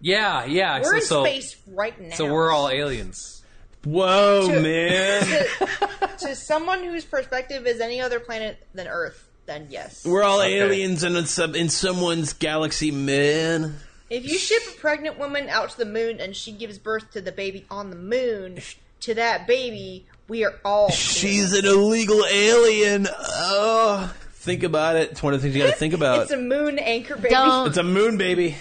Yeah, 0.00 0.44
yeah. 0.46 0.80
We're 0.80 0.84
so, 0.84 0.94
in 0.96 1.02
so, 1.02 1.24
space 1.24 1.56
right 1.68 2.00
now. 2.00 2.14
so 2.14 2.32
we're 2.32 2.50
all 2.50 2.68
aliens. 2.70 3.42
Whoa, 3.84 4.48
To- 4.48 4.60
man! 4.60 5.22
to, 5.58 6.16
to 6.20 6.36
someone 6.36 6.84
whose 6.84 7.04
perspective 7.04 7.66
is 7.66 7.80
any 7.80 8.00
other 8.00 8.18
planet 8.18 8.66
than 8.74 8.86
Earth. 8.88 9.28
Then 9.46 9.66
yes. 9.68 10.06
We're 10.06 10.22
all 10.22 10.40
Okay. 10.40 10.58
aliens 10.58 11.04
in 11.04 11.26
some 11.26 11.54
in 11.54 11.68
someone's 11.68 12.32
galaxy, 12.32 12.90
man. 12.90 13.76
If 14.10 14.24
you 14.24 14.38
ship 14.38 14.62
a 14.68 14.78
pregnant 14.78 15.18
woman 15.18 15.48
out 15.48 15.70
to 15.70 15.78
the 15.78 15.86
moon 15.86 16.20
and 16.20 16.36
she 16.36 16.52
gives 16.52 16.78
birth 16.78 17.12
to 17.12 17.20
the 17.20 17.32
baby 17.32 17.64
on 17.70 17.90
the 17.90 17.96
moon, 17.96 18.60
to 19.00 19.14
that 19.14 19.46
baby, 19.46 20.06
we 20.28 20.44
are 20.44 20.54
all. 20.64 20.90
She's 20.90 21.52
an 21.52 21.64
illegal 21.64 22.24
alien. 22.30 23.08
Oh, 23.10 24.14
think 24.32 24.62
about 24.62 24.96
it. 24.96 25.12
It's 25.12 25.22
one 25.22 25.34
of 25.34 25.40
the 25.40 25.44
things 25.44 25.56
you 25.56 25.62
got 25.62 25.70
to 25.70 25.76
think 25.76 25.94
about. 25.94 26.22
It's 26.22 26.32
a 26.32 26.36
moon 26.36 26.78
anchor 26.78 27.16
baby. 27.16 27.30
Don't 27.30 27.68
It's 27.68 27.78
a 27.78 27.82
moon 27.82 28.18
baby. 28.18 28.56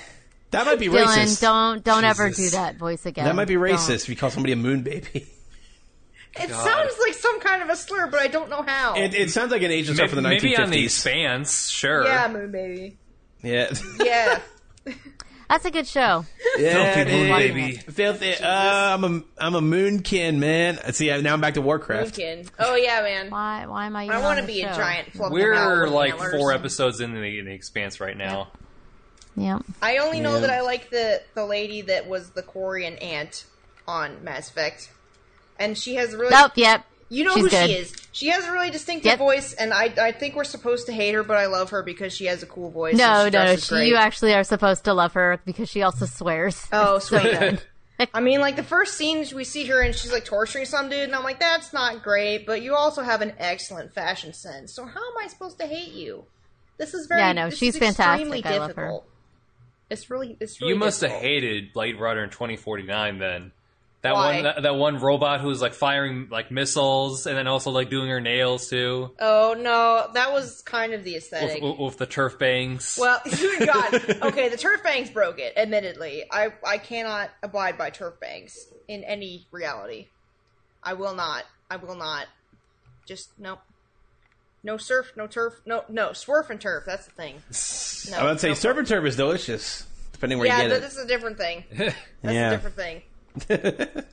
That 0.52 0.68
might 0.68 0.80
be 0.80 0.88
Dylan, 0.88 1.08
racist. 1.08 1.42
don't 1.42 1.84
don't 1.84 2.04
ever 2.04 2.30
do 2.30 2.50
that 2.52 2.78
voice 2.78 3.06
again. 3.08 3.26
That 3.26 3.36
might 3.36 3.48
be 3.48 3.56
Don't. 3.56 3.64
racist 3.64 4.04
if 4.04 4.10
you 4.10 4.16
call 4.16 4.30
somebody 4.30 4.54
a 4.54 4.58
moon 4.58 4.84
baby. 4.84 5.28
It 6.36 6.50
sounds 6.50 6.96
like 7.00 7.14
some 7.14 7.40
kind 7.42 7.62
of 7.62 7.70
a 7.70 7.76
slur, 7.76 8.08
but 8.08 8.20
I 8.20 8.28
don't 8.28 8.50
know 8.50 8.64
how. 8.64 8.96
It, 8.96 9.14
it 9.14 9.30
sounds 9.30 9.52
like 9.52 9.62
an 9.62 9.70
Asian 9.70 9.94
stuff 9.94 10.06
Maybe, 10.06 10.16
from 10.16 10.24
the 10.24 10.30
maybe 10.30 10.58
on 10.58 10.72
the 10.72 10.78
1950s. 10.78 10.86
Expanse, 10.86 11.70
sure. 11.70 12.06
yeah, 12.06 12.28
moon 12.28 12.52
baby. 12.52 12.98
Yeah. 13.44 13.72
Yeah. 14.04 14.40
That's 15.54 15.66
a 15.66 15.72
good 15.72 15.86
show. 15.86 16.26
yeah, 16.58 16.96
Filthy 16.96 17.02
it 17.02 17.08
moon 17.14 17.26
is. 17.30 17.38
baby. 17.38 17.72
Filthy. 17.78 18.34
Uh, 18.34 18.50
I'm 18.96 19.04
a 19.04 19.22
I'm 19.38 19.54
a 19.54 19.62
moonkin, 19.62 20.38
man. 20.40 20.80
See, 20.94 21.16
now 21.22 21.32
I'm 21.32 21.42
back 21.42 21.54
to 21.54 21.62
Warcraft. 21.62 22.16
Moonkin. 22.16 22.50
Oh 22.58 22.74
yeah, 22.74 23.02
man. 23.04 23.30
Why 23.30 23.68
why 23.68 23.86
am 23.86 23.96
I? 23.96 24.06
Even 24.06 24.16
I 24.16 24.20
want 24.22 24.38
to 24.38 24.42
to 24.42 24.48
be 24.48 24.64
a 24.64 24.74
giant 24.74 25.12
fluffy 25.14 25.32
We're 25.36 25.88
like 25.88 26.14
antlers. 26.14 26.42
four 26.42 26.54
episodes 26.54 27.02
in 27.02 27.14
the, 27.14 27.38
in 27.38 27.46
the 27.46 27.52
Expanse 27.54 28.00
right 28.00 28.18
now. 28.18 28.48
Yeah. 29.36 29.60
I 29.80 29.98
only 29.98 30.22
know 30.22 30.34
Yeah. 30.36 30.40
that 30.42 30.50
I 30.50 30.62
like 30.62 30.90
the 30.90 31.22
the 31.36 31.46
lady 31.46 31.82
that 31.84 32.08
was 32.08 32.32
the 32.32 32.42
Korean 32.42 32.96
aunt 32.98 33.46
on 33.88 34.24
Mass 34.24 34.50
Effect, 34.50 34.90
and 35.60 35.78
she 35.78 35.96
has 35.96 36.16
really 36.16 36.32
Nope. 36.32 36.54
Yep. 36.56 36.84
You 37.14 37.24
know 37.24 37.34
she's 37.36 37.44
who 37.44 37.50
good. 37.50 37.70
she 37.70 37.76
is. 37.76 37.96
She 38.12 38.28
has 38.30 38.46
a 38.46 38.52
really 38.52 38.70
distinctive 38.70 39.06
Yep. 39.12 39.20
voice, 39.20 39.54
and 39.54 39.74
I 39.74 39.94
I 40.00 40.12
think 40.12 40.36
we're 40.36 40.44
supposed 40.44 40.86
to 40.88 40.94
hate 40.94 41.14
her, 41.14 41.24
but 41.24 41.38
I 41.38 41.46
love 41.48 41.70
her 41.72 41.84
because 41.84 42.14
she 42.14 42.26
has 42.26 42.44
a 42.44 42.46
cool 42.46 42.70
voice. 42.70 42.96
No, 42.96 43.26
and 43.26 43.34
she 43.34 43.38
no, 43.38 43.40
no. 43.40 43.46
dresses 43.48 43.66
She, 43.66 43.76
great. 43.76 43.88
you 43.88 43.96
actually 43.96 44.34
are 44.34 44.44
supposed 44.44 44.84
to 44.86 44.94
love 44.94 45.14
her 45.14 45.40
because 45.46 45.70
she 45.70 45.82
also 45.82 46.06
swears. 46.06 46.68
Oh, 46.72 46.98
It's 46.98 47.08
so 47.10 47.20
sweet. 47.20 47.66
I 48.14 48.20
mean, 48.22 48.42
like 48.42 48.56
the 48.56 48.64
first 48.64 48.96
scene, 48.98 49.26
we 49.36 49.44
see 49.44 49.66
her 49.68 49.82
and 49.82 49.96
she's 49.96 50.12
like 50.12 50.26
torturing 50.26 50.66
some 50.66 50.90
dude, 50.90 51.04
and 51.04 51.16
I'm 51.16 51.24
like, 51.24 51.40
that's 51.40 51.72
not 51.74 52.04
great. 52.04 52.46
But 52.46 52.62
you 52.62 52.76
also 52.76 53.02
have 53.02 53.22
an 53.22 53.34
excellent 53.38 53.94
fashion 53.94 54.34
sense. 54.34 54.74
So 54.74 54.84
how 54.86 55.00
am 55.00 55.18
I 55.24 55.28
supposed 55.28 55.60
to 55.60 55.68
hate 55.68 55.94
you? 55.94 56.26
This 56.78 56.94
is 56.94 57.06
very. 57.08 57.22
Yeah, 57.22 57.34
no, 57.34 57.50
this 57.50 57.60
she's 57.60 57.76
is 57.76 57.80
fantastic. 57.80 58.28
Extremely 58.28 58.44
I 58.44 58.58
love 58.58 58.70
her. 58.76 58.76
difficult. 58.84 59.08
It's 59.90 60.10
really, 60.10 60.36
it's 60.40 60.60
really. 60.60 60.74
You 60.74 60.80
must 60.80 61.02
have 61.02 61.12
difficult. 61.12 61.30
hated 61.32 61.74
Blade 61.74 62.00
Runner 62.00 62.24
in 62.24 62.30
2049 62.32 63.20
then. 63.20 63.52
That 64.04 64.16
Why? 64.16 64.36
one, 64.36 64.44
that, 64.44 64.62
that 64.64 64.76
one 64.76 64.98
robot 65.00 65.40
who 65.40 65.48
was 65.48 65.62
like 65.62 65.74
firing 65.74 66.28
like 66.30 66.52
missiles 66.52 67.26
and 67.26 67.38
then 67.38 67.48
also 67.48 67.72
like 67.72 67.90
doing 67.90 68.10
her 68.10 68.20
nails 68.20 68.70
too, 68.70 69.12
Oh 69.18 69.56
no, 69.58 70.10
that 70.14 70.34
was 70.34 70.62
kind 70.66 70.92
of 70.94 71.06
the 71.06 71.16
aesthetic. 71.16 71.64
with, 71.64 71.80
with 71.80 71.98
the 71.98 72.06
turf 72.06 72.38
bangs. 72.38 72.98
Well, 73.00 73.22
God, 73.66 73.94
okay, 74.24 74.50
the 74.50 74.58
turf 74.58 74.84
bangs 74.84 75.10
broke 75.10 75.40
it. 75.40 75.54
Admittedly, 75.56 76.26
I 76.30 76.50
I 76.68 76.80
cannot 76.80 77.30
abide 77.42 77.78
by 77.78 77.92
turf 77.92 78.20
bangs 78.20 78.58
in 78.90 79.06
any 79.06 79.48
reality. 79.52 80.10
I 80.84 80.94
will 80.96 81.16
not. 81.16 81.46
I 81.72 81.78
will 81.78 81.96
not. 81.96 82.26
Just 83.08 83.40
no. 83.40 83.60
No 84.66 84.76
surf, 84.76 85.14
no 85.16 85.28
turf, 85.28 85.62
no 85.66 85.86
no 85.88 86.10
swerf 86.10 86.50
and 86.50 86.60
turf. 86.60 86.84
That's 86.86 87.06
the 87.06 87.12
thing. 87.12 87.36
No, 88.12 88.18
I 88.18 88.24
would 88.26 88.42
say 88.42 88.50
no 88.50 88.54
surf 88.54 88.78
and 88.78 88.86
turf 88.86 89.06
is 89.06 89.16
delicious, 89.16 89.88
depending 90.12 90.38
where 90.40 90.48
Yeah, 90.50 90.58
you 90.64 90.68
but 90.68 90.74
get 90.76 90.82
this 90.82 90.98
is 90.98 91.06
a 91.06 91.08
different 91.08 91.38
thing. 91.38 91.64
That's 91.72 91.96
Yeah. 92.22 92.50
a 92.50 92.52
different 92.52 92.76
thing. 92.76 93.02
It. 93.50 94.06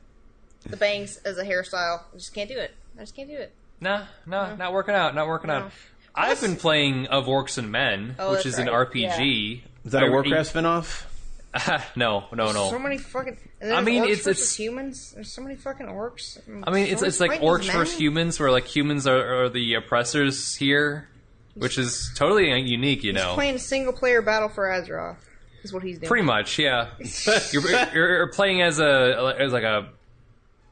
The 0.68 0.76
bangs 0.76 1.16
as 1.24 1.38
a 1.38 1.44
hairstyle, 1.44 2.00
I 2.12 2.16
just 2.16 2.34
can't 2.34 2.48
do 2.48 2.58
it. 2.58 2.72
I 2.96 3.00
just 3.00 3.16
can't 3.16 3.28
do 3.28 3.36
it. 3.36 3.52
no, 3.80 4.02
no, 4.26 4.54
not 4.56 4.72
working 4.72 4.94
out, 4.94 5.14
not 5.14 5.26
working 5.26 5.48
No. 5.48 5.54
out. 5.54 5.72
I've 6.14 6.40
been 6.40 6.56
playing 6.56 7.06
Of 7.06 7.26
Orcs 7.26 7.56
and 7.56 7.70
Men, 7.72 8.16
Oh, 8.18 8.32
which 8.32 8.44
that's 8.44 8.54
is 8.54 8.58
an 8.58 8.66
right. 8.66 8.88
RPG. 8.88 9.62
is 9.84 9.92
that 9.92 10.02
a 10.02 10.06
I- 10.06 10.10
Warcraft 10.10 10.54
spinoff? 10.54 11.04
no, 11.96 12.24
no, 12.32 12.52
no. 12.52 12.70
So 12.70 12.78
many 12.78 12.98
fucking. 12.98 13.36
I 13.64 13.80
mean, 13.80 14.02
orcs 14.02 14.10
it's- 14.10 14.26
it's- 14.26 14.54
humans. 14.56 15.12
There's 15.12 15.32
so 15.32 15.42
many 15.42 15.56
fucking 15.56 15.86
orcs. 15.86 16.38
I 16.66 16.70
mean, 16.70 16.86
it's 16.86 17.00
So 17.00 17.06
it's 17.06 17.20
like 17.20 17.40
orcs 17.40 17.66
men. 17.68 17.76
versus 17.76 17.98
humans, 17.98 18.38
where 18.38 18.50
like 18.50 18.66
humans 18.66 19.06
are, 19.06 19.44
are 19.44 19.48
the 19.48 19.74
oppressors 19.74 20.54
here, 20.56 21.08
which 21.54 21.78
is 21.78 22.12
totally 22.16 22.50
unique, 22.60 23.02
you 23.02 23.12
know. 23.12 23.34
Playing 23.34 23.56
a 23.56 23.58
single 23.58 23.92
player 23.92 24.20
battle 24.22 24.48
for 24.48 24.64
Azeroth 24.68 25.16
is 25.62 25.72
what 25.72 25.82
he's 25.82 25.98
doing. 25.98 26.08
Pretty 26.08 26.24
much, 26.24 26.58
yeah. 26.58 26.88
you're, 27.52 27.94
you're 27.94 28.26
playing 28.28 28.62
as 28.62 28.78
a 28.78 29.34
as 29.38 29.52
like 29.52 29.64
a 29.64 29.90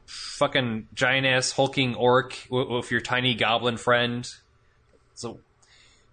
fucking 0.05 0.87
giant 0.93 1.27
ass 1.27 1.51
hulking 1.51 1.95
orc 1.95 2.35
with, 2.49 2.69
with 2.69 2.91
your 2.91 3.01
tiny 3.01 3.35
goblin 3.35 3.77
friend. 3.77 4.29
So, 5.13 5.39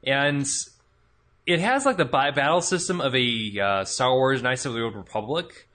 and 0.05 0.47
it 1.47 1.61
has 1.61 1.87
like 1.87 1.97
the 1.97 2.05
battle 2.05 2.61
system 2.61 3.01
of 3.01 3.15
a 3.15 3.61
uh, 3.61 3.85
Star 3.85 4.13
Wars 4.13 4.43
Knights 4.43 4.67
of 4.67 4.75
the 4.75 4.83
Old 4.83 4.97
Republic, 4.97 5.69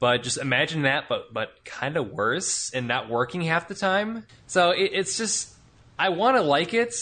but 0.00 0.22
just 0.22 0.38
imagine 0.38 0.82
that, 0.82 1.08
but 1.08 1.32
but 1.32 1.64
kind 1.64 1.96
of 1.96 2.10
worse 2.10 2.70
and 2.74 2.88
not 2.88 3.08
working 3.08 3.42
half 3.42 3.68
the 3.68 3.74
time. 3.74 4.26
So 4.46 4.72
it, 4.72 4.90
it's 4.92 5.16
just 5.16 5.54
I 5.98 6.08
want 6.10 6.36
to 6.36 6.42
like 6.42 6.74
it. 6.74 6.94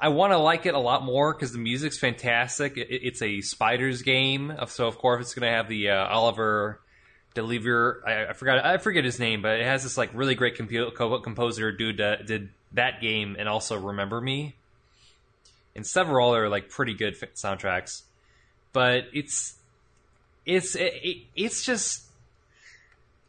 I 0.00 0.08
want 0.08 0.32
to 0.32 0.38
like 0.38 0.64
it 0.64 0.74
a 0.74 0.78
lot 0.78 1.04
more 1.04 1.34
because 1.34 1.52
the 1.52 1.58
music's 1.58 1.98
fantastic. 1.98 2.78
It, 2.78 2.88
it's 2.90 3.20
a 3.20 3.42
spiders 3.42 4.02
game, 4.02 4.54
so 4.68 4.86
of 4.86 4.96
course 4.96 5.20
it's 5.20 5.34
going 5.34 5.50
to 5.50 5.54
have 5.54 5.68
the 5.68 5.90
uh, 5.90 6.06
Oliver 6.06 6.80
Deliver. 7.34 8.02
I, 8.06 8.30
I 8.30 8.32
forgot. 8.32 8.64
I 8.64 8.78
forget 8.78 9.04
his 9.04 9.20
name, 9.20 9.42
but 9.42 9.60
it 9.60 9.64
has 9.64 9.82
this 9.82 9.98
like 9.98 10.10
really 10.14 10.34
great 10.34 10.56
compu- 10.56 10.94
co- 10.94 11.20
composer 11.20 11.70
dude 11.70 11.98
that 11.98 12.26
did 12.26 12.48
that 12.72 13.00
game 13.02 13.36
and 13.38 13.48
also 13.48 13.78
Remember 13.78 14.20
Me, 14.20 14.54
and 15.76 15.86
several 15.86 16.30
other 16.30 16.48
like 16.48 16.70
pretty 16.70 16.94
good 16.94 17.16
fi- 17.16 17.26
soundtracks. 17.34 18.02
But 18.72 19.04
it's 19.12 19.54
it's 20.46 20.74
it, 20.76 20.94
it, 21.02 21.16
it's 21.36 21.62
just 21.62 22.04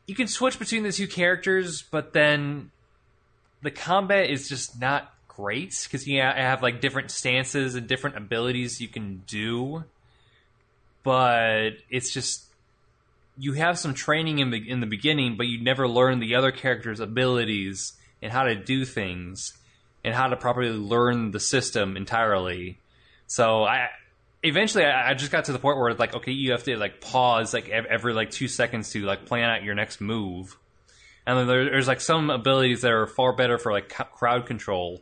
you 0.07 0.15
can 0.15 0.27
switch 0.27 0.57
between 0.57 0.83
the 0.83 0.91
two 0.91 1.07
characters, 1.07 1.81
but 1.81 2.13
then 2.13 2.71
the 3.61 3.71
combat 3.71 4.29
is 4.29 4.47
just 4.47 4.79
not 4.79 5.13
great 5.35 5.79
because 5.83 6.07
you 6.07 6.21
ha- 6.21 6.33
have 6.33 6.61
like 6.61 6.81
different 6.81 7.11
stances 7.11 7.75
and 7.75 7.87
different 7.87 8.17
abilities 8.17 8.81
you 8.81 8.87
can 8.87 9.23
do, 9.27 9.83
but 11.03 11.71
it's 11.89 12.13
just 12.13 12.45
you 13.37 13.53
have 13.53 13.79
some 13.79 13.93
training 13.93 14.39
in 14.39 14.51
the 14.51 14.69
in 14.69 14.79
the 14.79 14.85
beginning, 14.85 15.37
but 15.37 15.47
you 15.47 15.61
never 15.61 15.87
learn 15.87 16.19
the 16.19 16.35
other 16.35 16.51
character's 16.51 16.99
abilities 16.99 17.93
and 18.21 18.31
how 18.31 18.43
to 18.43 18.55
do 18.55 18.85
things 18.85 19.57
and 20.03 20.13
how 20.13 20.27
to 20.27 20.35
properly 20.35 20.69
learn 20.69 21.31
the 21.31 21.39
system 21.39 21.95
entirely. 21.97 22.77
So 23.27 23.63
I 23.63 23.89
eventually 24.43 24.83
I 24.85 25.11
I 25.11 25.13
just 25.13 25.31
got 25.31 25.45
to 25.45 25.53
the 25.53 25.59
point 25.59 25.77
where 25.77 25.89
it's 25.89 25.99
like 25.99 26.13
okay, 26.15 26.31
you 26.31 26.51
have 26.51 26.63
to 26.65 26.77
like 26.77 27.01
pause 27.01 27.53
like 27.53 27.69
ev- 27.69 27.85
every 27.85 28.13
like 28.13 28.31
two 28.31 28.47
seconds 28.47 28.91
to 28.91 29.01
like 29.01 29.25
plan 29.25 29.49
out 29.49 29.63
your 29.63 29.75
next 29.75 30.01
move. 30.01 30.57
and 31.25 31.37
then 31.37 31.47
there's 31.47 31.87
like 31.87 32.01
some 32.01 32.29
abilities 32.29 32.81
that 32.81 32.91
are 32.91 33.07
far 33.07 33.33
better 33.33 33.57
for 33.57 33.71
like 33.71 33.89
crowd 33.89 34.45
control 34.45 35.01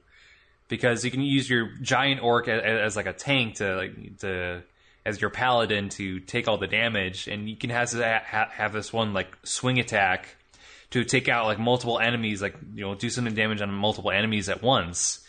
because 0.70 1.04
you 1.04 1.12
can 1.12 1.22
use 1.22 1.50
your 1.50 1.72
giant 1.82 2.24
orc 2.24 2.48
as, 2.48 2.62
as 2.64 2.96
like 2.96 3.08
a 3.08 3.14
tank 3.14 3.56
to 3.56 3.76
like 3.76 4.18
to 4.20 4.64
as 5.06 5.20
your 5.20 5.30
paladin 5.30 5.90
to 5.90 6.20
take 6.22 6.48
all 6.48 6.58
the 6.58 6.68
damage, 6.68 7.28
and 7.28 7.50
you 7.50 7.58
can 7.58 7.70
have 7.72 7.92
ha- 7.92 8.50
have 8.52 8.72
this 8.72 8.94
one 8.94 9.14
like 9.14 9.36
swing 9.44 9.80
attack 9.80 10.38
to 10.92 11.04
take 11.04 11.28
out 11.28 11.46
like 11.46 11.60
multiple 11.60 12.00
enemies, 12.00 12.42
like 12.42 12.56
you 12.74 12.86
know 12.86 12.96
do 12.96 13.10
some 13.10 13.26
damage 13.34 13.62
on 13.62 13.72
multiple 13.72 14.12
enemies 14.12 14.48
at 14.48 14.62
once. 14.62 15.26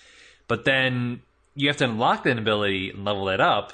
But 0.47 0.65
then 0.65 1.23
you 1.55 1.69
have 1.69 1.77
to 1.79 1.85
unlock 1.85 2.25
that 2.25 2.39
ability 2.39 2.91
and 2.91 3.05
level 3.05 3.25
that 3.27 3.41
up. 3.41 3.73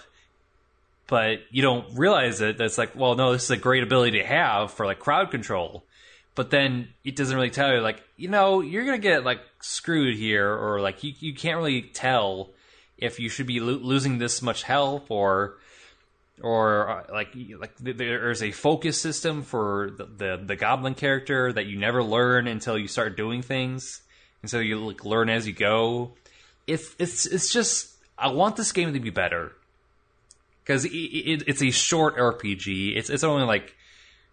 But 1.08 1.40
you 1.50 1.62
don't 1.62 1.96
realize 1.96 2.40
it. 2.40 2.58
That's 2.58 2.78
like, 2.78 2.96
well, 2.96 3.14
no, 3.14 3.32
this 3.32 3.44
is 3.44 3.50
a 3.50 3.56
great 3.56 3.84
ability 3.84 4.18
to 4.18 4.24
have 4.24 4.72
for 4.72 4.86
like 4.86 4.98
crowd 4.98 5.30
control. 5.30 5.84
But 6.36 6.50
then 6.50 6.90
it 7.02 7.16
doesn't 7.16 7.34
really 7.34 7.50
tell 7.50 7.72
you, 7.74 7.80
like, 7.80 8.02
you 8.16 8.28
know, 8.28 8.60
you're 8.60 8.84
gonna 8.84 8.98
get 8.98 9.24
like 9.24 9.40
screwed 9.60 10.14
here, 10.16 10.48
or 10.52 10.80
like 10.80 11.02
you 11.02 11.14
you 11.18 11.34
can't 11.34 11.56
really 11.56 11.82
tell 11.82 12.50
if 12.98 13.18
you 13.18 13.28
should 13.28 13.46
be 13.46 13.58
lo- 13.58 13.80
losing 13.82 14.18
this 14.18 14.42
much 14.42 14.62
health 14.62 15.10
or 15.10 15.56
or 16.42 16.90
uh, 16.90 17.04
like 17.10 17.28
like 17.58 17.74
there's 17.78 18.42
a 18.42 18.50
focus 18.50 19.00
system 19.00 19.42
for 19.42 19.90
the, 19.96 20.04
the, 20.04 20.42
the 20.44 20.56
goblin 20.56 20.94
character 20.94 21.52
that 21.52 21.64
you 21.66 21.78
never 21.78 22.02
learn 22.02 22.46
until 22.46 22.76
you 22.76 22.86
start 22.86 23.16
doing 23.16 23.40
things, 23.40 24.02
and 24.42 24.50
so 24.50 24.58
you 24.58 24.78
like 24.78 25.04
learn 25.04 25.30
as 25.30 25.46
you 25.46 25.54
go. 25.54 26.12
It's 26.66 26.94
it's 26.98 27.24
it's 27.24 27.50
just 27.50 27.94
I 28.18 28.28
want 28.28 28.56
this 28.56 28.72
game 28.72 28.92
to 28.92 29.00
be 29.00 29.10
better 29.10 29.52
because 30.62 30.84
it, 30.84 30.90
it, 30.90 31.44
it's 31.46 31.62
a 31.62 31.70
short 31.70 32.18
RPG. 32.18 32.94
It's 32.94 33.08
it's 33.08 33.24
only 33.24 33.46
like 33.46 33.74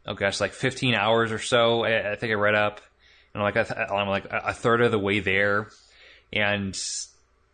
oh 0.05 0.13
gosh, 0.13 0.39
like 0.39 0.53
15 0.53 0.95
hours 0.95 1.31
or 1.31 1.39
so. 1.39 1.83
I, 1.83 2.11
I 2.11 2.15
think 2.15 2.31
I 2.31 2.35
read 2.35 2.55
up, 2.55 2.81
and 3.33 3.43
I'm 3.43 3.53
like 3.53 3.71
I'm 3.91 4.07
like 4.07 4.25
a 4.29 4.53
third 4.53 4.81
of 4.81 4.91
the 4.91 4.99
way 4.99 5.19
there, 5.19 5.69
and 6.31 6.77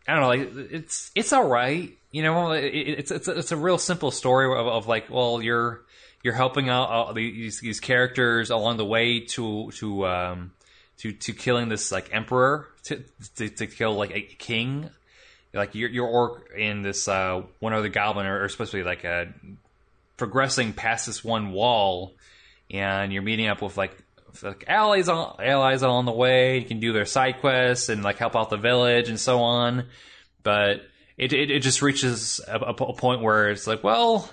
I 0.06 0.12
don't 0.14 0.20
know, 0.22 0.28
like 0.28 0.72
it's 0.72 1.10
it's 1.14 1.32
all 1.32 1.46
right. 1.46 1.96
You 2.12 2.22
know, 2.22 2.52
it, 2.52 2.64
it's 2.64 3.10
it's 3.10 3.28
it's 3.28 3.52
a 3.52 3.56
real 3.56 3.78
simple 3.78 4.10
story 4.10 4.46
of, 4.46 4.66
of 4.66 4.86
like, 4.86 5.10
well, 5.10 5.40
you're 5.42 5.82
you're 6.22 6.34
helping 6.34 6.68
out 6.68 7.14
these 7.14 7.60
these 7.60 7.80
characters 7.80 8.50
along 8.50 8.76
the 8.76 8.84
way 8.84 9.20
to 9.20 9.70
to 9.72 10.06
um 10.06 10.52
to 10.98 11.12
to 11.12 11.32
killing 11.32 11.68
this 11.68 11.90
like 11.90 12.10
emperor 12.12 12.68
to 12.84 13.02
to, 13.36 13.48
to 13.48 13.66
kill 13.66 13.94
like 13.94 14.14
a 14.14 14.20
king. 14.22 14.90
Like 15.52 15.74
your 15.74 15.88
your 15.88 16.06
orc 16.06 16.50
in 16.56 16.82
this 16.82 17.08
uh, 17.08 17.42
one 17.58 17.72
other 17.72 17.88
goblin 17.88 18.26
are, 18.26 18.44
are 18.44 18.48
supposed 18.48 18.70
to 18.70 18.76
be 18.76 18.84
like 18.84 19.04
a 19.04 19.32
progressing 20.16 20.72
past 20.72 21.06
this 21.06 21.24
one 21.24 21.50
wall, 21.52 22.12
and 22.70 23.12
you're 23.12 23.22
meeting 23.22 23.48
up 23.48 23.62
with 23.62 23.76
like 23.76 23.96
like 24.42 24.64
allies 24.68 25.08
on 25.08 25.36
allies 25.40 25.82
along 25.82 26.04
the 26.04 26.12
way. 26.12 26.58
You 26.58 26.64
can 26.64 26.80
do 26.80 26.92
their 26.92 27.06
side 27.06 27.40
quests 27.40 27.88
and 27.88 28.02
like 28.02 28.18
help 28.18 28.36
out 28.36 28.50
the 28.50 28.56
village 28.56 29.08
and 29.08 29.18
so 29.18 29.40
on. 29.40 29.86
But 30.42 30.82
it 31.16 31.32
it, 31.32 31.50
it 31.50 31.60
just 31.60 31.82
reaches 31.82 32.40
a, 32.46 32.58
a, 32.58 32.74
point 32.74 33.22
where 33.22 33.50
it's 33.50 33.66
like, 33.66 33.84
well, 33.84 34.30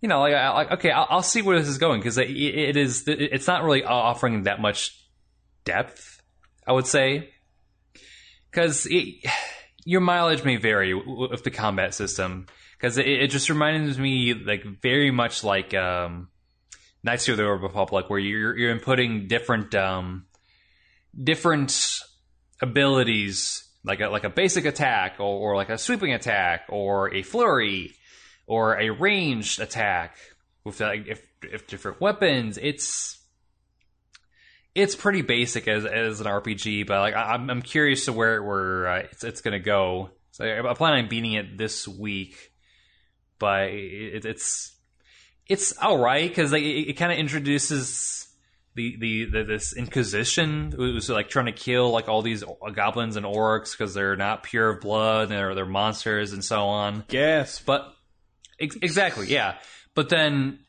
you 0.00 0.08
know, 0.08 0.20
like, 0.20 0.34
like 0.34 0.70
okay, 0.72 0.90
I'll, 0.90 1.06
I'll, 1.08 1.22
see 1.22 1.42
where 1.42 1.58
this 1.58 1.68
is 1.68 1.78
going 1.78 2.00
because 2.00 2.18
it, 2.18 2.30
it 2.30 2.76
is 2.76 3.04
it's 3.06 3.46
not 3.46 3.64
really 3.64 3.84
offering 3.84 4.44
that 4.44 4.60
much 4.60 4.98
depth, 5.64 6.20
I 6.66 6.72
would 6.72 6.86
say, 6.86 7.30
because 8.50 8.88
your 9.84 10.00
mileage 10.00 10.44
may 10.44 10.56
vary 10.56 10.94
with 10.94 11.42
the 11.42 11.50
combat 11.50 11.94
system 11.94 12.46
because 12.76 12.98
it, 12.98 13.06
it, 13.06 13.30
just 13.30 13.48
reminds 13.48 13.98
me 13.98 14.34
like 14.34 14.64
very 14.80 15.10
much 15.10 15.44
like 15.44 15.74
um, 15.74 16.28
Knights 17.04 17.28
of 17.28 17.36
the 17.36 17.44
Republic, 17.44 18.08
where 18.08 18.18
you're 18.18 18.56
you're 18.56 18.78
inputting 18.78 19.28
different 19.28 19.74
um, 19.74 20.26
different 21.20 22.00
abilities 22.60 23.68
like 23.84 24.00
a 24.00 24.08
like 24.08 24.24
a 24.24 24.30
basic 24.30 24.64
attack 24.64 25.16
or, 25.18 25.52
or 25.52 25.56
like 25.56 25.68
a 25.68 25.78
sweeping 25.78 26.12
attack 26.12 26.66
or 26.68 27.12
a 27.12 27.22
flurry 27.22 27.94
or 28.46 28.78
a 28.78 28.90
ranged 28.90 29.60
attack 29.60 30.16
with 30.64 30.80
like 30.80 31.06
if 31.06 31.26
if 31.42 31.66
different 31.66 32.00
weapons. 32.00 32.58
It's 32.60 33.18
it's 34.74 34.96
pretty 34.96 35.22
basic 35.22 35.68
as 35.68 35.84
as 35.84 36.20
an 36.20 36.26
RPG, 36.26 36.86
but 36.86 37.00
like 37.00 37.14
I'm 37.14 37.50
I'm 37.50 37.62
curious 37.62 38.06
to 38.06 38.12
where 38.12 38.42
where 38.42 38.88
uh, 38.88 38.98
it's 39.10 39.24
it's 39.24 39.40
gonna 39.40 39.60
go. 39.60 40.10
So 40.32 40.44
I 40.44 40.74
plan 40.74 40.94
on 40.94 41.08
beating 41.08 41.32
it 41.32 41.58
this 41.58 41.86
week, 41.86 42.52
but 43.38 43.68
it, 43.68 44.24
it's 44.24 44.74
it's 45.48 45.76
all 45.78 45.98
right 45.98 46.28
because 46.28 46.52
like 46.52 46.62
it, 46.62 46.90
it 46.90 46.92
kind 46.94 47.12
of 47.12 47.18
introduces 47.18 48.22
the, 48.74 48.96
the, 48.98 49.24
the 49.26 49.44
this 49.44 49.76
Inquisition 49.76 50.72
who's 50.74 51.08
like 51.10 51.28
trying 51.28 51.46
to 51.46 51.52
kill 51.52 51.90
like 51.90 52.08
all 52.08 52.22
these 52.22 52.42
goblins 52.74 53.16
and 53.16 53.26
orcs 53.26 53.72
because 53.72 53.92
they're 53.92 54.16
not 54.16 54.42
pure 54.42 54.70
of 54.70 54.80
blood 54.80 55.24
and 55.24 55.32
they're 55.32 55.54
they're 55.54 55.66
monsters 55.66 56.32
and 56.32 56.44
so 56.44 56.62
on. 56.62 57.04
Yes, 57.10 57.60
but 57.60 57.92
ex- 58.58 58.78
exactly, 58.80 59.26
yeah. 59.28 59.56
But 59.94 60.08
then, 60.08 60.60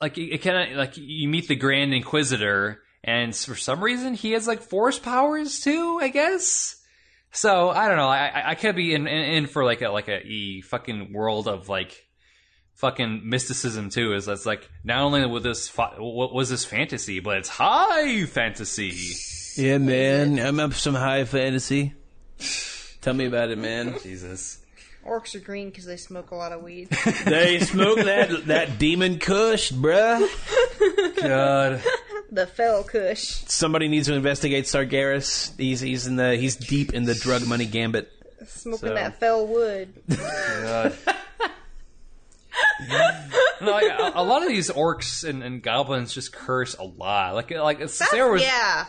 like 0.00 0.18
it, 0.18 0.34
it 0.34 0.38
kind 0.38 0.72
of 0.72 0.76
like 0.76 0.96
you 0.96 1.28
meet 1.28 1.46
the 1.46 1.54
Grand 1.54 1.94
Inquisitor, 1.94 2.82
and 3.04 3.34
for 3.34 3.54
some 3.54 3.82
reason 3.82 4.14
he 4.14 4.32
has 4.32 4.48
like 4.48 4.62
force 4.62 4.98
powers 4.98 5.60
too. 5.60 5.98
I 6.00 6.08
guess. 6.08 6.76
So 7.32 7.70
I 7.70 7.86
don't 7.86 7.96
know. 7.96 8.08
I 8.08 8.50
I 8.50 8.54
could 8.56 8.74
be 8.74 8.92
in, 8.92 9.06
in, 9.06 9.24
in 9.34 9.46
for 9.46 9.64
like 9.64 9.82
a 9.82 9.90
like 9.90 10.08
a 10.08 10.20
e 10.20 10.62
fucking 10.62 11.12
world 11.12 11.46
of 11.46 11.68
like 11.68 12.06
fucking 12.80 13.28
mysticism 13.28 13.90
too. 13.90 14.14
Is 14.14 14.26
that's 14.26 14.46
like 14.46 14.68
not 14.82 15.02
only 15.02 15.24
with 15.26 15.42
this 15.42 15.68
what 15.76 16.32
was 16.32 16.48
this 16.48 16.64
fantasy, 16.64 17.20
but 17.20 17.38
it's 17.38 17.48
high 17.48 18.24
fantasy. 18.26 18.96
Yeah, 19.56 19.78
man, 19.78 20.38
I'm 20.38 20.58
up 20.60 20.72
some 20.74 20.94
high 20.94 21.24
fantasy. 21.24 21.94
Tell 23.00 23.14
me 23.14 23.26
about 23.26 23.50
it, 23.50 23.58
man. 23.58 23.96
Jesus. 24.02 24.58
Orcs 25.06 25.34
are 25.34 25.40
green 25.40 25.70
because 25.70 25.86
they 25.86 25.96
smoke 25.96 26.30
a 26.30 26.34
lot 26.34 26.52
of 26.52 26.62
weed. 26.62 26.88
they 27.24 27.58
smoke 27.60 27.98
that 27.98 28.46
that 28.46 28.78
demon 28.78 29.18
Kush, 29.18 29.72
bruh. 29.72 30.20
God. 31.22 31.82
the 32.30 32.46
fell 32.46 32.84
Kush. 32.84 33.42
Somebody 33.46 33.88
needs 33.88 34.06
to 34.08 34.14
investigate 34.14 34.64
Sargeras. 34.66 35.56
He's 35.58 35.80
he's 35.80 36.06
in 36.06 36.16
the 36.16 36.36
he's 36.36 36.56
deep 36.56 36.92
in 36.92 37.04
the 37.04 37.14
drug 37.14 37.46
money 37.46 37.66
gambit. 37.66 38.10
Smoking 38.46 38.88
So- 38.88 38.94
that 38.94 39.18
fell 39.20 39.46
wood. 39.46 39.92
God. 40.08 40.96
No, 43.60 43.70
like, 43.72 43.84
a, 43.90 44.12
a 44.16 44.24
lot 44.24 44.42
of 44.42 44.48
these 44.48 44.70
orcs 44.70 45.28
and, 45.28 45.42
and 45.42 45.62
goblins 45.62 46.12
just 46.12 46.32
curse 46.32 46.74
a 46.74 46.84
lot. 46.84 47.34
Like, 47.34 47.50
like 47.50 47.80
it's, 47.80 47.98
That's, 47.98 48.10
there 48.10 48.30
was. 48.30 48.42
yeah. 48.42 48.86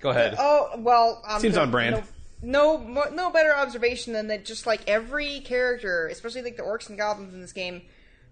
Go 0.00 0.10
ahead. 0.10 0.36
Oh 0.38 0.70
well. 0.78 1.22
Um, 1.26 1.40
Seems 1.40 1.54
no, 1.54 1.62
on 1.62 1.70
brand. 1.70 2.02
No, 2.42 2.78
no, 2.78 3.04
no 3.10 3.30
better 3.30 3.54
observation 3.54 4.12
than 4.12 4.26
that. 4.28 4.44
Just 4.44 4.66
like 4.66 4.82
every 4.88 5.40
character, 5.40 6.08
especially 6.08 6.42
like 6.42 6.56
the 6.56 6.64
orcs 6.64 6.88
and 6.88 6.98
goblins 6.98 7.32
in 7.32 7.40
this 7.40 7.52
game, 7.52 7.82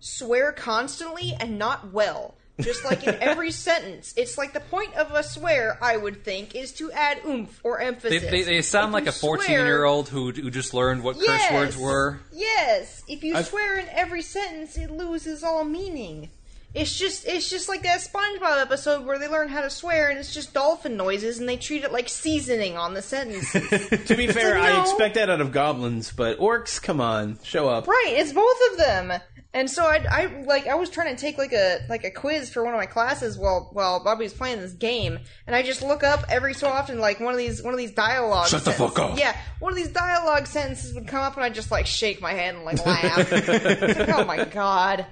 swear 0.00 0.50
constantly 0.52 1.34
and 1.38 1.58
not 1.58 1.92
well. 1.92 2.34
Just 2.62 2.84
like 2.84 3.06
in 3.06 3.14
every 3.20 3.50
sentence, 3.68 4.14
it's 4.16 4.36
like 4.38 4.52
the 4.52 4.60
point 4.60 4.94
of 4.94 5.10
a 5.12 5.22
swear. 5.22 5.78
I 5.82 5.96
would 5.96 6.24
think 6.24 6.54
is 6.54 6.72
to 6.74 6.90
add 6.92 7.20
oomph 7.26 7.60
or 7.64 7.80
emphasis. 7.80 8.22
they, 8.30 8.42
they 8.42 8.62
sound 8.62 8.88
If 8.88 8.92
like 8.94 9.06
a 9.06 9.12
fourteen-year-old 9.12 10.08
who, 10.08 10.32
who 10.32 10.50
just 10.50 10.74
learned 10.74 11.02
what 11.02 11.18
curse 11.18 11.50
words 11.52 11.76
were. 11.76 12.20
Yes, 12.32 13.02
if 13.08 13.22
you 13.24 13.36
I've- 13.36 13.48
swear 13.48 13.78
in 13.78 13.88
every 13.90 14.22
sentence, 14.22 14.76
it 14.76 14.90
loses 14.90 15.42
all 15.42 15.64
meaning. 15.64 16.30
It's 16.72 16.96
just 16.96 17.26
it's 17.26 17.50
just 17.50 17.68
like 17.68 17.82
that 17.82 18.00
SpongeBob 18.00 18.62
episode 18.62 19.04
where 19.04 19.18
they 19.18 19.26
learn 19.26 19.48
how 19.48 19.60
to 19.60 19.70
swear 19.70 20.08
and 20.08 20.18
it's 20.18 20.32
just 20.32 20.54
dolphin 20.54 20.96
noises 20.96 21.40
and 21.40 21.48
they 21.48 21.56
treat 21.56 21.82
it 21.82 21.92
like 21.92 22.08
seasoning 22.08 22.76
on 22.76 22.94
the 22.94 23.02
sentence. 23.02 23.50
To 24.10 24.16
be 24.16 24.28
fair, 24.28 24.58
like, 24.58 24.72
I 24.72 24.80
expect 24.82 25.14
that 25.16 25.28
out 25.30 25.40
of 25.40 25.50
goblins, 25.52 26.12
but 26.12 26.38
orcs, 26.38 26.80
come 26.80 27.00
on, 27.00 27.38
show 27.42 27.68
up. 27.68 27.88
right, 27.88 28.14
it's 28.16 28.32
both 28.32 28.56
of 28.72 28.78
them. 28.78 29.12
And 29.52 29.68
so 29.68 29.84
I, 29.84 30.04
I 30.08 30.42
like 30.46 30.68
I 30.68 30.76
was 30.76 30.90
trying 30.90 31.14
to 31.14 31.20
take 31.20 31.36
like 31.36 31.52
a 31.52 31.80
like 31.88 32.04
a 32.04 32.10
quiz 32.12 32.50
for 32.50 32.62
one 32.62 32.72
of 32.72 32.78
my 32.78 32.86
classes 32.86 33.36
while 33.36 33.68
while 33.72 33.98
Bobby 34.02 34.22
was 34.22 34.32
playing 34.32 34.60
this 34.60 34.72
game, 34.72 35.18
and 35.48 35.56
I 35.56 35.62
just 35.62 35.82
look 35.82 36.04
up 36.04 36.24
every 36.28 36.54
so 36.54 36.68
often 36.68 37.00
like 37.00 37.18
one 37.18 37.32
of 37.34 37.38
these 37.38 37.60
one 37.60 37.74
of 37.74 37.78
these 37.78 37.90
dialogue. 37.90 38.46
Shut 38.46 38.64
the 38.64 38.70
fuck 38.70 38.96
up. 39.00 39.18
Yeah, 39.18 39.36
one 39.58 39.72
of 39.72 39.76
these 39.76 39.88
dialogue 39.88 40.46
sentences 40.46 40.94
would 40.94 41.08
come 41.08 41.20
up, 41.20 41.34
and 41.34 41.44
I 41.44 41.50
just 41.50 41.72
like 41.72 41.86
shake 41.86 42.20
my 42.20 42.32
head 42.32 42.54
and 42.54 42.64
like 42.64 42.84
laugh. 42.86 43.32
It's 43.32 43.98
like, 43.98 44.08
oh 44.10 44.24
my 44.24 44.44
god! 44.44 45.06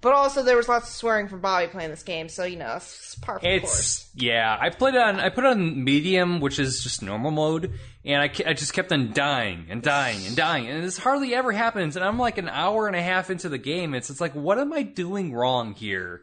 But 0.00 0.12
also 0.12 0.44
there 0.44 0.56
was 0.56 0.68
lots 0.68 0.88
of 0.88 0.94
swearing 0.94 1.26
from 1.26 1.40
Bobby 1.40 1.66
playing 1.66 1.90
this 1.90 2.04
game, 2.04 2.28
so 2.28 2.44
you 2.44 2.56
know 2.56 2.76
it's 2.76 3.16
par 3.16 3.40
for 3.40 3.44
the 3.44 3.60
course. 3.60 4.08
It's 4.14 4.22
yeah. 4.22 4.56
I 4.58 4.70
played 4.70 4.94
it 4.94 5.00
on 5.00 5.18
I 5.18 5.28
put 5.28 5.44
it 5.44 5.48
on 5.48 5.82
medium, 5.82 6.38
which 6.40 6.60
is 6.60 6.84
just 6.84 7.02
normal 7.02 7.32
mode, 7.32 7.72
and 8.04 8.22
I, 8.22 8.30
I 8.46 8.52
just 8.52 8.72
kept 8.72 8.92
on 8.92 9.12
dying 9.12 9.66
and 9.68 9.82
dying 9.82 10.24
and 10.26 10.36
dying, 10.36 10.68
and 10.68 10.84
this 10.84 10.98
hardly 10.98 11.34
ever 11.34 11.50
happens. 11.50 11.96
And 11.96 12.04
I'm 12.04 12.18
like 12.18 12.38
an 12.38 12.48
hour 12.48 12.86
and 12.86 12.94
a 12.94 13.02
half 13.02 13.28
into 13.28 13.48
the 13.48 13.58
game. 13.58 13.92
It's 13.92 14.08
it's 14.08 14.20
like 14.20 14.36
what 14.36 14.58
am 14.58 14.72
I 14.72 14.82
doing 14.82 15.32
wrong 15.32 15.74
here? 15.74 16.22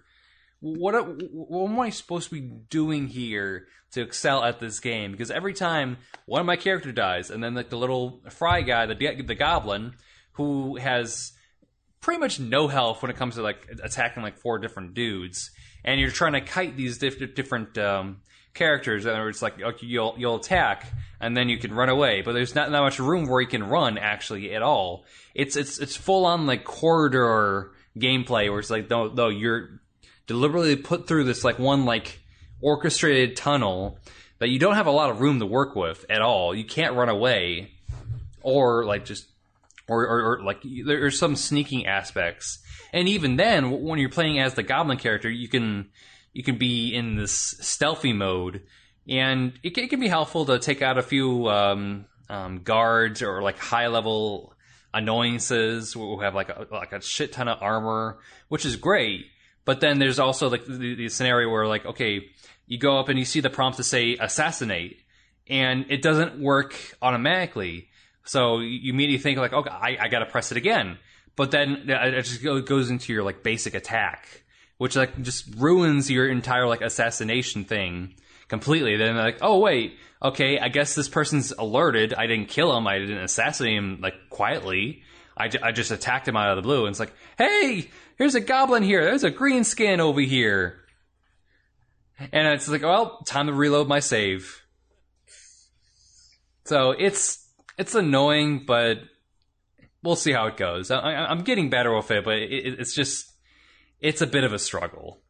What 0.61 0.93
what 1.33 1.69
am 1.69 1.79
I 1.79 1.89
supposed 1.89 2.29
to 2.29 2.35
be 2.35 2.49
doing 2.69 3.07
here 3.07 3.67
to 3.91 4.01
excel 4.01 4.41
at 4.41 4.61
this 4.61 4.79
game? 4.79 5.11
Because 5.11 5.31
every 5.31 5.53
time 5.53 5.97
one 6.27 6.39
of 6.39 6.47
my 6.47 6.55
character 6.55 6.93
dies, 6.93 7.29
and 7.29 7.43
then 7.43 7.55
like 7.55 7.69
the 7.69 7.77
little 7.77 8.21
fry 8.29 8.61
guy, 8.61 8.85
the 8.85 8.95
the 8.95 9.35
goblin, 9.35 9.95
who 10.33 10.77
has 10.77 11.33
pretty 12.05 12.19
much 12.19 12.39
no 12.39 12.67
health 12.67 13.01
when 13.01 13.09
it 13.09 13.17
comes 13.17 13.33
to 13.33 13.41
like 13.41 13.67
attacking 13.81 14.21
like 14.21 14.37
four 14.37 14.59
different 14.59 14.93
dudes, 14.93 15.49
and 15.83 15.99
you're 15.99 16.11
trying 16.11 16.33
to 16.33 16.41
kite 16.41 16.77
these 16.77 16.99
diff- 16.99 17.33
different 17.33 17.75
um, 17.79 18.21
characters. 18.53 19.07
And 19.07 19.27
it's 19.27 19.41
like 19.41 19.55
you'll 19.81 20.13
you'll 20.15 20.35
attack 20.35 20.85
and 21.19 21.35
then 21.35 21.49
you 21.49 21.57
can 21.57 21.73
run 21.73 21.89
away, 21.89 22.21
but 22.21 22.33
there's 22.33 22.53
not 22.53 22.69
that 22.69 22.79
much 22.79 22.99
room 22.99 23.27
where 23.27 23.41
you 23.41 23.47
can 23.47 23.63
run 23.63 23.97
actually 23.97 24.53
at 24.53 24.61
all. 24.61 25.03
It's 25.33 25.55
it's 25.55 25.79
it's 25.79 25.95
full 25.95 26.27
on 26.27 26.45
like 26.45 26.63
corridor 26.63 27.71
gameplay 27.97 28.51
where 28.51 28.59
it's 28.59 28.69
like 28.69 28.87
no 28.87 29.07
no 29.07 29.29
you're 29.29 29.81
deliberately 30.27 30.75
put 30.75 31.07
through 31.07 31.23
this 31.23 31.43
like 31.43 31.57
one 31.57 31.85
like 31.85 32.19
orchestrated 32.61 33.35
tunnel 33.35 33.97
that 34.37 34.49
you 34.49 34.59
don't 34.59 34.75
have 34.75 34.85
a 34.85 34.91
lot 34.91 35.09
of 35.09 35.21
room 35.21 35.39
to 35.39 35.45
work 35.47 35.75
with 35.75 36.05
at 36.07 36.21
all. 36.21 36.53
You 36.53 36.65
can't 36.65 36.93
run 36.93 37.09
away 37.09 37.71
or 38.43 38.85
like 38.85 39.05
just 39.05 39.25
or, 39.87 40.05
or, 40.07 40.21
or 40.39 40.43
like 40.43 40.61
there's 40.85 41.19
some 41.19 41.35
sneaking 41.35 41.85
aspects. 41.85 42.59
And 42.93 43.07
even 43.07 43.35
then, 43.35 43.83
when 43.83 43.99
you're 43.99 44.09
playing 44.09 44.39
as 44.39 44.53
the 44.53 44.63
goblin 44.63 44.97
character, 44.97 45.29
you 45.29 45.47
can 45.47 45.89
you 46.33 46.43
can 46.43 46.57
be 46.57 46.93
in 46.93 47.15
this 47.15 47.31
stealthy 47.61 48.13
mode, 48.13 48.61
and 49.07 49.53
it, 49.63 49.73
can- 49.73 49.85
it 49.85 49.89
can 49.89 49.99
be 49.99 50.07
helpful 50.07 50.45
to 50.45 50.59
take 50.59 50.81
out 50.81 50.97
a 50.97 51.01
few 51.03 51.47
um, 51.49 52.05
um, 52.29 52.61
guards 52.63 53.21
or 53.21 53.41
like 53.41 53.57
high 53.57 53.87
level 53.87 54.53
annoyances 54.93 55.93
who 55.93 56.19
have 56.21 56.33
like 56.33 56.49
a, 56.49 56.67
like 56.71 56.93
a 56.93 57.01
shit 57.01 57.33
ton 57.33 57.47
of 57.47 57.61
armor, 57.61 58.17
which 58.47 58.65
is 58.65 58.75
great. 58.75 59.25
But 59.65 59.81
then 59.81 59.99
there's 59.99 60.19
also 60.19 60.49
like 60.49 60.65
the, 60.65 60.95
the 60.95 61.09
scenario 61.09 61.49
where 61.49 61.67
like 61.67 61.85
okay, 61.85 62.27
you 62.67 62.77
go 62.77 62.97
up 62.99 63.09
and 63.09 63.19
you 63.19 63.25
see 63.25 63.41
the 63.41 63.49
prompt 63.49 63.77
to 63.77 63.83
say 63.83 64.15
assassinate, 64.19 65.01
and 65.49 65.85
it 65.89 66.01
doesn't 66.01 66.39
work 66.39 66.75
automatically. 67.01 67.89
So 68.25 68.59
you 68.59 68.91
immediately 68.91 69.21
think 69.21 69.39
like, 69.39 69.53
okay, 69.53 69.69
I, 69.69 69.97
I 70.01 70.07
got 70.07 70.19
to 70.19 70.25
press 70.25 70.51
it 70.51 70.57
again. 70.57 70.97
But 71.35 71.51
then 71.51 71.85
it 71.87 72.21
just 72.23 72.43
goes 72.43 72.89
into 72.89 73.13
your 73.13 73.23
like 73.23 73.43
basic 73.43 73.75
attack, 73.75 74.43
which 74.77 74.95
like 74.95 75.21
just 75.21 75.53
ruins 75.55 76.09
your 76.09 76.27
entire 76.29 76.67
like 76.67 76.81
assassination 76.81 77.65
thing 77.65 78.15
completely. 78.47 78.97
Then 78.97 79.15
like, 79.15 79.39
oh 79.41 79.59
wait, 79.59 79.97
okay, 80.21 80.59
I 80.59 80.69
guess 80.69 80.95
this 80.95 81.09
person's 81.09 81.51
alerted. 81.51 82.13
I 82.13 82.27
didn't 82.27 82.47
kill 82.47 82.75
him. 82.75 82.87
I 82.87 82.99
didn't 82.99 83.17
assassinate 83.17 83.77
him 83.77 83.99
like 84.01 84.15
quietly. 84.29 85.03
I, 85.37 85.49
I 85.61 85.71
just 85.73 85.91
attacked 85.91 86.27
him 86.27 86.37
out 86.37 86.49
of 86.49 86.55
the 86.55 86.61
blue. 86.61 86.85
And 86.85 86.93
it's 86.93 86.99
like, 86.99 87.13
hey, 87.37 87.89
here's 88.17 88.35
a 88.35 88.39
goblin 88.39 88.83
here. 88.83 89.03
There's 89.03 89.25
a 89.25 89.31
green 89.31 89.65
skin 89.65 89.99
over 89.99 90.21
here. 90.21 90.79
And 92.17 92.47
it's 92.47 92.69
like, 92.69 92.81
well, 92.81 93.19
time 93.25 93.47
to 93.47 93.53
reload 93.53 93.89
my 93.89 93.99
save. 93.99 94.61
So 96.63 96.91
it's 96.91 97.44
it's 97.77 97.95
annoying, 97.95 98.63
but 98.65 98.99
we'll 100.03 100.15
see 100.15 100.31
how 100.31 100.47
it 100.47 100.57
goes. 100.57 100.91
I, 100.91 100.99
I'm 100.99 101.41
getting 101.43 101.69
better 101.69 101.95
with 101.95 102.11
it, 102.11 102.23
but 102.23 102.37
it- 102.37 102.79
it's 102.79 102.93
just 102.95 103.31
it's 103.99 104.21
a 104.21 104.27
bit 104.27 104.43
of 104.43 104.53
a 104.53 104.59
struggle. 104.59 105.21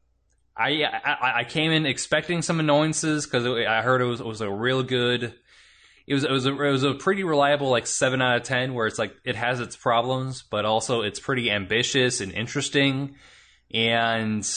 I 0.57 0.83
I, 0.83 1.39
I 1.39 1.43
came 1.43 1.71
in 1.71 1.85
expecting 1.85 2.41
some 2.41 2.59
annoyances 2.59 3.25
because 3.25 3.45
I 3.45 3.81
heard 3.81 4.01
it 4.01 4.05
was 4.05 4.19
it 4.21 4.25
was 4.25 4.41
a 4.41 4.49
real 4.49 4.83
good. 4.83 5.33
It 6.07 6.13
was 6.13 6.23
it 6.23 6.31
was 6.31 6.45
a, 6.45 6.51
it 6.51 6.71
was 6.71 6.83
a 6.83 6.93
pretty 6.93 7.23
reliable 7.23 7.69
like 7.69 7.87
seven 7.87 8.21
out 8.21 8.37
of 8.37 8.43
ten 8.43 8.73
where 8.73 8.87
it's 8.87 8.99
like 8.99 9.15
it 9.23 9.35
has 9.35 9.59
its 9.59 9.75
problems, 9.75 10.43
but 10.43 10.63
also 10.65 11.01
it's 11.01 11.19
pretty 11.19 11.49
ambitious 11.51 12.21
and 12.21 12.31
interesting. 12.31 13.15
And 13.73 14.47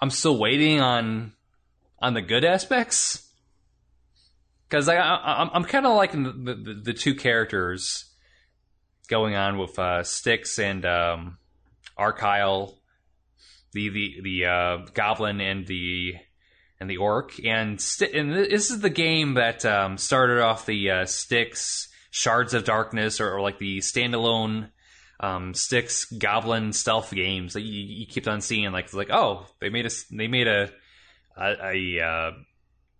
I'm 0.00 0.10
still 0.10 0.36
waiting 0.38 0.80
on 0.80 1.32
on 2.00 2.14
the 2.14 2.22
good 2.22 2.44
aspects 2.44 3.29
because 4.70 4.88
I, 4.88 4.96
I 4.96 5.40
I'm, 5.40 5.50
I'm 5.52 5.64
kind 5.64 5.84
of 5.84 5.96
liking 5.96 6.22
the, 6.22 6.54
the 6.54 6.74
the 6.74 6.94
two 6.94 7.14
characters 7.14 8.04
going 9.08 9.34
on 9.34 9.58
with 9.58 9.78
uh, 9.78 10.04
and 10.58 10.86
um, 10.86 11.38
Arkail, 11.98 12.76
the 13.72 13.88
the 13.88 14.20
the 14.22 14.44
uh, 14.46 14.76
goblin 14.94 15.40
and 15.40 15.66
the 15.66 16.14
and 16.78 16.88
the 16.88 16.98
orc, 16.98 17.44
and 17.44 17.80
Sti 17.80 18.06
and 18.14 18.32
this 18.32 18.70
is 18.70 18.80
the 18.80 18.90
game 18.90 19.34
that 19.34 19.64
um, 19.66 19.98
started 19.98 20.40
off 20.40 20.66
the 20.66 20.90
uh, 20.90 21.06
Shards 22.12 22.54
of 22.54 22.64
Darkness, 22.64 23.20
or, 23.20 23.34
or 23.34 23.40
like 23.40 23.58
the 23.58 23.78
standalone 23.78 24.70
um, 25.18 25.52
Goblin 26.16 26.72
stealth 26.72 27.12
games 27.12 27.54
that 27.54 27.62
you, 27.62 27.82
you 27.82 28.06
keep 28.06 28.26
on 28.28 28.40
seeing. 28.40 28.70
Like 28.70 28.94
like 28.94 29.10
oh 29.10 29.46
they 29.60 29.68
made 29.68 29.86
a 29.86 29.90
they 30.12 30.28
made 30.28 30.46
a 30.46 30.70
a, 31.36 31.54
a 31.72 32.00
uh, 32.04 32.30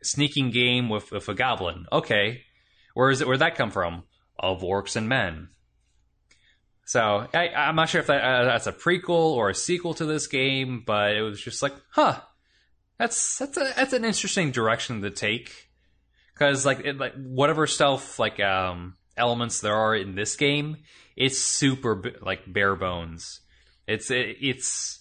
sneaking 0.03 0.51
game 0.51 0.89
with 0.89 1.11
with 1.13 1.29
a 1.29 1.35
goblin. 1.35 1.87
Okay, 1.93 2.43
where 2.95 3.11
is 3.11 3.21
it? 3.21 3.27
Where'd 3.27 3.41
that 3.41 3.57
come 3.57 3.71
from? 3.71 4.05
Of 4.39 4.63
orcs 4.63 4.97
and 4.97 5.09
men. 5.09 5.49
So 6.91 7.29
I, 7.33 7.51
I'm 7.51 7.77
not 7.77 7.89
sure 7.89 8.01
if 8.01 8.09
that, 8.09 8.21
uh, 8.21 8.45
that's 8.47 8.67
a 8.67 8.73
prequel 8.73 9.37
or 9.37 9.49
a 9.51 9.55
sequel 9.55 9.95
to 9.95 10.07
this 10.07 10.27
game, 10.27 10.83
but 10.85 11.13
it 11.13 11.23
was 11.23 11.41
just 11.41 11.63
like, 11.63 11.75
huh, 11.91 12.21
that's 12.99 13.39
that's 13.39 13.57
a 13.57 13.73
that's 13.77 13.93
an 13.93 14.05
interesting 14.05 14.51
direction 14.51 15.01
to 15.03 15.11
take. 15.11 15.69
Because 16.35 16.67
like 16.67 16.81
it, 16.81 16.99
like 16.99 17.15
whatever 17.15 17.69
stealth 17.69 18.19
like 18.19 18.41
um, 18.41 18.97
elements 19.17 19.61
there 19.61 19.77
are 19.77 19.95
in 19.95 20.17
this 20.17 20.35
game, 20.35 20.79
it's 21.17 21.39
super 21.39 22.03
like 22.23 22.53
bare 22.53 22.75
bones. 22.75 23.41
It's 23.87 24.11
it, 24.11 24.39
it's 24.41 25.01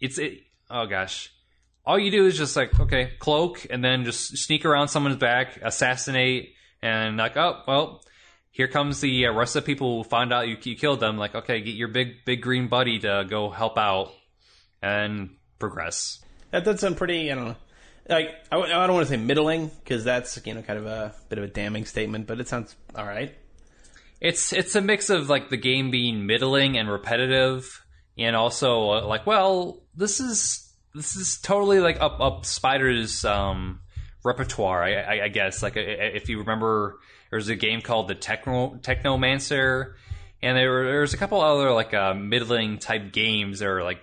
it's 0.00 0.18
it, 0.18 0.40
oh 0.68 0.86
gosh. 0.86 1.32
All 1.86 1.98
you 1.98 2.10
do 2.10 2.26
is 2.26 2.36
just 2.36 2.56
like 2.56 2.78
okay, 2.78 3.12
cloak, 3.18 3.66
and 3.70 3.82
then 3.82 4.04
just 4.04 4.36
sneak 4.38 4.64
around 4.64 4.88
someone's 4.88 5.16
back, 5.16 5.58
assassinate, 5.62 6.54
and 6.82 7.16
like 7.16 7.36
oh 7.36 7.62
well, 7.66 8.02
here 8.50 8.68
comes 8.68 9.00
the 9.00 9.26
uh, 9.26 9.32
rest 9.32 9.56
of 9.56 9.64
the 9.64 9.66
people 9.66 10.02
who 10.02 10.08
found 10.08 10.32
out 10.32 10.48
you, 10.48 10.56
you 10.62 10.76
killed 10.76 11.00
them. 11.00 11.16
Like, 11.16 11.34
okay, 11.34 11.60
get 11.60 11.74
your 11.74 11.88
big 11.88 12.24
big 12.24 12.42
green 12.42 12.68
buddy 12.68 12.98
to 13.00 13.24
go 13.28 13.50
help 13.50 13.78
out 13.78 14.12
and 14.82 15.30
progress. 15.58 16.20
That 16.50 16.64
does 16.64 16.80
sound 16.80 16.96
pretty. 16.96 17.30
I 17.30 17.34
don't 17.34 17.48
know. 17.48 17.56
Like 18.08 18.30
I, 18.50 18.56
w- 18.56 18.74
I 18.74 18.86
don't 18.86 18.94
want 18.94 19.06
to 19.06 19.14
say 19.14 19.22
middling 19.22 19.68
because 19.68 20.04
that's 20.04 20.44
you 20.44 20.54
know 20.54 20.62
kind 20.62 20.78
of 20.78 20.86
a 20.86 21.14
bit 21.28 21.38
of 21.38 21.44
a 21.44 21.48
damning 21.48 21.86
statement, 21.86 22.26
but 22.26 22.40
it 22.40 22.48
sounds 22.48 22.74
all 22.94 23.06
right. 23.06 23.34
It's 24.20 24.52
it's 24.52 24.74
a 24.74 24.80
mix 24.80 25.10
of 25.10 25.30
like 25.30 25.48
the 25.48 25.56
game 25.56 25.90
being 25.90 26.26
middling 26.26 26.76
and 26.76 26.90
repetitive, 26.90 27.84
and 28.18 28.34
also 28.34 28.90
uh, 28.90 29.06
like, 29.06 29.26
well, 29.26 29.82
this 29.94 30.18
is 30.20 30.69
this 30.94 31.16
is 31.16 31.38
totally 31.38 31.80
like 31.80 32.00
up 32.00 32.20
up 32.20 32.44
Spider's 32.44 33.24
um, 33.24 33.80
repertoire, 34.24 34.82
I, 34.82 34.94
I, 34.94 35.24
I 35.24 35.28
guess. 35.28 35.62
Like, 35.62 35.74
if 35.76 36.28
you 36.28 36.38
remember, 36.38 36.98
there's 37.30 37.48
a 37.48 37.56
game 37.56 37.80
called 37.80 38.08
the 38.08 38.14
Techno 38.14 38.78
Technomancer, 38.80 39.94
and 40.42 40.56
there 40.56 40.70
were, 40.70 40.84
there's 40.84 41.14
a 41.14 41.16
couple 41.16 41.40
other 41.40 41.72
like 41.72 41.94
uh, 41.94 42.14
middling 42.14 42.78
type 42.78 43.12
games 43.12 43.60
that 43.60 43.68
are 43.68 43.84
like 43.84 44.00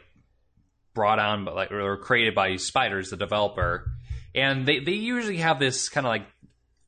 brought 0.94 1.20
on, 1.20 1.46
but 1.46 1.56
like 1.56 1.72
or 1.72 1.98
created 1.98 2.36
by 2.36 2.56
Spiders, 2.56 3.10
the 3.10 3.18
developer, 3.18 3.92
and 4.34 4.66
they 4.66 4.80
they 4.80 4.94
usually 4.94 5.38
have 5.38 5.60
this 5.60 5.90
kind 5.90 6.08
of 6.08 6.10
like 6.10 6.28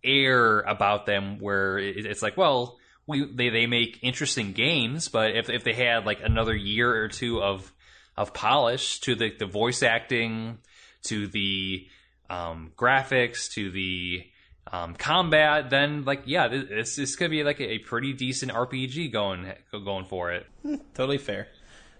air 0.04 0.62
about 0.62 1.06
them 1.06 1.40
where 1.40 1.78
it, 1.78 2.06
it's 2.06 2.22
like, 2.22 2.38
well, 2.38 2.78
we 3.06 3.26
they 3.26 3.50
they 3.50 3.68
make 3.68 4.00
interesting 4.02 4.54
games, 4.54 5.10
but 5.10 5.36
if 5.36 5.50
if 5.50 5.64
they 5.64 5.74
had 5.74 6.06
like 6.06 6.20
another 6.24 6.56
year 6.56 7.04
or 7.04 7.10
two 7.10 7.42
of 7.42 7.72
of 8.20 8.34
polish 8.34 9.00
to 9.00 9.16
the 9.16 9.34
the 9.40 9.46
voice 9.46 9.82
acting, 9.82 10.58
to 11.04 11.26
the 11.28 11.88
um, 12.30 12.74
graphics, 12.78 13.50
to 13.54 13.72
the 13.72 14.28
um, 14.72 14.94
combat, 14.94 15.70
then 15.70 16.04
like 16.04 16.24
yeah, 16.26 16.50
this 16.50 16.98
this 16.98 17.16
could 17.16 17.32
be 17.32 17.44
like 17.44 17.62
a, 17.62 17.80
pretty 17.80 18.12
decent 18.12 18.52
RPG 18.52 19.12
going 19.14 19.52
going 19.72 20.04
for 20.04 20.34
it. 20.34 20.46
Totally 20.94 21.18
fair. 21.18 21.48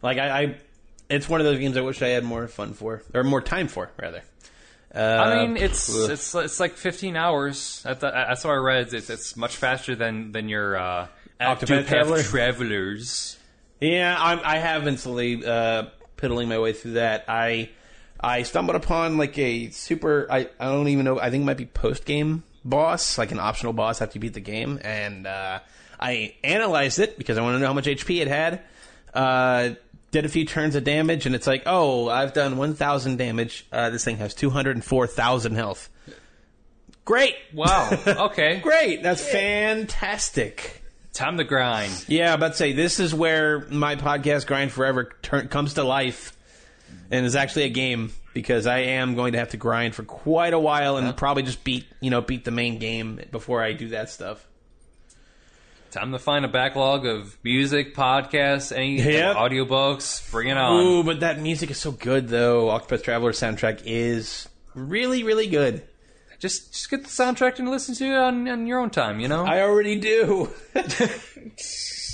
Like 0.02 0.18
I, 0.18 0.42
I, 0.42 0.58
it's 1.10 1.30
one 1.30 1.40
of 1.40 1.46
those 1.46 1.58
games 1.58 1.78
I 1.78 1.82
wish 1.82 2.02
I 2.02 2.10
had 2.10 2.26
more 2.26 2.48
fun 2.50 2.74
for 2.74 3.02
or 3.14 3.24
more 3.24 3.42
time 3.42 3.70
for 3.70 3.90
rather. 3.98 4.22
Uh, 4.94 5.00
I 5.00 5.48
mean, 5.48 5.56
it's 5.56 5.90
ugh. 5.90 6.10
it's 6.10 6.36
it's 6.36 6.60
like 6.60 6.74
15 6.74 7.16
hours. 7.16 7.82
That's 7.86 8.02
that's 8.02 8.44
what 8.44 8.52
I 8.52 8.58
read. 8.58 8.94
It's, 8.94 9.10
it's 9.10 9.38
much 9.38 9.56
faster 9.56 9.96
than 9.96 10.34
than 10.34 10.50
your 10.50 10.76
uh, 10.76 11.08
Octopath 11.40 11.60
Octopath 11.60 11.88
Traveler? 11.88 12.24
Travelers. 12.24 13.38
Yeah, 13.80 14.18
I'm, 14.20 14.42
I 14.44 14.58
have 14.58 14.84
been 14.84 14.98
slowly 14.98 15.46
uh, 15.46 15.86
piddling 16.20 16.50
my 16.50 16.60
way 16.60 16.74
through 16.74 16.94
that. 16.94 17.26
I 17.28 17.70
I 18.20 18.44
stumbled 18.44 18.76
upon 18.76 19.18
like 19.18 19.38
a 19.38 19.70
super. 19.70 20.28
I, 20.30 20.50
I 20.60 20.66
don't 20.66 20.88
even 20.90 21.06
know. 21.06 21.20
I 21.20 21.30
think 21.30 21.44
it 21.44 21.46
might 21.46 21.58
be 21.58 21.66
post 21.66 22.06
game 22.06 22.44
boss, 22.66 23.18
like 23.18 23.32
an 23.32 23.40
optional 23.40 23.74
boss 23.74 24.02
after 24.02 24.18
you 24.18 24.22
beat 24.22 24.34
the 24.34 24.40
game, 24.42 24.80
and 24.84 25.26
uh, 25.26 25.60
I 26.00 26.36
analyzed 26.44 27.00
it 27.00 27.18
because 27.18 27.38
I 27.38 27.42
want 27.42 27.56
to 27.56 27.60
know 27.60 27.68
how 27.68 27.74
much 27.74 27.86
HP 27.86 28.22
it 28.22 28.28
had. 28.28 28.62
Uh, 29.14 29.76
did 30.12 30.26
a 30.26 30.30
few 30.30 30.44
turns 30.46 30.76
of 30.76 30.84
damage, 30.84 31.26
and 31.28 31.36
it's 31.36 31.46
like, 31.48 31.64
oh, 31.68 32.10
I've 32.10 32.34
done 32.34 32.58
1,000 32.58 33.18
damage. 33.18 33.68
Uh, 33.72 33.92
this 33.92 34.04
thing 34.04 34.18
has 34.18 34.34
204,000 34.34 35.54
health. 35.54 35.88
Great, 37.06 37.36
Wow. 37.54 37.90
Okay. 38.08 38.60
great. 38.60 39.04
That's 39.04 39.24
fantastic. 39.24 40.79
Time 41.20 41.38
to 41.38 41.44
grind. 41.44 42.06
Yeah, 42.08 42.38
but 42.38 42.56
say 42.56 42.72
this 42.72 43.02
is 43.02 43.14
where 43.14 43.68
my 43.70 43.98
podcast 43.98 44.48
grind 44.48 44.72
forever 44.72 45.12
turn, 45.22 45.50
comes 45.50 45.74
to 45.74 45.84
life, 45.84 46.32
and 47.12 47.26
is 47.26 47.36
actually 47.36 47.64
a 47.64 47.70
game 47.70 48.14
because 48.34 48.66
I 48.66 48.80
am 48.80 49.16
going 49.16 49.34
to 49.34 49.40
have 49.40 49.50
to 49.50 49.58
grind 49.58 49.96
for 49.96 50.04
quite 50.04 50.54
a 50.54 50.60
while 50.60 50.96
and 50.96 51.06
uh-huh. 51.06 51.18
probably 51.18 51.44
just 51.44 51.66
beat 51.66 51.86
you 52.00 52.10
know 52.10 52.22
beat 52.22 52.46
the 52.46 52.52
main 52.52 52.80
game 52.80 53.20
before 53.32 53.62
I 53.62 53.74
do 53.74 53.90
that 53.90 54.10
stuff. 54.10 54.48
Time 55.92 56.14
to 56.14 56.20
find 56.20 56.46
a 56.46 56.48
backlog 56.48 57.06
of 57.06 57.38
music, 57.44 57.96
podcasts, 57.96 58.74
any 58.74 59.02
uh, 59.02 59.10
Yep. 59.10 59.36
audiobooks. 59.36 60.32
Bring 60.32 60.48
it 60.48 60.56
on. 60.56 60.82
Ooh, 60.82 61.04
but 61.04 61.20
that 61.20 61.42
music 61.42 61.70
is 61.70 61.78
so 61.78 61.92
good 61.92 62.30
though. 62.30 62.68
Octopath 62.68 63.04
Traveler 63.04 63.34
soundtrack 63.34 63.82
is 63.84 64.48
really, 64.74 65.24
really 65.24 65.48
good. 65.48 65.86
Just 66.40 66.72
just 66.74 66.90
get 66.90 67.04
the 67.04 67.10
soundtrack 67.10 67.60
and 67.60 67.70
listen 67.70 67.94
to 67.96 68.06
it 68.06 68.16
on, 68.18 68.48
on 68.48 68.66
your 68.68 68.80
own 68.80 68.90
time. 68.90 69.20
You 69.20 69.28
know. 69.28 69.46
I 69.46 69.62
already 69.62 70.00
do. 70.00 70.50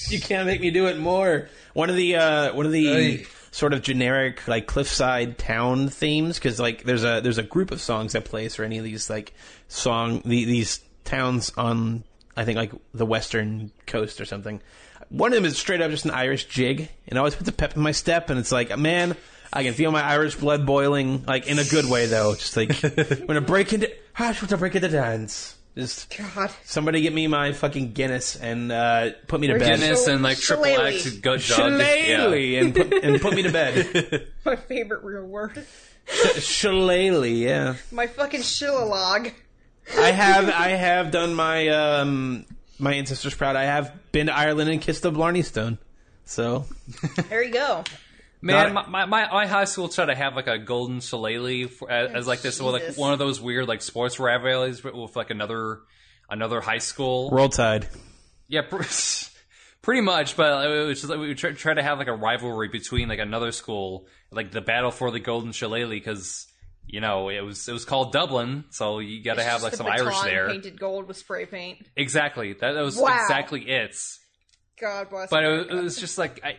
you 0.10 0.20
can't 0.20 0.46
make 0.46 0.62
me 0.62 0.72
do 0.72 0.88
it 0.88 0.98
more. 1.00 1.48
One 1.74 1.90
of 1.90 1.96
the 1.96 2.16
uh, 2.16 2.54
one 2.54 2.66
of 2.66 2.72
the 2.72 2.86
Hey. 2.88 3.26
sort 3.52 3.74
of 3.74 3.82
generic 3.82 4.48
like 4.48 4.68
cliffside 4.68 5.38
town 5.38 5.90
themes 5.90 6.38
because 6.38 6.60
like 6.60 6.84
there's 6.84 7.04
a 7.04 7.22
there's 7.22 7.38
a 7.38 7.44
group 7.44 7.72
of 7.72 7.82
songs 7.82 8.14
that 8.14 8.26
plays 8.26 8.56
for 8.56 8.64
any 8.64 8.78
of 8.78 8.84
these 8.84 9.10
like 9.10 9.34
song 9.68 10.22
the, 10.26 10.46
these 10.46 10.80
towns 11.04 11.52
on 11.58 12.04
I 12.36 12.46
think 12.46 12.58
like 12.58 12.72
the 12.94 13.06
western 13.06 13.72
coast 13.86 14.20
or 14.20 14.26
something. 14.26 14.62
One 15.10 15.32
of 15.32 15.36
them 15.36 15.46
is 15.46 15.58
straight 15.58 15.82
up 15.82 15.92
just 15.92 16.06
an 16.06 16.12
Irish 16.12 16.46
jig, 16.46 16.90
and 17.08 17.18
I 17.18 17.20
always 17.20 17.36
puts 17.36 17.48
a 17.48 17.52
pep 17.54 17.76
in 17.76 17.82
my 17.84 17.92
step. 17.92 18.30
And 18.32 18.40
it's 18.40 18.52
like, 18.52 18.76
man, 18.78 19.16
I 19.54 19.62
can 19.64 19.74
feel 19.76 19.92
my 19.92 20.02
Irish 20.02 20.36
blood 20.36 20.66
boiling, 20.66 21.24
like 21.28 21.46
in 21.48 21.60
a 21.60 21.64
good 21.64 21.86
way 21.86 22.08
though. 22.08 22.34
Just 22.34 22.58
like 22.58 22.74
when 23.26 23.38
I 23.38 23.40
break 23.40 23.72
into, 23.72 23.90
ah, 24.20 24.36
when 24.40 24.54
I 24.54 24.56
break 24.58 24.76
into 24.76 24.88
dance. 24.90 25.56
Just 25.78 26.16
God. 26.18 26.52
Somebody 26.64 27.02
get 27.02 27.14
me 27.14 27.28
my 27.28 27.52
fucking 27.52 27.92
Guinness 27.92 28.38
and 28.38 28.72
uh, 28.72 29.10
put 29.28 29.42
me 29.42 29.48
to 29.48 29.60
bed. 29.60 29.80
Guinness 29.80 30.08
and 30.08 30.24
like 30.24 30.38
triple 30.38 30.66
Shillelagh. 30.66 30.94
X 30.94 31.12
gut 31.18 31.40
jug. 31.42 31.58
Shillelagh 31.58 32.60
and 32.62 32.74
put, 32.74 32.94
and 32.94 33.22
put 33.22 33.34
me 33.36 33.44
to 33.44 33.52
bed. 33.52 34.28
My 34.46 34.56
favorite 34.56 35.04
real 35.04 35.26
word. 35.26 35.66
Shillelagh, 36.38 37.28
yeah. 37.28 37.76
My 37.92 38.08
fucking 38.08 38.40
shillalog. 38.42 39.34
I 39.98 40.12
have 40.12 40.50
I 40.50 40.70
have 40.70 41.12
done 41.12 41.34
my 41.34 41.68
um 41.68 42.46
my 42.80 42.94
ancestors 42.94 43.36
proud. 43.36 43.56
I 43.56 43.64
have 43.64 43.92
been 44.12 44.28
to 44.28 44.36
Ireland 44.36 44.70
and 44.70 44.82
kissed 44.82 45.04
a 45.04 45.12
Blarney 45.12 45.44
Stone. 45.44 45.78
So 46.26 46.66
There 47.30 47.44
you 47.44 47.52
go. 47.52 47.84
Man, 48.42 48.74
Not- 48.74 48.90
my, 48.92 49.06
my, 49.06 49.32
my 49.32 49.48
high 49.48 49.66
school 49.66 49.90
tried 49.90 50.06
to 50.08 50.16
have 50.16 50.36
like 50.36 50.48
a 50.48 50.58
golden 50.60 51.00
shillelagh 51.00 51.70
for, 51.70 51.90
as, 51.90 52.12
as 52.14 52.28
like 52.28 52.42
this, 52.42 52.62
well, 52.62 52.74
like 52.74 52.96
one 52.96 53.12
of 53.14 53.20
those 53.20 53.42
weird 53.42 53.68
like 53.68 53.82
sports 53.82 54.20
rivalries 54.20 54.84
with, 54.84 54.94
with 54.94 55.16
like 55.16 55.30
another 55.32 55.80
another 56.30 56.62
high 56.62 56.78
school. 56.80 57.30
roll 57.32 57.50
tide. 57.50 57.88
Yeah, 58.48 58.62
pr- 58.70 58.84
pretty 59.82 60.02
much. 60.02 60.36
But 60.38 60.70
it 60.70 60.86
was 60.86 61.00
just 61.02 61.10
like 61.10 61.20
we 61.20 61.30
would 61.30 61.38
try, 61.38 61.52
try 61.54 61.74
to 61.74 61.82
have 61.84 61.98
like 61.98 62.08
a 62.08 62.14
rivalry 62.16 62.68
between 62.68 63.08
like 63.10 63.20
another 63.20 63.52
school, 63.52 64.08
like 64.32 64.52
the 64.52 64.62
battle 64.62 64.92
for 64.92 65.10
the 65.12 65.20
golden 65.20 65.52
shillelagh, 65.52 65.90
because 65.90 66.46
you 66.88 67.02
know 67.02 67.30
it 67.30 67.42
was 67.42 67.68
it 67.68 67.74
was 67.74 67.86
called 67.86 68.12
Dublin, 68.14 68.66
so 68.70 69.00
you 69.00 69.24
got 69.24 69.36
to 69.36 69.44
have 69.44 69.64
like 69.64 69.74
some 69.74 69.88
Irish 69.88 70.20
there. 70.22 70.50
Painted 70.50 70.80
gold 70.80 71.08
with 71.08 71.18
spray 71.18 71.46
paint. 71.48 71.88
Exactly, 71.96 72.54
that, 72.54 72.74
that 72.74 72.82
was 72.84 72.98
Wow. 72.98 73.18
exactly 73.24 73.62
it. 73.68 73.96
God 74.80 75.10
bless. 75.10 75.30
But 75.30 75.44
it 75.46 75.48
was, 75.50 75.68
it 75.80 75.84
was 75.84 75.98
just 76.00 76.18
like 76.18 76.42
I, 76.44 76.58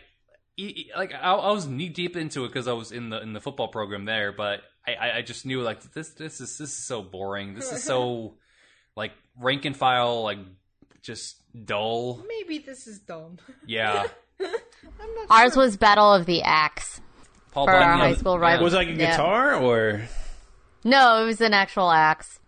like 0.95 1.13
I, 1.13 1.31
I 1.33 1.51
was 1.51 1.67
knee 1.67 1.89
deep 1.89 2.15
into 2.17 2.45
it 2.45 2.47
because 2.49 2.67
I 2.67 2.73
was 2.73 2.91
in 2.91 3.09
the 3.09 3.21
in 3.21 3.33
the 3.33 3.41
football 3.41 3.67
program 3.67 4.05
there. 4.05 4.31
But 4.31 4.61
I, 4.87 4.93
I, 4.93 5.17
I 5.17 5.21
just 5.21 5.45
knew 5.45 5.61
like 5.61 5.81
this 5.93 6.09
this 6.09 6.41
is 6.41 6.57
this 6.57 6.71
is 6.71 6.85
so 6.85 7.01
boring. 7.01 7.53
This 7.55 7.71
is 7.71 7.83
so 7.83 8.35
like 8.95 9.11
rank 9.39 9.65
and 9.65 9.75
file, 9.75 10.23
like 10.23 10.39
just 11.01 11.37
dull. 11.65 12.23
Maybe 12.27 12.57
this 12.59 12.87
is 12.87 12.99
dumb. 12.99 13.37
Yeah, 13.65 14.05
I'm 14.39 14.47
not 15.15 15.27
Ours 15.29 15.53
sure. 15.53 15.63
was 15.63 15.77
Battle 15.77 16.13
of 16.13 16.25
the 16.25 16.41
Axe. 16.41 17.01
Paul 17.51 17.65
For 17.65 17.73
our 17.73 17.97
high 17.97 18.13
school 18.13 18.37
rival. 18.37 18.63
Was 18.63 18.73
it 18.73 18.77
like 18.77 18.87
a 18.89 18.91
Yeah. 18.91 19.11
guitar 19.11 19.55
or 19.55 20.01
No, 20.83 21.23
it 21.23 21.25
was 21.25 21.41
an 21.41 21.53
actual 21.53 21.89
axe. 21.89 22.39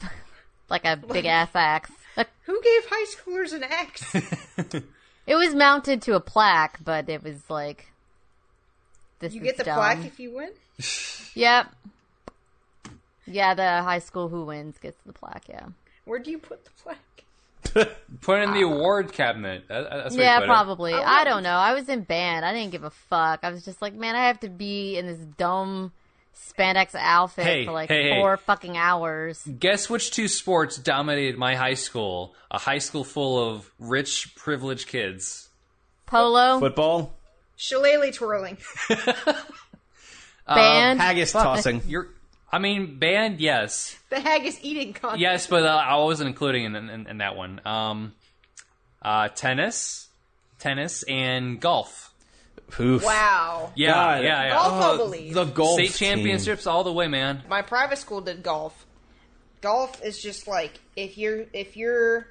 like 0.68 0.84
a 0.84 0.96
big 0.96 1.26
ass 1.26 1.50
axe. 1.54 1.90
Who 2.46 2.60
gave 2.62 2.82
high 2.88 3.06
schoolers 3.06 3.52
an 3.54 3.64
axe? 3.64 4.84
It 5.26 5.36
was 5.36 5.54
mounted 5.54 6.02
to 6.02 6.14
a 6.14 6.20
plaque, 6.20 6.78
but 6.84 7.08
it 7.08 7.22
was 7.22 7.48
like. 7.48 7.90
This 9.20 9.32
You 9.34 9.40
is 9.40 9.46
get 9.46 9.56
the 9.56 9.64
dumb. 9.64 9.76
plaque 9.76 10.04
if 10.04 10.20
you 10.20 10.34
win. 10.34 10.50
Yep. 11.36 11.74
Yeah, 13.26 13.54
the 13.54 13.82
high 13.82 13.98
school 13.98 14.28
who 14.28 14.44
wins 14.44 14.78
gets 14.78 14.98
the 15.04 15.12
plaque. 15.12 15.46
Yeah. 15.48 15.66
Where 16.04 16.20
do 16.20 16.30
you 16.30 16.38
put 16.38 16.64
the 16.64 16.70
plaque? 16.80 16.98
Put 18.20 18.40
it 18.40 18.42
in 18.42 18.52
the 18.52 18.62
ah. 18.62 18.72
award 18.72 19.12
cabinet. 19.12 19.64
That's 19.68 20.14
Yeah, 20.14 20.44
probably. 20.44 20.92
I 20.92 21.22
I 21.22 21.24
don't 21.24 21.42
know. 21.42 21.56
I 21.56 21.72
was 21.72 21.88
in 21.88 22.02
band. 22.02 22.44
I 22.44 22.52
didn't 22.52 22.70
give 22.72 22.84
a 22.84 22.90
fuck. 22.90 23.40
I 23.42 23.50
was 23.50 23.64
just 23.64 23.80
like, 23.82 23.94
man, 23.94 24.14
I 24.14 24.26
have 24.26 24.38
to 24.40 24.48
be 24.48 24.96
in 24.98 25.06
this 25.06 25.18
dumb 25.18 25.92
spandex 26.34 26.94
outfit 26.94 27.44
Hey, 27.44 27.64
for 27.64 27.72
like 27.72 27.88
hey, 27.88 28.10
hey. 28.10 28.20
four 28.20 28.36
fucking 28.36 28.76
hours. 28.76 29.42
Guess 29.58 29.88
which 29.90 30.10
two 30.10 30.28
sports 30.28 30.76
dominated 30.76 31.36
my 31.38 31.54
high 31.54 31.74
school? 31.74 32.34
A 32.50 32.58
high 32.58 32.78
school 32.78 33.04
full 33.04 33.38
of 33.50 33.70
rich, 33.78 34.34
privileged 34.36 34.88
kids. 34.88 35.48
Polo, 36.06 36.60
football? 36.60 37.14
Shillelagh 37.56 38.12
twirling. 38.12 38.58
band. 40.46 41.00
Haggis 41.00 41.32
tossing. 41.32 41.82
You're, 41.86 42.08
I 42.50 42.58
mean, 42.58 42.98
band, 42.98 43.40
yes. 43.40 43.96
The 44.10 44.20
haggis 44.20 44.58
eating 44.62 44.92
contest. 44.92 45.20
Yes, 45.20 45.46
but 45.46 45.64
uh, 45.64 45.68
I 45.68 45.96
wasn't 45.96 46.28
including 46.28 46.64
in, 46.64 46.76
in, 46.76 47.06
in 47.06 47.18
that 47.18 47.36
one. 47.36 47.60
Um, 47.64 48.12
uh, 49.02 49.28
tennis, 49.28 50.08
tennis, 50.58 51.02
and 51.04 51.60
golf. 51.60 52.12
Oof. 52.80 53.04
Wow. 53.04 53.72
Yeah, 53.76 53.92
God. 53.92 54.24
yeah, 54.24 54.46
yeah. 54.46 54.54
Golf, 54.54 54.82
I 54.82 54.96
believe. 54.96 55.34
the 55.34 55.44
golf 55.44 55.74
State 55.74 55.94
team. 55.94 56.16
championships 56.16 56.66
all 56.66 56.84
the 56.84 56.92
way, 56.92 57.06
man. 57.08 57.42
My 57.48 57.62
private 57.62 57.98
school 57.98 58.20
did 58.20 58.42
golf. 58.42 58.86
Golf 59.60 60.02
is 60.02 60.20
just 60.20 60.46
like 60.48 60.80
if 60.96 61.16
you're 61.16 61.46
if 61.52 61.76
your 61.76 62.26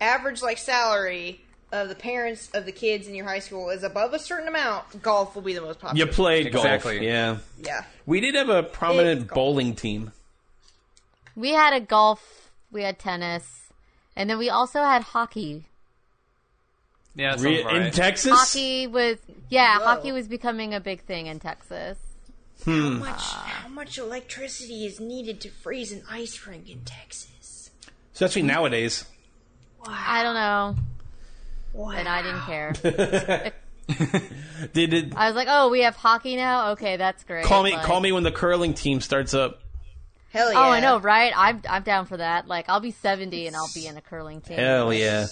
average 0.00 0.42
like 0.42 0.58
salary 0.58 1.40
of 1.72 1.88
the 1.88 1.94
parents 1.94 2.50
of 2.54 2.64
the 2.64 2.72
kids 2.72 3.08
in 3.08 3.14
your 3.14 3.26
high 3.26 3.38
school 3.38 3.70
is 3.70 3.82
above 3.82 4.12
a 4.12 4.18
certain 4.18 4.48
amount, 4.48 5.02
golf 5.02 5.34
will 5.34 5.42
be 5.42 5.54
the 5.54 5.60
most 5.60 5.80
popular. 5.80 6.06
You 6.06 6.12
played 6.12 6.52
golf. 6.52 6.64
Exactly. 6.64 7.06
Yeah. 7.06 7.38
yeah. 7.58 7.84
We 8.04 8.20
did 8.20 8.34
have 8.34 8.48
a 8.48 8.62
prominent 8.62 9.28
bowling 9.28 9.74
team. 9.74 10.12
We 11.34 11.50
had 11.50 11.72
a 11.72 11.80
golf. 11.80 12.50
We 12.70 12.82
had 12.82 12.98
tennis, 12.98 13.70
and 14.14 14.28
then 14.28 14.38
we 14.38 14.50
also 14.50 14.82
had 14.82 15.02
hockey. 15.02 15.66
Yeah, 17.16 17.36
Re- 17.38 17.60
in 17.62 17.66
right. 17.66 17.92
Texas? 17.92 18.30
Hockey 18.32 18.86
was 18.86 19.16
yeah, 19.48 19.78
Whoa. 19.78 19.84
hockey 19.84 20.12
was 20.12 20.28
becoming 20.28 20.74
a 20.74 20.80
big 20.80 21.00
thing 21.02 21.26
in 21.26 21.40
Texas. 21.40 21.96
Hmm. 22.64 22.98
How 22.98 23.10
much 23.10 23.22
how 23.32 23.68
much 23.68 23.98
electricity 23.98 24.84
is 24.86 25.00
needed 25.00 25.40
to 25.42 25.50
freeze 25.50 25.92
an 25.92 26.02
ice 26.10 26.46
rink 26.46 26.68
in 26.70 26.80
Texas? 26.84 27.70
Especially 28.12 28.42
nowadays. 28.42 29.04
I 29.88 30.22
don't 30.22 30.34
know, 30.34 30.76
Wow. 31.72 31.90
and 31.92 32.08
I 32.08 32.22
didn't 32.22 32.40
care. 32.42 33.52
Did 34.72 34.92
it 34.94 35.16
I 35.16 35.28
was 35.28 35.36
like, 35.36 35.46
oh, 35.48 35.70
we 35.70 35.82
have 35.82 35.94
hockey 35.94 36.34
now. 36.36 36.70
Okay, 36.72 36.96
that's 36.96 37.22
great. 37.24 37.44
call 37.44 37.62
me 37.62 37.72
Like- 37.72 37.84
call 37.84 38.00
me 38.00 38.10
when 38.12 38.24
the 38.24 38.32
curling 38.32 38.74
team 38.74 39.00
starts 39.00 39.32
up. 39.32 39.60
Hell 40.32 40.52
yeah. 40.52 40.58
Oh, 40.58 40.70
I 40.70 40.80
know, 40.80 40.98
right? 40.98 41.32
I'm 41.36 41.62
I'm 41.68 41.82
down 41.82 42.06
for 42.06 42.16
that. 42.16 42.48
Like, 42.48 42.68
I'll 42.68 42.80
be 42.80 42.90
70 42.90 43.46
and 43.46 43.54
I'll 43.56 43.70
be 43.74 43.86
in 43.86 43.96
a 43.96 44.00
curling 44.00 44.40
team. 44.40 44.58
Hell 44.58 44.92
yeah. 44.92 45.26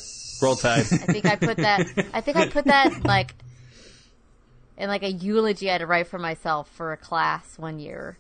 Roll 0.45 0.57
tide. 0.57 0.81
I 0.81 0.83
think 0.85 1.25
I 1.27 1.37
put 1.37 1.57
that. 1.59 1.81
I 2.12 2.21
think 2.21 2.37
I 2.37 2.49
put 2.49 2.66
that 2.66 3.05
like 3.05 3.35
in 4.77 4.89
like 4.89 5.03
a 5.03 5.11
eulogy 5.11 5.69
I 5.69 5.73
had 5.73 5.79
to 5.79 5.87
write 5.87 6.07
for 6.09 6.19
myself 6.19 6.69
for 6.71 6.93
a 6.93 6.97
class 6.97 7.57
one 7.59 7.79
year 7.79 8.19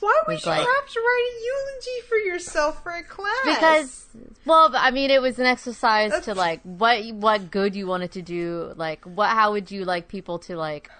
Why 0.00 0.20
would 0.26 0.34
was 0.34 0.44
you 0.44 0.50
like- 0.50 0.60
have 0.60 0.88
to 0.88 1.00
write 1.00 1.28
a 1.30 1.44
eulogy 1.44 2.06
for 2.08 2.16
yourself 2.18 2.82
for 2.82 2.92
a 2.92 3.02
class? 3.02 3.44
because 3.44 4.06
well, 4.44 4.70
I 4.74 4.90
mean, 4.90 5.10
it 5.10 5.22
was 5.22 5.38
an 5.38 5.46
exercise 5.46 6.24
to 6.24 6.34
like 6.34 6.60
what 6.62 7.04
what 7.14 7.50
good 7.50 7.74
you 7.76 7.86
wanted 7.86 8.12
to 8.12 8.22
do. 8.22 8.72
Like, 8.76 9.04
what 9.04 9.30
how 9.30 9.52
would 9.52 9.70
you 9.70 9.84
like 9.84 10.08
people 10.08 10.38
to 10.40 10.56
like 10.56 10.90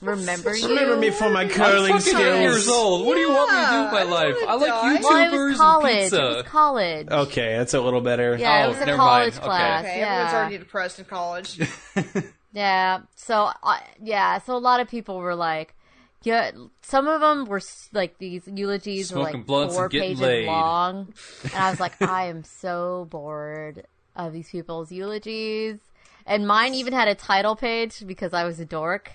remember 0.00 0.54
you? 0.56 0.68
Remember 0.68 0.96
me 0.96 1.10
for 1.10 1.28
my 1.30 1.42
I'm 1.42 1.48
curling 1.48 1.92
fucking 1.98 2.16
eight 2.16 2.40
years 2.42 2.68
old. 2.68 3.06
What 3.06 3.14
do 3.14 3.20
you 3.20 3.30
want 3.30 3.50
me 3.52 3.56
to 3.58 3.70
do 3.70 3.82
with 3.82 3.92
my 3.92 4.02
Yeah, 4.02 4.06
I 4.06 4.26
life? 4.28 4.36
I 4.48 4.54
like 4.54 4.82
wanna 4.82 4.98
die. 5.00 5.28
YouTubers 5.28 5.32
Well, 5.38 5.44
it 5.44 5.48
was 5.48 5.56
college. 5.58 5.90
and 5.90 5.98
It 5.98 6.02
pizza. 6.02 6.22
was 6.22 6.42
college. 6.46 7.08
Okay, 7.10 7.56
that's 7.56 7.74
a 7.74 7.80
little 7.80 8.00
better. 8.00 8.36
Yeah, 8.38 8.62
Oh, 8.62 8.64
it 8.64 8.68
was 8.68 8.76
a 8.78 8.86
never 8.86 8.96
college 8.98 9.34
mind. 9.34 9.38
Okay. 9.38 9.44
class. 9.46 9.84
Okay, 9.84 9.98
yeah. 9.98 10.06
everyone's 10.12 10.34
already 10.34 10.58
depressed 10.58 10.98
in 10.98 11.04
college. 11.04 11.60
Yeah. 12.52 13.00
So 13.14 13.50
uh, 13.62 13.78
yeah. 14.02 14.38
So 14.38 14.56
a 14.56 14.58
lot 14.58 14.80
of 14.80 14.88
people 14.88 15.18
were 15.18 15.34
like, 15.34 15.74
yeah. 16.22 16.50
Some 16.82 17.06
of 17.06 17.20
them 17.20 17.44
were 17.44 17.58
s- 17.58 17.90
like 17.92 18.18
these 18.18 18.42
eulogies 18.52 19.12
were 19.12 19.16
Smoking 19.20 19.36
like 19.40 19.46
blunts 19.46 19.74
four 19.74 19.84
and 19.84 19.92
getting 19.92 20.08
pages 20.10 20.20
laid. 20.22 20.46
long, 20.46 21.12
and 21.44 21.54
I 21.54 21.70
was 21.70 21.78
like, 21.78 22.00
I 22.00 22.26
am 22.28 22.44
so 22.44 23.06
bored 23.10 23.86
of 24.16 24.32
these 24.32 24.48
people's 24.50 24.90
eulogies. 24.90 25.78
And 26.26 26.46
mine 26.46 26.74
even 26.74 26.92
had 26.94 27.08
a 27.08 27.14
title 27.14 27.54
page 27.54 28.02
because 28.06 28.32
I 28.34 28.44
was 28.44 28.58
a 28.60 28.64
dork. 28.64 29.12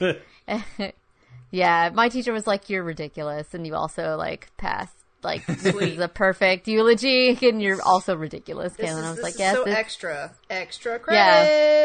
yeah, 1.50 1.90
my 1.94 2.08
teacher 2.08 2.32
was 2.32 2.46
like, 2.46 2.68
"You're 2.70 2.82
ridiculous," 2.84 3.54
and 3.54 3.66
you 3.66 3.74
also 3.74 4.16
like 4.16 4.50
passed. 4.56 4.94
Like 5.22 5.46
this 5.46 5.64
is 5.64 5.98
a 6.00 6.08
perfect 6.08 6.68
eulogy, 6.68 7.38
and 7.48 7.62
you're 7.62 7.80
also 7.82 8.14
ridiculous, 8.14 8.74
This 8.74 8.90
Kaylin. 8.90 8.98
is, 8.98 9.04
I 9.06 9.10
was 9.10 9.22
like, 9.22 9.38
"Yes." 9.38 9.54
so 9.54 9.64
this- 9.64 9.74
extra. 9.74 10.34
Extra 10.50 10.92
Yeah. 10.92 10.98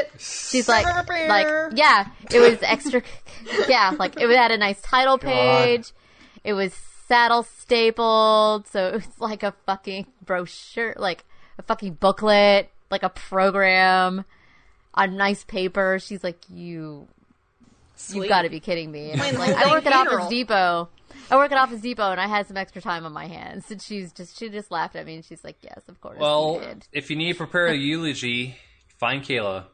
credit. 0.04 0.12
She's 0.20 0.68
like, 0.68 0.86
like, 1.08 1.48
yeah, 1.74 2.08
it 2.32 2.40
was 2.40 2.58
extra. 2.62 3.02
Yeah, 3.70 3.96
like 3.98 4.20
it 4.20 4.30
had 4.30 4.52
a 4.52 4.58
nice 4.58 4.82
title 4.82 5.18
page. 5.18 5.94
It 6.44 6.52
was 6.52 6.74
saddle 7.08 7.44
stapled, 7.44 8.68
so 8.68 8.88
it 8.88 8.94
was 8.96 9.08
like 9.20 9.44
a 9.44 9.54
fucking 9.66 10.08
brochure, 10.26 10.94
like 10.98 11.24
a 11.58 11.64
fucking 11.64 11.94
booklet. 11.94 12.70
like 12.92 13.04
a 13.04 13.10
program 13.10 14.26
on 15.04 15.18
nice 15.18 15.44
paper. 15.44 16.00
She's 16.00 16.24
like, 16.24 16.38
you, 16.50 17.08
Sweet. 17.96 18.18
you've 18.18 18.30
got 18.30 18.44
to 18.44 18.50
be 18.50 18.60
kidding 18.60 18.92
me. 18.92 19.12
And 19.12 19.22
I'm 19.22 19.36
like, 19.36 19.56
I 19.56 19.72
work 19.72 19.86
at 19.86 19.94
Office. 19.94 20.30
Depot. 20.30 20.90
I 21.32 21.36
work 21.38 21.52
at 21.52 21.58
Office 21.58 21.82
Depot, 21.82 22.12
and 22.12 22.20
I 22.20 22.28
had 22.28 22.48
some 22.48 22.58
extra 22.58 22.82
time 22.82 23.06
on 23.06 23.14
my 23.14 23.28
hands. 23.28 23.70
And 23.72 23.82
she's 23.82 24.12
just, 24.12 24.38
she 24.38 24.50
just 24.50 24.72
laughed 24.72 24.96
at 24.96 25.06
me, 25.06 25.16
and 25.16 25.26
she's 25.26 25.44
like, 25.44 25.58
yes, 25.62 25.82
of 25.88 26.00
course. 26.02 26.18
Well, 26.20 26.60
did. 26.60 26.88
if 26.92 27.10
you 27.10 27.16
need 27.16 27.34
to 27.34 27.38
prepare 27.38 27.68
a 27.68 27.76
eulogy, 27.76 28.56
find 28.98 29.24
Kayla. 29.24 29.66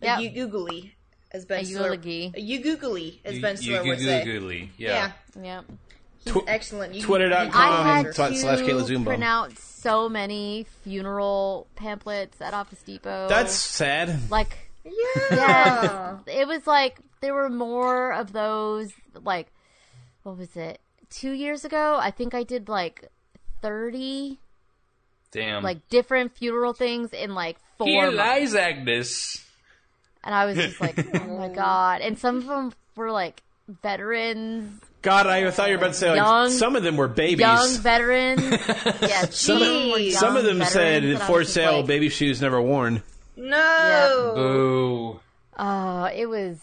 Yeah. 0.00 0.18
A 0.18 0.22
you 0.22 0.30
googly, 0.30 0.94
as 1.32 1.44
Ben 1.44 1.60
A 1.60 1.64
Stiller. 1.64 1.84
eulogy. 1.86 2.32
A 2.34 2.40
you 2.40 2.60
googly, 2.62 3.20
as 3.24 3.38
Ben 3.40 3.52
you 3.56 3.62
Stiller 3.62 3.78
would 3.82 3.98
googly 3.98 4.04
say. 4.04 4.24
googly. 4.24 4.70
Yeah. 4.78 5.12
Yeah. 5.36 5.42
yeah. 5.42 5.60
He's 6.24 6.34
Tw- 6.34 6.44
excellent. 6.48 6.94
You- 6.94 7.02
Twitter.com 7.02 7.50
I 7.54 8.02
had 8.02 8.14
slash 8.14 8.36
slash 8.36 8.58
Kayla 8.60 8.86
to 8.86 8.92
Zumbo. 8.94 9.04
print 9.06 9.24
out 9.24 9.52
so 9.86 10.08
many 10.08 10.66
funeral 10.82 11.66
pamphlets 11.76 12.40
at 12.40 12.52
Office 12.54 12.82
Depot. 12.82 13.28
That's 13.28 13.52
sad. 13.54 14.30
like 14.30 14.70
Yeah. 14.84 14.92
yes, 15.30 16.20
it 16.26 16.46
was 16.48 16.66
like 16.66 16.98
there 17.20 17.34
were 17.34 17.48
more 17.48 18.12
of 18.12 18.32
those. 18.32 18.90
Like 19.22 19.48
what 20.22 20.36
was 20.36 20.56
it? 20.56 20.80
Two 21.10 21.32
years 21.32 21.64
ago, 21.64 21.98
I 22.00 22.10
think 22.10 22.34
I 22.34 22.42
did 22.42 22.68
like 22.68 23.08
thirty 23.62 24.38
Damn. 25.32 25.62
like 25.62 25.88
different 25.88 26.36
funeral 26.36 26.72
things 26.72 27.10
in 27.12 27.34
like 27.34 27.56
four 27.78 27.86
Here 27.86 28.06
months, 28.06 28.16
lies 28.18 28.54
Agnes. 28.54 29.44
and 30.24 30.34
I 30.34 30.44
was 30.46 30.56
just 30.56 30.80
like, 30.80 30.98
oh 31.14 31.38
my 31.38 31.48
god! 31.54 32.00
And 32.00 32.18
some 32.18 32.36
of 32.38 32.46
them 32.46 32.72
were 32.96 33.10
like 33.10 33.42
veterans, 33.68 34.80
God, 35.02 35.26
I 35.26 35.48
thought 35.50 35.68
you 35.68 35.74
were 35.74 35.78
about 35.78 35.92
to 35.92 35.98
say 35.98 36.08
like 36.10 36.16
Young- 36.16 36.50
some 36.50 36.74
of 36.76 36.82
them 36.82 36.96
were 36.96 37.08
babies. 37.08 37.40
young 37.40 37.76
veterans. 37.78 38.42
yeah, 39.02 39.26
some, 39.26 39.30
some 39.30 39.62
of 39.62 39.68
them 39.68 40.00
young 40.00 40.10
some 40.12 40.36
of 40.36 40.44
them 40.44 40.64
said 40.64 41.20
for 41.22 41.44
sale, 41.44 41.78
like, 41.78 41.86
baby 41.86 42.08
shoes 42.08 42.40
never 42.42 42.60
worn. 42.60 43.02
No. 43.36 44.32
Boo. 44.34 45.20
Oh, 45.58 46.04
it 46.04 46.26
was, 46.26 46.58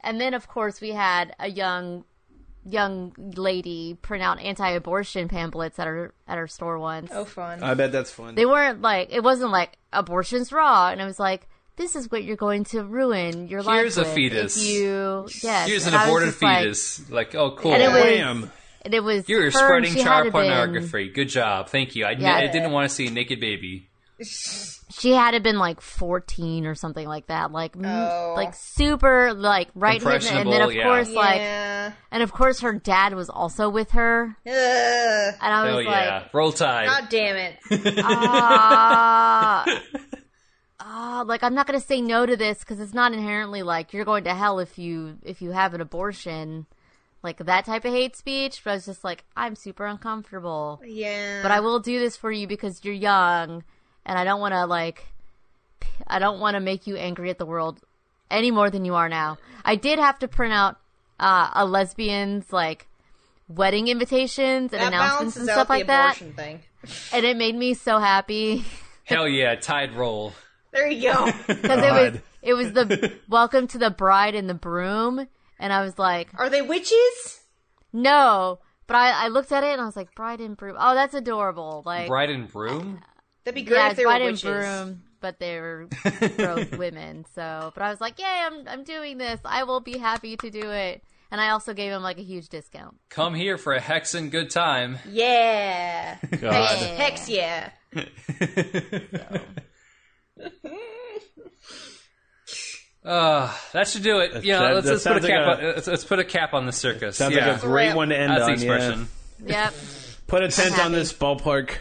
and 0.00 0.20
then 0.20 0.34
of 0.34 0.46
course 0.48 0.80
we 0.80 0.90
had 0.90 1.34
a 1.38 1.48
young, 1.48 2.04
young 2.66 3.12
lady 3.16 3.96
print 4.02 4.22
out 4.22 4.40
anti-abortion 4.40 5.28
pamphlets 5.28 5.78
at 5.78 5.86
our 5.86 6.12
at 6.28 6.38
our 6.38 6.46
store 6.46 6.78
once. 6.78 7.10
Oh, 7.14 7.24
fun. 7.24 7.62
I 7.62 7.74
bet 7.74 7.92
that's 7.92 8.10
fun. 8.10 8.34
They 8.34 8.46
weren't 8.46 8.82
like 8.82 9.08
it 9.10 9.22
wasn't 9.22 9.52
like 9.52 9.78
abortion's 9.92 10.52
raw, 10.52 10.90
and 10.90 11.00
I 11.00 11.06
was 11.06 11.18
like, 11.18 11.48
this 11.76 11.96
is 11.96 12.10
what 12.10 12.24
you're 12.24 12.36
going 12.36 12.64
to 12.64 12.82
ruin 12.84 13.48
your 13.48 13.62
life. 13.62 13.80
Here's 13.80 13.98
a 13.98 14.02
with 14.02 14.14
fetus. 14.14 14.56
If 14.56 14.68
you 14.68 15.26
yes, 15.42 15.68
Here's 15.68 15.86
an 15.86 15.94
and 15.94 16.02
I 16.02 16.06
aborted 16.06 16.28
just 16.30 16.42
like- 16.42 16.58
fetus. 16.58 17.10
Like, 17.10 17.34
oh, 17.34 17.52
cool. 17.52 17.72
And 17.74 17.82
it 17.82 17.88
was- 17.88 18.04
Wham. 18.04 18.50
and 18.82 18.94
it 18.94 19.02
was 19.02 19.28
You're 19.28 19.44
her, 19.44 19.50
spreading 19.50 19.92
she 19.94 20.02
child 20.02 20.26
to 20.26 20.30
been- 20.32 20.32
pornography. 20.48 21.08
Good 21.10 21.28
job. 21.28 21.68
Thank 21.68 21.96
you. 21.96 22.04
I, 22.06 22.12
Yeah. 22.12 22.36
I 22.36 22.46
didn't 22.46 22.70
want 22.72 22.88
to 22.88 22.94
see 22.94 23.06
a 23.06 23.10
naked 23.10 23.40
baby. 23.40 23.88
she 24.22 25.10
had 25.12 25.32
to 25.32 25.40
been 25.40 25.58
like 25.58 25.80
14 25.80 26.66
or 26.66 26.76
something 26.76 27.06
like 27.06 27.26
that 27.26 27.50
like 27.50 27.74
Oh. 27.76 28.34
like 28.36 28.54
super 28.54 29.34
like 29.34 29.68
right 29.74 30.00
hidden 30.00 30.36
and 30.36 30.52
then 30.52 30.62
of 30.62 30.72
yeah. 30.72 30.84
course 30.84 31.10
like 31.10 31.40
yeah. 31.40 31.92
and 32.12 32.22
of 32.22 32.30
course 32.32 32.60
her 32.60 32.72
dad 32.74 33.14
was 33.14 33.28
also 33.28 33.68
with 33.68 33.90
her 33.90 34.36
Ugh. 34.46 34.52
and 34.52 35.36
i 35.52 35.74
was 35.74 35.84
yeah. 35.84 35.90
like 36.22 36.32
Roll 36.32 36.52
Tide. 36.52 36.86
God 36.86 37.08
damn 37.10 37.36
it. 37.36 37.58
Ah. 38.04 39.64
ah 40.86 41.24
like 41.26 41.42
i'm 41.42 41.54
not 41.54 41.66
gonna 41.66 41.80
say 41.80 42.00
no 42.00 42.26
to 42.26 42.36
this 42.36 42.58
because 42.58 42.78
it's 42.78 42.92
not 42.92 43.12
inherently 43.12 43.62
like 43.62 43.92
you're 43.92 44.04
going 44.04 44.24
to 44.24 44.34
hell 44.34 44.58
if 44.58 44.78
you 44.78 45.16
if 45.24 45.40
you 45.40 45.50
have 45.52 45.72
an 45.72 45.80
abortion 45.80 46.66
like 47.22 47.38
that 47.38 47.64
type 47.64 47.84
of 47.86 47.92
hate 47.92 48.14
speech 48.14 48.60
but 48.62 48.70
i 48.70 48.74
was 48.74 48.84
just 48.84 49.02
like 49.02 49.24
i'm 49.36 49.56
super 49.56 49.86
uncomfortable 49.86 50.80
Yeah. 50.84 51.40
but 51.42 51.50
I 51.50 51.60
will 51.60 51.80
do 51.80 51.98
this 51.98 52.16
for 52.18 52.30
you 52.30 52.46
because 52.46 52.84
you're 52.84 52.92
young, 52.94 53.64
and 54.04 54.18
I 54.18 54.24
don't 54.24 54.40
want 54.40 54.52
to 54.52 54.66
like, 54.66 55.06
I 56.06 56.18
don't 56.18 56.38
want 56.38 56.54
to 56.56 56.60
make 56.60 56.86
you 56.86 56.96
angry 56.96 57.30
at 57.30 57.38
the 57.38 57.46
world 57.46 57.80
any 58.30 58.50
more 58.50 58.68
than 58.68 58.84
you 58.84 58.94
are 58.94 59.08
now. 59.08 59.38
I 59.64 59.76
did 59.76 59.98
have 59.98 60.18
to 60.18 60.28
print 60.28 60.52
out 60.52 60.76
uh, 61.18 61.48
a 61.54 61.64
lesbian's 61.64 62.52
like 62.52 62.86
wedding 63.48 63.88
invitations 63.88 64.72
and 64.74 64.82
that 64.82 64.88
announcements 64.88 65.36
balances 65.36 65.40
and 65.42 65.48
out 65.50 65.54
stuff 65.54 65.68
the 65.68 65.72
like 65.72 65.86
that, 65.86 66.16
thing. 66.36 66.60
and 67.14 67.24
it 67.24 67.36
made 67.38 67.54
me 67.54 67.72
so 67.72 67.98
happy 67.98 68.64
Hell 69.04 69.28
yeah. 69.28 69.54
Tide 69.54 69.94
roll. 69.94 70.32
There 70.74 70.86
you 70.90 71.12
go. 71.12 71.24
because 71.46 71.82
it 71.82 71.92
was 72.12 72.20
it 72.42 72.52
was 72.54 72.72
the 72.72 73.12
welcome 73.28 73.66
to 73.68 73.78
the 73.78 73.88
bride 73.90 74.34
and 74.34 74.50
the 74.50 74.54
broom, 74.54 75.26
and 75.58 75.72
I 75.72 75.80
was 75.82 75.98
like, 75.98 76.28
Are 76.36 76.50
they 76.50 76.60
witches? 76.62 77.40
no. 77.92 78.58
But 78.86 78.96
I, 78.96 79.24
I 79.24 79.28
looked 79.28 79.50
at 79.50 79.64
it 79.64 79.72
and 79.72 79.80
I 79.80 79.86
was 79.86 79.96
like, 79.96 80.14
bride 80.14 80.42
and 80.42 80.58
broom. 80.58 80.76
Oh, 80.78 80.94
that's 80.94 81.14
adorable. 81.14 81.82
Like, 81.86 82.06
Bride 82.06 82.28
and 82.28 82.52
broom? 82.52 83.00
That'd 83.42 83.54
be 83.54 83.62
great 83.62 83.78
yeah, 83.78 83.86
if 83.86 83.92
it's 83.92 83.96
they 83.98 84.04
were 84.04 84.10
bride 84.10 84.20
and 84.20 84.32
witches. 84.32 84.42
broom, 84.42 85.02
but 85.22 85.38
they're 85.38 85.86
both 86.36 86.76
women. 86.76 87.24
So, 87.34 87.72
but 87.74 87.82
I 87.82 87.88
was 87.88 87.98
like, 88.02 88.18
yay, 88.18 88.26
I'm 88.26 88.68
I'm 88.68 88.84
doing 88.84 89.16
this. 89.16 89.40
I 89.42 89.64
will 89.64 89.80
be 89.80 89.96
happy 89.96 90.36
to 90.36 90.50
do 90.50 90.70
it. 90.70 91.02
And 91.30 91.40
I 91.40 91.48
also 91.50 91.72
gave 91.72 91.92
him 91.92 92.02
like 92.02 92.18
a 92.18 92.22
huge 92.22 92.50
discount. 92.50 92.96
Come 93.08 93.32
here 93.32 93.56
for 93.56 93.72
a 93.72 93.80
hexen 93.80 94.30
good 94.30 94.50
time. 94.50 94.98
Yeah. 95.10 96.18
God. 96.38 96.76
Hex 96.76 97.26
yeah. 97.30 97.70
Uh, 103.04 103.52
that 103.72 103.86
should 103.86 104.02
do 104.02 104.20
it. 104.20 104.44
Yeah, 104.44 104.60
that- 104.60 104.74
let's, 104.76 104.86
that 104.86 104.92
let's 104.92 105.04
put 105.04 105.24
a 105.24 105.28
cap. 105.28 105.46
like 105.46 105.58
on, 105.58 105.64
let's, 105.64 105.86
let's 105.86 106.04
put 106.04 106.18
a 106.20 106.24
cap 106.24 106.54
on 106.54 106.64
the 106.66 106.72
circus. 106.72 107.16
Sounds 107.18 107.34
yeah, 107.34 107.48
like 107.52 107.58
a 107.58 107.66
great 107.66 107.94
one 107.94 108.08
to 108.08 108.16
end 108.18 108.30
that's 108.32 108.42
on. 108.44 108.46
the 108.48 108.52
expression. 108.54 109.08
Yep. 109.40 109.48
Yeah. 109.50 109.70
Put 110.26 110.42
a 110.42 110.48
tent 110.48 110.78
on 110.78 110.92
this 110.92 111.12
ballpark. 111.12 111.76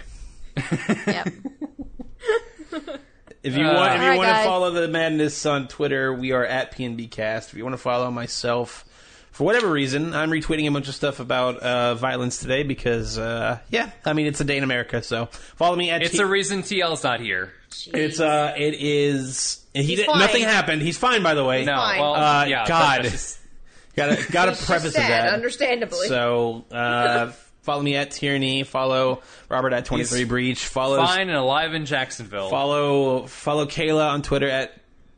Yep. 1.07 1.27
If 3.43 3.57
you 3.57 3.65
Uh, 3.65 3.73
want, 3.73 3.95
if 3.95 3.99
you 3.99 4.03
Alright, 4.07 4.17
want 4.17 4.37
to 4.37 4.43
follow 4.45 4.71
the 4.71 4.87
madness 4.87 5.45
on 5.45 5.67
Twitter, 5.67 6.13
we 6.13 6.31
are 6.31 6.45
at 6.45 6.73
PNBcast. 6.73 7.49
If 7.49 7.55
you 7.55 7.63
want 7.65 7.73
to 7.73 7.77
follow 7.81 8.09
myself, 8.09 8.85
for 9.33 9.43
whatever 9.43 9.69
reason, 9.69 10.13
I'm 10.13 10.29
retweeting 10.31 10.67
a 10.67 10.71
bunch 10.71 10.87
of 10.87 10.95
stuff 10.95 11.19
about 11.19 11.57
uh, 11.57 11.95
violence 11.95 12.37
today 12.39 12.63
because, 12.63 13.17
uh, 13.17 13.59
yeah, 13.69 13.91
I 14.05 14.13
mean 14.13 14.27
it's 14.27 14.39
a 14.39 14.45
day 14.45 14.57
in 14.57 14.63
America. 14.63 15.03
So 15.03 15.25
follow 15.57 15.75
me 15.75 15.89
at. 15.89 16.01
It's 16.01 16.13
T- 16.15 16.21
a 16.21 16.25
reason 16.25 16.61
TL's 16.61 17.03
not 17.03 17.19
here. 17.19 17.51
It's 17.87 18.19
uh, 18.19 18.53
it 18.55 18.75
is. 18.79 19.59
He 19.73 19.83
He's 19.83 19.97
did, 19.97 20.05
fine. 20.05 20.19
nothing 20.19 20.43
happened. 20.43 20.81
He's 20.83 20.97
fine, 20.97 21.23
by 21.23 21.33
the 21.33 21.43
way. 21.43 21.65
No, 21.65 21.75
fine. 21.75 21.99
well, 21.99 22.13
Uh, 22.15 22.45
yeah, 22.45 22.65
God. 22.67 23.11
Gotta 23.95 24.15
gotta 24.31 24.51
He's 24.51 24.57
just 24.59 24.69
preface 24.69 24.93
sad, 24.93 25.09
that. 25.27 25.33
understandably. 25.35 26.07
So 26.07 26.65
uh, 26.71 27.31
follow 27.61 27.83
me 27.83 27.95
at 27.95 28.09
Tyranny. 28.09 28.63
Follow 28.63 29.21
Robert 29.49 29.71
at 29.73 29.85
Twenty 29.85 30.03
Three 30.03 30.23
Breach. 30.23 30.65
Follow 30.65 30.97
fine 30.97 31.29
and 31.29 31.37
alive 31.37 31.75
in 31.75 31.85
Jacksonville. 31.85 32.49
follow 32.49 33.27
follow 33.27 33.67
Kayla 33.67 34.09
on 34.09 34.23
Twitter 34.23 34.49
at 34.49 34.73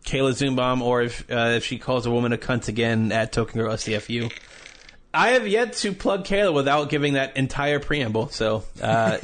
Kayla 0.06 0.32
Zoombomb, 0.32 0.82
or 0.82 1.02
if 1.02 1.30
uh, 1.32 1.54
if 1.56 1.66
she 1.66 1.78
calls 1.78 2.06
a 2.06 2.12
woman 2.12 2.32
a 2.34 2.38
cunt 2.38 2.68
again 2.68 3.12
at 3.12 3.32
Token 3.32 3.60
Girl 3.60 3.74
SDFU. 3.74 4.32
I 5.14 5.30
have 5.30 5.48
yet 5.48 5.74
to 5.78 5.94
plug 5.94 6.26
Kayla 6.26 6.54
without 6.54 6.90
giving 6.90 7.14
that 7.14 7.38
entire 7.38 7.80
preamble, 7.80 8.30
so 8.30 8.64
uh, 8.82 9.18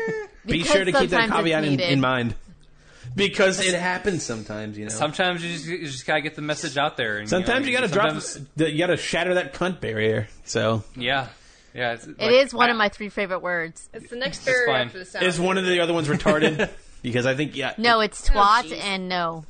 be 0.46 0.62
sure 0.62 0.84
to 0.84 0.92
keep 0.92 1.10
that 1.10 1.30
caveat 1.30 1.64
in, 1.64 1.80
in 1.80 2.00
mind. 2.00 2.34
Because 3.16 3.58
it 3.64 3.74
happens 3.74 4.22
sometimes, 4.22 4.76
you 4.78 4.84
know. 4.84 4.90
Sometimes 4.90 5.42
you 5.42 5.52
just, 5.52 5.66
you 5.66 5.86
just 5.86 6.06
gotta 6.06 6.20
get 6.20 6.36
the 6.36 6.42
message 6.42 6.76
out 6.76 6.96
there. 6.96 7.16
And, 7.18 7.28
sometimes 7.28 7.66
you 7.66 7.72
know, 7.72 7.80
gotta 7.80 7.92
drop, 7.92 8.20
sometimes- 8.20 8.48
the, 8.56 8.70
you 8.70 8.78
gotta 8.78 8.98
shatter 8.98 9.34
that 9.34 9.54
cunt 9.54 9.80
barrier. 9.80 10.28
So 10.44 10.84
Yeah, 10.94 11.28
yeah. 11.74 11.94
It's, 11.94 12.06
It 12.06 12.18
is 12.32 12.52
one 12.54 12.68
of 12.70 12.76
my 12.76 12.90
three 12.90 13.08
favorite 13.08 13.40
words. 13.40 13.88
it's 13.94 14.10
the 14.10 14.16
next 14.16 14.38
That's 14.44 14.56
paragraph 14.56 14.76
fine. 14.82 14.88
for 14.90 14.98
the 14.98 15.04
sound. 15.06 15.24
is 15.26 15.40
one 15.40 15.56
of 15.58 15.64
the 15.64 15.80
other 15.80 15.94
ones 15.94 16.06
retarded? 16.08 16.68
because 17.02 17.24
I 17.26 17.34
think 17.34 17.56
yeah, 17.56 17.72
No, 17.78 18.00
it's 18.00 18.28
twat 18.28 18.64
jeez. 18.64 18.78
and 18.82 19.08
no. 19.08 19.44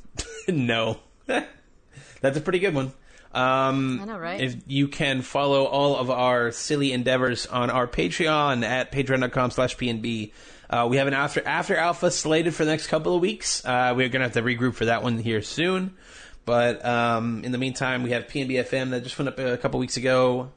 no. 0.53 0.99
That's 1.27 2.37
a 2.37 2.41
pretty 2.41 2.59
good 2.59 2.75
one. 2.75 2.93
Um, 3.33 4.01
I 4.01 4.05
know, 4.07 4.19
right? 4.19 4.41
If 4.41 4.57
you 4.66 4.89
can 4.89 5.23
follow 5.23 5.65
all 5.65 5.97
of 5.97 6.11
our 6.11 6.51
silly 6.51 6.93
endeavors 6.93 7.47
on 7.47 7.70
our 7.70 7.87
Patreon 7.87 8.65
at 8.65 8.91
patreon.com 8.91 9.51
slash 9.51 9.77
PNB. 9.77 10.33
Uh, 10.70 10.87
we 10.91 10.97
have 10.99 11.07
an 11.07 11.15
after 11.15 11.47
after 11.47 11.77
alpha 11.77 12.11
slated 12.11 12.55
for 12.55 12.65
the 12.65 12.70
next 12.70 12.89
couple 12.89 13.15
of 13.15 13.20
weeks. 13.23 13.65
Uh, 13.65 13.95
we're 13.97 14.09
gonna 14.09 14.25
have 14.25 14.35
to 14.35 14.43
regroup 14.43 14.75
for 14.75 14.87
that 14.87 15.03
one 15.03 15.19
here 15.19 15.43
soon. 15.43 15.97
But 16.45 16.85
um, 16.85 17.45
in 17.45 17.53
the 17.53 17.59
meantime, 17.59 18.03
we 18.03 18.11
have 18.11 18.27
PNB 18.27 18.53
FM 18.53 18.91
that 18.91 19.03
just 19.03 19.19
went 19.19 19.29
up 19.29 19.39
a 19.39 19.59
couple 19.59 19.81
weeks 19.81 19.99
ago. 19.99 20.51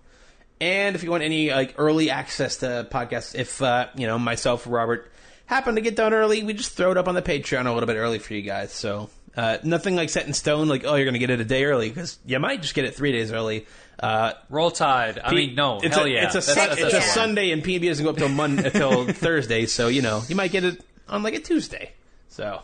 And 0.61 0.95
if 0.95 1.03
you 1.03 1.11
want 1.11 1.23
any 1.23 1.51
like 1.51 1.75
early 1.77 2.09
access 2.09 2.57
to 2.57 2.87
podcasts, 2.89 3.35
if 3.35 3.61
uh, 3.61 3.87
you 3.95 4.07
know 4.07 4.17
myself, 4.17 4.65
Robert, 4.67 5.11
happen 5.45 5.75
to 5.75 5.81
get 5.81 5.95
done 5.95 6.13
early, 6.13 6.43
we 6.43 6.53
just 6.53 6.77
throw 6.77 6.91
it 6.91 6.97
up 6.97 7.07
on 7.07 7.15
the 7.15 7.21
Patreon 7.21 7.65
a 7.65 7.73
little 7.73 7.87
bit 7.87 7.97
early 7.97 8.19
for 8.19 8.33
you 8.33 8.41
guys. 8.41 8.71
So 8.71 9.09
uh, 9.37 9.57
nothing 9.63 9.95
like 9.95 10.09
set 10.09 10.27
in 10.27 10.33
stone, 10.33 10.67
like 10.67 10.83
oh 10.85 10.95
you're 10.95 11.05
going 11.05 11.13
to 11.13 11.19
get 11.19 11.29
it 11.29 11.39
a 11.39 11.45
day 11.45 11.65
early 11.65 11.89
because 11.89 12.19
you 12.25 12.39
might 12.39 12.61
just 12.61 12.73
get 12.73 12.85
it 12.85 12.95
three 12.95 13.11
days 13.11 13.31
early. 13.31 13.65
Uh, 13.99 14.33
Roll 14.49 14.71
Tide. 14.71 15.19
I 15.23 15.33
mean, 15.33 15.53
no, 15.55 15.79
it's 15.81 15.95
hell 15.95 16.05
a, 16.05 16.09
yeah. 16.09 16.25
It's 16.25 16.35
a, 16.35 16.39
That's- 16.39 16.55
Sun- 16.55 16.69
that's- 16.69 16.93
it's 16.95 17.05
a. 17.05 17.09
Sunday 17.09 17.51
and 17.51 17.63
PNB 17.63 17.87
doesn't 17.87 18.03
go 18.03 18.09
up 18.11 18.17
till 18.17 18.29
Monday 18.29 18.65
until 18.65 19.05
Thursday, 19.13 19.65
so 19.67 19.87
you 19.89 20.01
know 20.01 20.21
you 20.27 20.35
might 20.35 20.51
get 20.51 20.63
it 20.63 20.83
on 21.07 21.23
like 21.23 21.33
a 21.35 21.39
Tuesday. 21.39 21.91
So. 22.29 22.61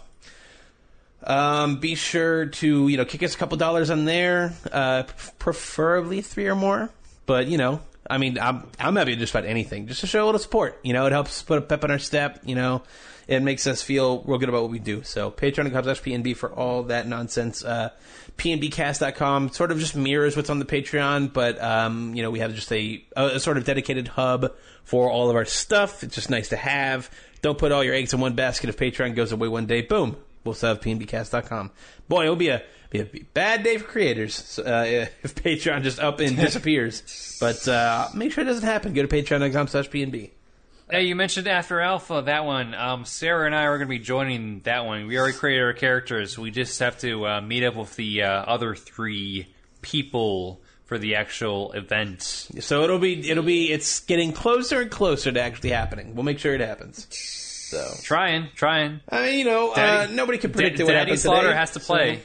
Um, 1.23 1.77
be 1.80 1.95
sure 1.95 2.45
to 2.45 2.88
you 2.88 2.95
know 2.95 3.03
kick 3.03 3.23
us 3.23 3.34
a 3.35 3.38
couple 3.38 3.57
dollars 3.57 3.89
on 3.89 4.06
there, 4.06 4.53
uh, 4.72 5.03
preferably 5.39 6.22
three 6.22 6.48
or 6.48 6.56
more. 6.56 6.89
But 7.26 7.48
you 7.48 7.57
know, 7.57 7.81
I 8.10 8.18
mean, 8.18 8.38
I'm 8.39 8.68
I'm 8.80 8.95
happy 8.95 9.14
to 9.15 9.19
just 9.19 9.34
about 9.34 9.45
anything, 9.45 9.88
just 9.88 10.02
to 10.02 10.07
show 10.07 10.23
a 10.23 10.26
little 10.27 10.39
support. 10.39 10.80
You 10.84 10.94
know, 10.94 11.06
it 11.07 11.11
helps 11.11 11.41
put 11.41 11.57
a 11.57 11.61
pep 11.61 11.84
in 11.84 11.91
our 11.91 11.99
step. 11.99 12.41
You 12.45 12.56
know, 12.56 12.84
it 13.28 13.41
makes 13.41 13.68
us 13.68 13.82
feel 13.82 14.24
real 14.24 14.38
good 14.38 14.49
about 14.49 14.62
what 14.62 14.72
we 14.72 14.80
do. 14.80 15.04
So 15.04 15.30
Patreon.com 15.30 15.84
slash 15.84 16.02
PNB 16.02 16.36
for 16.36 16.52
all 16.52 16.84
that 16.84 17.08
nonsense. 17.08 17.64
Uh, 17.64 17.90
PNBcast.com 18.38 19.49
sort 19.49 19.72
of 19.72 19.80
just 19.80 19.95
mirrors 19.95 20.36
what's 20.36 20.49
on 20.49 20.60
the 20.60 20.66
Patreon, 20.66 21.34
but 21.34 21.62
um, 21.62 22.14
you 22.16 22.22
know, 22.22 22.32
we 22.32 22.40
have 22.40 22.54
just 22.56 22.72
a, 22.72 23.04
a 23.16 23.40
sort 23.40 23.58
of 23.58 23.66
dedicated 23.66 24.08
hub 24.08 24.54
for 24.84 25.10
all 25.10 25.30
of 25.30 25.36
our 25.36 25.45
stuff. 25.45 26.04
It's 26.04 26.16
just 26.16 26.30
nice 26.30 26.49
to 26.49 26.56
have. 26.58 27.10
Don't 27.41 27.58
put 27.58 27.72
all 27.72 27.84
your 27.84 27.94
eggs 27.94 28.14
in 28.14 28.20
one 28.20 28.36
basket. 28.36 28.70
If 28.70 28.78
Patreon 28.78 29.16
goes 29.16 29.32
away 29.32 29.48
one 29.48 29.66
day, 29.66 29.82
boom, 29.82 30.18
we'll 30.44 30.54
still 30.54 30.70
have 30.70 30.82
PNBcast.com. 30.82 31.72
Boy, 32.08 32.24
it'll 32.24 32.36
be 32.36 32.49
a 32.49 32.64
be 32.90 32.99
a 33.02 33.06
bad 33.34 33.64
day 33.64 33.78
for 33.78 33.86
creators 33.86 34.58
uh, 34.60 35.08
if 35.24 35.36
Patreon 35.36 35.84
just 35.84 35.99
up 35.99 36.20
and 36.22 36.38
disappears. 36.38 37.38
But 37.40 37.68
uh, 37.68 38.08
make 38.14 38.32
sure 38.32 38.44
it 38.44 38.48
doesn't 38.48 38.64
happen. 38.64 38.94
Go 38.94 39.06
to 39.06 39.08
patreon.com 39.08 39.68
slash 39.68 39.90
PNB. 39.90 40.32
Hey, 40.89 41.03
you 41.03 41.15
mentioned 41.15 41.47
After 41.49 41.81
Alpha, 41.81 42.23
that 42.27 42.45
one. 42.45 42.73
Um, 42.73 43.03
Sarah 43.03 43.45
and 43.45 43.53
I 43.53 43.64
are 43.64 43.77
going 43.77 43.89
to 43.89 43.93
be 43.93 43.99
joining 43.99 44.61
that 44.61 44.85
one. 44.85 45.05
We 45.07 45.18
already 45.19 45.35
created 45.38 45.64
our 45.64 45.73
characters. 45.73 46.38
We 46.39 46.49
just 46.49 46.80
have 46.80 46.97
to 46.99 47.27
uh, 47.27 47.41
meet 47.41 47.65
up 47.65 47.76
with 47.76 47.93
the 47.97 48.23
uh, 48.23 48.30
other 48.30 48.73
three 48.73 49.47
people 49.81 50.61
for 50.85 50.97
the 50.97 51.15
actual 51.15 51.73
event. 51.73 52.22
So 52.61 52.84
it'll 52.84 52.99
be 52.99 53.30
it'll 53.30 53.43
be 53.43 53.69
it's 53.69 53.99
getting 53.99 54.31
closer 54.31 54.80
and 54.80 54.89
closer 54.89 55.30
to 55.30 55.41
actually 55.41 55.72
happening. 55.72 56.15
We'll 56.15 56.23
make 56.23 56.39
sure 56.39 56.53
it 56.55 56.61
happens. 56.61 57.05
So 57.11 57.85
Trying, 58.03 58.47
trying. 58.55 59.01
Mean, 59.11 59.39
you 59.39 59.43
know, 59.45 59.73
uh, 59.73 60.07
nobody 60.09 60.38
can 60.38 60.53
predict 60.53 60.77
Da- 60.77 60.85
what 60.85 60.91
Daddy 60.93 61.09
happens 61.09 61.23
Slaughter 61.23 61.47
today, 61.47 61.57
has 61.59 61.72
to 61.72 61.80
so- 61.81 61.93
play. 61.93 62.22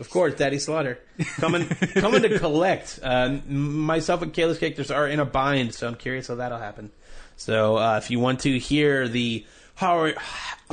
Of 0.00 0.10
course, 0.10 0.34
Daddy 0.34 0.58
Slaughter 0.58 0.98
coming 1.36 1.66
coming 1.68 2.22
to 2.22 2.38
collect. 2.38 2.98
Uh, 3.02 3.36
myself 3.46 4.22
and 4.22 4.32
Kayla's 4.32 4.58
characters 4.58 4.90
are 4.90 5.06
in 5.06 5.20
a 5.20 5.24
bind, 5.24 5.72
so 5.74 5.86
I'm 5.86 5.94
curious 5.94 6.26
how 6.28 6.36
that'll 6.36 6.58
happen. 6.58 6.90
So 7.38 7.76
uh, 7.78 7.96
if 8.02 8.10
you 8.10 8.18
want 8.20 8.40
to 8.40 8.58
hear 8.58 9.08
the 9.08 9.46
horror, 9.76 10.14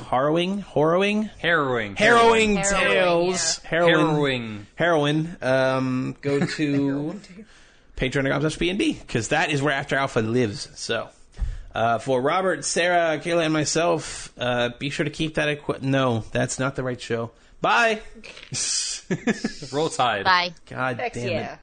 harrowing, 0.10 0.60
harrowing, 0.60 1.24
Harrowing. 1.24 1.96
harrowing 1.96 2.56
Harrowing, 2.58 2.64
tales, 2.64 3.62
yeah. 3.64 3.70
heroin, 3.70 4.68
Harrowing. 4.76 5.28
heroin, 5.36 5.38
um, 5.42 6.16
go 6.22 6.40
to 6.46 7.20
patreon.com 7.96 8.42
slash 8.42 8.58
PNB 8.58 9.00
because 9.00 9.30
that 9.30 9.52
is 9.52 9.62
where 9.62 9.74
After 9.74 9.96
Alpha 9.96 10.20
lives. 10.20 10.68
So. 10.76 11.10
Uh, 11.74 12.00
for 12.00 12.22
Robert, 12.22 12.64
Sarah, 12.64 13.18
Kayla, 13.20 13.44
and 13.44 13.52
myself, 13.52 14.32
uh, 14.40 14.70
be 14.80 14.90
sure 14.90 15.04
to 15.04 15.10
keep 15.10 15.34
that. 15.36 15.50
Equi- 15.50 15.80
no, 15.82 16.24
that's 16.32 16.58
not 16.58 16.78
the 16.78 16.84
right 16.84 17.02
show. 17.02 17.32
Bye. 17.60 18.00
Roll 19.74 19.90
Tide. 19.90 20.24
Bye. 20.24 20.54
God 20.70 20.98
Heck 21.02 21.12
damn 21.14 21.28
it. 21.28 21.32
yeah. 21.32 21.58